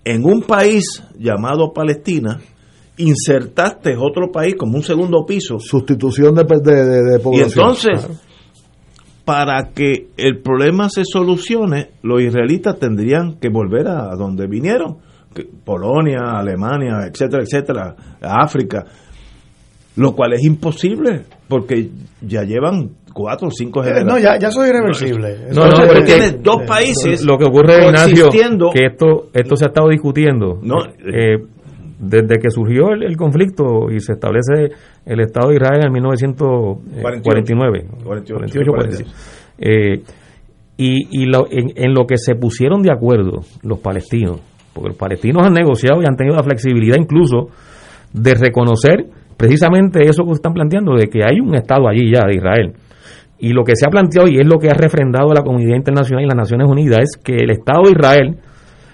en 0.03 0.25
un 0.25 0.41
país 0.41 1.03
llamado 1.17 1.71
Palestina, 1.73 2.39
insertaste 2.97 3.95
otro 3.97 4.31
país 4.31 4.55
como 4.57 4.77
un 4.77 4.83
segundo 4.83 5.25
piso. 5.25 5.59
Sustitución 5.59 6.35
de, 6.35 6.43
de, 6.43 6.71
de- 6.85 7.03
de 7.11 7.17
Y 7.17 7.21
población. 7.21 7.49
entonces, 7.69 8.07
para 9.25 9.69
que 9.73 10.07
el 10.17 10.39
problema 10.41 10.87
se 10.89 11.01
solucione, 11.03 11.89
los 12.03 12.21
israelitas 12.21 12.77
tendrían 12.79 13.39
que 13.39 13.49
volver 13.49 13.87
a 13.87 14.15
donde 14.15 14.47
vinieron, 14.47 14.97
Polonia, 15.65 16.19
Alemania, 16.37 17.07
etcétera, 17.11 17.43
etcétera, 17.43 17.95
África, 18.21 18.85
lo 19.97 20.13
cual 20.13 20.33
es 20.33 20.43
imposible, 20.45 21.23
porque 21.47 21.89
ya 22.21 22.43
llevan 22.43 22.91
cuatro 23.13 23.47
o 23.47 23.51
cinco 23.51 23.81
Eh, 23.81 23.87
generaciones. 23.87 24.13
no, 24.13 24.19
ya, 24.19 24.37
ya 24.39 24.47
eso 24.49 24.63
es 24.63 24.69
irreversible. 24.69 25.37
No, 25.53 25.65
no, 25.67 25.77
pero 25.87 25.99
es- 25.99 26.05
tienes 26.05 26.43
dos 26.43 26.63
países 26.67 27.23
Lo 27.25 27.37
que 27.37 27.45
ocurre, 27.45 27.85
Ignacio, 27.85 28.29
que 28.73 28.85
esto, 28.85 29.29
esto 29.33 29.55
se 29.55 29.65
ha 29.65 29.67
estado 29.69 29.89
discutiendo 29.89 30.59
No, 30.61 30.83
eh, 30.85 31.37
desde 32.07 32.39
que 32.39 32.49
surgió 32.49 32.91
el, 32.93 33.03
el 33.03 33.17
conflicto 33.17 33.91
y 33.91 33.99
se 33.99 34.13
establece 34.13 34.71
el 35.05 35.19
Estado 35.19 35.49
de 35.49 35.55
Israel 35.55 35.81
en 35.85 35.91
1949. 35.93 37.85
48, 38.03 38.35
48, 38.35 38.71
46. 38.71 39.13
Eh, 39.59 40.01
y 40.77 41.21
y 41.21 41.25
lo- 41.25 41.47
en, 41.49 41.71
en 41.75 41.93
lo 41.93 42.05
que 42.05 42.17
se 42.17 42.35
pusieron 42.35 42.81
de 42.81 42.91
acuerdo 42.91 43.41
los 43.63 43.79
palestinos, 43.79 44.41
porque 44.73 44.89
los 44.89 44.97
palestinos 44.97 45.45
han 45.45 45.53
negociado 45.53 46.01
y 46.01 46.05
han 46.07 46.15
tenido 46.17 46.35
la 46.35 46.43
flexibilidad 46.43 46.97
incluso 46.99 47.47
de 48.13 48.33
reconocer 48.33 49.05
precisamente 49.37 50.01
eso 50.07 50.23
que 50.25 50.31
están 50.33 50.53
planteando, 50.53 50.95
de 50.95 51.07
que 51.07 51.19
hay 51.23 51.39
un 51.39 51.55
Estado 51.55 51.87
allí 51.87 52.11
ya 52.13 52.25
de 52.27 52.35
Israel, 52.35 52.73
Y 53.37 53.49
lo 53.53 53.63
que 53.65 53.75
se 53.75 53.85
ha 53.85 53.89
planteado 53.89 54.27
y 54.29 54.39
es 54.39 54.47
lo 54.47 54.57
que 54.59 54.69
ha 54.69 54.73
refrendado 54.73 55.33
la 55.33 55.43
comunidad 55.43 55.75
internacional 55.75 56.23
y 56.23 56.27
las 56.27 56.37
Naciones 56.37 56.67
Unidas 56.69 56.99
es 56.99 57.17
que 57.21 57.35
el 57.35 57.51
Estado 57.51 57.83
de 57.83 57.91
Israel 57.91 58.37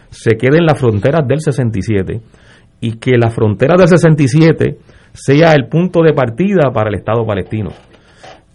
se 0.09 0.31
quede 0.35 0.57
en 0.57 0.65
las 0.65 0.79
fronteras 0.79 1.27
del 1.27 1.39
67 1.41 2.19
y 2.81 2.93
que 2.97 3.17
las 3.17 3.33
fronteras 3.33 3.77
del 3.77 3.87
67 3.87 4.77
sea 5.13 5.53
el 5.53 5.67
punto 5.67 6.01
de 6.01 6.13
partida 6.13 6.71
para 6.73 6.89
el 6.89 6.95
Estado 6.95 7.25
palestino. 7.25 7.69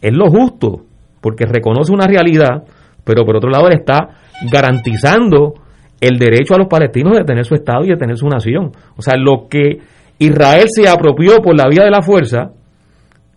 Es 0.02 0.12
lo 0.12 0.28
justo, 0.28 0.82
porque 1.20 1.46
reconoce 1.46 1.92
una 1.92 2.06
realidad, 2.06 2.64
pero 3.04 3.24
por 3.24 3.36
otro 3.36 3.48
lado 3.48 3.68
está 3.68 4.08
garantizando 4.50 5.54
el 6.00 6.18
derecho 6.18 6.54
a 6.54 6.58
los 6.58 6.66
palestinos 6.66 7.16
de 7.16 7.24
tener 7.24 7.44
su 7.44 7.54
Estado 7.54 7.84
y 7.84 7.88
de 7.88 7.96
tener 7.96 8.16
su 8.16 8.28
nación. 8.28 8.72
O 8.96 9.02
sea, 9.02 9.14
lo 9.16 9.48
que 9.48 9.78
Israel 10.18 10.66
se 10.68 10.88
apropió 10.88 11.40
por 11.40 11.56
la 11.56 11.68
vía 11.68 11.84
de 11.84 11.90
la 11.90 12.02
fuerza, 12.02 12.50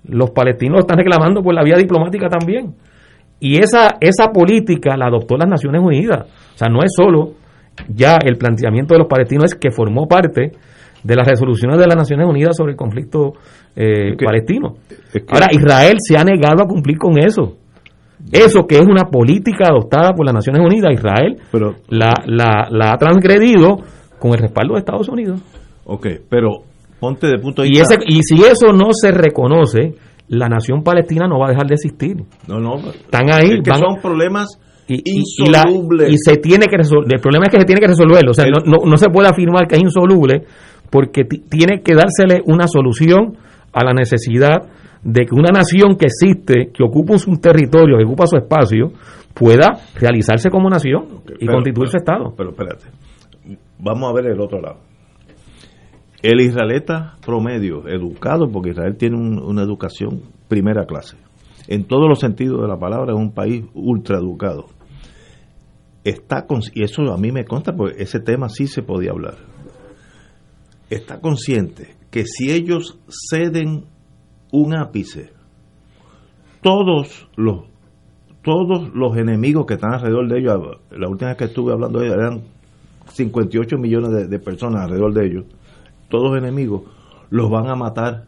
los 0.06 0.32
palestinos 0.32 0.80
están 0.80 0.98
reclamando 0.98 1.42
por 1.42 1.54
la 1.54 1.64
vía 1.64 1.78
diplomática 1.78 2.28
también. 2.30 2.74
Y 3.40 3.60
esa, 3.60 3.98
esa 4.02 4.32
política 4.32 4.98
la 4.98 5.08
adoptó 5.08 5.38
las 5.38 5.48
Naciones 5.48 5.82
Unidas. 5.82 6.26
O 6.56 6.58
sea, 6.58 6.68
no 6.68 6.80
es 6.84 6.92
solo 6.96 7.34
ya 7.88 8.18
el 8.26 8.38
planteamiento 8.38 8.94
de 8.94 9.00
los 9.00 9.08
palestinos, 9.08 9.46
es 9.46 9.56
que 9.56 9.72
formó 9.72 10.08
parte 10.08 10.52
de 11.04 11.16
las 11.16 11.28
resoluciones 11.28 11.78
de 11.80 11.88
las 11.88 11.96
Naciones 11.96 12.28
Unidas 12.28 12.56
sobre 12.58 12.72
el 12.74 12.78
conflicto 12.78 13.34
eh, 13.76 14.16
palestino. 14.24 14.76
Ahora, 15.30 15.48
Israel 15.52 15.98
se 16.00 16.18
ha 16.18 16.24
negado 16.24 16.64
a 16.64 16.68
cumplir 16.68 16.98
con 16.98 17.18
eso. 17.20 17.56
Eso 18.32 18.68
que 18.68 18.76
es 18.76 18.86
una 18.86 19.06
política 19.10 19.70
adoptada 19.70 20.12
por 20.14 20.26
las 20.26 20.36
Naciones 20.36 20.62
Unidas, 20.62 20.92
Israel 20.94 21.38
la, 21.88 22.14
la, 22.26 22.68
la 22.70 22.92
ha 22.94 22.98
transgredido 22.98 23.78
con 24.20 24.32
el 24.34 24.40
respaldo 24.40 24.74
de 24.74 24.80
Estados 24.80 25.08
Unidos. 25.08 25.40
Ok, 25.86 26.08
pero 26.30 26.64
ponte 27.00 27.28
de 27.28 27.40
punto 27.40 27.62
de 27.62 27.70
y, 27.70 27.72
vista... 27.72 27.96
y 28.06 28.22
si 28.24 28.36
eso 28.44 28.74
no 28.74 28.88
se 28.92 29.12
reconoce, 29.12 29.96
la 30.28 30.50
nación 30.50 30.84
palestina 30.84 31.28
no 31.30 31.40
va 31.40 31.48
a 31.48 31.50
dejar 31.52 31.66
de 31.68 31.76
existir. 31.76 32.18
No, 32.46 32.60
no. 32.60 32.76
Están 32.90 33.32
ahí. 33.32 33.52
Es 33.54 33.62
que 33.64 33.72
van- 33.72 33.80
son 33.80 34.02
problemas 34.02 34.50
y, 34.90 34.96
y- 34.96 35.24
y 35.46 35.50
la- 35.50 35.64
insolubles. 35.66 36.12
y 36.12 36.18
se 36.18 36.36
tiene 36.38 36.66
que 36.68 36.76
resolver. 36.78 37.14
El 37.16 37.22
problema 37.22 37.46
es 37.48 37.54
que 37.54 37.60
se 37.62 37.66
tiene 37.66 37.80
que 37.80 37.88
resolverlo. 37.88 38.32
O 38.32 38.34
sea, 38.34 38.44
El- 38.46 38.52
no, 38.52 38.60
no, 38.80 38.86
no 38.86 38.98
se 38.98 39.10
puede 39.10 39.30
afirmar 39.30 39.66
que 39.66 39.76
es 39.76 39.82
insoluble 39.82 40.44
porque 40.90 41.24
ti- 41.24 41.44
tiene 41.50 41.82
que 41.82 41.94
dársele 41.96 42.42
una 42.46 42.68
solución 42.68 43.38
a 43.74 43.84
la 43.84 43.94
necesidad 43.94 44.70
de 45.04 45.26
que 45.26 45.34
una 45.36 45.52
nación 45.52 45.96
que 45.98 46.08
existe, 46.08 46.72
que 46.74 46.84
ocupa 46.84 47.14
un 47.28 47.40
territorio, 47.40 47.98
que 47.98 48.04
ocupa 48.06 48.26
su 48.28 48.38
espacio, 48.38 48.92
pueda 49.34 49.78
realizarse 50.00 50.50
como 50.50 50.70
nación 50.70 51.06
y 51.40 51.46
pero- 51.46 51.54
constituir 51.54 51.90
su 51.90 51.98
Estado. 51.98 52.34
Pero 52.36 52.50
espérate, 52.50 52.86
vamos 53.80 54.10
a 54.10 54.14
ver 54.14 54.32
el 54.32 54.42
otro 54.42 54.60
lado. 54.60 54.78
El 56.22 56.42
israelita 56.42 57.16
promedio, 57.26 57.88
educado, 57.88 58.50
porque 58.52 58.72
Israel 58.72 58.98
tiene 58.98 59.16
un- 59.16 59.40
una 59.42 59.62
educación 59.64 60.22
primera 60.50 60.86
clase, 60.86 61.16
en 61.70 61.86
todos 61.86 62.10
los 62.10 62.20
sentidos 62.20 62.62
de 62.62 62.68
la 62.68 62.78
palabra, 62.78 63.14
es 63.14 63.18
un 63.20 63.32
país 63.34 63.64
ultra 63.74 64.18
educado. 64.18 64.66
Está 66.04 66.46
con, 66.46 66.60
y 66.74 66.84
eso 66.84 67.04
a 67.14 67.18
mí 67.18 67.32
me 67.32 67.46
consta, 67.46 67.74
porque 67.74 68.02
ese 68.04 68.20
tema 68.20 68.50
sí 68.50 68.68
se 68.68 68.82
podía 68.82 69.12
hablar. 69.12 69.36
Está 70.90 71.20
consciente 71.20 71.96
que 72.10 72.26
si 72.26 72.52
ellos 72.52 73.00
ceden 73.30 73.86
un 74.52 74.76
ápice, 74.76 75.32
todos 76.62 77.28
los 77.36 77.66
todos 78.42 78.90
los 78.96 79.18
enemigos 79.18 79.66
que 79.66 79.74
están 79.76 79.94
alrededor 79.94 80.28
de 80.30 80.40
ellos, 80.40 80.78
la 80.92 81.10
última 81.10 81.30
vez 81.32 81.38
que 81.38 81.44
estuve 81.46 81.74
hablando 81.74 82.00
de 82.00 82.08
ellos, 82.08 82.18
eran 82.18 82.42
58 83.12 83.78
millones 83.78 84.12
de, 84.12 84.28
de 84.28 84.40
personas 84.40 84.84
alrededor 84.84 85.14
de 85.14 85.26
ellos, 85.26 85.46
todos 86.10 86.38
enemigos, 86.38 86.84
los 87.30 87.50
van 87.50 87.68
a 87.68 87.76
matar 87.76 88.26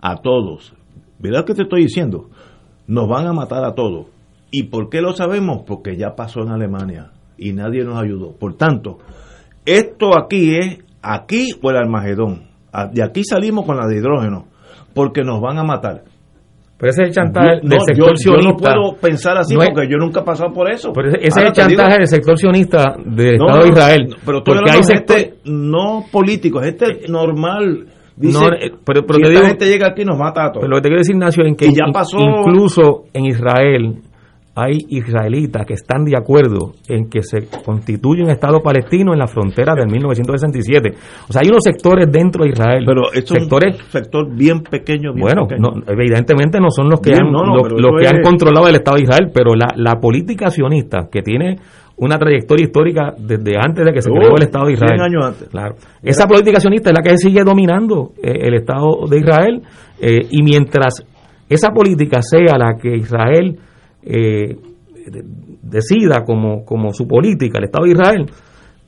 a 0.00 0.16
todos. 0.16 0.74
¿Verdad 1.18 1.44
que 1.44 1.54
te 1.54 1.62
estoy 1.62 1.82
diciendo? 1.82 2.30
Nos 2.86 3.08
van 3.08 3.26
a 3.26 3.32
matar 3.32 3.64
a 3.64 3.74
todos. 3.74 4.06
¿Y 4.50 4.64
por 4.64 4.88
qué 4.88 5.00
lo 5.02 5.12
sabemos? 5.12 5.62
Porque 5.66 5.96
ya 5.96 6.14
pasó 6.14 6.40
en 6.40 6.50
Alemania 6.50 7.10
y 7.36 7.52
nadie 7.52 7.84
nos 7.84 8.02
ayudó. 8.02 8.32
Por 8.32 8.54
tanto, 8.54 8.98
esto 9.66 10.16
aquí 10.18 10.56
es 10.56 10.84
aquí 11.14 11.50
o 11.62 11.70
el 11.70 11.76
Armagedón. 11.76 12.42
Ah, 12.72 12.86
De 12.92 13.02
aquí 13.02 13.22
salimos 13.24 13.64
con 13.64 13.76
la 13.76 13.86
de 13.86 13.96
hidrógeno, 13.96 14.46
porque 14.94 15.22
nos 15.24 15.40
van 15.40 15.58
a 15.58 15.64
matar. 15.64 16.02
Pero 16.76 16.90
ese 16.90 17.02
es 17.02 17.08
el 17.08 17.14
chantaje 17.14 17.60
Yo- 17.62 17.68
del 17.70 17.80
sector 17.80 17.96
yo, 17.96 18.04
yo 18.04 18.10
no 18.36 18.40
sionista. 18.42 18.72
puedo 18.72 18.96
pensar 19.00 19.36
así 19.38 19.54
No 19.54 19.62
es- 19.62 19.70
porque 19.70 19.88
yo 19.90 19.96
nunca 19.98 20.20
he 20.20 20.22
pasado 20.22 20.52
por 20.52 20.70
eso. 20.70 20.92
Pero 20.92 21.08
ese, 21.08 21.18
ese 21.18 21.26
es 21.28 21.36
el 21.38 21.42
digo- 21.44 21.54
chantaje 21.54 21.98
del 21.98 22.06
sector 22.06 22.38
sionista 22.38 22.94
del 23.04 23.36
No, 23.38 23.46
Estado 23.46 23.62
de 23.64 23.68
Israel. 23.70 24.16
Pero 24.24 24.42
tú 24.42 24.52
porque 24.52 24.70
hay 24.70 24.76
gente 24.76 24.86
sectores 24.94 25.34
no 25.44 26.04
político, 26.12 26.60
gente 26.60 26.86
normal. 27.08 27.86
Dice, 28.14 28.38
No, 28.38 28.46
eh, 28.48 28.70
pero- 28.84 29.04
pero 29.06 29.18
te 29.18 29.26
esta 29.26 29.28
digo- 29.28 29.46
gente 29.46 29.66
llega 29.66 29.86
aquí 29.88 30.04
nos 30.04 30.18
mata 30.18 30.44
a 30.44 30.52
todos. 30.52 30.60
Pero 30.62 30.68
lo 30.70 30.76
que 30.76 30.82
te 30.82 30.88
quiero 30.88 30.98
decir, 31.00 31.14
Ignacio, 31.14 31.44
en 31.46 31.54
que 31.56 31.66
Y 31.66 31.70
ya 31.70 31.86
in- 31.86 31.92
pasó- 31.92 32.18
incluso 32.18 33.04
en 33.12 33.26
Israel 33.26 33.96
hay 34.60 34.78
israelitas 34.88 35.64
que 35.66 35.74
están 35.74 36.04
de 36.04 36.16
acuerdo 36.16 36.72
en 36.88 37.08
que 37.08 37.22
se 37.22 37.46
constituye 37.64 38.22
un 38.22 38.30
Estado 38.30 38.60
palestino 38.60 39.12
en 39.12 39.18
la 39.20 39.26
frontera 39.28 39.74
del 39.74 39.86
1967. 39.90 40.94
O 41.28 41.32
sea, 41.32 41.42
hay 41.44 41.48
unos 41.50 41.62
sectores 41.64 42.10
dentro 42.10 42.44
de 42.44 42.50
Israel. 42.50 42.84
Pero 42.86 43.02
esto 43.12 43.34
es 43.36 43.42
sectores, 43.42 43.76
un 43.80 43.90
sector 43.90 44.34
bien 44.34 44.62
pequeño, 44.62 45.12
bien 45.12 45.20
bueno, 45.22 45.46
pequeño. 45.46 45.70
no, 45.76 45.82
evidentemente 45.92 46.58
no 46.60 46.70
son 46.70 46.88
los 46.90 47.00
que 47.00 47.10
Bien, 47.10 47.26
han, 47.26 47.32
no, 47.32 47.44
no, 47.44 47.54
los- 47.56 48.00
que 48.00 48.06
es- 48.06 48.12
han 48.12 48.22
controlado 48.22 48.68
el 48.68 48.74
Estado 48.74 48.96
de 48.96 49.02
Israel, 49.04 49.30
pero 49.32 49.54
la, 49.54 49.72
la 49.76 50.00
política 50.00 50.50
sionista 50.50 51.08
que 51.10 51.22
tiene 51.22 51.56
una 52.00 52.16
trayectoria 52.16 52.64
histórica 52.66 53.12
desde 53.18 53.56
antes 53.58 53.84
de 53.84 53.92
que 53.92 54.00
se 54.02 54.10
Oh, 54.10 54.14
creó 54.14 54.36
el 54.36 54.42
Estado 54.42 54.66
de 54.66 54.76
100 54.76 54.84
Israel. 54.84 55.00
años 55.00 55.24
antes. 55.26 55.48
Claro. 55.48 55.74
Esa 56.02 56.26
política 56.28 56.60
sionista 56.60 56.90
es 56.90 56.96
la 56.96 57.02
que 57.02 57.16
sigue 57.18 57.42
dominando 57.42 58.10
eh, 58.22 58.32
el 58.42 58.54
Estado 58.54 59.06
de 59.10 59.18
Israel 59.18 59.62
eh, 60.00 60.20
y 60.30 60.42
mientras 60.44 61.04
esa 61.48 61.70
política 61.70 62.20
sea 62.22 62.56
la 62.56 62.74
que 62.80 62.94
Israel 62.96 63.58
eh, 64.02 64.56
de- 65.06 65.24
decida 65.62 66.24
como, 66.24 66.64
como 66.64 66.92
su 66.92 67.06
política, 67.06 67.58
el 67.58 67.64
Estado 67.64 67.84
de 67.86 67.92
Israel, 67.92 68.26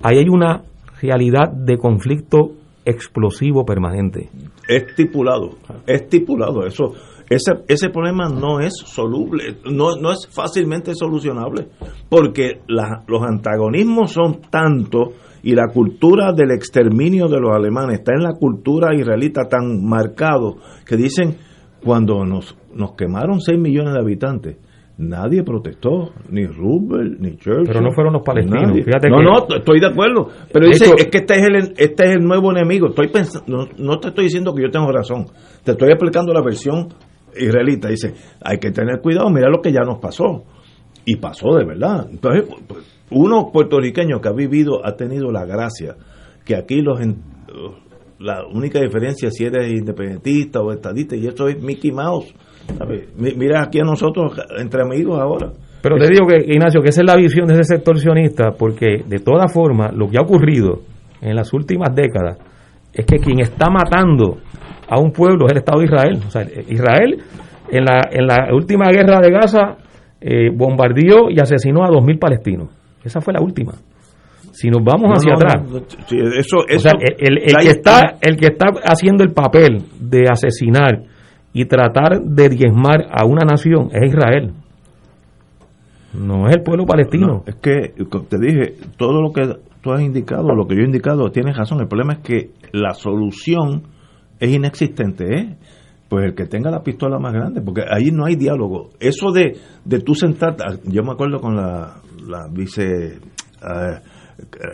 ahí 0.03 0.19
hay 0.19 0.29
una 0.29 0.63
realidad 1.01 1.51
de 1.53 1.77
conflicto 1.79 2.53
explosivo 2.85 3.65
permanente. 3.65 4.29
estipulado, 4.69 5.51
estipulado. 5.87 6.67
Eso, 6.67 6.95
ese, 7.29 7.53
ese 7.69 7.91
problema 7.91 8.29
no 8.29 8.61
es 8.61 8.73
soluble, 8.85 9.57
no, 9.71 9.97
no 9.97 10.13
es 10.13 10.27
fácilmente 10.31 10.95
solucionable, 10.95 11.69
porque 12.09 12.61
los 12.67 13.23
antagonismos 13.23 14.13
son 14.13 14.41
tantos 14.51 15.11
y 15.43 15.55
la 15.55 15.69
cultura 15.73 16.33
del 16.33 16.51
exterminio 16.51 17.27
de 17.29 17.41
los 17.41 17.55
alemanes 17.55 18.01
está 18.01 18.13
en 18.15 18.23
la 18.23 18.33
cultura 18.33 18.95
israelita 18.95 19.43
tan 19.49 19.85
marcado 19.85 20.57
que 20.87 20.97
dicen 20.97 21.37
cuando 21.85 22.25
nos, 22.27 22.57
nos 22.75 22.93
quemaron 22.93 23.41
6 23.41 23.59
millones 23.59 23.95
de 23.95 24.01
habitantes. 24.01 24.57
Nadie 25.01 25.43
protestó, 25.43 26.13
ni 26.29 26.45
Roosevelt, 26.45 27.19
ni 27.21 27.37
Churchill. 27.37 27.65
Pero 27.67 27.81
no 27.81 27.91
fueron 27.93 28.13
los 28.13 28.23
palestinos, 28.23 28.73
fíjate 28.85 29.09
no, 29.09 29.17
que- 29.17 29.25
no, 29.25 29.57
estoy 29.57 29.81
de 29.81 29.87
acuerdo. 29.87 30.29
Pero 30.53 30.67
dice, 30.67 30.93
es 30.97 31.07
que 31.07 31.19
este 31.19 31.35
es 31.37 31.47
el 31.47 31.57
este 31.79 32.05
es 32.05 32.17
el 32.17 32.23
nuevo 32.23 32.51
enemigo. 32.51 32.89
Estoy 32.89 33.09
pensando, 33.09 33.47
no, 33.49 33.69
no 33.79 33.99
te 33.99 34.09
estoy 34.09 34.25
diciendo 34.25 34.53
que 34.55 34.63
yo 34.63 34.71
tengo 34.71 34.93
razón. 34.93 35.25
Te 35.65 35.73
estoy 35.73 35.89
explicando 35.89 36.35
la 36.35 36.43
versión 36.43 36.89
israelita. 37.35 37.89
Dice, 37.89 38.13
hay 38.45 38.59
que 38.59 38.73
tener 38.73 39.01
cuidado, 39.01 39.31
mira 39.31 39.49
lo 39.49 39.63
que 39.63 39.73
ya 39.73 39.81
nos 39.87 39.99
pasó. 40.01 40.45
Y 41.07 41.17
pasó 41.17 41.55
de 41.57 41.65
verdad. 41.65 42.07
Entonces, 42.11 42.45
pues, 42.69 42.85
uno 43.11 43.51
puertorriqueño 43.51 44.21
que 44.21 44.29
ha 44.29 44.33
vivido 44.33 44.85
ha 44.85 44.97
tenido 44.97 45.33
la 45.33 45.47
gracia 45.47 45.97
que 46.45 46.57
aquí 46.57 46.83
los 46.83 47.01
la 48.19 48.45
única 48.47 48.81
diferencia 48.81 49.31
si 49.31 49.45
eres 49.45 49.73
independentista 49.73 50.61
o 50.61 50.73
estadista 50.73 51.17
y 51.17 51.27
eso 51.27 51.49
es 51.49 51.61
Mickey 51.63 51.91
Mouse. 51.91 52.35
Mira 53.37 53.63
aquí 53.63 53.81
a 53.81 53.85
nosotros 53.85 54.33
entre 54.59 54.83
amigos 54.83 55.21
ahora. 55.21 55.51
Pero 55.83 55.97
te 55.97 56.09
digo 56.09 56.27
que, 56.27 56.37
Ignacio, 56.53 56.81
que 56.83 56.91
esa 56.91 57.01
es 57.01 57.07
la 57.07 57.17
visión 57.17 57.47
de 57.47 57.55
ese 57.55 57.65
sector 57.77 57.99
sionista, 57.99 58.51
porque 58.59 59.03
de 59.07 59.19
todas 59.19 59.53
formas, 59.53 59.95
lo 59.95 60.09
que 60.09 60.19
ha 60.19 60.23
ocurrido 60.23 60.81
en 61.23 61.35
las 61.35 61.53
últimas 61.53 61.95
décadas 61.95 62.39
es 62.93 63.07
que 63.07 63.17
quien 63.19 63.41
está 63.41 63.71
matando 63.71 64.39
a 64.89 64.99
un 65.01 65.11
pueblo 65.13 65.47
es 65.47 65.53
el 65.53 65.59
Estado 65.59 65.79
de 65.81 65.85
Israel. 65.87 66.19
O 66.27 66.31
sea, 66.31 66.43
Israel, 66.69 67.19
en 67.71 67.85
la, 67.85 68.01
en 68.11 68.27
la 68.27 68.49
última 68.55 68.91
guerra 68.91 69.21
de 69.21 69.31
Gaza, 69.31 69.77
eh, 70.21 70.51
bombardeó 70.55 71.31
y 71.31 71.41
asesinó 71.41 71.83
a 71.85 71.89
2.000 71.89 72.19
palestinos. 72.19 72.69
Esa 73.03 73.21
fue 73.23 73.33
la 73.33 73.41
última. 73.41 73.73
Si 74.53 74.69
nos 74.69 74.85
vamos 74.85 75.09
No, 75.09 75.15
hacia 75.15 75.33
no, 75.33 75.37
atrás, 75.39 75.63
no, 75.71 75.79
sí, 76.07 76.19
eso, 76.37 76.59
o 76.59 76.65
eso, 76.69 76.81
sea, 76.81 76.93
el, 77.01 77.39
el- 77.39 77.43
el 77.45 77.53
la- 77.53 77.61
que 77.61 77.69
está, 77.69 78.01
el 78.21 78.37
que 78.37 78.47
está 78.49 78.67
haciendo 78.85 79.25
el 79.25 79.33
papel 79.33 79.83
de 79.99 80.25
asesinar 80.31 81.03
y 81.53 81.65
tratar 81.67 82.21
de 82.23 82.49
diezmar 82.49 83.07
a 83.11 83.25
una 83.27 83.45
nación 83.45 83.89
es 83.93 84.13
Israel. 84.13 84.53
No 86.15 86.49
es 86.49 86.57
el 86.57 86.63
pueblo 86.63 86.87
palestino. 86.87 87.27
No, 87.27 87.43
es 87.47 87.57
que 87.57 87.95
te 88.29 88.39
dije, 88.39 88.75
todo 88.97 89.23
lo 89.23 89.33
que 89.33 89.43
tú 89.81 89.93
has 89.93 90.03
indicado, 90.03 90.55
lo 90.55 90.67
que 90.67 90.75
yo 90.75 90.83
he 90.83 90.87
indicado, 90.87 91.31
tienes 91.31 91.57
razón. 91.57 91.81
El 91.81 91.89
problema 91.89 92.15
es 92.15 92.19
que 92.21 92.51
la 92.73 92.95
solución 92.95 93.83
es 94.39 94.51
inexistente, 94.51 95.25
¿eh? 95.35 95.57
Pues 96.09 96.25
el 96.25 96.35
que 96.35 96.47
tenga 96.47 96.71
la 96.73 96.83
pistola 96.83 97.21
más 97.21 97.33
grande, 97.33 97.61
porque 97.61 97.83
ahí 97.89 98.11
no 98.11 98.27
hay 98.27 98.35
diálogo. 98.35 98.91
Eso 98.99 99.31
de, 99.31 99.57
de 99.85 100.01
tú 100.01 100.15
sentarte, 100.15 100.65
ah, 100.67 100.75
yo 100.85 101.05
me 101.05 101.13
acuerdo 101.13 101.39
con 101.39 101.55
la, 101.55 102.01
la 102.27 102.49
vice 102.51 103.21
ah, 103.63 104.01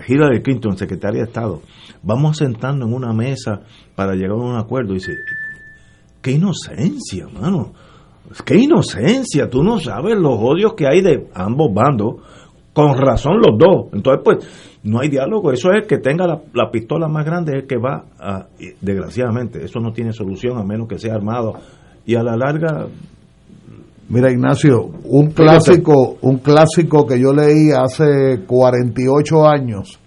Hillary 0.08 0.42
Clinton, 0.42 0.78
secretaria 0.78 1.20
de 1.20 1.26
Estado, 1.26 1.60
vamos 2.02 2.30
a 2.40 2.44
sentarnos 2.44 2.88
en 2.88 2.94
una 2.94 3.12
mesa 3.12 3.60
para 3.94 4.14
llegar 4.14 4.30
a 4.30 4.34
un 4.36 4.56
acuerdo. 4.56 4.92
Y 4.92 4.94
dice, 4.94 5.12
qué 6.26 6.32
inocencia, 6.32 7.28
mano. 7.28 7.72
qué 8.44 8.56
inocencia, 8.56 9.48
tú 9.48 9.62
no 9.62 9.78
sabes 9.78 10.16
los 10.18 10.36
odios 10.36 10.74
que 10.74 10.84
hay 10.84 11.00
de 11.00 11.28
ambos 11.34 11.72
bandos, 11.72 12.16
con 12.72 12.98
razón 12.98 13.36
los 13.36 13.56
dos. 13.56 13.92
Entonces, 13.92 14.22
pues, 14.24 14.80
no 14.82 14.98
hay 14.98 15.08
diálogo, 15.08 15.52
eso 15.52 15.70
es 15.70 15.86
que 15.86 15.98
tenga 15.98 16.26
la, 16.26 16.40
la 16.52 16.68
pistola 16.72 17.06
más 17.06 17.24
grande, 17.24 17.52
es 17.52 17.62
el 17.62 17.68
que 17.68 17.76
va 17.76 18.06
a, 18.18 18.46
desgraciadamente, 18.80 19.64
eso 19.64 19.78
no 19.78 19.92
tiene 19.92 20.12
solución 20.12 20.58
a 20.58 20.64
menos 20.64 20.88
que 20.88 20.98
sea 20.98 21.14
armado. 21.14 21.54
Y 22.04 22.16
a 22.16 22.24
la 22.24 22.36
larga, 22.36 22.88
Mira, 24.08 24.30
Ignacio, 24.32 24.82
un 25.04 25.30
clásico, 25.30 26.18
un 26.22 26.38
clásico 26.38 27.06
que 27.06 27.20
yo 27.20 27.32
leí 27.32 27.70
hace 27.70 28.40
48 28.46 29.46
años, 29.46 29.98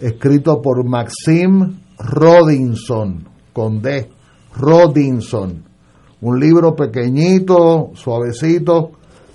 escrito 0.00 0.62
por 0.62 0.88
Maxim 0.88 1.74
Rodinson, 1.98 3.28
con 3.52 3.80
D, 3.80 4.13
Rodinson. 4.56 5.64
Un 6.20 6.40
libro 6.40 6.74
pequeñito, 6.74 7.90
suavecito, 7.94 8.92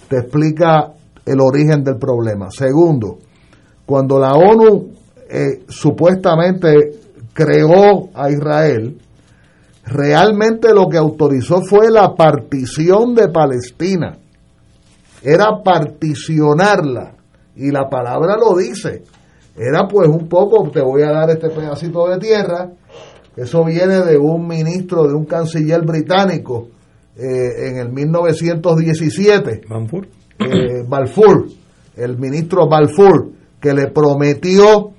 te 0.08 0.18
explica 0.18 0.94
el 1.26 1.40
origen 1.40 1.84
del 1.84 1.98
problema. 1.98 2.50
Segundo, 2.50 3.20
cuando 3.86 4.20
la 4.20 4.34
ONU 4.34 4.90
eh, 5.30 5.64
supuestamente 5.68 6.70
creó 7.34 8.10
a 8.14 8.32
Israel, 8.32 8.98
realmente 9.86 10.74
lo 10.74 10.88
que 10.90 10.98
autorizó 10.98 11.62
fue 11.62 11.92
la 11.92 12.16
partición 12.16 13.14
de 13.14 13.30
Palestina. 13.30 14.18
Era 15.22 15.62
particionarla. 15.64 17.16
Y 17.56 17.72
la 17.72 17.90
palabra 17.90 18.38
lo 18.38 18.58
dice. 18.58 19.04
Era 19.56 19.88
pues 19.88 20.08
un 20.08 20.28
poco, 20.30 20.70
te 20.72 20.82
voy 20.82 21.02
a 21.02 21.12
dar 21.12 21.30
este 21.30 21.50
pedacito 21.50 22.08
de 22.08 22.18
tierra. 22.18 22.70
Eso 23.40 23.64
viene 23.64 24.00
de 24.00 24.18
un 24.18 24.48
ministro, 24.48 25.08
de 25.08 25.14
un 25.14 25.24
canciller 25.24 25.82
británico 25.86 26.68
eh, 27.16 27.70
en 27.70 27.78
el 27.78 27.90
1917. 27.90 29.62
Balfour. 29.70 30.08
Eh, 30.40 30.84
Balfour, 30.86 31.48
el 31.96 32.18
ministro 32.18 32.68
Balfour, 32.68 33.30
que 33.62 33.74
le 33.74 33.92
prometió 33.92 34.92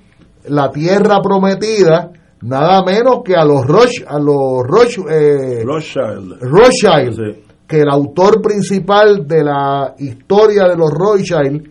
la 0.47 0.71
tierra 0.71 1.19
prometida 1.21 2.11
nada 2.41 2.83
menos 2.83 3.21
que 3.23 3.35
a 3.35 3.45
los 3.45 3.65
Roche, 3.67 4.03
a 4.07 4.17
los 4.17 4.63
Roche, 4.65 5.01
eh, 5.07 5.63
Rothschild, 5.63 7.37
que 7.67 7.81
el 7.81 7.89
autor 7.89 8.41
principal 8.41 9.27
de 9.27 9.43
la 9.43 9.93
historia 9.99 10.63
de 10.67 10.75
los 10.75 10.89
Rothschild 10.89 11.69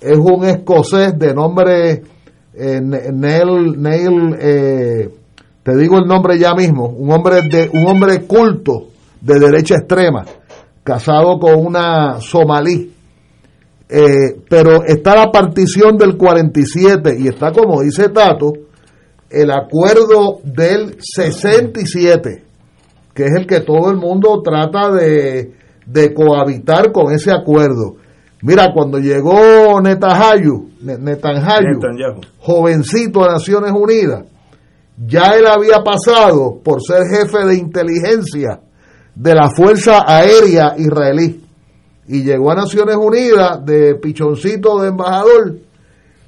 es 0.00 0.18
un 0.18 0.44
escocés 0.44 1.18
de 1.18 1.34
nombre 1.34 2.02
eh, 2.54 2.80
Neil, 2.80 3.74
Neil 3.76 4.34
eh, 4.40 5.10
te 5.66 5.76
digo 5.76 5.98
el 5.98 6.06
nombre 6.06 6.38
ya 6.38 6.54
mismo, 6.54 6.86
un 6.86 7.10
hombre 7.10 7.42
de 7.42 7.68
un 7.72 7.88
hombre 7.88 8.20
culto 8.20 8.86
de 9.20 9.40
derecha 9.40 9.74
extrema, 9.74 10.24
casado 10.84 11.40
con 11.40 11.54
una 11.58 12.20
somalí. 12.20 12.92
pero 14.48 14.84
está 14.84 15.16
la 15.16 15.32
partición 15.32 15.96
del 15.96 16.16
47 16.16 17.16
y 17.18 17.26
está 17.26 17.50
como 17.50 17.82
dice 17.82 18.10
Tato, 18.10 18.52
el 19.28 19.50
acuerdo 19.50 20.38
del 20.44 20.98
67, 21.00 22.44
que 23.12 23.24
es 23.24 23.32
el 23.36 23.48
que 23.48 23.58
todo 23.58 23.90
el 23.90 23.96
mundo 23.96 24.40
trata 24.44 24.92
de, 24.92 25.52
cohabitar 26.14 26.92
con 26.92 27.12
ese 27.12 27.32
acuerdo. 27.32 27.96
Mira, 28.40 28.68
cuando 28.72 29.00
llegó 29.00 29.80
Netanyahu, 29.80 30.68
Netanyahu, 30.80 32.20
jovencito 32.38 33.24
a 33.24 33.32
Naciones 33.32 33.72
Unidas, 33.72 34.26
ya 34.96 35.34
él 35.36 35.46
había 35.46 35.82
pasado 35.82 36.60
por 36.62 36.80
ser 36.82 37.02
jefe 37.06 37.44
de 37.46 37.56
inteligencia 37.56 38.60
de 39.14 39.34
la 39.34 39.50
Fuerza 39.50 40.04
Aérea 40.06 40.74
Israelí 40.78 41.42
y 42.08 42.22
llegó 42.22 42.50
a 42.50 42.54
Naciones 42.54 42.96
Unidas 42.96 43.64
de 43.64 43.96
pichoncito 43.96 44.80
de 44.80 44.88
embajador 44.88 45.56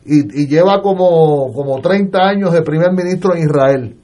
y, 0.05 0.47
lleva 0.47 0.81
como, 0.81 1.53
como 1.53 1.81
30 1.81 2.19
años 2.19 2.53
de 2.53 2.63
primer 2.63 2.93
ministro 2.93 3.35
en 3.35 3.43
Israel. 3.43 3.97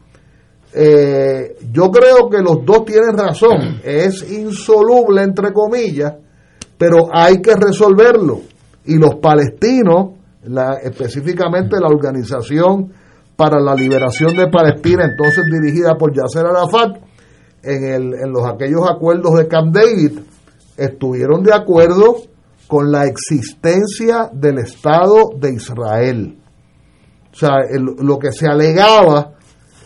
Eh, 0.74 1.56
yo 1.72 1.90
creo 1.90 2.28
que 2.28 2.42
los 2.42 2.64
dos 2.64 2.84
tienen 2.84 3.16
razón, 3.16 3.80
es 3.82 4.30
insoluble 4.30 5.22
entre 5.22 5.52
comillas, 5.52 6.14
pero 6.76 7.08
hay 7.10 7.40
que 7.40 7.54
resolverlo. 7.54 8.40
Y 8.84 8.98
los 8.98 9.14
palestinos, 9.14 10.10
la, 10.42 10.74
específicamente 10.82 11.76
la 11.80 11.88
Organización 11.88 12.92
para 13.36 13.60
la 13.60 13.74
Liberación 13.74 14.36
de 14.36 14.48
Palestina, 14.48 15.04
entonces 15.04 15.44
dirigida 15.46 15.96
por 15.96 16.12
Yasser 16.12 16.46
Arafat, 16.46 16.96
en, 17.62 17.84
el, 17.84 18.14
en 18.14 18.32
los, 18.32 18.46
aquellos 18.46 18.88
acuerdos 18.88 19.34
de 19.36 19.48
Camp 19.48 19.74
David, 19.74 20.18
estuvieron 20.76 21.42
de 21.42 21.54
acuerdo 21.54 22.16
con 22.66 22.90
la 22.90 23.06
existencia 23.06 24.30
del 24.32 24.58
Estado 24.58 25.30
de 25.38 25.54
Israel. 25.54 26.38
O 27.32 27.36
sea, 27.36 27.56
lo 27.78 28.18
que 28.18 28.32
se 28.32 28.46
alegaba 28.46 29.32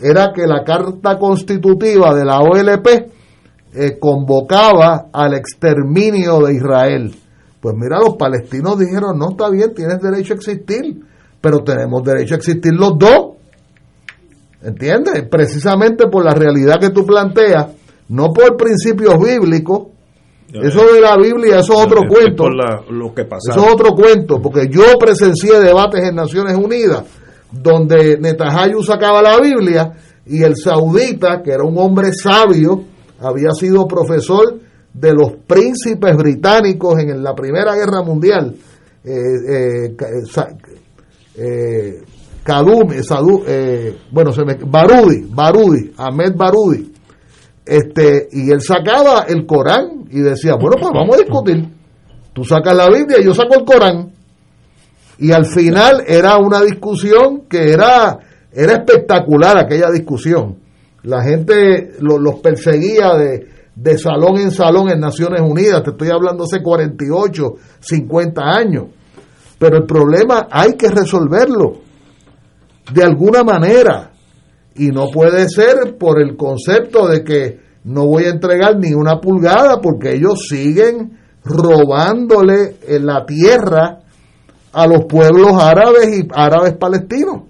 era 0.01 0.31
que 0.33 0.45
la 0.45 0.63
Carta 0.63 1.17
Constitutiva 1.17 2.13
de 2.13 2.25
la 2.25 2.39
OLP 2.39 2.87
eh, 3.73 3.99
convocaba 3.99 5.07
al 5.11 5.33
exterminio 5.33 6.39
de 6.41 6.55
Israel. 6.55 7.15
Pues 7.59 7.75
mira, 7.75 7.99
los 7.99 8.15
palestinos 8.15 8.79
dijeron, 8.79 9.17
no 9.17 9.31
está 9.31 9.49
bien, 9.49 9.73
tienes 9.73 9.99
derecho 9.99 10.33
a 10.33 10.37
existir, 10.37 11.01
pero 11.41 11.59
tenemos 11.59 12.03
derecho 12.03 12.35
a 12.35 12.37
existir 12.37 12.73
los 12.73 12.97
dos. 12.97 13.37
¿Entiendes? 14.61 15.23
Precisamente 15.29 16.07
por 16.07 16.25
la 16.25 16.33
realidad 16.33 16.79
que 16.79 16.89
tú 16.89 17.05
planteas, 17.05 17.67
no 18.09 18.33
por 18.33 18.57
principios 18.57 19.17
bíblicos, 19.19 19.87
eso 20.51 20.93
de 20.93 20.99
la 20.99 21.15
Biblia, 21.15 21.59
eso 21.59 21.73
es 21.73 21.85
otro 21.85 22.01
cuento. 22.07 22.49
lo 22.49 23.13
que 23.13 23.21
eso 23.21 23.65
es 23.65 23.73
otro 23.73 23.93
cuento, 23.93 24.41
porque 24.41 24.67
yo 24.67 24.97
presencié 24.99 25.59
debates 25.59 26.03
en 26.03 26.15
Naciones 26.15 26.55
Unidas 26.55 27.03
donde 27.51 28.17
Netanyahu 28.19 28.83
sacaba 28.83 29.21
la 29.21 29.39
Biblia 29.39 29.93
y 30.25 30.43
el 30.43 30.55
saudita, 30.55 31.41
que 31.43 31.51
era 31.51 31.63
un 31.63 31.77
hombre 31.77 32.11
sabio, 32.13 32.83
había 33.19 33.51
sido 33.51 33.87
profesor 33.87 34.59
de 34.93 35.13
los 35.13 35.33
príncipes 35.47 36.15
británicos 36.15 36.99
en 36.99 37.23
la 37.23 37.33
Primera 37.33 37.75
Guerra 37.75 38.03
Mundial. 38.03 38.55
Eh, 39.03 39.11
eh, 39.49 39.95
eh, 41.35 42.01
Kadum, 42.49 42.91
eh, 43.45 43.95
bueno, 44.09 44.33
se 44.33 44.43
me, 44.43 44.55
Barudi, 44.55 45.23
Barudi, 45.29 45.93
Ahmed 45.95 46.35
Barudi, 46.35 46.91
este, 47.63 48.27
y 48.31 48.49
él 48.49 48.59
sacaba 48.59 49.25
el 49.27 49.45
Corán 49.45 50.05
y 50.09 50.19
decía, 50.21 50.55
bueno, 50.59 50.77
pues 50.81 50.91
vamos 50.91 51.15
a 51.15 51.19
discutir. 51.19 51.69
Tú 52.33 52.43
sacas 52.43 52.75
la 52.75 52.89
Biblia 52.89 53.17
y 53.21 53.25
yo 53.25 53.35
saco 53.35 53.53
el 53.59 53.65
Corán. 53.65 54.13
Y 55.19 55.31
al 55.31 55.45
final 55.45 56.03
era 56.07 56.37
una 56.39 56.61
discusión 56.61 57.43
que 57.47 57.71
era, 57.71 58.17
era 58.51 58.73
espectacular 58.73 59.55
aquella 59.59 59.91
discusión. 59.91 60.57
La 61.03 61.21
gente 61.21 61.91
los 61.99 62.39
perseguía 62.39 63.13
de, 63.13 63.47
de 63.75 63.97
salón 63.99 64.39
en 64.39 64.49
salón 64.49 64.89
en 64.89 64.99
Naciones 64.99 65.41
Unidas. 65.41 65.83
Te 65.83 65.91
estoy 65.91 66.09
hablando 66.09 66.45
hace 66.45 66.63
48, 66.63 67.53
50 67.79 68.41
años. 68.41 68.85
Pero 69.59 69.77
el 69.77 69.85
problema 69.85 70.47
hay 70.49 70.73
que 70.73 70.89
resolverlo 70.89 71.88
de 72.93 73.03
alguna 73.03 73.43
manera. 73.43 74.11
Y 74.75 74.87
no 74.87 75.09
puede 75.09 75.49
ser 75.49 75.97
por 75.97 76.21
el 76.21 76.37
concepto 76.37 77.07
de 77.07 77.23
que 77.23 77.59
no 77.83 78.07
voy 78.07 78.25
a 78.25 78.29
entregar 78.29 78.77
ni 78.77 78.93
una 78.93 79.19
pulgada 79.19 79.81
porque 79.81 80.15
ellos 80.15 80.47
siguen 80.47 81.17
robándole 81.43 82.77
la 82.99 83.25
tierra 83.25 83.99
a 84.71 84.87
los 84.87 85.05
pueblos 85.05 85.53
árabes 85.59 86.19
y 86.19 86.27
árabes 86.33 86.73
palestinos. 86.73 87.43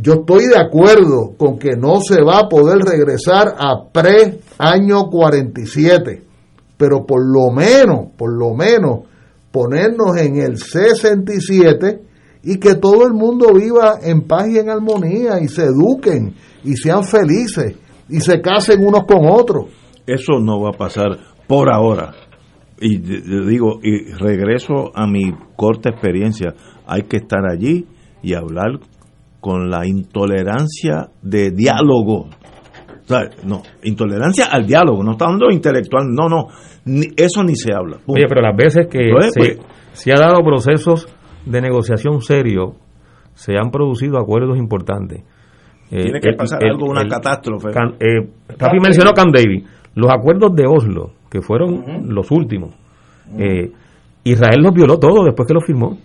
Yo 0.00 0.14
estoy 0.14 0.46
de 0.46 0.58
acuerdo 0.58 1.34
con 1.36 1.58
que 1.58 1.76
no 1.76 2.00
se 2.00 2.22
va 2.22 2.40
a 2.40 2.48
poder 2.48 2.78
regresar 2.78 3.54
a 3.58 3.88
pre-año 3.92 5.10
47, 5.10 6.22
pero 6.76 7.04
por 7.04 7.20
lo 7.20 7.50
menos, 7.50 8.10
por 8.16 8.32
lo 8.32 8.54
menos, 8.54 9.00
ponernos 9.50 10.16
en 10.16 10.36
el 10.36 10.56
67 10.56 12.11
y 12.42 12.58
que 12.58 12.74
todo 12.74 13.06
el 13.06 13.12
mundo 13.12 13.52
viva 13.54 13.98
en 14.02 14.22
paz 14.22 14.48
y 14.48 14.58
en 14.58 14.68
armonía 14.68 15.40
y 15.40 15.48
se 15.48 15.64
eduquen 15.64 16.34
y 16.64 16.76
sean 16.76 17.04
felices 17.04 17.76
y 18.08 18.20
se 18.20 18.40
casen 18.40 18.84
unos 18.84 19.04
con 19.04 19.26
otros. 19.26 19.66
Eso 20.06 20.40
no 20.40 20.60
va 20.60 20.70
a 20.70 20.78
pasar 20.78 21.18
por 21.46 21.72
ahora. 21.72 22.12
Y 22.80 22.98
digo, 22.98 23.78
y 23.82 24.12
regreso 24.12 24.90
a 24.94 25.06
mi 25.06 25.32
corta 25.56 25.90
experiencia, 25.90 26.54
hay 26.86 27.02
que 27.02 27.18
estar 27.18 27.46
allí 27.48 27.86
y 28.22 28.34
hablar 28.34 28.80
con 29.40 29.70
la 29.70 29.86
intolerancia 29.86 31.10
de 31.22 31.52
diálogo. 31.52 32.28
O 33.04 33.06
sea, 33.06 33.28
no, 33.44 33.62
intolerancia 33.84 34.46
al 34.46 34.66
diálogo, 34.66 35.02
no 35.04 35.12
está 35.12 35.26
hablando 35.26 35.50
intelectual, 35.50 36.06
no, 36.08 36.28
no, 36.28 36.48
eso 37.16 37.44
ni 37.44 37.54
se 37.54 37.72
habla. 37.72 37.98
Oye, 38.06 38.24
pero 38.28 38.40
las 38.40 38.56
veces 38.56 38.86
que 38.88 38.98
se, 39.30 39.38
pues, 39.38 39.58
se 39.92 40.12
ha 40.12 40.16
dado 40.16 40.42
procesos 40.44 41.08
de 41.46 41.60
negociación 41.60 42.20
serio, 42.22 42.74
se 43.34 43.56
han 43.56 43.70
producido 43.70 44.18
acuerdos 44.18 44.58
importantes. 44.58 45.22
Eh, 45.90 46.04
Tiene 46.04 46.20
que 46.20 46.32
pasar 46.34 46.60
algo, 46.64 46.86
una 46.86 47.06
catástrofe. 47.06 47.68
eh, 48.00 48.28
mencionó 48.82 49.12
Camp 49.12 49.34
David. 49.34 49.64
Los 49.94 50.10
acuerdos 50.10 50.54
de 50.54 50.66
Oslo, 50.66 51.10
que 51.30 51.42
fueron 51.42 51.84
los 52.14 52.30
últimos. 52.30 52.74
Eh, 53.38 53.70
Israel 54.24 54.60
los 54.62 54.72
violó 54.72 54.98
todo 54.98 55.24
después 55.24 55.46
que 55.46 55.54
lo 55.54 55.60
firmó. 55.60 55.98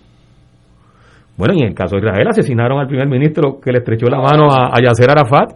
Bueno, 1.37 1.53
y 1.55 1.61
en 1.61 1.67
el 1.69 1.73
caso 1.75 1.95
de 1.95 2.01
Israel 2.05 2.27
asesinaron 2.29 2.79
al 2.79 2.87
primer 2.87 3.07
ministro 3.07 3.59
que 3.61 3.71
le 3.71 3.77
estrechó 3.79 4.07
la 4.07 4.19
mano 4.19 4.51
a, 4.51 4.75
a 4.75 4.81
Yasser 4.81 5.09
Arafat. 5.11 5.53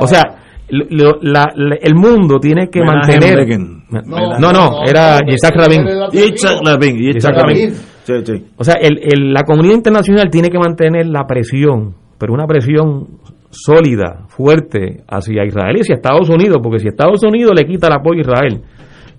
o 0.00 0.06
sea, 0.06 0.22
lo- 0.70 1.18
la- 1.20 1.52
la- 1.54 1.76
el 1.76 1.94
mundo 1.94 2.38
tiene 2.40 2.68
que 2.70 2.80
Menachem 2.80 3.20
mantener... 3.20 3.38
No, 4.40 4.52
no, 4.52 4.70
era 4.86 5.18
Yitzhak 5.26 5.54
Rabin. 5.54 5.84
Yitzhak 6.12 6.60
Rabin, 6.66 6.96
Yitzhak 6.96 7.34
Rabin. 7.36 7.74
Rabin. 8.08 8.26
Sí, 8.26 8.36
sí. 8.38 8.46
O 8.56 8.64
sea, 8.64 8.74
el- 8.80 8.98
el- 9.02 9.32
la 9.32 9.42
comunidad 9.44 9.74
internacional 9.74 10.30
tiene 10.30 10.48
que 10.50 10.58
mantener 10.58 11.06
la 11.06 11.26
presión, 11.26 11.94
pero 12.18 12.32
una 12.34 12.46
presión 12.46 13.06
sólida, 13.50 14.26
fuerte 14.28 15.02
hacia 15.08 15.44
Israel 15.46 15.76
y 15.76 15.80
hacia 15.80 15.94
Estados 15.94 16.28
Unidos, 16.28 16.58
porque 16.62 16.78
si 16.80 16.88
Estados 16.88 17.22
Unidos 17.22 17.52
le 17.56 17.64
quita 17.66 17.86
el 17.86 17.94
apoyo 17.94 18.18
a 18.18 18.22
Israel, 18.22 18.62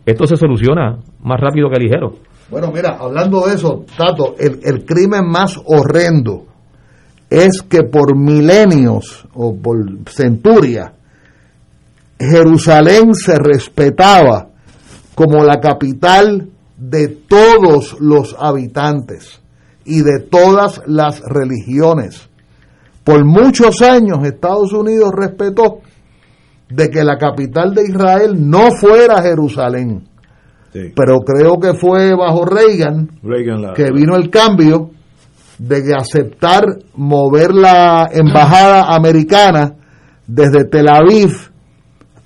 esto 0.06 0.26
se 0.28 0.36
soluciona 0.36 0.98
más 1.24 1.40
rápido 1.40 1.70
que 1.70 1.80
ligero. 1.80 2.14
Bueno, 2.52 2.72
mira, 2.74 2.98
hablando 2.99 3.45
de 3.48 3.53
eso, 3.56 3.86
Tato, 3.98 4.36
el, 4.40 4.60
el 4.64 4.86
crimen 4.86 5.28
más 5.28 5.60
horrendo 5.66 6.45
es 7.30 7.61
que 7.61 7.84
por 7.84 8.16
milenios 8.18 9.28
o 9.36 9.56
por 9.56 9.78
centurias, 10.07 10.91
Jerusalén 12.20 13.14
se 13.14 13.38
respetaba 13.38 14.49
como 15.16 15.44
la 15.44 15.60
capital 15.60 16.49
de 16.80 17.07
todos 17.10 17.97
los 17.99 18.35
habitantes 18.39 19.41
y 19.85 20.01
de 20.01 20.19
todas 20.19 20.81
las 20.88 21.22
religiones. 21.22 22.30
Por 23.03 23.26
muchos 23.26 23.81
años 23.81 24.19
Estados 24.23 24.72
Unidos 24.73 25.11
respetó 25.15 25.80
de 26.69 26.89
que 26.89 27.03
la 27.03 27.18
capital 27.18 27.73
de 27.73 27.84
Israel 27.84 28.49
no 28.49 28.72
fuera 28.72 29.22
Jerusalén. 29.22 30.07
Pero 30.95 31.18
creo 31.22 31.60
que 31.60 31.73
fue 31.73 32.14
bajo 32.15 32.45
Reagan 32.45 33.10
Reagan 33.23 33.61
la- 33.64 33.73
que 33.73 33.91
vino 33.91 34.15
el 34.15 34.30
cambio 34.30 34.91
de 35.57 35.93
aceptar 35.95 36.64
mover 36.95 37.53
la 37.53 38.07
embajada 38.14 38.84
americana 38.95 39.73
desde 40.27 40.65
Tel 40.65 40.88
Aviv 40.88 41.49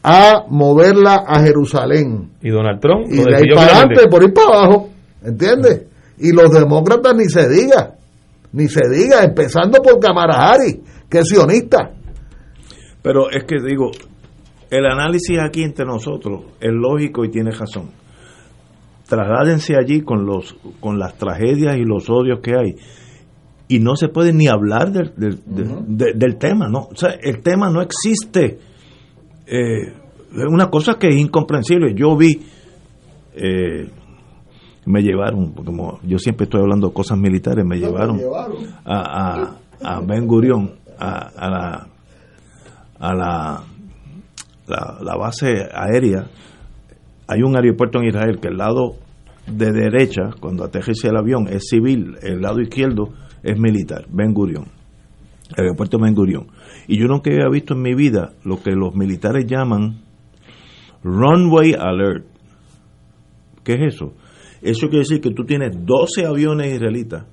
a 0.04 0.44
moverla 0.50 1.24
a 1.26 1.40
Jerusalén. 1.42 2.32
Y 2.42 2.50
Donald 2.50 2.80
Trump 2.82 3.06
Y 3.10 3.18
lo 3.18 3.24
de 3.24 3.36
ahí 3.38 3.44
para 3.56 3.68
adelante, 3.78 4.08
por 4.10 4.22
ahí 4.22 4.32
para 4.32 4.48
abajo, 4.48 4.90
¿entiendes? 5.24 5.84
Y 6.20 6.32
los 6.34 6.52
demócratas 6.52 7.14
ni 7.16 7.26
se 7.26 7.48
diga, 7.50 7.96
ni 8.52 8.68
se 8.68 8.82
diga, 8.90 9.24
empezando 9.24 9.82
por 9.82 10.00
Kamala 10.00 10.36
Harris, 10.52 10.78
que 11.10 11.20
es 11.20 11.28
sionista. 11.30 11.92
Pero 13.02 13.30
es 13.32 13.44
que 13.46 13.56
digo, 13.66 13.92
el 14.70 14.86
análisis 14.86 15.38
aquí 15.46 15.64
entre 15.64 15.86
nosotros 15.86 16.42
es 16.60 16.72
lógico 16.72 17.24
y 17.26 17.32
tiene 17.32 17.52
razón. 17.52 17.90
Trasládense 19.08 19.76
allí 19.76 20.02
con 20.02 20.26
los 20.26 20.56
con 20.80 20.98
las 20.98 21.16
tragedias 21.18 21.76
y 21.76 21.84
los 21.84 22.10
odios 22.10 22.40
que 22.42 22.52
hay 22.56 22.76
y 23.68 23.80
no 23.80 23.96
se 23.96 24.08
puede 24.08 24.34
ni 24.34 24.48
hablar 24.48 24.92
del, 24.92 25.14
del, 25.16 25.40
del- 25.46 25.98
de- 25.98 26.14
del 26.16 26.38
tema, 26.38 26.68
no, 26.70 26.88
o 26.92 26.96
sea, 26.96 27.12
el 27.22 27.42
tema 27.42 27.70
no 27.70 27.82
existe. 27.82 28.60
Eh, 29.46 29.94
una 30.50 30.70
cosa 30.70 30.98
que 31.00 31.10
es 31.10 31.16
incomprensible. 31.16 31.94
Yo 31.96 32.16
vi, 32.18 32.42
eh, 33.36 33.90
me 34.86 35.02
llevaron, 35.02 35.54
como 35.54 36.00
yo 36.04 36.18
siempre 36.18 36.46
estoy 36.46 36.62
hablando 36.62 36.88
de 36.88 36.94
cosas 36.94 37.18
militares, 37.18 37.66
me 37.66 37.78
llevaron 37.78 38.20
a, 38.86 39.58
a, 39.82 39.96
a 39.98 40.02
Ben 40.02 40.26
Gurión, 40.28 40.74
a, 40.98 41.30
a 41.36 41.50
la 41.50 41.88
a 43.04 43.14
la, 43.14 43.64
la, 44.66 44.98
la 45.02 45.18
base 45.18 45.68
aérea, 45.74 46.26
hay 47.28 47.42
un 47.42 47.56
aeropuerto 47.58 48.00
en 48.00 48.06
Israel 48.08 48.40
que 48.40 48.48
el 48.48 48.58
lado 48.58 48.96
de 49.46 49.74
derecha, 49.74 50.30
cuando 50.40 50.64
aterriza 50.64 51.10
el 51.10 51.18
avión, 51.18 51.48
es 51.50 51.68
civil, 51.68 52.16
el 52.22 52.40
lado 52.40 52.62
izquierdo 52.62 53.10
es 53.44 53.60
militar, 53.60 54.06
Ben 54.10 54.34
Gurion, 54.34 54.68
el 55.50 55.66
aeropuerto 55.66 55.98
Ben 56.00 56.16
Gurion. 56.16 56.48
Y 56.88 57.00
yo 57.00 57.08
nunca 57.08 57.32
había 57.32 57.50
visto 57.50 57.74
en 57.74 57.82
mi 57.82 57.94
vida 57.94 58.34
lo 58.44 58.62
que 58.62 58.72
los 58.72 58.96
militares 58.96 59.46
llaman 59.46 60.02
runway 61.04 61.74
alert. 61.74 62.26
¿Qué 63.64 63.74
es 63.74 63.96
eso? 63.96 64.14
Eso 64.62 64.88
quiere 64.88 65.00
decir 65.00 65.22
que 65.22 65.32
tú 65.32 65.46
tienes 65.46 65.86
12 65.86 66.26
aviones 66.26 66.74
israelitas 66.74 67.26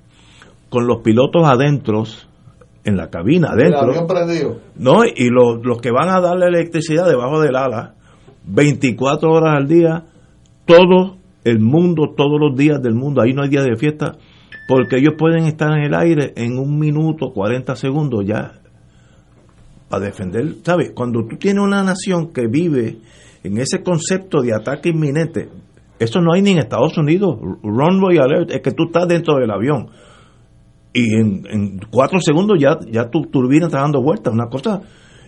con 0.69 0.87
los 0.87 1.01
pilotos 1.01 1.43
adentro, 1.43 2.03
en 2.83 2.97
la 2.97 3.09
cabina 3.09 3.49
adentro. 3.49 3.93
No, 4.75 5.03
y 5.05 5.29
los, 5.29 5.63
los 5.63 5.81
que 5.81 5.91
van 5.91 6.09
a 6.09 6.21
darle 6.21 6.47
electricidad 6.47 7.07
debajo 7.07 7.41
del 7.41 7.55
ala, 7.55 7.95
24 8.45 9.31
horas 9.31 9.55
al 9.57 9.67
día, 9.67 10.05
todo 10.65 11.17
el 11.43 11.59
mundo, 11.59 12.13
todos 12.15 12.39
los 12.39 12.55
días 12.57 12.81
del 12.81 12.95
mundo, 12.95 13.21
ahí 13.21 13.33
no 13.33 13.43
hay 13.43 13.49
día 13.49 13.63
de 13.63 13.75
fiesta, 13.75 14.17
porque 14.67 14.97
ellos 14.97 15.13
pueden 15.17 15.45
estar 15.45 15.71
en 15.77 15.83
el 15.83 15.93
aire 15.93 16.33
en 16.35 16.57
un 16.57 16.77
minuto, 16.79 17.31
40 17.33 17.75
segundos 17.75 18.25
ya, 18.25 18.53
para 19.89 20.05
defender, 20.05 20.55
¿sabes? 20.63 20.91
Cuando 20.95 21.25
tú 21.27 21.35
tienes 21.37 21.61
una 21.63 21.83
nación 21.83 22.31
que 22.31 22.47
vive 22.47 22.97
en 23.43 23.57
ese 23.57 23.83
concepto 23.83 24.41
de 24.41 24.53
ataque 24.53 24.89
inminente, 24.89 25.49
eso 25.99 26.21
no 26.21 26.33
hay 26.33 26.41
ni 26.41 26.51
en 26.51 26.59
Estados 26.59 26.97
Unidos, 26.97 27.35
runway 27.63 28.17
alert, 28.17 28.51
es 28.51 28.61
que 28.61 28.71
tú 28.71 28.85
estás 28.85 29.07
dentro 29.07 29.35
del 29.35 29.51
avión 29.51 29.87
y 30.93 31.13
en, 31.15 31.79
cuatro 31.89 32.19
segundos 32.19 32.57
ya, 32.59 32.77
ya 32.89 33.09
tu 33.09 33.21
turbina 33.23 33.67
está 33.67 33.79
dando 33.81 34.01
vueltas, 34.01 34.33
una 34.33 34.47
cosa. 34.47 34.81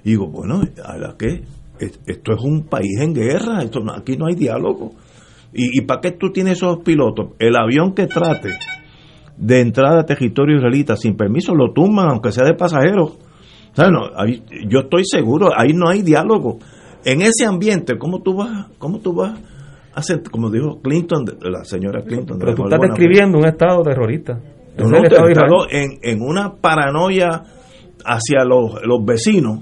Y 0.03 0.09
digo, 0.11 0.27
bueno, 0.27 0.61
¿a 0.83 0.97
la 0.97 1.15
qué? 1.17 1.43
Es- 1.79 1.99
Esto 2.05 2.33
es 2.33 2.43
un 2.43 2.63
país 2.63 2.99
en 2.99 3.13
guerra, 3.13 3.61
esto 3.63 3.79
aquí 3.95 4.17
no 4.17 4.25
hay 4.27 4.35
diálogo. 4.35 4.91
¿Y, 5.53 5.79
¿Y 5.79 5.85
para 5.85 6.01
qué 6.01 6.11
tú 6.11 6.31
tienes 6.31 6.57
esos 6.57 6.79
pilotos? 6.83 7.29
El 7.39 7.55
avión 7.55 7.93
que 7.93 8.07
trate 8.07 8.49
de 9.37 9.61
entrar 9.61 9.97
a 9.97 10.05
territorio 10.05 10.57
israelita 10.57 10.95
sin 10.95 11.15
permiso 11.15 11.53
lo 11.55 11.73
tumban, 11.73 12.09
aunque 12.09 12.31
sea 12.31 12.45
de 12.45 12.53
pasajeros. 12.53 13.17
Ahí- 14.15 14.43
yo 14.67 14.81
estoy 14.81 15.03
seguro, 15.05 15.49
ahí 15.55 15.73
no 15.73 15.89
hay 15.89 16.01
diálogo. 16.03 16.59
En 17.05 17.21
ese 17.21 17.45
ambiente, 17.45 17.97
¿cómo 17.97 18.21
tú 18.21 18.35
vas, 18.35 18.67
cómo 18.77 18.99
tú 18.99 19.13
vas 19.13 19.39
a 19.93 19.99
hacer, 19.99 20.21
como 20.31 20.49
dijo 20.49 20.79
Clinton, 20.81 21.25
la 21.41 21.63
señora 21.63 22.01
Clinton? 22.03 22.37
de 22.37 22.45
Pero 22.45 22.55
tú 22.55 22.63
estás 22.65 22.79
describiendo 22.89 23.37
un 23.39 23.45
estado 23.45 23.81
terrorista. 23.83 24.39
No, 24.77 24.87
no, 24.87 25.03
Estado 25.03 25.27
estado 25.27 25.67
en, 25.69 25.99
en 26.01 26.21
una 26.21 26.53
paranoia 26.55 27.43
hacia 28.05 28.43
los, 28.45 28.81
los 28.83 29.05
vecinos 29.05 29.59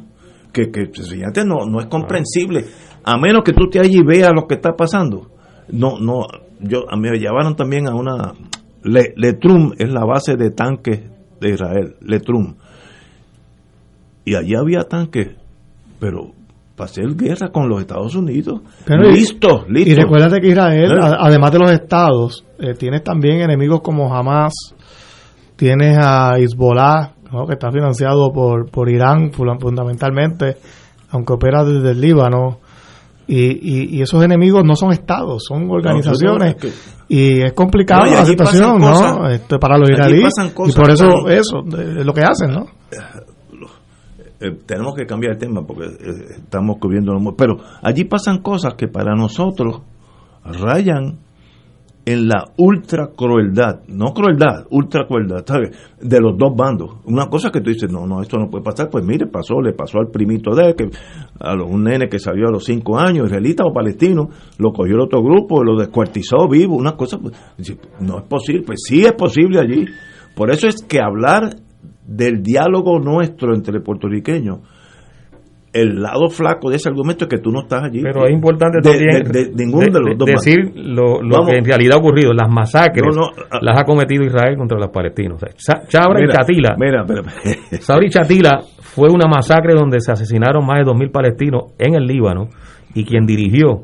que, 0.54 0.72
que 0.72 0.90
sencillamente 0.94 1.44
no, 1.46 1.66
no 1.66 1.80
es 1.80 1.88
comprensible. 1.88 2.66
A 3.04 3.18
menos 3.18 3.44
que 3.44 3.54
tú 3.54 3.68
te 3.70 3.80
allí 3.80 4.00
y 4.00 4.06
veas 4.06 4.32
lo 4.34 4.48
que 4.48 4.56
está 4.56 4.74
pasando. 4.76 5.32
No, 5.70 6.00
no, 6.00 6.28
yo, 6.60 6.84
a 6.90 6.96
mí 6.96 7.10
me 7.10 7.18
llevaron 7.18 7.56
también 7.56 7.88
a 7.90 7.96
una... 7.96 8.34
Le, 8.84 9.14
Letrum 9.16 9.74
es 9.78 9.90
la 9.92 10.06
base 10.06 10.36
de 10.36 10.52
tanques 10.52 11.02
de 11.40 11.50
Israel, 11.50 11.96
Letrum. 12.02 12.56
Y 14.26 14.36
allí 14.36 14.56
había 14.56 14.84
tanques, 14.84 15.30
pero 16.00 16.32
para 16.76 16.90
hacer 16.90 17.16
guerra 17.16 17.50
con 17.52 17.68
los 17.70 17.82
Estados 17.82 18.16
Unidos. 18.16 18.62
Pero 18.86 19.10
y- 19.10 19.14
listo, 19.14 19.66
listo. 19.68 19.92
Y 19.92 19.96
recuérdate 19.96 20.40
que 20.40 20.50
Israel, 20.50 20.92
además 21.02 21.52
de 21.52 21.60
los 21.60 21.72
estados, 21.72 22.46
eh, 22.60 22.74
tienes 22.76 23.04
también 23.04 23.42
enemigos 23.42 23.82
como 23.82 24.14
Hamas, 24.14 24.54
tienes 25.56 25.98
a 26.00 26.38
Hezbollah, 26.38 27.14
¿no? 27.32 27.46
que 27.46 27.54
está 27.54 27.72
financiado 27.72 28.32
por, 28.32 28.70
por 28.70 28.90
Irán 28.90 29.32
fundamentalmente, 29.32 30.58
aunque 31.10 31.34
opera 31.34 31.64
desde 31.64 31.92
el 31.92 32.02
Líbano. 32.02 32.60
Y, 33.34 33.38
y, 33.62 33.98
y 33.98 34.02
esos 34.02 34.22
enemigos 34.24 34.64
no 34.66 34.76
son 34.76 34.92
estados, 34.92 35.44
son 35.48 35.70
organizaciones. 35.72 36.58
No, 36.62 36.70
y 37.08 37.42
es 37.42 37.54
complicado 37.54 38.04
No, 38.04 38.10
y 38.10 38.14
la 38.16 38.26
situación, 38.26 38.78
¿no? 38.80 38.92
cosas- 38.92 39.34
Este, 39.36 39.58
para 39.58 39.78
los 39.78 39.90
israelíes. 39.90 40.34
Y 40.68 40.72
por 40.74 40.90
eso, 40.90 41.28
eso, 41.30 41.60
eh, 41.78 41.96
es 42.00 42.06
lo 42.06 42.14
que 42.14 42.22
hacen, 42.22 42.52
¿no? 42.52 42.66
eh, 44.40 44.58
tenemos 44.66 44.96
que 44.96 45.06
cambiar 45.06 45.34
el 45.34 45.38
tema 45.40 45.62
porque 45.66 45.86
eh, 45.86 46.26
estamos 46.40 46.78
cubriendo 46.80 47.14
pero 47.38 47.58
allí 47.82 48.04
pasan 48.06 48.42
cosas 48.42 48.74
que 48.74 48.88
para 48.88 49.16
nosotros 49.16 49.82
rayan 50.44 51.20
en 52.06 52.28
la 52.28 52.46
ultra 52.58 53.12
crueldad, 53.16 53.82
no 53.88 54.14
crueldad, 54.14 54.66
ultra 54.72 55.06
crueldad, 55.06 55.46
¿sabes? 55.46 55.78
De 56.02 56.20
los 56.20 56.36
dos 56.38 56.56
bandos. 56.56 56.98
Una 57.06 57.28
cosa 57.28 57.52
que 57.52 57.62
tú 57.62 57.70
dices, 57.70 57.92
no, 57.92 58.08
no, 58.08 58.22
esto 58.22 58.38
no 58.38 58.50
puede 58.50 58.64
pasar, 58.64 58.90
pues 58.90 59.06
mire, 59.06 59.28
pasó, 59.28 59.62
le 59.62 59.74
pasó 59.74 60.00
al 60.00 60.08
primito 60.08 60.56
de 60.56 60.76
que, 60.76 60.90
a 61.40 61.54
un 61.54 61.84
nene 61.84 62.10
que 62.10 62.18
salió 62.18 62.48
a 62.48 62.52
los 62.52 62.66
cinco 62.66 62.98
años, 62.98 63.28
israelita 63.28 63.64
o 63.66 63.74
palestino, 63.74 64.30
lo 64.58 64.72
cogió 64.72 64.96
el 64.96 65.02
otro 65.02 65.22
grupo, 65.22 65.64
lo 65.64 65.78
descuartizó 65.78 66.48
vivo, 66.50 66.76
una 66.76 66.94
cosa, 66.94 67.20
pues, 67.20 67.34
no 68.00 68.18
es 68.18 68.24
posible, 68.24 68.64
pues 68.66 68.80
sí 68.84 69.06
es 69.06 69.14
posible 69.14 69.60
allí. 69.60 69.86
Por 70.36 70.50
eso 70.50 70.68
es 70.68 70.82
que 70.82 71.00
hablar 71.00 71.56
del 72.06 72.42
diálogo 72.42 73.00
nuestro 73.00 73.54
entre 73.54 73.80
puertorriqueños, 73.80 74.60
el 75.74 76.02
lado 76.02 76.28
flaco 76.30 76.70
de 76.70 76.76
ese 76.76 76.90
argumento 76.90 77.26
es 77.26 77.30
que 77.30 77.38
tú 77.38 77.50
no 77.52 77.62
estás 77.62 77.84
allí. 77.84 78.02
Pero 78.02 78.26
es 78.26 78.34
importante 78.34 78.80
De- 78.82 78.90
también 78.90 79.24
de- 79.24 79.46
de 79.56 79.66
ninguno 79.66 79.86
de, 79.86 80.00
los 80.02 80.18
dos 80.18 80.26
decir 80.28 80.72
lo, 80.76 81.20
que 81.46 81.56
en 81.58 81.64
realidad 81.66 81.96
ha 81.96 82.00
ocurrido. 82.00 82.34
Las 82.34 82.50
masacres 82.50 83.04
No, 83.06 83.22
no, 83.22 83.28
ah. 83.50 83.60
las 83.62 83.80
ha 83.80 83.84
cometido 83.86 84.24
Israel 84.26 84.58
contra 84.58 84.78
los 84.78 84.90
palestinos. 84.90 85.42
O 85.42 85.46
sea, 85.46 85.54
Cha- 85.56 85.88
Chabra 85.88 86.20
y 86.20 86.24
Mira, 86.24 86.36
Chatila. 86.36 86.76
Mira, 86.78 87.04
mira, 87.08 87.22
Sabra 87.82 88.06
y 88.06 88.10
Chatila 88.10 88.60
fue 88.82 89.10
una 89.10 89.28
masacre 89.28 89.74
donde 89.74 90.02
se 90.02 90.12
asesinaron 90.12 90.66
más 90.66 90.80
de 90.80 90.92
2.000 90.92 91.12
palestinos 91.12 91.64
en 91.80 91.96
el 91.96 92.06
Líbano 92.06 92.50
y 92.94 93.06
quien 93.06 93.26
dirigió 93.26 93.84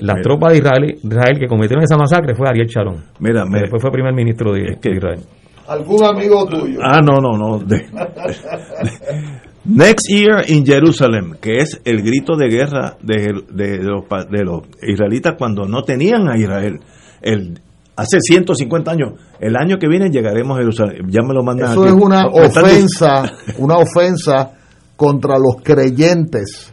las 0.00 0.16
Mira. 0.16 0.22
tropas 0.22 0.52
de 0.52 0.58
Israel, 0.58 0.96
Israel 1.04 1.38
que 1.38 1.46
cometieron 1.46 1.84
esa 1.84 1.96
masacre 1.96 2.34
fue 2.34 2.48
Ariel 2.48 2.66
Sharon. 2.66 2.96
Mira, 3.20 3.44
que 3.44 3.50
me- 3.50 3.60
después 3.60 3.80
fue 3.80 3.92
primer 3.92 4.12
ministro 4.12 4.52
de, 4.54 4.76
de 4.82 4.90
Israel. 4.90 5.20
¿Algún 5.68 6.02
amigo 6.04 6.44
tuyo? 6.46 6.80
Ah, 6.82 7.00
no, 7.00 7.18
no, 7.20 7.38
no. 7.38 7.58
de- 7.60 7.86
Next 9.64 10.08
Year 10.08 10.44
in 10.48 10.64
Jerusalem, 10.66 11.34
que 11.40 11.58
es 11.58 11.80
el 11.84 12.02
grito 12.02 12.36
de 12.36 12.48
guerra 12.48 12.96
de, 13.02 13.32
de- 13.52 13.78
de 13.78 13.82
los, 13.84 14.04
de 14.30 14.44
los 14.44 14.62
israelitas 14.82 15.34
cuando 15.38 15.66
no 15.66 15.82
tenían 15.84 16.28
a 16.28 16.36
Israel. 16.36 16.80
El, 17.20 17.60
hace 17.94 18.18
150 18.20 18.90
años. 18.90 19.12
El 19.38 19.56
año 19.56 19.76
que 19.78 19.86
viene 19.88 20.10
llegaremos 20.10 20.56
a 20.56 20.60
Jerusalén. 20.60 21.06
Ya 21.08 21.20
me 21.22 21.32
lo 21.34 21.44
mandan 21.44 21.70
Eso 21.72 21.82
aquí. 21.84 21.92
es 21.94 22.00
una 22.02 22.26
ofensa, 22.26 23.32
una 23.58 23.76
ofensa 23.78 24.50
contra 24.96 25.36
los 25.38 25.62
creyentes 25.62 26.72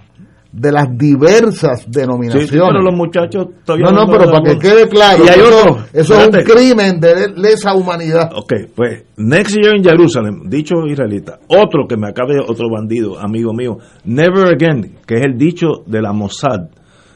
de 0.51 0.71
las 0.71 0.97
diversas 0.97 1.85
denominaciones. 1.89 2.49
sí, 2.49 2.57
pero 2.57 2.81
los 2.81 2.95
muchachos 2.95 3.47
todavía 3.63 3.91
no, 3.91 4.05
no, 4.05 4.11
pero 4.11 4.31
para 4.31 4.43
que 4.43 4.57
quede 4.57 4.87
claro, 4.89 5.23
Y 5.23 5.29
hay 5.29 5.39
eso, 5.39 5.59
otro. 5.59 5.85
eso 5.93 6.15
es 6.15 6.27
un 6.27 6.43
crimen 6.43 6.99
de 6.99 7.33
lesa 7.35 7.75
humanidad. 7.75 8.31
Ok, 8.35 8.53
pues, 8.75 9.03
Next 9.17 9.55
Year 9.55 9.75
in 9.75 9.83
Jerusalem, 9.83 10.49
dicho 10.49 10.75
israelita. 10.87 11.39
Otro 11.47 11.87
que 11.87 11.97
me 11.97 12.07
acabe, 12.07 12.39
otro 12.39 12.67
bandido, 12.69 13.19
amigo 13.19 13.53
mío. 13.53 13.77
Never 14.05 14.47
Again, 14.47 14.97
que 15.05 15.15
es 15.15 15.21
el 15.25 15.37
dicho 15.37 15.83
de 15.85 16.01
la 16.01 16.13
Mossad. 16.13 16.69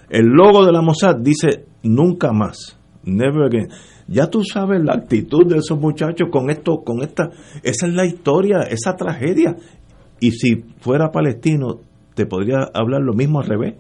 El 0.10 0.27
logo 0.27 0.64
de 0.65 0.72
la 0.72 0.81
Mossad 0.81 1.15
dice 1.19 1.65
nunca 1.81 2.31
más. 2.34 2.77
Never 3.03 3.45
Again. 3.45 3.69
Ya 4.07 4.27
tú 4.27 4.43
sabes 4.43 4.84
la 4.84 4.93
actitud 4.93 5.47
de 5.47 5.57
esos 5.57 5.80
muchachos 5.80 6.27
con 6.31 6.49
esto, 6.51 6.84
con 6.85 7.01
esta, 7.01 7.30
esa 7.64 7.88
es 7.88 7.93
la 7.93 8.05
historia, 8.05 8.60
esa 8.69 8.95
tragedia. 8.95 9.55
Y 10.19 10.31
si 10.31 10.64
fuera 10.80 11.10
palestino, 11.10 11.80
te 12.15 12.26
podría 12.26 12.69
hablar 12.73 13.02
lo 13.02 13.14
mismo 13.14 13.40
al 13.40 13.48
revés. 13.48 13.76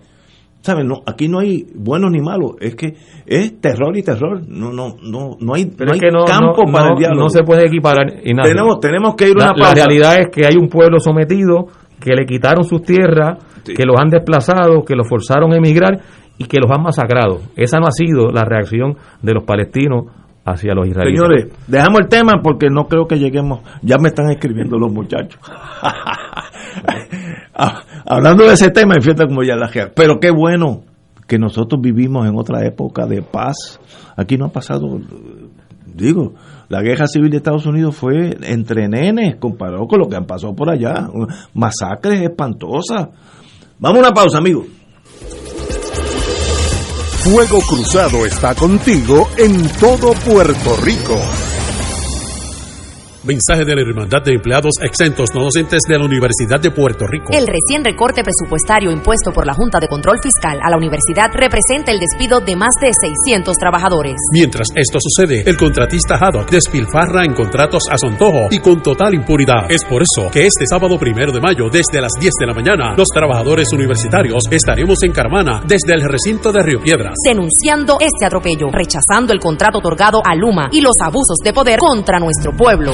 ¿Sabes? 0.61 0.85
No, 0.85 1.01
aquí 1.05 1.27
no 1.27 1.39
hay 1.39 1.65
buenos 1.75 2.09
ni 2.09 2.21
malos, 2.21 2.53
es 2.61 2.75
que 2.75 2.93
es 3.25 3.59
terror 3.59 3.97
y 3.97 4.01
terror. 4.01 4.41
No, 4.47 4.71
no, 4.71 4.95
no, 5.03 5.31
no 5.37 5.53
hay, 5.55 5.65
Pero 5.65 5.89
no 5.89 5.95
es 5.95 6.01
hay 6.01 6.09
que 6.09 6.15
no, 6.15 6.23
campo 6.23 6.63
para 6.71 6.93
el 6.93 6.99
diálogo. 6.99 7.21
no 7.23 7.29
se 7.29 7.43
puede 7.43 7.65
equiparar. 7.67 8.07
Ignacio. 8.23 8.53
Tenemos, 8.53 8.79
tenemos 8.79 9.15
que 9.15 9.25
ir 9.29 9.35
a 9.35 9.39
la, 9.39 9.43
una 9.51 9.53
la 9.57 9.59
pausa. 9.59 9.75
realidad 9.75 10.21
es 10.21 10.27
que 10.29 10.45
hay 10.47 10.55
un 10.55 10.69
pueblo 10.69 10.99
sometido 10.99 11.67
que 11.99 12.13
le 12.15 12.25
quitaron 12.25 12.63
sus 12.63 12.81
tierras, 12.81 13.39
que 13.65 13.83
los 13.85 13.99
han 13.99 14.07
desplazado, 14.09 14.83
que 14.85 14.95
los 14.95 15.05
forzaron 15.07 15.51
a 15.51 15.57
emigrar 15.57 15.99
y 16.37 16.45
que 16.45 16.59
los 16.61 16.71
han 16.71 16.81
masacrado. 16.81 17.41
Esa 17.57 17.79
no 17.79 17.87
ha 17.87 17.91
sido 17.91 18.31
la 18.31 18.45
reacción 18.45 18.95
de 19.21 19.33
los 19.33 19.43
palestinos 19.43 20.05
hacia 20.45 20.73
los 20.73 20.87
israelíes. 20.87 21.19
Señores, 21.19 21.47
dejamos 21.67 22.01
el 22.01 22.07
tema 22.07 22.41
porque 22.41 22.67
no 22.69 22.85
creo 22.87 23.05
que 23.05 23.17
lleguemos. 23.17 23.61
Ya 23.81 23.97
me 23.99 24.09
están 24.09 24.29
escribiendo 24.31 24.77
los 24.77 24.91
muchachos. 24.93 25.39
Ah, 27.55 27.83
Hablando 28.05 28.45
de 28.45 28.53
ese 28.53 28.69
tema, 28.69 28.95
fíjate 28.99 29.25
como 29.27 29.43
ya 29.43 29.55
la. 29.55 29.69
Pero 29.95 30.19
qué 30.19 30.31
bueno 30.31 30.83
que 31.27 31.37
nosotros 31.37 31.81
vivimos 31.81 32.27
en 32.27 32.35
otra 32.37 32.65
época 32.65 33.05
de 33.05 33.21
paz. 33.21 33.79
Aquí 34.15 34.37
no 34.37 34.45
ha 34.45 34.51
pasado, 34.51 34.99
digo, 35.85 36.33
la 36.69 36.81
guerra 36.81 37.07
civil 37.07 37.29
de 37.29 37.37
Estados 37.37 37.65
Unidos 37.65 37.95
fue 37.95 38.37
entre 38.41 38.87
nenes 38.87 39.37
comparado 39.37 39.87
con 39.87 39.99
lo 39.99 40.07
que 40.07 40.15
han 40.15 40.25
pasado 40.25 40.55
por 40.55 40.69
allá. 40.69 41.07
Masacres 41.53 42.21
espantosas. 42.21 43.09
Vamos 43.79 43.97
a 43.97 44.01
una 44.01 44.11
pausa, 44.11 44.37
amigos. 44.37 44.65
Fuego 47.23 47.59
Cruzado 47.61 48.25
está 48.25 48.53
contigo 48.53 49.29
en 49.37 49.69
todo 49.79 50.13
Puerto 50.25 50.75
Rico. 50.83 51.52
Mensaje 53.25 53.63
de 53.63 53.73
la 53.73 53.81
Hermandad 53.81 54.21
de 54.21 54.33
Empleados 54.33 54.73
Exentos 54.81 55.29
No 55.33 55.43
Docentes 55.43 55.83
de 55.87 55.97
la 55.97 56.03
Universidad 56.03 56.59
de 56.59 56.71
Puerto 56.71 57.07
Rico. 57.07 57.31
El 57.31 57.47
recién 57.47 57.85
recorte 57.85 58.21
presupuestario 58.21 58.91
impuesto 58.91 59.31
por 59.31 59.47
la 59.47 59.53
Junta 59.53 59.79
de 59.79 59.87
Control 59.87 60.19
Fiscal 60.21 60.59
a 60.61 60.69
la 60.69 60.75
universidad 60.75 61.31
representa 61.31 61.91
el 61.91 61.99
despido 61.99 62.41
de 62.41 62.57
más 62.57 62.75
de 62.81 62.91
600 62.91 63.55
trabajadores. 63.55 64.15
Mientras 64.33 64.67
esto 64.75 64.99
sucede, 64.99 65.49
el 65.49 65.55
contratista 65.55 66.15
Haddock 66.15 66.51
despilfarra 66.51 67.23
en 67.23 67.33
contratos 67.33 67.83
a 67.89 67.97
su 67.97 68.07
antojo 68.07 68.49
y 68.51 68.59
con 68.59 68.83
total 68.83 69.13
impunidad. 69.13 69.71
Es 69.71 69.85
por 69.85 70.01
eso 70.03 70.29
que 70.29 70.45
este 70.45 70.67
sábado 70.67 70.99
primero 70.99 71.31
de 71.31 71.39
mayo, 71.39 71.69
desde 71.71 72.01
las 72.01 72.11
10 72.19 72.33
de 72.41 72.45
la 72.45 72.53
mañana, 72.53 72.93
los 72.97 73.07
trabajadores 73.07 73.71
universitarios 73.71 74.43
estaremos 74.51 75.01
en 75.01 75.13
Carmana, 75.13 75.63
desde 75.65 75.93
el 75.93 76.03
recinto 76.09 76.51
de 76.51 76.61
Río 76.61 76.81
Piedras. 76.81 77.13
Denunciando 77.23 77.99
este 78.01 78.25
atropello, 78.25 78.67
rechazando 78.69 79.31
el 79.31 79.39
contrato 79.39 79.77
otorgado 79.77 80.21
a 80.25 80.35
Luma 80.35 80.67
y 80.73 80.81
los 80.81 80.99
abusos 80.99 81.37
de 81.41 81.53
poder 81.53 81.79
contra 81.79 82.19
nuestro 82.19 82.51
pueblo. 82.51 82.93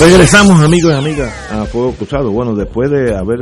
Regresamos, 0.00 0.62
amigos 0.62 0.92
y 0.92 0.96
amigas, 0.96 1.50
a 1.52 1.64
Fuego 1.64 1.92
Cruzado. 1.92 2.30
Bueno, 2.30 2.54
después 2.54 2.90
de 2.90 3.16
haber 3.16 3.40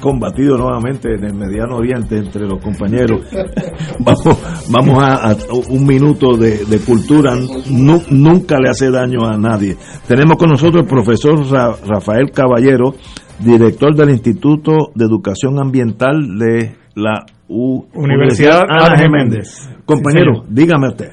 combatido 0.00 0.56
nuevamente 0.58 1.14
en 1.14 1.24
el 1.24 1.34
Mediano 1.34 1.76
Oriente 1.76 2.16
entre 2.18 2.46
los 2.46 2.62
compañeros, 2.62 3.20
vamos, 4.00 4.38
vamos 4.68 4.98
a, 5.02 5.30
a 5.30 5.36
un 5.70 5.86
minuto 5.86 6.36
de, 6.36 6.64
de 6.66 6.78
cultura. 6.80 7.34
Nu- 7.70 8.02
nunca 8.10 8.58
le 8.58 8.68
hace 8.70 8.90
daño 8.90 9.24
a 9.26 9.36
nadie. 9.38 9.76
Tenemos 10.06 10.36
con 10.36 10.50
nosotros 10.50 10.82
el 10.82 10.88
profesor 10.88 11.40
Ra- 11.50 11.76
Rafael 11.86 12.30
Caballero, 12.32 12.94
director 13.40 13.94
del 13.96 14.10
Instituto 14.10 14.90
de 14.94 15.04
Educación 15.06 15.58
Ambiental 15.58 16.38
de 16.38 16.74
la 16.96 17.24
U- 17.48 17.86
Universidad 17.94 18.62
Ana 18.68 18.96
G. 18.96 19.10
Méndez. 19.10 19.68
Compañero, 19.86 20.42
Sí, 20.42 20.48
dígame 20.50 20.88
usted. 20.88 21.08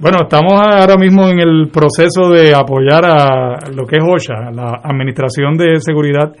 Bueno, 0.00 0.18
estamos 0.22 0.52
ahora 0.52 0.96
mismo 0.96 1.26
en 1.28 1.40
el 1.40 1.70
proceso 1.72 2.30
de 2.30 2.54
apoyar 2.54 3.04
a 3.04 3.68
lo 3.74 3.84
que 3.84 3.96
es 3.96 4.04
OSHA, 4.04 4.52
la 4.52 4.80
Administración 4.84 5.56
de 5.56 5.80
Seguridad 5.80 6.32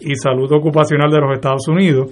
y 0.00 0.14
Salud 0.16 0.52
Ocupacional 0.52 1.10
de 1.10 1.20
los 1.20 1.32
Estados 1.32 1.66
Unidos, 1.66 2.10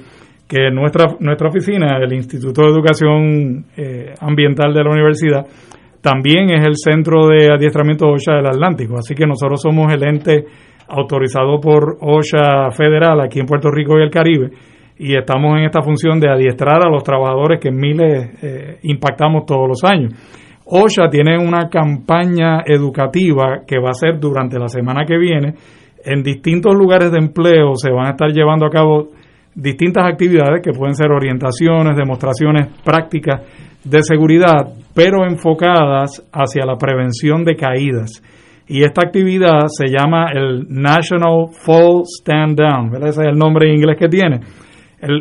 que 0.49 0.71
nuestra, 0.71 1.15
nuestra 1.21 1.49
oficina, 1.49 1.99
el 1.99 2.11
Instituto 2.15 2.63
de 2.63 2.69
Educación 2.69 3.67
eh, 3.77 4.15
Ambiental 4.19 4.73
de 4.73 4.83
la 4.83 4.91
Universidad, 4.93 5.45
también 6.01 6.49
es 6.49 6.67
el 6.67 6.77
centro 6.77 7.29
de 7.29 7.53
adiestramiento 7.53 8.07
OSHA 8.07 8.37
del 8.37 8.47
Atlántico. 8.47 8.97
Así 8.97 9.15
que 9.15 9.27
nosotros 9.27 9.61
somos 9.61 9.93
el 9.93 10.03
ente 10.09 10.47
autorizado 10.89 11.61
por 11.61 11.99
OSHA 12.01 12.71
federal 12.71 13.21
aquí 13.21 13.41
en 13.41 13.47
Puerto 13.47 13.71
Rico 13.71 13.99
y 13.99 14.03
el 14.03 14.11
Caribe 14.11 14.53
y 14.97 15.17
estamos 15.17 15.59
en 15.59 15.65
esta 15.65 15.83
función 15.83 16.19
de 16.19 16.31
adiestrar 16.31 16.87
a 16.87 16.89
los 16.89 17.03
trabajadores 17.03 17.61
que 17.61 17.71
miles 17.71 18.43
eh, 18.43 18.79
impactamos 18.85 19.45
todos 19.45 19.69
los 19.69 19.85
años. 19.85 20.15
OSHA 20.77 21.09
tiene 21.09 21.39
una 21.39 21.69
campaña 21.69 22.63
educativa 22.67 23.63
que 23.65 23.79
va 23.79 23.91
a 23.91 23.95
ser 23.95 24.19
durante 24.19 24.59
la 24.59 24.67
semana 24.67 25.05
que 25.07 25.17
viene. 25.17 25.55
En 26.05 26.25
distintos 26.25 26.75
lugares 26.75 27.13
de 27.13 27.19
empleo 27.19 27.77
se 27.77 27.93
van 27.93 28.07
a 28.07 28.11
estar 28.11 28.33
llevando 28.33 28.67
a 28.67 28.71
cabo 28.71 29.11
distintas 29.55 30.05
actividades 30.05 30.63
que 30.65 30.73
pueden 30.73 30.97
ser 30.97 31.13
orientaciones, 31.13 31.97
demostraciones 31.97 32.67
prácticas 32.85 33.43
de 33.85 34.03
seguridad, 34.03 34.67
pero 34.93 35.25
enfocadas 35.25 36.29
hacia 36.33 36.67
la 36.67 36.77
prevención 36.77 37.45
de 37.45 37.55
caídas. 37.55 38.21
Y 38.67 38.83
esta 38.83 39.07
actividad 39.07 39.69
se 39.69 39.87
llama 39.87 40.27
el 40.35 40.67
National 40.69 41.51
Fall 41.53 42.03
Stand 42.05 42.59
Down, 42.59 42.91
¿verdad? 42.91 43.11
ese 43.11 43.23
es 43.23 43.29
el 43.29 43.39
nombre 43.39 43.69
en 43.69 43.77
inglés 43.77 43.97
que 43.97 44.09
tiene. 44.09 44.41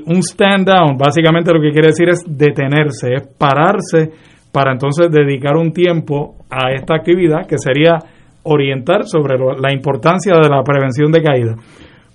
Un 0.05 0.23
stand 0.23 0.65
down 0.65 0.97
básicamente 0.97 1.53
lo 1.53 1.61
que 1.61 1.71
quiere 1.71 1.89
decir 1.89 2.07
es 2.07 2.23
detenerse, 2.25 3.15
es 3.15 3.27
pararse 3.37 4.11
para 4.53 4.71
entonces 4.71 5.09
dedicar 5.09 5.57
un 5.57 5.73
tiempo 5.73 6.35
a 6.47 6.71
esta 6.71 6.95
actividad 6.95 7.47
que 7.47 7.57
sería 7.57 7.97
orientar 8.43 9.05
sobre 9.05 9.35
la 9.59 9.73
importancia 9.73 10.33
de 10.35 10.47
la 10.47 10.63
prevención 10.63 11.11
de 11.11 11.23
caídas. 11.23 11.55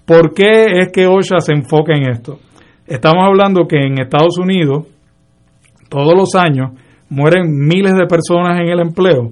¿Por 0.06 0.32
qué 0.32 0.66
es 0.78 0.92
que 0.92 1.08
OSHA 1.08 1.40
se 1.40 1.52
enfoca 1.52 1.94
en 1.94 2.08
esto? 2.08 2.38
Estamos 2.86 3.26
hablando 3.26 3.66
que 3.66 3.78
en 3.78 4.00
Estados 4.00 4.38
Unidos 4.38 4.86
todos 5.88 6.14
los 6.14 6.34
años 6.36 6.70
mueren 7.10 7.66
miles 7.66 7.94
de 7.94 8.06
personas 8.06 8.60
en 8.60 8.68
el 8.68 8.80
empleo 8.80 9.30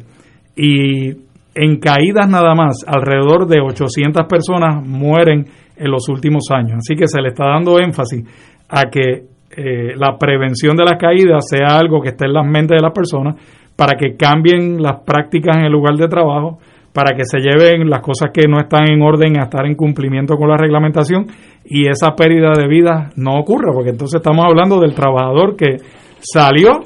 y 0.56 1.10
en 1.54 1.78
caídas 1.78 2.28
nada 2.28 2.54
más 2.56 2.84
alrededor 2.86 3.46
de 3.46 3.60
800 3.60 4.26
personas 4.26 4.84
mueren 4.84 5.46
en 5.76 5.90
los 5.90 6.08
últimos 6.08 6.48
años. 6.50 6.78
Así 6.78 6.96
que 6.96 7.06
se 7.06 7.20
le 7.22 7.28
está 7.28 7.44
dando 7.46 7.78
énfasis 7.78 8.24
a 8.68 8.90
que 8.90 9.35
eh, 9.50 9.94
la 9.96 10.16
prevención 10.18 10.76
de 10.76 10.84
las 10.84 10.98
caídas 10.98 11.48
sea 11.48 11.78
algo 11.78 12.00
que 12.00 12.10
esté 12.10 12.26
en 12.26 12.32
las 12.32 12.46
mentes 12.46 12.76
de 12.76 12.82
las 12.82 12.92
personas 12.92 13.36
para 13.76 13.96
que 13.96 14.16
cambien 14.16 14.82
las 14.82 15.00
prácticas 15.00 15.56
en 15.58 15.66
el 15.66 15.72
lugar 15.72 15.96
de 15.96 16.08
trabajo, 16.08 16.58
para 16.92 17.14
que 17.14 17.24
se 17.24 17.38
lleven 17.38 17.90
las 17.90 18.00
cosas 18.00 18.30
que 18.32 18.48
no 18.48 18.58
están 18.58 18.90
en 18.90 19.02
orden 19.02 19.38
a 19.38 19.44
estar 19.44 19.66
en 19.66 19.74
cumplimiento 19.74 20.36
con 20.36 20.48
la 20.48 20.56
reglamentación 20.56 21.26
y 21.64 21.88
esa 21.88 22.16
pérdida 22.16 22.52
de 22.56 22.66
vida 22.66 23.10
no 23.16 23.38
ocurra, 23.38 23.72
porque 23.72 23.90
entonces 23.90 24.20
estamos 24.20 24.46
hablando 24.48 24.80
del 24.80 24.94
trabajador 24.94 25.56
que 25.56 25.76
salió, 26.20 26.80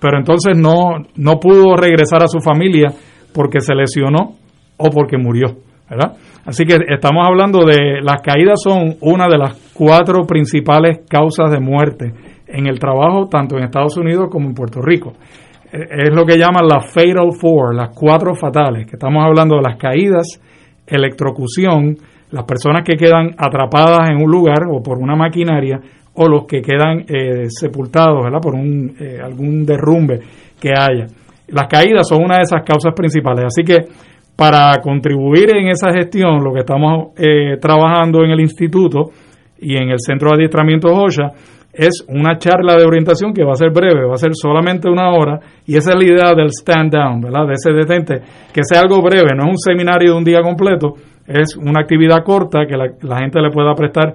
pero 0.00 0.16
entonces 0.18 0.56
no, 0.56 1.04
no 1.16 1.38
pudo 1.38 1.76
regresar 1.76 2.22
a 2.22 2.28
su 2.28 2.40
familia 2.40 2.88
porque 3.34 3.60
se 3.60 3.74
lesionó 3.74 4.36
o 4.78 4.88
porque 4.90 5.18
murió, 5.18 5.56
¿verdad? 5.90 6.12
Así 6.46 6.64
que 6.64 6.76
estamos 6.88 7.26
hablando 7.26 7.64
de 7.64 8.00
las 8.00 8.22
caídas 8.22 8.60
son 8.62 8.96
una 9.00 9.26
de 9.28 9.36
las 9.36 9.72
cuatro 9.74 10.24
principales 10.26 11.00
causas 11.08 11.50
de 11.50 11.60
muerte 11.60 12.12
en 12.46 12.66
el 12.66 12.78
trabajo, 12.78 13.26
tanto 13.28 13.56
en 13.56 13.64
Estados 13.64 13.96
Unidos 13.96 14.28
como 14.30 14.48
en 14.48 14.54
Puerto 14.54 14.80
Rico. 14.80 15.12
Eh, 15.72 16.06
es 16.06 16.14
lo 16.14 16.24
que 16.24 16.38
llaman 16.38 16.66
las 16.66 16.92
Fatal 16.92 17.32
Four, 17.38 17.74
las 17.74 17.90
cuatro 17.94 18.34
fatales, 18.34 18.86
que 18.86 18.96
estamos 18.96 19.22
hablando 19.24 19.56
de 19.56 19.62
las 19.62 19.76
caídas, 19.76 20.40
electrocución, 20.86 21.96
las 22.30 22.44
personas 22.44 22.84
que 22.84 22.96
quedan 22.96 23.30
atrapadas 23.36 24.10
en 24.10 24.22
un 24.22 24.30
lugar 24.30 24.64
o 24.70 24.82
por 24.82 24.98
una 24.98 25.16
maquinaria, 25.16 25.80
o 26.14 26.28
los 26.28 26.44
que 26.46 26.60
quedan 26.60 27.04
eh, 27.08 27.46
sepultados 27.48 28.24
por 28.42 28.54
un, 28.54 28.94
eh, 28.98 29.18
algún 29.22 29.64
derrumbe 29.64 30.20
que 30.60 30.70
haya. 30.70 31.06
Las 31.48 31.66
caídas 31.68 32.08
son 32.08 32.24
una 32.24 32.36
de 32.36 32.42
esas 32.42 32.62
causas 32.64 32.92
principales, 32.94 33.46
así 33.46 33.62
que 33.62 33.78
para 34.40 34.80
contribuir 34.80 35.54
en 35.54 35.68
esa 35.68 35.92
gestión, 35.92 36.42
lo 36.42 36.54
que 36.54 36.60
estamos 36.60 37.08
eh, 37.18 37.58
trabajando 37.60 38.24
en 38.24 38.30
el 38.30 38.40
instituto 38.40 39.10
y 39.58 39.76
en 39.76 39.90
el 39.90 39.98
centro 39.98 40.30
de 40.30 40.36
adiestramiento 40.36 40.88
OSHA 40.88 41.30
es 41.74 42.06
una 42.08 42.38
charla 42.38 42.74
de 42.76 42.86
orientación 42.86 43.34
que 43.34 43.44
va 43.44 43.52
a 43.52 43.56
ser 43.56 43.68
breve, 43.70 44.06
va 44.06 44.14
a 44.14 44.16
ser 44.16 44.30
solamente 44.32 44.88
una 44.88 45.10
hora, 45.10 45.40
y 45.66 45.76
esa 45.76 45.90
es 45.90 45.96
la 45.98 46.04
idea 46.04 46.32
del 46.34 46.48
stand 46.48 46.90
down, 46.90 47.20
¿verdad? 47.20 47.48
De 47.48 47.52
ese 47.52 47.70
detente, 47.70 48.22
que 48.50 48.64
sea 48.64 48.80
algo 48.80 49.02
breve, 49.02 49.28
no 49.36 49.42
es 49.42 49.50
un 49.50 49.58
seminario 49.58 50.12
de 50.12 50.16
un 50.16 50.24
día 50.24 50.40
completo, 50.40 50.94
es 51.26 51.54
una 51.58 51.82
actividad 51.82 52.24
corta 52.24 52.64
que 52.66 52.78
la, 52.78 52.86
la 53.02 53.18
gente 53.18 53.42
le 53.42 53.50
pueda 53.50 53.74
prestar 53.74 54.14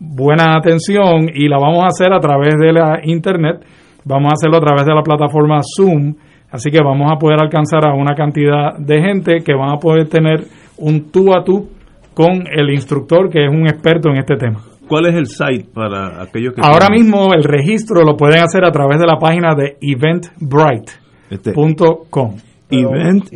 buena 0.00 0.56
atención 0.56 1.28
y 1.34 1.48
la 1.48 1.58
vamos 1.58 1.84
a 1.84 1.88
hacer 1.88 2.14
a 2.14 2.18
través 2.18 2.54
de 2.58 2.72
la 2.72 3.00
internet, 3.04 3.62
vamos 4.06 4.30
a 4.30 4.36
hacerlo 4.40 4.56
a 4.56 4.60
través 4.60 4.86
de 4.86 4.94
la 4.94 5.02
plataforma 5.02 5.60
Zoom, 5.76 6.14
Así 6.50 6.70
que 6.70 6.80
vamos 6.82 7.12
a 7.12 7.18
poder 7.18 7.38
alcanzar 7.40 7.84
a 7.84 7.94
una 7.94 8.14
cantidad 8.14 8.78
de 8.78 9.00
gente 9.00 9.42
que 9.44 9.54
van 9.54 9.70
a 9.70 9.78
poder 9.78 10.08
tener 10.08 10.44
un 10.78 11.10
tú 11.10 11.34
a 11.34 11.42
tú 11.44 11.68
con 12.14 12.46
el 12.50 12.70
instructor 12.70 13.28
que 13.28 13.44
es 13.44 13.50
un 13.50 13.66
experto 13.66 14.08
en 14.08 14.16
este 14.18 14.36
tema. 14.36 14.60
¿Cuál 14.88 15.06
es 15.06 15.16
el 15.16 15.26
site 15.26 15.66
para 15.74 16.22
aquellos 16.22 16.54
que... 16.54 16.60
Ahora 16.62 16.88
mismo 16.88 17.34
el 17.34 17.42
registro 17.42 18.04
lo 18.04 18.16
pueden 18.16 18.40
hacer 18.42 18.64
a 18.64 18.70
través 18.70 19.00
de 19.00 19.06
la 19.06 19.18
página 19.18 19.52
de 19.54 19.76
eventbrite.com. 19.80 22.36
Event, 22.68 23.26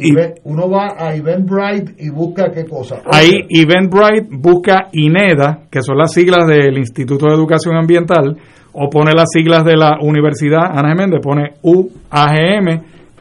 uno 0.42 0.68
va 0.68 0.96
a 0.98 1.14
Eventbrite 1.14 1.94
y 1.98 2.10
busca 2.10 2.50
qué 2.50 2.64
cosa. 2.64 3.00
Ahí 3.12 3.46
Eventbrite 3.48 4.26
busca 4.28 4.88
INEDA, 4.92 5.68
que 5.70 5.82
son 5.82 5.98
las 5.98 6.12
siglas 6.12 6.48
del 6.48 6.76
Instituto 6.76 7.26
de 7.26 7.34
Educación 7.34 7.76
Ambiental, 7.76 8.36
o 8.72 8.90
pone 8.90 9.12
las 9.12 9.30
siglas 9.32 9.64
de 9.64 9.76
la 9.76 9.98
Universidad 10.00 10.76
Ana 10.76 10.88
Geméndez, 10.90 11.20
pone 11.22 11.52
UAGM 11.62 12.80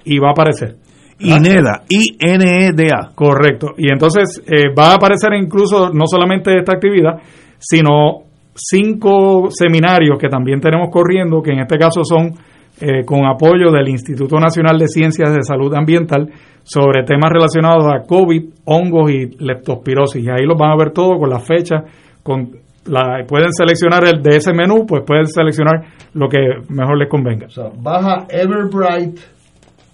y 0.09 0.19
va 0.19 0.29
a 0.29 0.31
aparecer. 0.31 0.75
INEDA, 1.19 1.83
I-N-E-D-A. 1.89 3.11
Correcto. 3.13 3.73
Y 3.77 3.91
entonces 3.91 4.41
eh, 4.47 4.73
va 4.77 4.91
a 4.91 4.95
aparecer 4.95 5.33
incluso 5.33 5.89
no 5.89 6.05
solamente 6.07 6.57
esta 6.57 6.73
actividad, 6.73 7.19
sino 7.59 8.23
cinco 8.55 9.49
seminarios 9.49 10.17
que 10.19 10.29
también 10.29 10.59
tenemos 10.59 10.89
corriendo, 10.89 11.41
que 11.41 11.51
en 11.51 11.59
este 11.59 11.77
caso 11.77 12.03
son 12.03 12.33
eh, 12.81 13.03
con 13.05 13.25
apoyo 13.25 13.71
del 13.71 13.89
Instituto 13.89 14.39
Nacional 14.39 14.77
de 14.77 14.87
Ciencias 14.87 15.33
de 15.33 15.43
Salud 15.43 15.73
Ambiental 15.75 16.29
sobre 16.63 17.03
temas 17.03 17.29
relacionados 17.31 17.85
a 17.85 18.07
COVID, 18.07 18.43
hongos 18.65 19.11
y 19.11 19.43
leptospirosis. 19.43 20.23
Y 20.23 20.29
ahí 20.29 20.45
los 20.45 20.57
van 20.57 20.71
a 20.71 20.77
ver 20.77 20.91
todo 20.91 21.19
con 21.19 21.29
la 21.29 21.39
fecha, 21.39 21.83
con 22.23 22.51
la, 22.85 23.25
pueden 23.27 23.51
seleccionar 23.51 24.05
el 24.05 24.23
de 24.23 24.37
ese 24.37 24.53
menú, 24.53 24.85
pues 24.85 25.03
pueden 25.05 25.27
seleccionar 25.27 25.83
lo 26.13 26.29
que 26.29 26.39
mejor 26.69 26.97
les 26.97 27.09
convenga. 27.09 27.47
O 27.47 27.49
sea, 27.49 27.69
baja 27.77 28.25
Everbright 28.29 29.19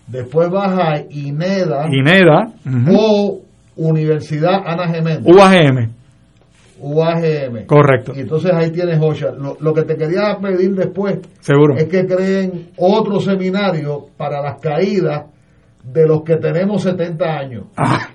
después 0.08 0.50
baja 0.50 1.04
INEDA, 1.10 1.88
INEDA 1.90 2.54
o 2.92 3.42
Universidad 3.76 4.62
Ana 4.66 4.88
Geméndez. 4.88 5.26
UAGM. 5.26 5.92
UAGM. 6.80 7.66
Correcto. 7.66 8.14
Y 8.16 8.22
entonces 8.22 8.52
ahí 8.54 8.72
tienes 8.72 9.00
OSHA. 9.02 9.32
Lo, 9.60 9.74
que 9.74 9.84
te 9.84 9.96
quería 9.96 10.38
pedir 10.42 10.76
después 10.76 11.20
Seguro. 11.40 11.76
es 11.76 11.86
que 11.86 12.06
creen 12.06 12.70
otro 12.78 13.20
seminario 13.20 14.08
para 14.18 14.42
las 14.42 14.60
caídas 14.60 15.26
de 15.84 16.08
los 16.08 16.24
que 16.24 16.38
tenemos 16.38 16.84
70 16.84 17.26
años. 17.26 17.64
Ah. 17.78 18.10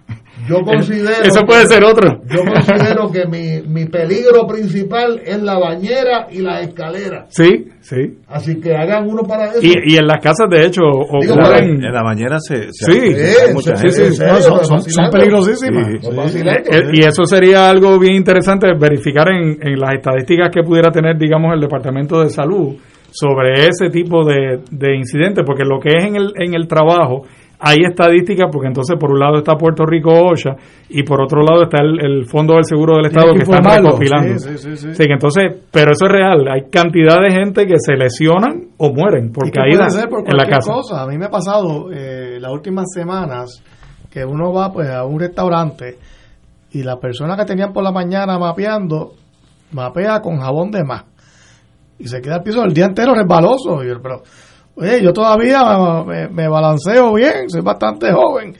Yo 0.48 0.60
considero. 0.62 1.22
Eso 1.22 1.42
puede 1.44 1.66
ser 1.66 1.84
otro. 1.84 2.22
Yo 2.26 2.40
considero 2.44 3.10
que 3.10 3.26
mi, 3.26 3.62
mi 3.68 3.86
peligro 3.86 4.46
principal 4.46 5.20
es 5.24 5.42
la 5.42 5.58
bañera 5.58 6.26
y 6.30 6.38
la 6.38 6.60
escalera. 6.60 7.26
Sí, 7.28 7.66
sí. 7.80 8.18
Así 8.28 8.60
que 8.60 8.74
hagan 8.74 9.08
uno 9.08 9.22
para 9.22 9.46
eso. 9.46 9.60
Y, 9.62 9.92
y 9.92 9.96
en 9.96 10.06
las 10.06 10.22
casas, 10.22 10.48
de 10.50 10.64
hecho, 10.66 10.82
ocurren. 10.82 11.84
En 11.84 11.92
la 11.92 12.02
bañera 12.02 12.38
se. 12.40 12.72
sí, 12.72 12.92
sí, 12.92 13.90
sí, 13.90 14.14
son, 14.14 14.82
son, 14.82 15.10
peligrosísimas. 15.10 15.88
Eh, 15.90 16.90
y 16.92 17.04
eso 17.04 17.24
sería 17.24 17.68
algo 17.70 17.98
bien 17.98 18.14
interesante 18.14 18.68
verificar 18.78 19.28
en, 19.28 19.58
en 19.60 19.78
las 19.78 19.94
estadísticas 19.94 20.50
que 20.52 20.62
pudiera 20.62 20.90
tener, 20.90 21.16
digamos, 21.18 21.52
el 21.54 21.60
Departamento 21.60 22.20
de 22.20 22.30
Salud 22.30 22.76
sobre 23.12 23.66
ese 23.66 23.90
tipo 23.90 24.24
de, 24.24 24.60
de 24.70 24.96
incidentes, 24.96 25.44
porque 25.44 25.64
lo 25.64 25.80
que 25.80 25.90
es 25.96 26.04
en 26.04 26.16
el, 26.16 26.32
en 26.36 26.54
el 26.54 26.68
trabajo 26.68 27.24
hay 27.60 27.78
estadísticas 27.86 28.48
porque 28.50 28.68
entonces 28.68 28.96
por 28.98 29.10
un 29.10 29.18
lado 29.18 29.38
está 29.38 29.54
Puerto 29.54 29.84
Rico 29.84 30.10
OSHA 30.10 30.56
y 30.88 31.02
por 31.02 31.20
otro 31.20 31.42
lado 31.42 31.64
está 31.64 31.82
el, 31.82 32.24
Fondo 32.26 32.54
del 32.54 32.64
Seguro 32.64 32.96
del 32.96 33.06
Estado 33.06 33.34
que, 33.34 33.42
está 33.42 33.60
recopilando. 33.60 34.38
Sí, 34.38 34.56
sí, 34.56 34.76
sí, 34.76 34.94
sí. 34.94 35.04
que 35.04 35.12
entonces, 35.12 35.44
pero 35.70 35.92
eso 35.92 36.06
es 36.06 36.12
real, 36.12 36.48
hay 36.48 36.70
cantidad 36.70 37.20
de 37.20 37.30
gente 37.30 37.66
que 37.66 37.76
se 37.78 37.96
lesionan 37.96 38.68
o 38.78 38.92
mueren 38.92 39.30
por 39.30 39.50
caídas 39.50 39.94
en 39.94 40.36
la 40.36 40.46
casa. 40.46 40.72
Cosa. 40.72 41.02
A 41.02 41.06
mí 41.06 41.18
me 41.18 41.26
ha 41.26 41.30
pasado 41.30 41.92
eh, 41.92 42.38
las 42.40 42.50
últimas 42.50 42.86
semanas 42.94 43.62
que 44.10 44.24
uno 44.24 44.52
va 44.52 44.72
pues 44.72 44.88
a 44.88 45.04
un 45.04 45.20
restaurante 45.20 45.98
y 46.72 46.82
la 46.82 46.98
persona 46.98 47.36
que 47.36 47.44
tenían 47.44 47.72
por 47.72 47.84
la 47.84 47.92
mañana 47.92 48.38
mapeando 48.38 49.12
mapea 49.72 50.20
con 50.20 50.38
jabón 50.38 50.70
de 50.70 50.82
más 50.82 51.04
y 52.00 52.08
se 52.08 52.20
queda 52.20 52.36
el 52.36 52.42
piso 52.42 52.64
el 52.64 52.72
día 52.72 52.86
entero 52.86 53.14
resbaloso. 53.14 53.84
Y 53.84 53.88
yo, 53.88 54.00
pero 54.02 54.22
Oye, 54.76 55.02
yo 55.02 55.12
todavía 55.12 55.60
me, 56.30 56.48
balanceo 56.48 57.14
bien, 57.14 57.48
soy 57.48 57.60
bastante 57.60 58.12
joven. 58.12 58.54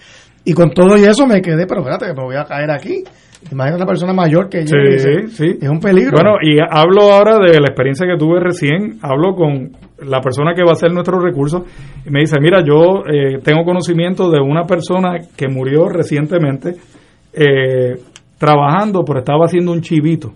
Y 0.44 0.52
con 0.52 0.70
todo 0.70 0.96
y 0.96 1.04
eso 1.04 1.26
me 1.26 1.40
quedé, 1.40 1.66
pero 1.66 1.80
espérate, 1.80 2.14
me 2.14 2.24
voy 2.24 2.36
a 2.36 2.44
caer 2.44 2.70
aquí. 2.70 3.04
Imagínate 3.50 3.82
una 3.82 3.86
persona 3.86 4.12
mayor 4.12 4.48
que 4.48 4.64
yo. 4.64 4.76
Sí, 4.98 5.28
sí. 5.28 5.58
Es 5.62 5.68
un 5.68 5.80
peligro. 5.80 6.12
Bueno, 6.12 6.36
y 6.42 6.58
hablo 6.60 7.12
ahora 7.12 7.38
de 7.38 7.58
la 7.58 7.68
experiencia 7.68 8.06
que 8.06 8.18
tuve 8.18 8.38
recién. 8.38 8.98
Hablo 9.00 9.34
con 9.34 9.70
la 10.06 10.20
persona 10.20 10.54
que 10.54 10.62
va 10.62 10.72
a 10.72 10.76
ser 10.76 10.92
nuestro 10.92 11.18
recurso 11.18 11.64
y 12.04 12.10
me 12.10 12.20
dice, 12.20 12.36
mira, 12.40 12.62
yo 12.62 13.02
eh, 13.10 13.38
tengo 13.42 13.64
conocimiento 13.64 14.30
de 14.30 14.40
una 14.40 14.64
persona 14.64 15.18
que 15.36 15.48
murió 15.48 15.88
recientemente 15.88 16.76
eh, 17.32 17.96
trabajando, 18.38 19.04
pero 19.04 19.20
estaba 19.20 19.46
haciendo 19.46 19.72
un 19.72 19.80
chivito. 19.80 20.32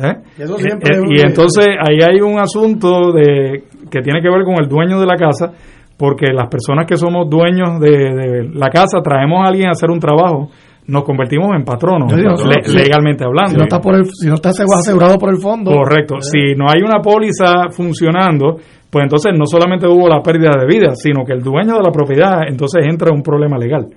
¿Eh? 0.00 0.14
y 0.38 1.20
entonces 1.26 1.66
ahí 1.66 1.98
hay 2.08 2.20
un 2.20 2.38
asunto 2.38 3.10
de 3.10 3.64
que 3.90 4.00
tiene 4.00 4.20
que 4.20 4.28
ver 4.30 4.44
con 4.44 4.54
el 4.62 4.68
dueño 4.68 4.98
de 5.00 5.06
la 5.06 5.16
casa, 5.16 5.52
porque 5.96 6.26
las 6.32 6.48
personas 6.48 6.86
que 6.86 6.96
somos 6.96 7.28
dueños 7.28 7.80
de, 7.80 8.48
la 8.54 8.68
casa 8.70 9.00
traemos 9.02 9.44
a 9.44 9.48
alguien 9.48 9.68
a 9.68 9.72
hacer 9.72 9.90
un 9.90 9.98
trabajo, 9.98 10.48
nos 10.86 11.02
convertimos 11.04 11.48
en 11.54 11.64
patronos, 11.64 12.10
Sí, 12.12 12.22
no, 12.22 12.30
le- 12.48 12.62
sí. 12.64 12.76
legalmente 12.76 13.24
hablando. 13.24 13.50
Si 13.50 13.56
no 13.56 13.64
está 13.64 13.78
por 13.80 13.94
el, 13.94 14.04
si 14.06 14.26
no 14.28 14.34
está 14.36 14.50
asegurado 14.50 15.18
por 15.18 15.30
el 15.30 15.36
fondo. 15.36 15.70
Correcto. 15.70 16.16
Si 16.20 16.54
no 16.56 16.64
hay 16.68 16.80
una 16.82 17.00
póliza 17.02 17.68
funcionando, 17.70 18.56
pues 18.90 19.02
entonces 19.02 19.34
no 19.36 19.44
solamente 19.44 19.86
hubo 19.86 20.08
la 20.08 20.22
pérdida 20.22 20.52
de 20.58 20.66
vida, 20.66 20.94
sino 20.94 21.24
que 21.26 21.34
el 21.34 21.42
dueño 21.42 21.74
de 21.76 21.82
la 21.82 21.90
propiedad 21.90 22.48
entonces 22.48 22.86
entra 22.88 23.08
en 23.10 23.16
un 23.16 23.22
problema 23.22 23.58
legal. 23.58 23.88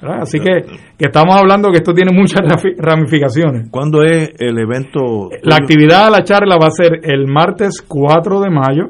¿verdad? 0.00 0.22
Así 0.22 0.40
que, 0.40 0.62
que 0.98 1.06
estamos 1.06 1.36
hablando 1.36 1.70
que 1.70 1.76
esto 1.76 1.94
tiene 1.94 2.10
muchas 2.12 2.40
ramificaciones. 2.76 3.68
¿Cuándo 3.70 4.02
es 4.02 4.30
el 4.40 4.58
evento? 4.58 5.28
La 5.42 5.56
actividad 5.56 6.06
de 6.06 6.10
la 6.10 6.24
charla 6.24 6.56
va 6.60 6.66
a 6.66 6.70
ser 6.70 7.00
el 7.04 7.26
martes 7.28 7.82
4 7.86 8.40
de 8.40 8.50
mayo 8.50 8.84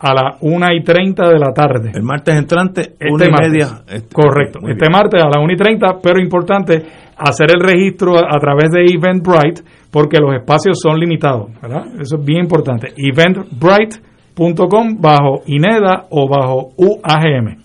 a 0.00 0.14
las 0.14 0.36
1 0.42 0.66
y 0.74 0.82
30 0.84 1.28
de 1.28 1.38
la 1.38 1.52
tarde. 1.52 1.90
El 1.94 2.02
martes 2.04 2.34
entrante, 2.36 2.80
Este 2.98 3.12
una 3.12 3.26
y 3.26 3.30
martes. 3.30 3.50
media. 3.50 3.66
Este- 3.88 4.14
Correcto. 4.14 4.60
Este 4.62 4.74
bien. 4.86 4.92
martes 4.92 5.22
a 5.22 5.26
las 5.26 5.38
1 5.42 5.52
y 5.52 5.56
30, 5.56 5.98
pero 6.02 6.20
importante 6.22 6.82
hacer 7.16 7.48
el 7.54 7.60
registro 7.60 8.16
a, 8.16 8.20
a 8.30 8.38
través 8.38 8.70
de 8.70 8.84
Eventbrite 8.94 9.62
porque 9.90 10.18
los 10.20 10.32
espacios 10.34 10.78
son 10.80 10.98
limitados. 11.00 11.48
¿verdad? 11.60 11.84
Eso 12.00 12.16
es 12.16 12.24
bien 12.24 12.42
importante. 12.44 12.92
Eventbrite.com 12.96 15.00
bajo 15.00 15.42
INEDA 15.46 16.06
o 16.10 16.28
bajo 16.28 16.68
UAGM. 16.76 17.56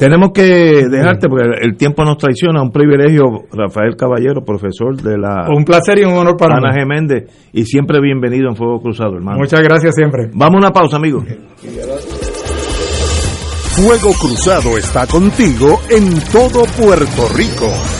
Tenemos 0.00 0.30
que 0.32 0.88
dejarte 0.88 1.28
porque 1.28 1.58
el 1.60 1.76
tiempo 1.76 2.02
nos 2.06 2.16
traiciona. 2.16 2.62
Un 2.62 2.70
privilegio, 2.70 3.44
Rafael 3.52 3.96
Caballero, 3.98 4.42
profesor 4.42 4.96
de 4.96 5.18
la 5.18 5.46
Un 5.54 5.62
placer 5.62 5.98
y 5.98 6.04
un 6.04 6.14
honor 6.14 6.38
para 6.38 6.56
Ana 6.56 6.70
mí. 6.70 6.80
Geméndez, 6.80 7.24
y 7.52 7.66
siempre 7.66 8.00
bienvenido 8.00 8.48
en 8.48 8.56
Fuego 8.56 8.80
Cruzado, 8.80 9.16
hermano. 9.16 9.36
Muchas 9.36 9.60
gracias 9.60 9.94
siempre. 9.94 10.30
Vamos 10.32 10.54
a 10.54 10.58
una 10.58 10.70
pausa, 10.70 10.96
amigos. 10.96 11.24
Fuego 13.76 14.14
Cruzado 14.18 14.78
está 14.78 15.06
contigo 15.06 15.78
en 15.90 16.18
todo 16.32 16.64
Puerto 16.78 17.28
Rico. 17.36 17.99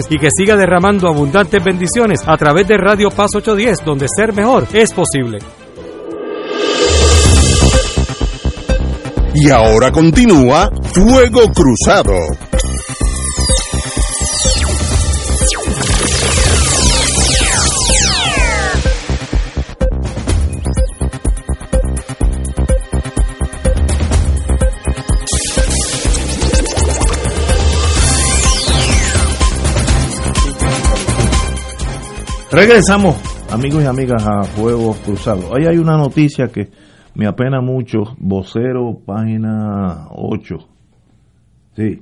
y 0.09 0.17
que 0.17 0.29
siga 0.31 0.55
derramando 0.55 1.07
abundantes 1.07 1.63
bendiciones 1.63 2.21
a 2.25 2.37
través 2.37 2.67
de 2.67 2.77
Radio 2.77 3.09
Paz 3.09 3.31
810, 3.35 3.85
donde 3.85 4.07
ser 4.07 4.33
mejor 4.33 4.67
es 4.73 4.93
posible. 4.93 5.39
Y 9.33 9.49
ahora 9.49 9.91
continúa 9.91 10.69
Fuego 10.93 11.43
Cruzado. 11.53 12.13
Regresamos, 32.53 33.15
amigos 33.49 33.81
y 33.81 33.85
amigas, 33.85 34.27
a 34.27 34.43
Fuego 34.43 34.93
Cruzado. 35.05 35.55
Ahí 35.55 35.67
hay 35.69 35.77
una 35.77 35.95
noticia 35.95 36.49
que 36.49 36.69
me 37.15 37.25
apena 37.25 37.61
mucho. 37.61 37.99
Vocero, 38.17 38.99
página 39.05 40.07
8. 40.09 40.57
Sí. 41.77 42.01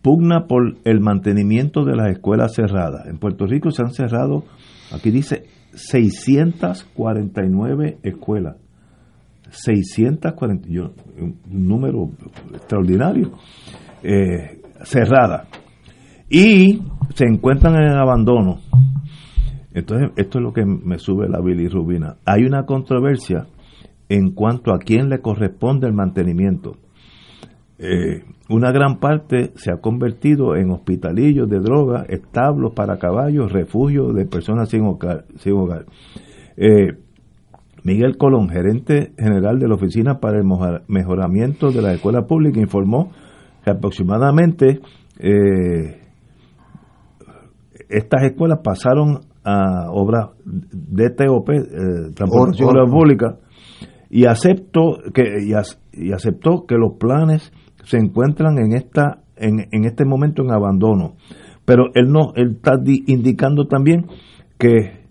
Pugna 0.00 0.46
por 0.46 0.76
el 0.84 1.00
mantenimiento 1.00 1.84
de 1.84 1.96
las 1.96 2.12
escuelas 2.12 2.54
cerradas. 2.54 3.08
En 3.08 3.18
Puerto 3.18 3.44
Rico 3.44 3.72
se 3.72 3.82
han 3.82 3.92
cerrado, 3.92 4.44
aquí 4.92 5.10
dice, 5.10 5.46
649 5.74 7.98
escuelas. 8.04 8.58
640, 9.50 10.68
yo, 10.68 10.92
un 11.18 11.40
número 11.48 12.08
extraordinario, 12.54 13.32
eh, 14.04 14.60
cerradas. 14.84 15.48
Y 16.30 16.80
se 17.14 17.24
encuentran 17.26 17.74
en 17.74 17.98
abandono. 17.98 18.60
Entonces, 19.74 20.10
esto 20.16 20.38
es 20.38 20.42
lo 20.44 20.52
que 20.52 20.64
me 20.66 20.98
sube 20.98 21.28
la 21.28 21.40
bilirrubina. 21.40 22.16
Hay 22.26 22.44
una 22.44 22.64
controversia 22.66 23.46
en 24.08 24.32
cuanto 24.32 24.72
a 24.74 24.78
quién 24.78 25.08
le 25.08 25.20
corresponde 25.20 25.86
el 25.86 25.94
mantenimiento. 25.94 26.76
Eh, 27.78 28.24
una 28.50 28.70
gran 28.70 29.00
parte 29.00 29.52
se 29.56 29.72
ha 29.72 29.78
convertido 29.78 30.54
en 30.56 30.70
hospitalillos 30.70 31.48
de 31.48 31.58
drogas, 31.58 32.06
establos 32.10 32.74
para 32.74 32.98
caballos, 32.98 33.50
refugios 33.50 34.14
de 34.14 34.26
personas 34.26 34.68
sin 34.68 34.82
hogar. 34.84 35.86
Eh, 36.56 36.98
Miguel 37.84 38.16
Colón, 38.18 38.48
gerente 38.50 39.12
general 39.18 39.58
de 39.58 39.66
la 39.68 39.74
Oficina 39.74 40.20
para 40.20 40.38
el 40.38 40.44
Mejor- 40.44 40.82
Mejoramiento 40.86 41.72
de 41.72 41.82
la 41.82 41.94
Escuela 41.94 42.26
Pública, 42.26 42.60
informó 42.60 43.10
que 43.64 43.70
aproximadamente 43.70 44.80
eh, 45.18 46.02
estas 47.88 48.22
escuelas 48.24 48.60
pasaron 48.62 49.20
a 49.44 49.90
obras 49.90 50.30
de 50.44 51.10
TOP, 51.10 51.50
eh, 51.50 51.60
Transformación 52.14 52.68
Or- 52.68 52.78
or- 52.82 52.90
Pública, 52.90 53.36
y 54.10 54.26
aceptó 54.26 54.98
que 55.14 55.22
y, 55.44 55.50
ac- 55.52 55.78
y 55.92 56.12
aceptó 56.12 56.66
que 56.66 56.76
los 56.76 56.94
planes 56.98 57.52
se 57.84 57.98
encuentran 57.98 58.58
en 58.58 58.72
esta 58.74 59.18
en, 59.36 59.66
en 59.72 59.84
este 59.84 60.04
momento 60.04 60.42
en 60.42 60.52
abandono. 60.52 61.14
Pero 61.64 61.86
él 61.94 62.10
no 62.10 62.32
él 62.36 62.52
está 62.56 62.76
di- 62.76 63.04
indicando 63.06 63.66
también 63.66 64.06
que 64.58 65.02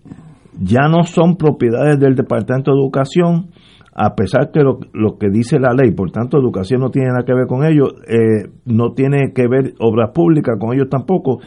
ya 0.59 0.87
no 0.89 1.03
son 1.03 1.35
propiedades 1.37 1.99
del 1.99 2.15
Departamento 2.15 2.71
de 2.71 2.77
Educación, 2.79 3.49
a 3.93 4.15
pesar 4.15 4.51
que 4.51 4.61
lo, 4.61 4.79
lo 4.93 5.17
que 5.17 5.29
dice 5.29 5.59
la 5.59 5.73
ley, 5.73 5.91
por 5.91 6.11
tanto, 6.11 6.37
educación 6.37 6.81
no 6.81 6.89
tiene 6.91 7.07
nada 7.09 7.23
que 7.25 7.33
ver 7.33 7.47
con 7.47 7.65
ellos, 7.65 7.93
eh, 8.07 8.49
no 8.65 8.93
tiene 8.93 9.33
que 9.33 9.47
ver 9.47 9.73
obras 9.79 10.11
públicas 10.13 10.55
con 10.59 10.73
ellos 10.73 10.87
tampoco, 10.89 11.39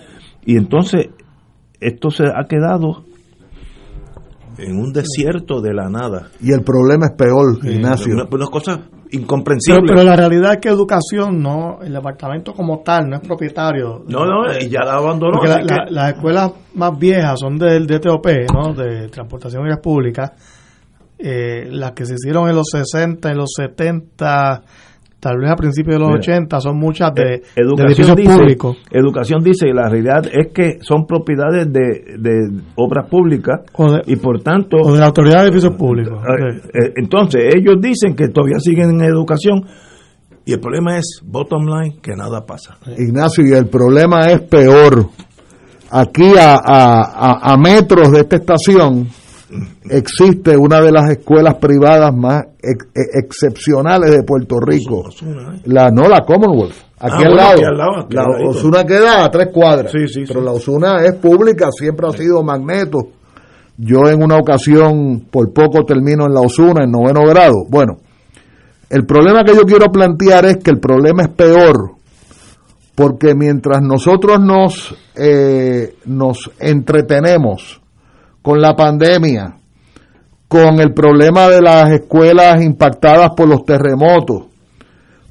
y 0.44 0.56
entonces 0.56 1.08
esto 1.86 2.10
se 2.10 2.24
ha 2.24 2.44
quedado 2.48 3.04
en 4.58 4.76
un 4.76 4.92
desierto 4.92 5.60
de 5.60 5.74
la 5.74 5.88
nada. 5.88 6.28
Y 6.40 6.52
el 6.52 6.62
problema 6.62 7.06
es 7.06 7.12
peor, 7.16 7.58
Eh, 7.64 7.72
Ignacio. 7.74 8.14
una- 8.14 8.26
una 8.30 8.46
cosa 8.46 8.80
incomprensible. 9.10 9.80
Pero, 9.82 9.94
pero 9.96 10.08
la 10.10 10.16
realidad 10.16 10.52
es 10.54 10.58
que 10.58 10.68
educación 10.68 11.40
no, 11.40 11.78
el 11.82 11.92
departamento 11.92 12.52
como 12.52 12.80
tal 12.84 13.08
no 13.08 13.16
es 13.16 13.22
propietario. 13.22 14.04
no, 14.08 14.24
no, 14.24 14.42
y 14.58 14.68
ya 14.68 14.80
la 14.84 14.94
abandonó. 14.94 15.32
Porque 15.38 15.48
la- 15.48 15.54
así 15.56 15.66
que- 15.66 15.74
la- 15.74 15.90
las 15.90 16.14
escuelas 16.14 16.52
más 16.74 16.98
viejas 16.98 17.38
son 17.40 17.58
del 17.58 17.86
DTOP, 17.86 18.26
¿no? 18.52 18.72
De 18.74 19.08
Transportación 19.08 19.66
y 19.68 19.76
Públicas. 19.82 20.32
Eh, 21.18 21.68
las 21.70 21.92
que 21.92 22.06
se 22.06 22.14
hicieron 22.14 22.48
en 22.48 22.56
los 22.56 22.66
60, 22.70 23.30
en 23.30 23.38
los 23.38 23.50
70, 23.56 24.62
tal 25.24 25.38
vez 25.38 25.50
a 25.50 25.56
principios 25.56 25.94
de 25.96 26.00
los 26.00 26.08
Mira, 26.08 26.20
80, 26.20 26.60
son 26.60 26.76
muchas 26.78 27.14
de, 27.14 27.22
Eh, 27.22 27.42
de 27.56 27.62
educación 27.62 27.86
edificios 27.88 28.16
dice, 28.16 28.36
públicos. 28.38 28.76
Educación 28.90 29.42
dice, 29.42 29.68
y 29.68 29.72
la 29.72 29.88
realidad 29.88 30.22
es 30.30 30.52
que 30.52 30.78
son 30.82 31.06
propiedades 31.06 31.72
de, 31.72 32.16
de 32.18 32.62
obras 32.76 33.08
públicas 33.08 33.60
y 34.06 34.16
por 34.16 34.42
tanto... 34.42 34.76
O 34.82 34.92
de 34.92 35.00
la 35.00 35.06
autoridad 35.06 35.40
de 35.40 35.48
edificios 35.48 35.74
públicos. 35.76 36.18
Eh, 36.22 36.60
eh, 36.74 36.92
Entonces, 36.96 37.54
ellos 37.54 37.76
dicen 37.80 38.14
que 38.14 38.28
todavía 38.28 38.58
siguen 38.58 38.90
en 38.90 39.02
educación 39.04 39.64
y 40.44 40.52
el 40.52 40.60
problema 40.60 40.98
es, 40.98 41.20
bottom 41.24 41.64
line, 41.66 41.96
que 42.02 42.12
nada 42.14 42.44
pasa. 42.44 42.76
Ignacio, 42.98 43.42
y 43.46 43.52
el 43.52 43.66
problema 43.66 44.26
es 44.26 44.42
peor. 44.42 45.06
Aquí 45.90 46.34
a, 46.38 46.54
a- 46.56 47.02
a- 47.14 47.52
a 47.52 47.56
metros 47.56 48.10
de 48.12 48.20
esta 48.20 48.36
estación 48.36 49.06
existe 49.90 50.56
una 50.56 50.80
de 50.80 50.90
las 50.92 51.10
escuelas 51.10 51.54
privadas 51.56 52.14
más 52.14 52.44
ex- 52.62 52.86
e- 52.94 53.18
excepcionales 53.18 54.10
de 54.10 54.22
Puerto 54.22 54.56
Rico. 54.60 55.04
La, 55.64 55.90
no, 55.90 56.08
la 56.08 56.20
Commonwealth. 56.24 56.74
Aquí 56.98 57.16
Ah, 57.22 57.26
al 57.26 57.34
bueno, 57.34 57.36
lado. 57.36 57.52
aquí 57.52 57.64
al 57.64 57.76
lado, 57.76 57.98
aquí 58.04 58.16
la 58.16 58.22
al. 58.22 58.46
Osuna 58.48 58.84
queda 58.84 59.24
a 59.24 59.30
tres 59.30 59.48
cuadras. 59.52 59.92
pero 60.26 60.40
la 60.40 60.52
Osuna 60.52 61.02
es 61.04 61.14
pública, 61.14 61.68
siempre 61.70 62.06
ha 62.08 62.12
sido 62.12 62.42
magneto. 62.42 63.08
Yo 63.76 64.08
en 64.08 64.22
una 64.22 64.36
ocasión, 64.36 65.26
por 65.30 65.52
poco 65.52 65.84
termino 65.84 66.26
en 66.26 66.32
la 66.34 66.40
Osuna, 66.40 66.84
en 66.84 66.92
noveno 66.92 67.26
grado. 67.28 67.64
Bueno, 67.68 67.98
el 68.88 69.04
problema 69.04 69.42
que 69.44 69.54
yo 69.54 69.62
quiero 69.62 69.90
plantear 69.90 70.44
es 70.46 70.58
que 70.58 70.70
el 70.70 70.78
problema 70.78 71.24
es 71.24 71.28
peor 71.30 71.90
porque 72.94 73.34
mientras 73.34 73.82
nosotros 73.82 74.38
nos, 74.40 74.94
eh, 75.16 75.96
nos 76.06 76.50
entretenemos 76.60 77.80
con 78.44 78.60
la 78.60 78.76
pandemia, 78.76 79.56
con 80.46 80.78
el 80.78 80.92
problema 80.92 81.48
de 81.48 81.62
las 81.62 81.90
escuelas 81.92 82.62
impactadas 82.62 83.30
por 83.34 83.48
los 83.48 83.64
terremotos, 83.64 84.42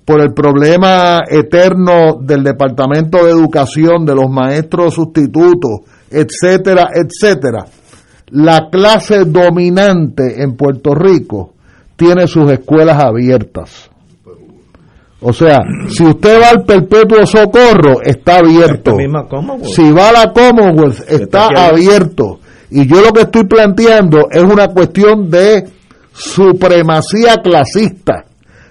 por 0.03 0.19
el 0.19 0.34
problema 0.34 1.22
eterno 1.30 2.18
del 2.19 2.44
Departamento 2.44 3.23
de 3.23 3.30
Educación, 3.30 4.03
de 4.03 4.15
los 4.15 4.31
maestros 4.31 4.95
sustitutos, 4.95 5.81
etcétera, 6.10 6.88
etcétera, 6.91 7.68
la 8.31 8.68
clase 8.72 9.26
dominante 9.26 10.41
en 10.41 10.57
Puerto 10.57 10.95
Rico 10.95 11.53
tiene 11.95 12.26
sus 12.26 12.52
escuelas 12.52 12.98
abiertas. 12.98 13.91
O 15.22 15.31
sea, 15.31 15.60
si 15.88 16.03
usted 16.03 16.41
va 16.41 16.49
al 16.49 16.64
perpetuo 16.65 17.27
socorro, 17.27 18.02
está 18.03 18.40
abierto. 18.40 18.98
Si 19.65 19.91
va 19.91 20.10
a 20.10 20.14
la 20.14 20.34
Commonwealth, 20.34 21.02
está 21.07 21.48
abierto. 21.53 22.40
Y 22.76 22.88
yo 22.88 23.02
lo 23.02 23.14
que 23.14 23.22
estoy 23.22 23.44
planteando 23.44 24.30
es 24.32 24.41
una 24.41 24.68
cuestión 24.68 25.30
de 25.30 25.64
supremacía 26.12 27.36
clasista. 27.44 28.26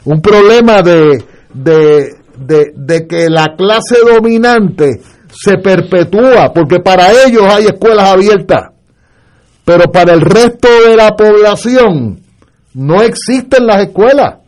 Un 0.05 0.20
problema 0.20 0.83
de, 0.83 1.23
de, 1.55 2.73
de 2.74 3.07
que 3.07 3.31
la 3.31 3.55
clase 3.57 3.99
dominante 4.05 5.01
se 5.33 5.57
perpetúa, 5.59 6.53
porque 6.53 6.81
para 6.81 7.12
ellos 7.24 7.45
hay 7.45 7.66
escuelas 7.66 8.09
abiertas, 8.09 8.73
pero 9.65 9.85
para 9.93 10.15
el 10.15 10.20
resto 10.20 10.69
de 10.85 10.97
la 10.97 11.15
población 11.16 12.20
no 12.74 13.03
existen 13.03 13.66
las 13.66 13.85
escuelas. 13.85 14.41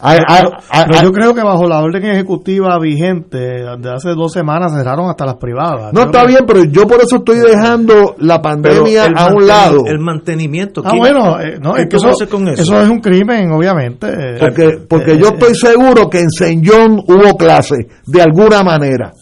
Hay- 0.00 0.20
hay- 0.28 0.42
hay- 0.70 0.84
Pero 0.88 1.02
yo 1.02 1.12
creo 1.12 1.34
que 1.34 1.42
bajo 1.42 1.66
la 1.66 1.80
orden 1.80 2.04
ejecutiva 2.04 2.78
vigente 2.78 3.36
de 3.38 3.90
hace 3.92 4.10
dos 4.10 4.32
semanas 4.32 4.72
cerraron 4.72 5.10
hasta 5.10 5.26
las 5.26 5.34
privadas. 5.36 5.92
No 5.92 6.00
Creo 6.00 6.04
está 6.06 6.20
que- 6.22 6.26
bien, 6.28 6.40
pero 6.46 6.64
yo 6.64 6.86
por 6.86 7.00
eso 7.02 7.16
estoy 7.16 7.38
dejando 7.40 8.14
la 8.18 8.40
pandemia 8.40 9.06
a 9.16 9.32
un 9.34 9.46
lado. 9.46 9.82
El 9.86 9.98
mantenimiento. 9.98 10.82
Ah, 10.84 10.90
¿quién- 10.90 11.00
bueno, 11.00 11.40
eh, 11.40 11.58
no, 11.60 11.74
¿qué 11.74 11.82
es 11.82 11.88
que 11.88 11.96
eso, 11.96 12.28
con 12.30 12.48
eso? 12.48 12.62
eso 12.62 12.80
es 12.80 12.88
un 12.88 13.00
crimen, 13.00 13.50
obviamente. 13.50 14.06
eh, 14.08 14.36
Porque, 14.38 14.78
porque 14.88 15.12
eh, 15.14 15.18
yo 15.18 15.28
estoy 15.30 15.54
seguro 15.56 16.08
que 16.08 16.20
en 16.20 16.26
St. 16.28 16.62
John 16.64 16.98
hubo 17.06 17.36
clase, 17.36 17.76
de 18.06 18.22
alguna 18.22 18.62
manera. 18.62 19.12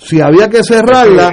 Si 0.00 0.20
había 0.20 0.48
que 0.50 0.62
cerrarla, 0.64 1.30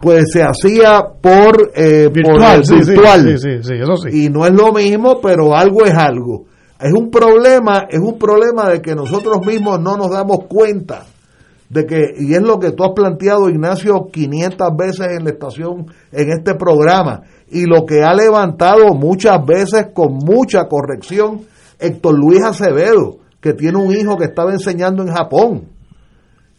pues 0.00 0.24
se 0.32 0.42
hacía 0.42 1.02
por, 1.22 1.70
eh, 1.74 2.08
Virtual, 2.12 2.62
virtual. 2.62 3.24
sí, 3.38 3.38
sí, 3.38 3.58
sí, 3.62 3.74
eso 3.80 3.96
sí. 3.96 4.24
Y 4.24 4.28
no 4.28 4.44
es 4.44 4.52
lo 4.52 4.72
mismo, 4.72 5.20
pero 5.22 5.54
algo 5.56 5.84
es 5.84 5.94
algo. 5.94 6.46
Es 6.80 6.92
un 6.92 7.10
problema, 7.10 7.86
es 7.90 8.00
un 8.00 8.18
problema 8.18 8.70
de 8.70 8.80
que 8.80 8.94
nosotros 8.94 9.44
mismos 9.46 9.80
no 9.80 9.96
nos 9.96 10.10
damos 10.10 10.46
cuenta 10.48 11.04
de 11.68 11.86
que, 11.86 12.14
y 12.18 12.34
es 12.34 12.42
lo 12.42 12.58
que 12.58 12.72
tú 12.72 12.84
has 12.84 12.92
planteado, 12.94 13.48
Ignacio, 13.48 14.08
500 14.10 14.76
veces 14.76 15.06
en 15.16 15.24
la 15.24 15.30
estación, 15.30 15.86
en 16.10 16.32
este 16.32 16.54
programa, 16.54 17.22
y 17.48 17.64
lo 17.64 17.84
que 17.84 18.02
ha 18.02 18.12
levantado 18.12 18.94
muchas 18.94 19.44
veces 19.46 19.88
con 19.94 20.14
mucha 20.14 20.66
corrección 20.66 21.42
Héctor 21.78 22.18
Luis 22.18 22.42
Acevedo, 22.42 23.18
que 23.40 23.52
tiene 23.52 23.78
un 23.78 23.92
hijo 23.92 24.16
que 24.16 24.24
estaba 24.24 24.52
enseñando 24.52 25.02
en 25.02 25.12
Japón. 25.12 25.68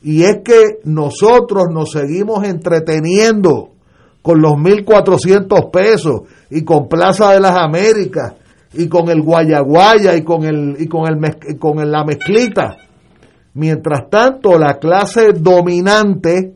Y 0.02 0.24
es 0.24 0.40
que 0.44 0.80
nosotros 0.84 1.66
nos 1.72 1.92
seguimos 1.92 2.44
entreteniendo 2.44 3.70
con 4.22 4.42
los 4.42 4.54
1.400 4.54 5.72
pesos 5.72 6.22
y 6.50 6.64
con 6.64 6.88
Plaza 6.88 7.32
de 7.32 7.40
las 7.40 7.56
Américas 7.56 8.34
y 8.74 8.88
con 8.88 9.10
el 9.10 9.22
Guayaguaya 9.22 10.16
y 10.16 10.24
con, 10.24 10.46
el, 10.46 10.76
y 10.80 10.88
con, 10.88 11.08
el, 11.08 11.18
mez- 11.18 11.46
y 11.50 11.58
con 11.58 11.80
el- 11.80 11.92
la 11.92 12.04
mezclita. 12.06 12.78
Mientras 13.54 14.10
tanto, 14.10 14.58
la 14.58 14.80
clase 14.80 15.34
dominante 15.34 16.56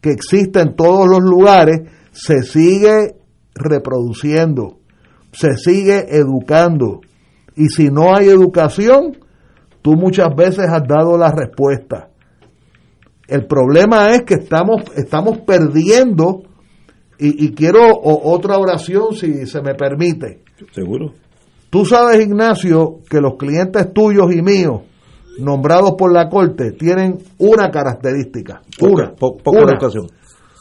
que 0.00 0.10
existe 0.10 0.60
en 0.60 0.74
todos 0.74 1.06
los 1.06 1.20
lugares 1.20 1.82
se 2.12 2.42
sigue 2.42 3.16
reproduciendo, 3.54 4.78
se 5.32 5.52
sigue 5.58 6.06
educando. 6.16 7.00
Y 7.56 7.68
si 7.68 7.88
no 7.90 8.14
hay 8.16 8.28
educación, 8.28 9.18
tú 9.82 9.96
muchas 9.96 10.34
veces 10.34 10.66
has 10.70 10.82
dado 10.88 11.18
la 11.18 11.30
respuesta. 11.30 12.08
El 13.28 13.46
problema 13.46 14.10
es 14.12 14.22
que 14.22 14.34
estamos, 14.34 14.82
estamos 14.96 15.38
perdiendo, 15.40 16.42
y, 17.18 17.44
y 17.46 17.52
quiero 17.52 17.80
otra 18.02 18.56
oración 18.56 19.14
si 19.14 19.46
se 19.46 19.60
me 19.60 19.74
permite. 19.74 20.42
Seguro. 20.72 21.12
Tú 21.70 21.84
sabes, 21.84 22.20
Ignacio, 22.24 22.98
que 23.08 23.20
los 23.20 23.34
clientes 23.36 23.92
tuyos 23.92 24.32
y 24.34 24.42
míos, 24.42 24.80
nombrados 25.38 25.92
por 25.96 26.12
la 26.12 26.28
Corte, 26.28 26.72
tienen 26.72 27.18
una 27.38 27.70
característica. 27.70 28.60
una. 28.80 29.12
po- 29.14 29.36
poca 29.36 29.60
una. 29.62 29.72
educación. 29.72 30.06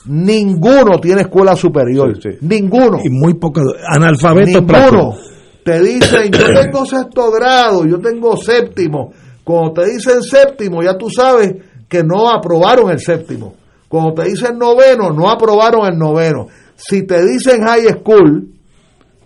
Ninguno 0.05 0.99
tiene 1.01 1.21
escuela 1.21 1.55
superior. 1.55 2.17
Ninguno. 2.41 2.99
Y 3.03 3.09
muy 3.09 3.33
poco. 3.35 3.61
Analfabetos 3.87 4.61
Ninguno. 4.61 5.15
Te 5.63 5.79
dicen, 5.81 6.31
yo 6.31 6.45
tengo 6.61 6.85
sexto 6.85 7.31
grado, 7.31 7.85
yo 7.85 7.99
tengo 7.99 8.37
séptimo. 8.37 9.11
Cuando 9.43 9.73
te 9.73 9.89
dicen 9.91 10.21
séptimo, 10.21 10.81
ya 10.83 10.97
tú 10.97 11.09
sabes 11.09 11.55
que 11.87 12.03
no 12.03 12.29
aprobaron 12.29 12.89
el 12.91 12.99
séptimo. 12.99 13.55
Cuando 13.87 14.13
te 14.13 14.29
dicen 14.29 14.57
noveno, 14.57 15.09
no 15.11 15.29
aprobaron 15.29 15.91
el 15.91 15.97
noveno. 15.97 16.47
Si 16.75 17.05
te 17.05 17.25
dicen 17.25 17.65
high 17.65 17.87
school, 17.99 18.47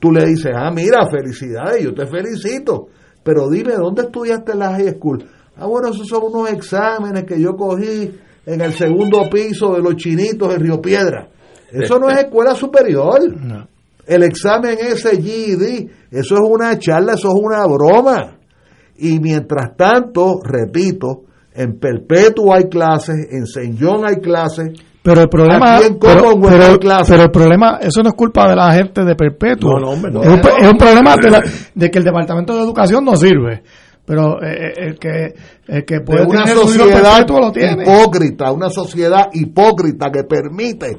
tú 0.04 0.12
le 0.12 0.26
dices, 0.26 0.52
ah, 0.54 0.70
mira, 0.70 1.08
felicidades, 1.10 1.82
yo 1.82 1.94
te 1.94 2.06
felicito. 2.06 2.90
Pero 3.24 3.50
dime, 3.50 3.76
¿dónde 3.76 4.02
estudiaste 4.02 4.52
en 4.52 4.60
la 4.60 4.72
high 4.72 4.96
school? 4.96 5.24
Ah, 5.56 5.66
bueno, 5.66 5.92
esos 5.92 6.06
son 6.10 6.24
unos 6.26 6.52
exámenes 6.52 7.24
que 7.24 7.40
yo 7.40 7.54
cogí 7.54 8.12
en 8.46 8.60
el 8.60 8.74
segundo 8.74 9.30
piso 9.32 9.74
de 9.76 9.82
los 9.82 9.96
chinitos 9.96 10.54
en 10.54 10.60
Río 10.60 10.82
Piedra. 10.82 11.30
Eso 11.72 12.00
no 12.00 12.10
es 12.10 12.18
escuela 12.26 12.54
superior. 12.54 13.18
El 14.06 14.24
examen 14.24 14.78
ese 14.78 15.22
GED, 15.22 15.90
eso 16.12 16.36
es 16.36 16.42
una 16.44 16.78
charla, 16.78 17.14
eso 17.14 17.30
es 17.30 17.42
una 17.42 17.66
broma. 17.66 18.40
Y 18.98 19.22
mientras 19.22 19.78
tanto, 19.78 20.42
repito, 20.44 21.22
en 21.54 21.80
Perpetuo 21.80 22.54
hay 22.54 22.66
clases, 22.66 23.16
en. 23.32 23.78
John 23.80 24.06
hay 24.06 24.18
clases, 24.18 24.72
Pero 25.04 25.22
el 25.22 25.28
problema, 25.28 25.76
Aquí 25.78 25.88
en 25.88 26.00
pero, 26.00 26.32
el 27.24 27.30
problema, 27.32 27.78
eso 27.82 28.02
no 28.02 28.10
es 28.10 28.16
culpa 28.16 28.48
de 28.48 28.56
la 28.56 28.72
gente 28.72 29.04
de 29.04 29.16
Perpetuo. 29.16 29.74
No, 29.74 29.80
no, 29.80 29.92
hombre, 29.92 30.12
no. 30.12 30.22
Es, 30.24 30.30
un, 30.30 30.40
es 30.40 30.72
un 30.72 30.78
problema 30.78 31.16
de, 31.18 31.30
la- 31.30 31.44
de 31.76 31.92
que 31.92 31.98
el 32.00 32.06
Departamento 32.06 32.56
de 32.56 32.62
Educación 32.64 33.04
no 33.04 33.16
sirve. 33.18 33.64
Pero 34.06 34.42
eh, 34.42 34.48
eh, 34.54 34.74
el 34.78 35.00
que, 35.00 35.34
el 35.68 35.86
que 35.86 36.00
puede 36.02 36.22
de 36.22 36.26
una 36.28 36.44
tener 36.46 36.58
sociedad 36.58 37.02
Perpetuo 37.18 37.40
lo 37.40 37.52
tiene. 37.52 37.84
hipócrita, 37.84 38.52
una 38.52 38.70
sociedad 38.70 39.28
hipócrita 39.34 40.10
que 40.10 40.24
permite 40.24 40.98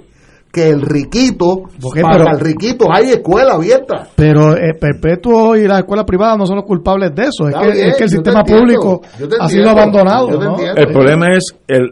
que 0.52 0.68
el 0.68 0.82
riquito, 0.82 1.62
Porque, 1.80 2.00
para 2.02 2.16
pero- 2.18 2.30
el 2.30 2.40
riquito 2.40 2.86
hay 2.92 3.10
escuela 3.10 3.54
abierta. 3.54 4.08
Pero 4.14 4.54
eh, 4.56 4.74
Perpetuo 4.78 5.56
y 5.56 5.66
las 5.66 5.78
escuelas 5.80 6.04
privadas 6.04 6.36
no 6.38 6.46
son 6.46 6.56
los 6.56 6.64
culpables 6.66 7.14
de 7.14 7.22
eso. 7.24 7.48
Es 7.48 7.54
que, 7.56 7.72
bien, 7.72 7.88
es 7.88 7.96
que 7.96 8.04
el 8.04 8.10
sistema 8.10 8.40
entiendo, 8.40 8.62
público 8.64 9.00
ha 9.40 9.48
sido 9.48 9.70
abandonado. 9.70 10.30
yo 10.30 10.38
te 10.38 10.44
¿no? 10.44 10.50
entiendo. 10.52 10.80
El 10.80 10.92
problema 10.92 11.26
es 11.32 11.44
el, 11.68 11.90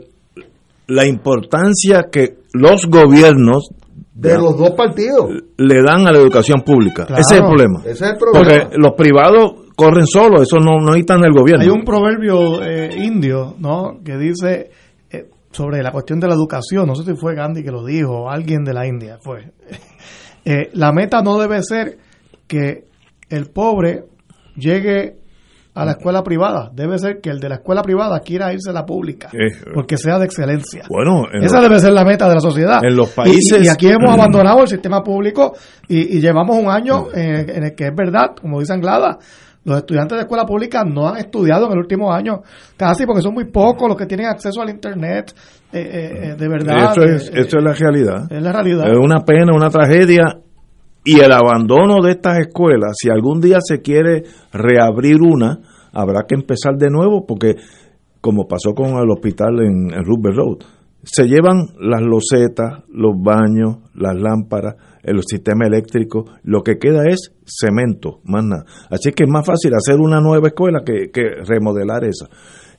la 0.87 1.07
importancia 1.07 2.09
que 2.11 2.39
los 2.53 2.87
gobiernos 2.87 3.71
De 4.15 4.37
los 4.37 4.57
dos 4.57 4.73
partidos. 4.73 5.31
le 5.57 5.83
dan 5.83 6.07
a 6.07 6.13
la 6.13 6.19
educación 6.19 6.63
pública. 6.63 7.07
Claro, 7.07 7.21
ese 7.21 7.35
es 7.35 7.41
el 7.41 7.47
problema. 7.47 7.81
ese 7.81 7.91
es 7.93 8.13
el 8.13 8.19
problema. 8.19 8.39
Porque 8.39 8.79
los 8.79 8.93
privados 8.93 9.53
corren 9.75 10.07
solos, 10.07 10.43
eso 10.43 10.59
no, 10.59 10.79
no 10.79 10.91
necesitan 10.91 11.25
el 11.25 11.33
gobierno. 11.33 11.63
Hay 11.63 11.71
un 11.71 11.85
proverbio 11.85 12.63
eh, 12.63 12.95
indio, 13.05 13.55
¿no? 13.59 14.01
Que 14.05 14.17
dice 14.17 14.71
eh, 15.11 15.29
sobre 15.51 15.83
la 15.83 15.91
cuestión 15.91 16.21
de 16.21 16.29
la 16.29 16.35
educación, 16.35 16.87
no 16.87 16.95
sé 16.95 17.05
si 17.05 17.17
fue 17.17 17.35
Gandhi 17.35 17.63
que 17.63 17.71
lo 17.71 17.85
dijo, 17.85 18.25
o 18.25 18.31
alguien 18.31 18.65
de 18.65 18.75
la 18.75 18.87
India 18.87 19.19
fue. 19.23 19.53
Eh, 20.45 20.71
la 20.73 20.91
meta 20.91 21.23
no 21.23 21.39
debe 21.39 21.63
ser 21.63 21.99
que 22.49 22.89
el 23.29 23.51
pobre 23.51 24.07
llegue 24.57 25.22
a 25.75 25.85
la 25.87 25.93
escuela 25.93 26.23
privada, 26.23 26.71
debe 26.75 26.99
ser 26.99 27.21
que 27.23 27.31
el 27.31 27.41
de 27.41 27.49
la 27.49 27.55
escuela 27.57 27.83
privada 27.83 28.21
quiera 28.21 28.53
irse 28.53 28.69
a 28.71 28.73
la 28.75 28.85
pública, 28.85 29.29
Eh, 29.33 29.49
porque 29.73 29.97
sea 29.97 30.19
de 30.19 30.27
excelencia. 30.27 30.85
Bueno, 30.89 31.23
en 31.33 31.43
Esa 31.45 31.61
los- 31.61 31.69
debe 31.71 31.81
ser 31.81 31.93
la 31.93 32.05
meta 32.05 32.29
de 32.29 32.35
la 32.35 32.41
sociedad. 32.41 32.85
En 32.85 32.95
los 32.95 33.09
países- 33.11 33.65
Y, 33.65 33.69
aquí 33.69 33.89
hemos 33.89 34.11
abandonado 34.19 34.61
el 34.61 34.69
sistema 34.69 35.03
público 35.03 35.55
y, 35.89 36.19
y 36.19 36.21
llevamos 36.21 36.57
un 36.59 36.69
año 36.71 37.07
en, 37.15 37.49
en 37.49 37.65
el 37.65 37.75
que 37.75 37.87
es 37.87 37.95
verdad, 37.97 38.35
como 38.41 38.61
dice 38.61 38.75
Anglada, 38.75 39.17
los 39.65 39.79
estudiantes 39.79 40.17
de 40.19 40.23
escuela 40.23 40.45
pública 40.45 40.83
no 40.85 41.09
han 41.09 41.19
estudiado 41.19 41.67
en 41.67 41.73
el 41.73 41.79
último 41.79 42.13
año, 42.13 42.43
casi 42.77 43.07
porque 43.07 43.23
son 43.23 43.33
muy 43.33 43.45
pocos 43.45 43.89
los 43.89 43.97
que 43.97 44.07
tienen 44.07 44.27
acceso 44.27 44.61
al 44.61 44.69
Internet, 44.71 45.33
eh, 45.73 45.79
eh, 45.81 46.11
eh, 46.33 46.35
de 46.37 46.49
verdad. 46.49 46.91
Eso 46.93 47.03
es, 47.05 47.29
eh, 47.29 47.33
eso 47.47 47.59
es 47.59 47.65
la 47.65 47.73
realidad. 47.73 48.25
es 48.31 48.43
la 48.43 48.53
realidad. 48.53 48.91
Es 48.93 48.99
una 48.99 49.21
pena, 49.21 49.53
una 49.55 49.71
tragedia. 49.71 50.25
Y 51.05 51.19
el 51.19 51.33
abandono 51.33 52.01
de 52.03 52.13
estas 52.13 52.39
escuelas, 52.39 52.93
si 53.01 53.11
algún 53.11 53.41
día 53.41 53.59
se 53.61 53.81
quiere 53.81 54.23
reabrir 54.53 55.21
una, 55.21 55.61
habrá 55.93 56.23
que 56.29 56.37
empezar 56.37 56.77
de 56.77 56.91
nuevo, 56.91 57.27
porque 57.27 57.57
como 58.21 58.47
pasó 58.47 58.73
con 58.73 58.91
el 58.91 59.11
hospital 59.11 59.61
en, 59.61 59.93
en 59.93 60.05
Rupert 60.05 60.37
Road, 60.37 60.59
se 61.03 61.25
llevan 61.25 61.67
las 61.81 62.01
losetas, 62.01 62.85
los 62.89 63.21
baños, 63.21 63.79
las 63.95 64.15
lámparas, 64.15 64.77
el 65.03 65.21
sistema 65.25 65.67
eléctrico, 65.67 66.27
lo 66.45 66.63
que 66.63 66.79
queda 66.79 67.03
es 67.09 67.33
cemento, 67.45 68.21
más 68.23 68.45
nada. 68.45 68.65
Así 68.89 69.11
que 69.11 69.25
es 69.25 69.29
más 69.29 69.45
fácil 69.45 69.73
hacer 69.75 70.01
una 70.01 70.21
nueva 70.21 70.49
escuela 70.49 70.83
que 70.85 71.11
remodelar 71.45 72.05
esa. 72.05 72.29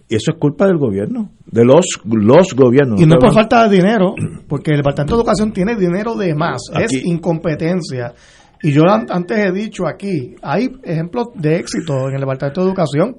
Y 0.09 0.15
eso 0.15 0.31
es 0.33 0.37
culpa 0.39 0.67
del 0.67 0.77
gobierno, 0.77 1.31
de 1.45 1.63
los, 1.65 1.85
los 2.05 2.53
gobiernos. 2.55 3.01
Y 3.01 3.05
no 3.05 3.15
es 3.15 3.19
por 3.19 3.33
falta 3.33 3.67
de 3.67 3.75
dinero, 3.77 4.13
porque 4.47 4.71
el 4.71 4.77
Departamento 4.77 5.15
de 5.15 5.21
Educación 5.21 5.53
tiene 5.53 5.75
dinero 5.75 6.15
de 6.15 6.35
más, 6.35 6.61
Aquí- 6.73 6.83
es 6.97 7.05
incompetencia. 7.05 8.13
Y 8.61 8.71
yo 8.71 8.83
an- 8.89 9.07
antes 9.09 9.37
he 9.37 9.51
dicho 9.51 9.83
aquí, 9.87 10.35
hay 10.41 10.69
ejemplos 10.83 11.27
de 11.35 11.57
éxito 11.57 12.07
en 12.09 12.15
el 12.15 12.19
Departamento 12.21 12.61
de 12.61 12.67
Educación, 12.67 13.15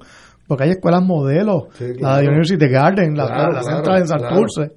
porque 0.47 0.63
hay 0.65 0.69
escuelas 0.71 1.03
modelos, 1.03 1.63
la 1.79 1.93
claro. 1.95 2.21
de 2.21 2.27
University 2.27 2.67
Garden, 2.67 3.15
la, 3.17 3.25
Claro, 3.27 3.51
la 3.53 3.59
claro, 3.61 3.75
Central 3.77 3.97
en 4.01 4.05
claro. 4.05 4.23
Santurce, 4.29 4.75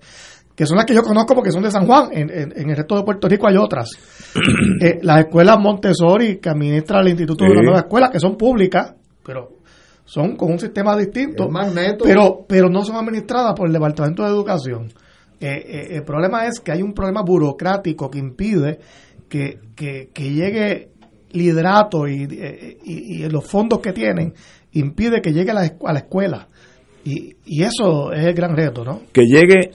que 0.56 0.66
son 0.66 0.76
las 0.76 0.86
que 0.86 0.94
yo 0.94 1.02
conozco 1.02 1.34
porque 1.34 1.50
son 1.52 1.62
de 1.62 1.70
San 1.70 1.86
Juan, 1.86 2.08
en, 2.12 2.30
en- 2.30 2.52
en 2.56 2.70
el 2.70 2.76
resto 2.76 2.96
de 2.96 3.02
Puerto 3.04 3.28
Rico 3.28 3.46
hay 3.48 3.56
otras. 3.56 3.90
Eh, 4.80 4.98
las 5.02 5.20
escuelas 5.20 5.58
Montessori 5.58 6.38
que 6.38 6.48
administra 6.50 7.00
el 7.00 7.08
Instituto 7.08 7.44
de 7.44 7.50
la 7.50 7.60
Sí. 7.60 7.64
Nueva 7.64 7.80
Escuela, 7.80 8.10
que 8.10 8.20
son 8.20 8.36
públicas, 8.36 8.94
pero 9.24 9.57
son 10.08 10.36
con 10.36 10.50
un 10.52 10.58
sistema 10.58 10.96
distinto, 10.96 11.44
Es 11.44 11.50
más 11.50 11.74
neto. 11.74 12.04
pero, 12.06 12.46
pero 12.48 12.70
no 12.70 12.82
son 12.82 12.96
administradas 12.96 13.52
por 13.54 13.66
el 13.66 13.74
Departamento 13.74 14.22
de 14.22 14.30
Educación. 14.30 14.86
Eh, 15.38 15.48
eh, 15.66 15.86
el 15.96 16.02
problema 16.02 16.46
es 16.46 16.60
que 16.60 16.72
hay 16.72 16.80
un 16.80 16.94
problema 16.94 17.20
burocrático 17.22 18.08
que 18.10 18.18
impide 18.18 18.78
que, 19.28 19.58
que, 19.76 20.08
que 20.14 20.30
llegue 20.32 20.88
liderato 21.32 22.08
y, 22.08 22.22
eh, 22.24 22.78
y, 22.82 23.22
y 23.22 23.28
los 23.28 23.44
fondos 23.44 23.80
que 23.80 23.92
tienen 23.92 24.32
impide 24.72 25.20
que 25.20 25.32
llegue 25.34 25.50
a 25.50 25.54
la, 25.54 25.72
a 25.84 25.92
la 25.92 25.98
escuela. 25.98 26.48
Y, 27.04 27.34
y 27.44 27.62
eso 27.62 28.10
es 28.10 28.24
el 28.24 28.32
gran 28.32 28.56
reto, 28.56 28.84
¿no? 28.86 29.02
que 29.12 29.26
llegue, 29.26 29.72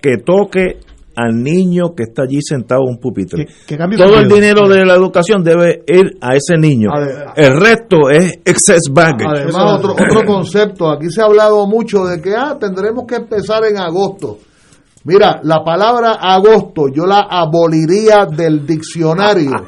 que 0.00 0.18
toque 0.24 0.78
al 1.16 1.42
niño 1.42 1.94
que 1.96 2.04
está 2.04 2.22
allí 2.22 2.40
sentado 2.42 2.82
en 2.82 2.94
un 2.94 2.98
pupitre. 2.98 3.46
Todo 3.96 4.18
el 4.18 4.28
dinero 4.28 4.68
de 4.68 4.84
la 4.84 4.94
educación 4.94 5.42
debe 5.42 5.82
ir 5.86 6.18
a 6.20 6.34
ese 6.34 6.56
niño. 6.56 6.90
El 7.36 7.60
resto 7.60 8.10
es 8.10 8.40
excess 8.44 8.90
baggage. 8.90 9.42
Además, 9.42 9.78
otro, 9.78 9.92
otro 9.92 10.24
concepto, 10.26 10.90
aquí 10.90 11.10
se 11.10 11.20
ha 11.20 11.26
hablado 11.26 11.66
mucho 11.66 12.04
de 12.04 12.20
que 12.20 12.34
ah, 12.34 12.56
tendremos 12.58 13.04
que 13.06 13.16
empezar 13.16 13.64
en 13.64 13.78
agosto. 13.78 14.38
Mira, 15.04 15.40
la 15.42 15.62
palabra 15.62 16.12
agosto 16.12 16.88
yo 16.88 17.04
la 17.04 17.26
aboliría 17.28 18.26
del 18.26 18.66
diccionario. 18.66 19.50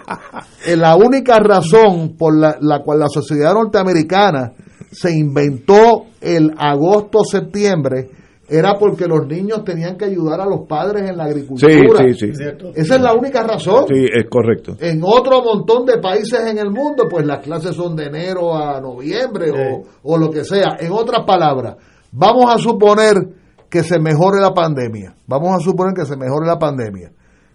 Es 0.66 0.76
la 0.76 0.96
única 0.96 1.38
razón 1.38 2.16
por 2.18 2.36
la, 2.36 2.56
la 2.60 2.80
cual 2.80 2.98
la 2.98 3.06
sociedad 3.08 3.54
norteamericana 3.54 4.52
se 4.90 5.12
inventó 5.12 6.06
el 6.20 6.52
agosto-septiembre 6.58 8.10
era 8.48 8.74
porque 8.78 9.06
los 9.06 9.26
niños 9.26 9.64
tenían 9.64 9.96
que 9.96 10.04
ayudar 10.04 10.40
a 10.40 10.46
los 10.46 10.66
padres 10.68 11.08
en 11.10 11.16
la 11.16 11.24
Sí, 11.24 11.30
agricultura. 11.30 12.04
sí, 12.12 12.14
sí. 12.14 12.42
Esa 12.74 12.94
es 12.96 13.00
la 13.00 13.12
única 13.14 13.42
razón. 13.42 13.86
Sí, 13.88 14.04
es 14.04 14.24
correcto. 14.30 14.76
En 14.78 15.00
otro 15.04 15.42
montón 15.42 15.84
de 15.84 15.98
países 15.98 16.46
en 16.46 16.58
el 16.58 16.70
mundo, 16.70 17.04
pues 17.10 17.26
las 17.26 17.40
clases 17.40 17.74
son 17.74 17.96
de 17.96 18.04
enero 18.06 18.54
a 18.56 18.80
noviembre 18.80 19.50
o, 19.50 19.82
o 20.02 20.16
lo 20.18 20.30
que 20.30 20.44
sea. 20.44 20.76
En 20.78 20.92
otras 20.92 21.24
palabras, 21.26 21.76
vamos 22.12 22.54
a 22.54 22.58
suponer 22.58 23.14
que 23.68 23.82
se 23.82 23.98
mejore 23.98 24.40
la 24.40 24.54
pandemia. 24.54 25.14
Vamos 25.26 25.54
a 25.56 25.58
suponer 25.58 25.92
que 25.94 26.06
se 26.06 26.16
mejore 26.16 26.46
la 26.46 26.58
pandemia. 26.58 27.10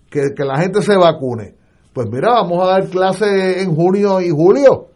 Que, 0.09 0.31
que 0.35 0.43
la 0.43 0.57
gente 0.59 0.81
se 0.81 0.97
vacune. 0.97 1.55
Pues 1.93 2.07
mira, 2.11 2.31
vamos 2.33 2.61
a 2.63 2.71
dar 2.71 2.85
clases 2.89 3.63
en 3.63 3.73
junio 3.73 4.19
y 4.19 4.29
julio. 4.29 4.87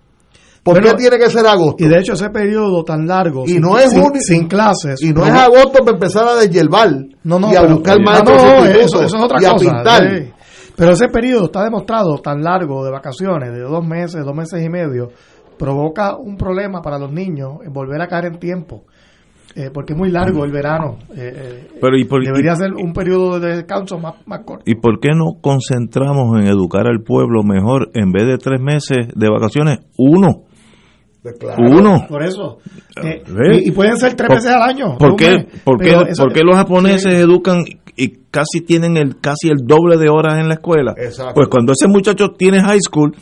¿Por 0.66 0.82
Bueno, 0.82 0.90
qué 0.98 1.04
tiene 1.04 1.18
que 1.20 1.30
ser 1.30 1.46
agosto? 1.46 1.84
Y 1.86 1.88
de 1.88 2.00
hecho 2.00 2.14
ese 2.14 2.32
periodo 2.32 2.84
tan 2.84 3.06
largo, 3.06 3.44
Y 3.46 3.50
sin, 3.50 3.62
no 3.62 3.78
es 3.78 3.92
sin- 3.92 4.02
junio- 4.02 4.20
sin 4.22 4.48
clases. 4.48 5.00
Y 5.00 5.14
no 5.14 5.24
es 5.24 5.32
agosto 5.32 5.80
para 5.86 5.92
empezar 5.92 6.28
a 6.28 6.36
deshiervar 6.38 6.90
No, 7.24 7.40
no, 7.40 7.54
y 7.54 7.56
a 7.56 7.62
pero- 7.62 7.76
buscar 7.76 7.98
maestros 8.04 8.44
no, 8.44 8.50
sustitutos 8.50 8.86
eso, 8.86 9.04
eso 9.04 9.18
es 9.18 9.24
otra 9.24 9.38
y 9.42 9.46
a 9.46 9.52
cosa. 9.52 9.66
pintar. 9.76 10.02
sí. 10.10 10.32
Pero 10.76 10.92
ese 10.94 11.08
periodo 11.10 11.46
está 11.46 11.64
demostrado 11.64 12.18
tan 12.18 12.42
largo 12.44 12.84
de 12.84 12.90
vacaciones, 12.92 13.52
de 13.54 13.60
dos 13.62 13.86
meses, 13.86 14.26
dos 14.26 14.36
meses 14.36 14.66
y 14.66 14.68
medio, 14.70 15.10
provoca 15.60 16.18
un 16.18 16.36
problema 16.36 16.82
para 16.82 16.98
los 16.98 17.12
niños 17.12 17.60
en 17.64 17.72
volver 17.72 18.02
a 18.02 18.08
caer 18.08 18.26
en 18.26 18.40
tiempo. 18.40 18.84
eh, 19.58 19.70
porque 19.74 19.94
es 19.94 19.98
muy 20.00 20.10
largo 20.12 20.44
el 20.44 20.52
verano. 20.52 20.98
eh, 21.16 21.32
eh, 21.34 21.68
Pero, 21.80 21.96
¿y 21.98 22.04
por- 22.04 22.22
debería 22.26 22.54
y- 22.54 22.56
ser 22.58 22.74
un 22.74 22.92
periodo 22.92 23.40
de 23.40 23.56
descanso 23.56 23.98
más, 23.98 24.16
más 24.26 24.42
corto. 24.44 24.64
¿Y 24.66 24.76
por 24.76 25.00
qué 25.00 25.12
no 25.16 25.40
concentramos 25.40 26.38
en 26.42 26.48
educar 26.48 26.88
al 26.88 27.04
pueblo 27.04 27.42
mejor 27.44 27.90
en 27.94 28.12
vez 28.12 28.26
de 28.28 28.38
tres 28.38 28.60
meses 28.60 29.08
de 29.16 29.30
vacaciones? 29.30 29.80
Uno. 29.98 30.42
Uno. 31.58 32.06
Por 32.08 32.24
eso. 32.24 32.58
Eh, 33.04 33.24
y, 33.64 33.70
y 33.70 33.72
pueden 33.72 33.98
ser 33.98 34.14
tres 34.16 34.28
Por- 34.28 34.38
veces 34.38 34.52
al 34.52 34.62
año. 34.62 34.98
¿Por 34.98 35.16
qué, 35.16 35.30
mes, 35.30 35.46
por 35.64 35.78
qué- 35.80 35.86
pero 35.90 36.06
eso- 36.08 36.24
por 36.24 36.34
qué 36.34 36.42
los 36.44 36.56
japoneses 36.56 37.14
educan 37.14 37.64
y 37.98 38.10
casi 38.32 38.62
tienen 38.66 38.98
el 38.98 39.20
casi 39.22 39.50
el 39.50 39.66
doble 39.66 39.98
de 39.98 40.10
horas 40.10 40.38
en 40.40 40.48
la 40.48 40.56
escuela? 40.56 40.94
Exacto. 40.98 41.34
Pues 41.36 41.48
cuando 41.50 41.72
ese 41.74 41.88
muchacho 41.88 42.30
tiene 42.38 42.62
high 42.62 42.80
school, 42.82 43.16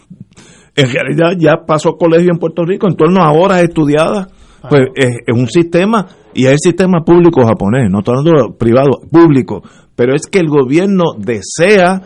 en 0.75 0.91
realidad 0.91 1.37
ya 1.39 1.65
pasó 1.65 1.93
colegio 1.97 2.31
en 2.33 2.39
Puerto 2.39 2.63
Rico 2.65 2.87
en 2.87 2.95
torno 2.95 3.21
a 3.21 3.31
horas 3.31 3.61
estudiadas. 3.63 4.27
Pues 4.69 4.83
es, 4.95 5.09
es 5.27 5.37
un 5.37 5.47
sistema, 5.47 6.07
y 6.33 6.45
es 6.45 6.51
el 6.53 6.57
sistema 6.59 7.01
público 7.05 7.45
japonés, 7.45 7.89
no 7.91 7.99
estoy 7.99 8.17
hablando 8.17 8.55
privado, 8.57 8.91
público. 9.11 9.61
Pero 9.93 10.15
es 10.15 10.25
que 10.27 10.39
el 10.39 10.47
gobierno 10.47 11.03
desea 11.17 12.01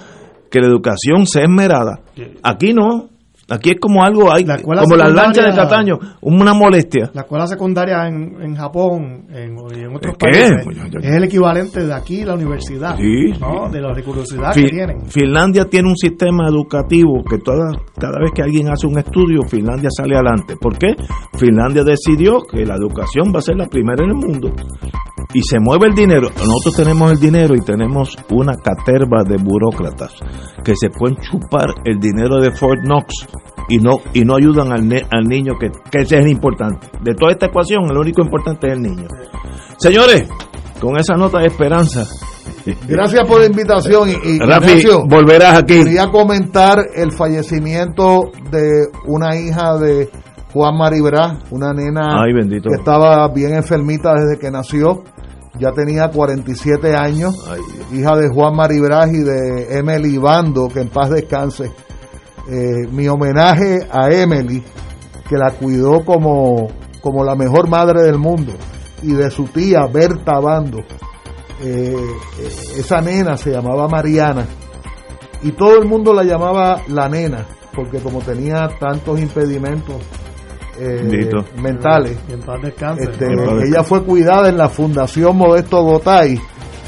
que 0.49 0.59
la 0.59 0.65
educación 0.67 1.27
sea 1.27 1.43
esmerada. 1.43 1.99
Aquí 2.41 2.73
no. 2.73 3.09
Aquí 3.49 3.69
es 3.69 3.77
como 3.79 4.03
algo, 4.03 4.31
hay, 4.31 4.43
escuela 4.43 4.81
como 4.83 4.97
las 4.97 5.13
lanchas 5.13 5.45
de 5.45 5.55
Cataño, 5.55 5.97
una 6.21 6.53
molestia. 6.53 7.11
La 7.13 7.21
escuela 7.21 7.47
secundaria 7.47 8.05
en, 8.07 8.41
en 8.41 8.55
Japón 8.55 9.25
en, 9.33 9.55
otros 9.95 10.15
¿Qué? 10.19 10.25
países 10.31 10.51
Pues 10.65 10.75
yo- 10.77 10.83
yo- 10.87 10.99
es 10.99 11.15
el 11.15 11.23
equivalente 11.23 11.85
de 11.85 11.93
aquí, 11.93 12.25
la 12.25 12.33
universidad. 12.33 12.97
Sí. 12.97 13.31
¿no? 13.39 13.69
De 13.71 13.79
la 13.79 13.93
rigurosidad 13.93 14.53
que 14.53 14.63
tienen. 14.67 15.05
Finlandia 15.09 15.63
tiene 15.65 15.87
un 15.87 15.95
sistema 15.95 16.47
educativo 16.49 17.23
que 17.23 17.37
toda, 17.37 17.71
cada 17.97 18.19
vez 18.19 18.31
que 18.35 18.41
alguien 18.41 18.69
hace 18.69 18.85
un 18.85 18.97
estudio, 18.99 19.41
Finlandia 19.47 19.89
sale 19.95 20.15
adelante. 20.15 20.55
¿Por 20.59 20.77
qué? 20.77 20.95
Finlandia 21.37 21.83
decidió 21.85 22.39
que 22.41 22.65
la 22.65 22.75
educación 22.75 23.31
va 23.33 23.39
a 23.39 23.43
ser 23.43 23.55
la 23.55 23.67
primera 23.67 24.03
en 24.03 24.09
el 24.09 24.15
mundo. 24.17 24.51
Y 25.33 25.41
se 25.41 25.59
mueve 25.59 25.87
el 25.87 25.93
dinero. 25.93 26.29
Nosotros 26.29 26.75
tenemos 26.77 27.11
el 27.11 27.19
dinero 27.19 27.53
y 27.55 27.59
tenemos 27.59 28.15
una 28.31 28.53
caterva 28.55 29.23
de 29.27 29.37
burócratas 29.37 30.13
que 30.63 30.73
se 30.75 30.89
pueden 30.89 31.17
chupar 31.17 31.67
el 31.85 31.99
dinero 31.99 32.37
de 32.39 32.51
Fort 32.51 32.79
Knox 32.83 33.27
y 33.69 33.77
no 33.77 33.97
y 34.13 34.21
no 34.23 34.35
ayudan 34.37 34.71
al, 34.71 34.87
ne- 34.87 35.05
al 35.11 35.25
niño, 35.25 35.53
que, 35.59 35.69
que 35.91 36.03
ese 36.03 36.17
es 36.19 36.25
el 36.25 36.31
importante. 36.31 36.87
De 37.01 37.13
toda 37.13 37.33
esta 37.33 37.47
ecuación, 37.47 37.83
el 37.91 37.97
único 37.97 38.21
importante 38.21 38.67
es 38.67 38.73
el 38.73 38.81
niño. 38.81 39.07
Señores, 39.77 40.29
con 40.79 40.97
esa 40.97 41.15
nota 41.15 41.39
de 41.39 41.47
esperanza. 41.47 42.05
Gracias 42.87 43.27
por 43.27 43.39
la 43.41 43.47
invitación. 43.47 44.09
Y, 44.09 44.13
y, 44.35 44.39
Rafi, 44.39 44.69
Ignacio, 44.71 45.03
volverás 45.07 45.57
aquí. 45.59 45.83
Quería 45.83 46.07
comentar 46.07 46.79
el 46.95 47.11
fallecimiento 47.11 48.31
de 48.49 48.87
una 49.05 49.35
hija 49.37 49.77
de 49.77 50.09
Juan 50.57 50.75
Maribra, 50.75 51.37
una 51.51 51.71
nena 51.71 52.19
Ay, 52.19 52.33
que 52.49 52.73
estaba 52.73 53.27
bien 53.27 53.53
enfermita 53.53 54.15
desde 54.15 54.39
que 54.39 54.49
nació. 54.49 55.03
Ya 55.59 55.71
tenía 55.71 56.09
47 56.09 56.95
años. 56.95 57.35
hija 57.93 58.15
de 58.15 58.27
Juan 58.29 58.55
Maribra 58.55 59.07
y 59.07 59.19
de 59.19 59.77
Emily 59.77 60.17
Bando, 60.17 60.67
que 60.67 60.81
en 60.81 60.89
paz 60.89 61.11
descanse. 61.11 61.71
Eh, 62.49 62.87
mi 62.91 63.07
homenaje 63.07 63.87
a 63.91 64.09
Emily, 64.09 64.63
que 65.29 65.37
la 65.37 65.51
cuidó 65.51 66.03
como, 66.03 66.69
como 67.01 67.23
la 67.23 67.35
mejor 67.35 67.69
madre 67.69 68.01
del 68.01 68.17
mundo, 68.17 68.53
y 69.03 69.13
de 69.13 69.29
su 69.29 69.43
tía 69.43 69.85
Berta 69.85 70.39
Bando. 70.39 70.79
Eh, 71.61 71.95
eh, 72.39 72.49
esa 72.77 72.99
nena 72.99 73.37
se 73.37 73.51
llamaba 73.51 73.87
Mariana 73.87 74.45
y 75.43 75.51
todo 75.51 75.79
el 75.79 75.87
mundo 75.87 76.13
la 76.13 76.23
llamaba 76.23 76.81
la 76.87 77.09
nena 77.09 77.47
porque 77.75 77.99
como 77.99 78.19
tenía 78.19 78.69
tantos 78.79 79.19
impedimentos 79.19 79.95
eh, 80.79 81.29
mentales. 81.61 82.17
Y 82.29 82.33
en 82.33 82.41
paz 82.41 82.61
descanse. 82.61 83.03
Este, 83.03 83.25
En 83.25 83.35
paz 83.35 83.45
descanse. 83.45 83.67
ella 83.67 83.83
fue 83.83 84.03
cuidada 84.03 84.49
en 84.49 84.57
la 84.57 84.69
Fundación 84.69 85.37
Modesto 85.37 85.83
Gotay, 85.83 86.39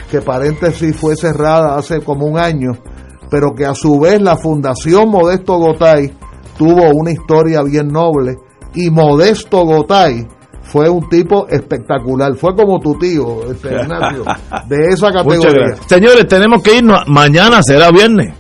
que 0.09 0.21
paréntesis 0.21 0.95
fue 0.95 1.15
cerrada 1.15 1.75
hace 1.75 2.01
como 2.01 2.25
un 2.25 2.39
año, 2.39 2.71
pero 3.29 3.53
que 3.55 3.65
a 3.65 3.73
su 3.73 3.99
vez 3.99 4.21
la 4.21 4.37
Fundación 4.37 5.09
Modesto 5.09 5.57
Gotay 5.57 6.13
tuvo 6.57 6.89
una 6.93 7.11
historia 7.11 7.63
bien 7.63 7.87
noble 7.87 8.37
y 8.73 8.89
Modesto 8.89 9.65
Gotay 9.65 10.27
fue 10.61 10.87
un 10.89 11.09
tipo 11.09 11.47
espectacular, 11.47 12.35
fue 12.35 12.55
como 12.55 12.79
tu 12.79 12.93
tío, 12.97 13.51
este, 13.51 13.69
Ignacio, 13.81 14.23
de 14.67 14.87
esa 14.89 15.11
categoría. 15.11 15.75
Señores, 15.87 16.27
tenemos 16.27 16.61
que 16.61 16.77
irnos. 16.77 17.01
Mañana 17.07 17.63
será 17.63 17.89
viernes. 17.91 18.35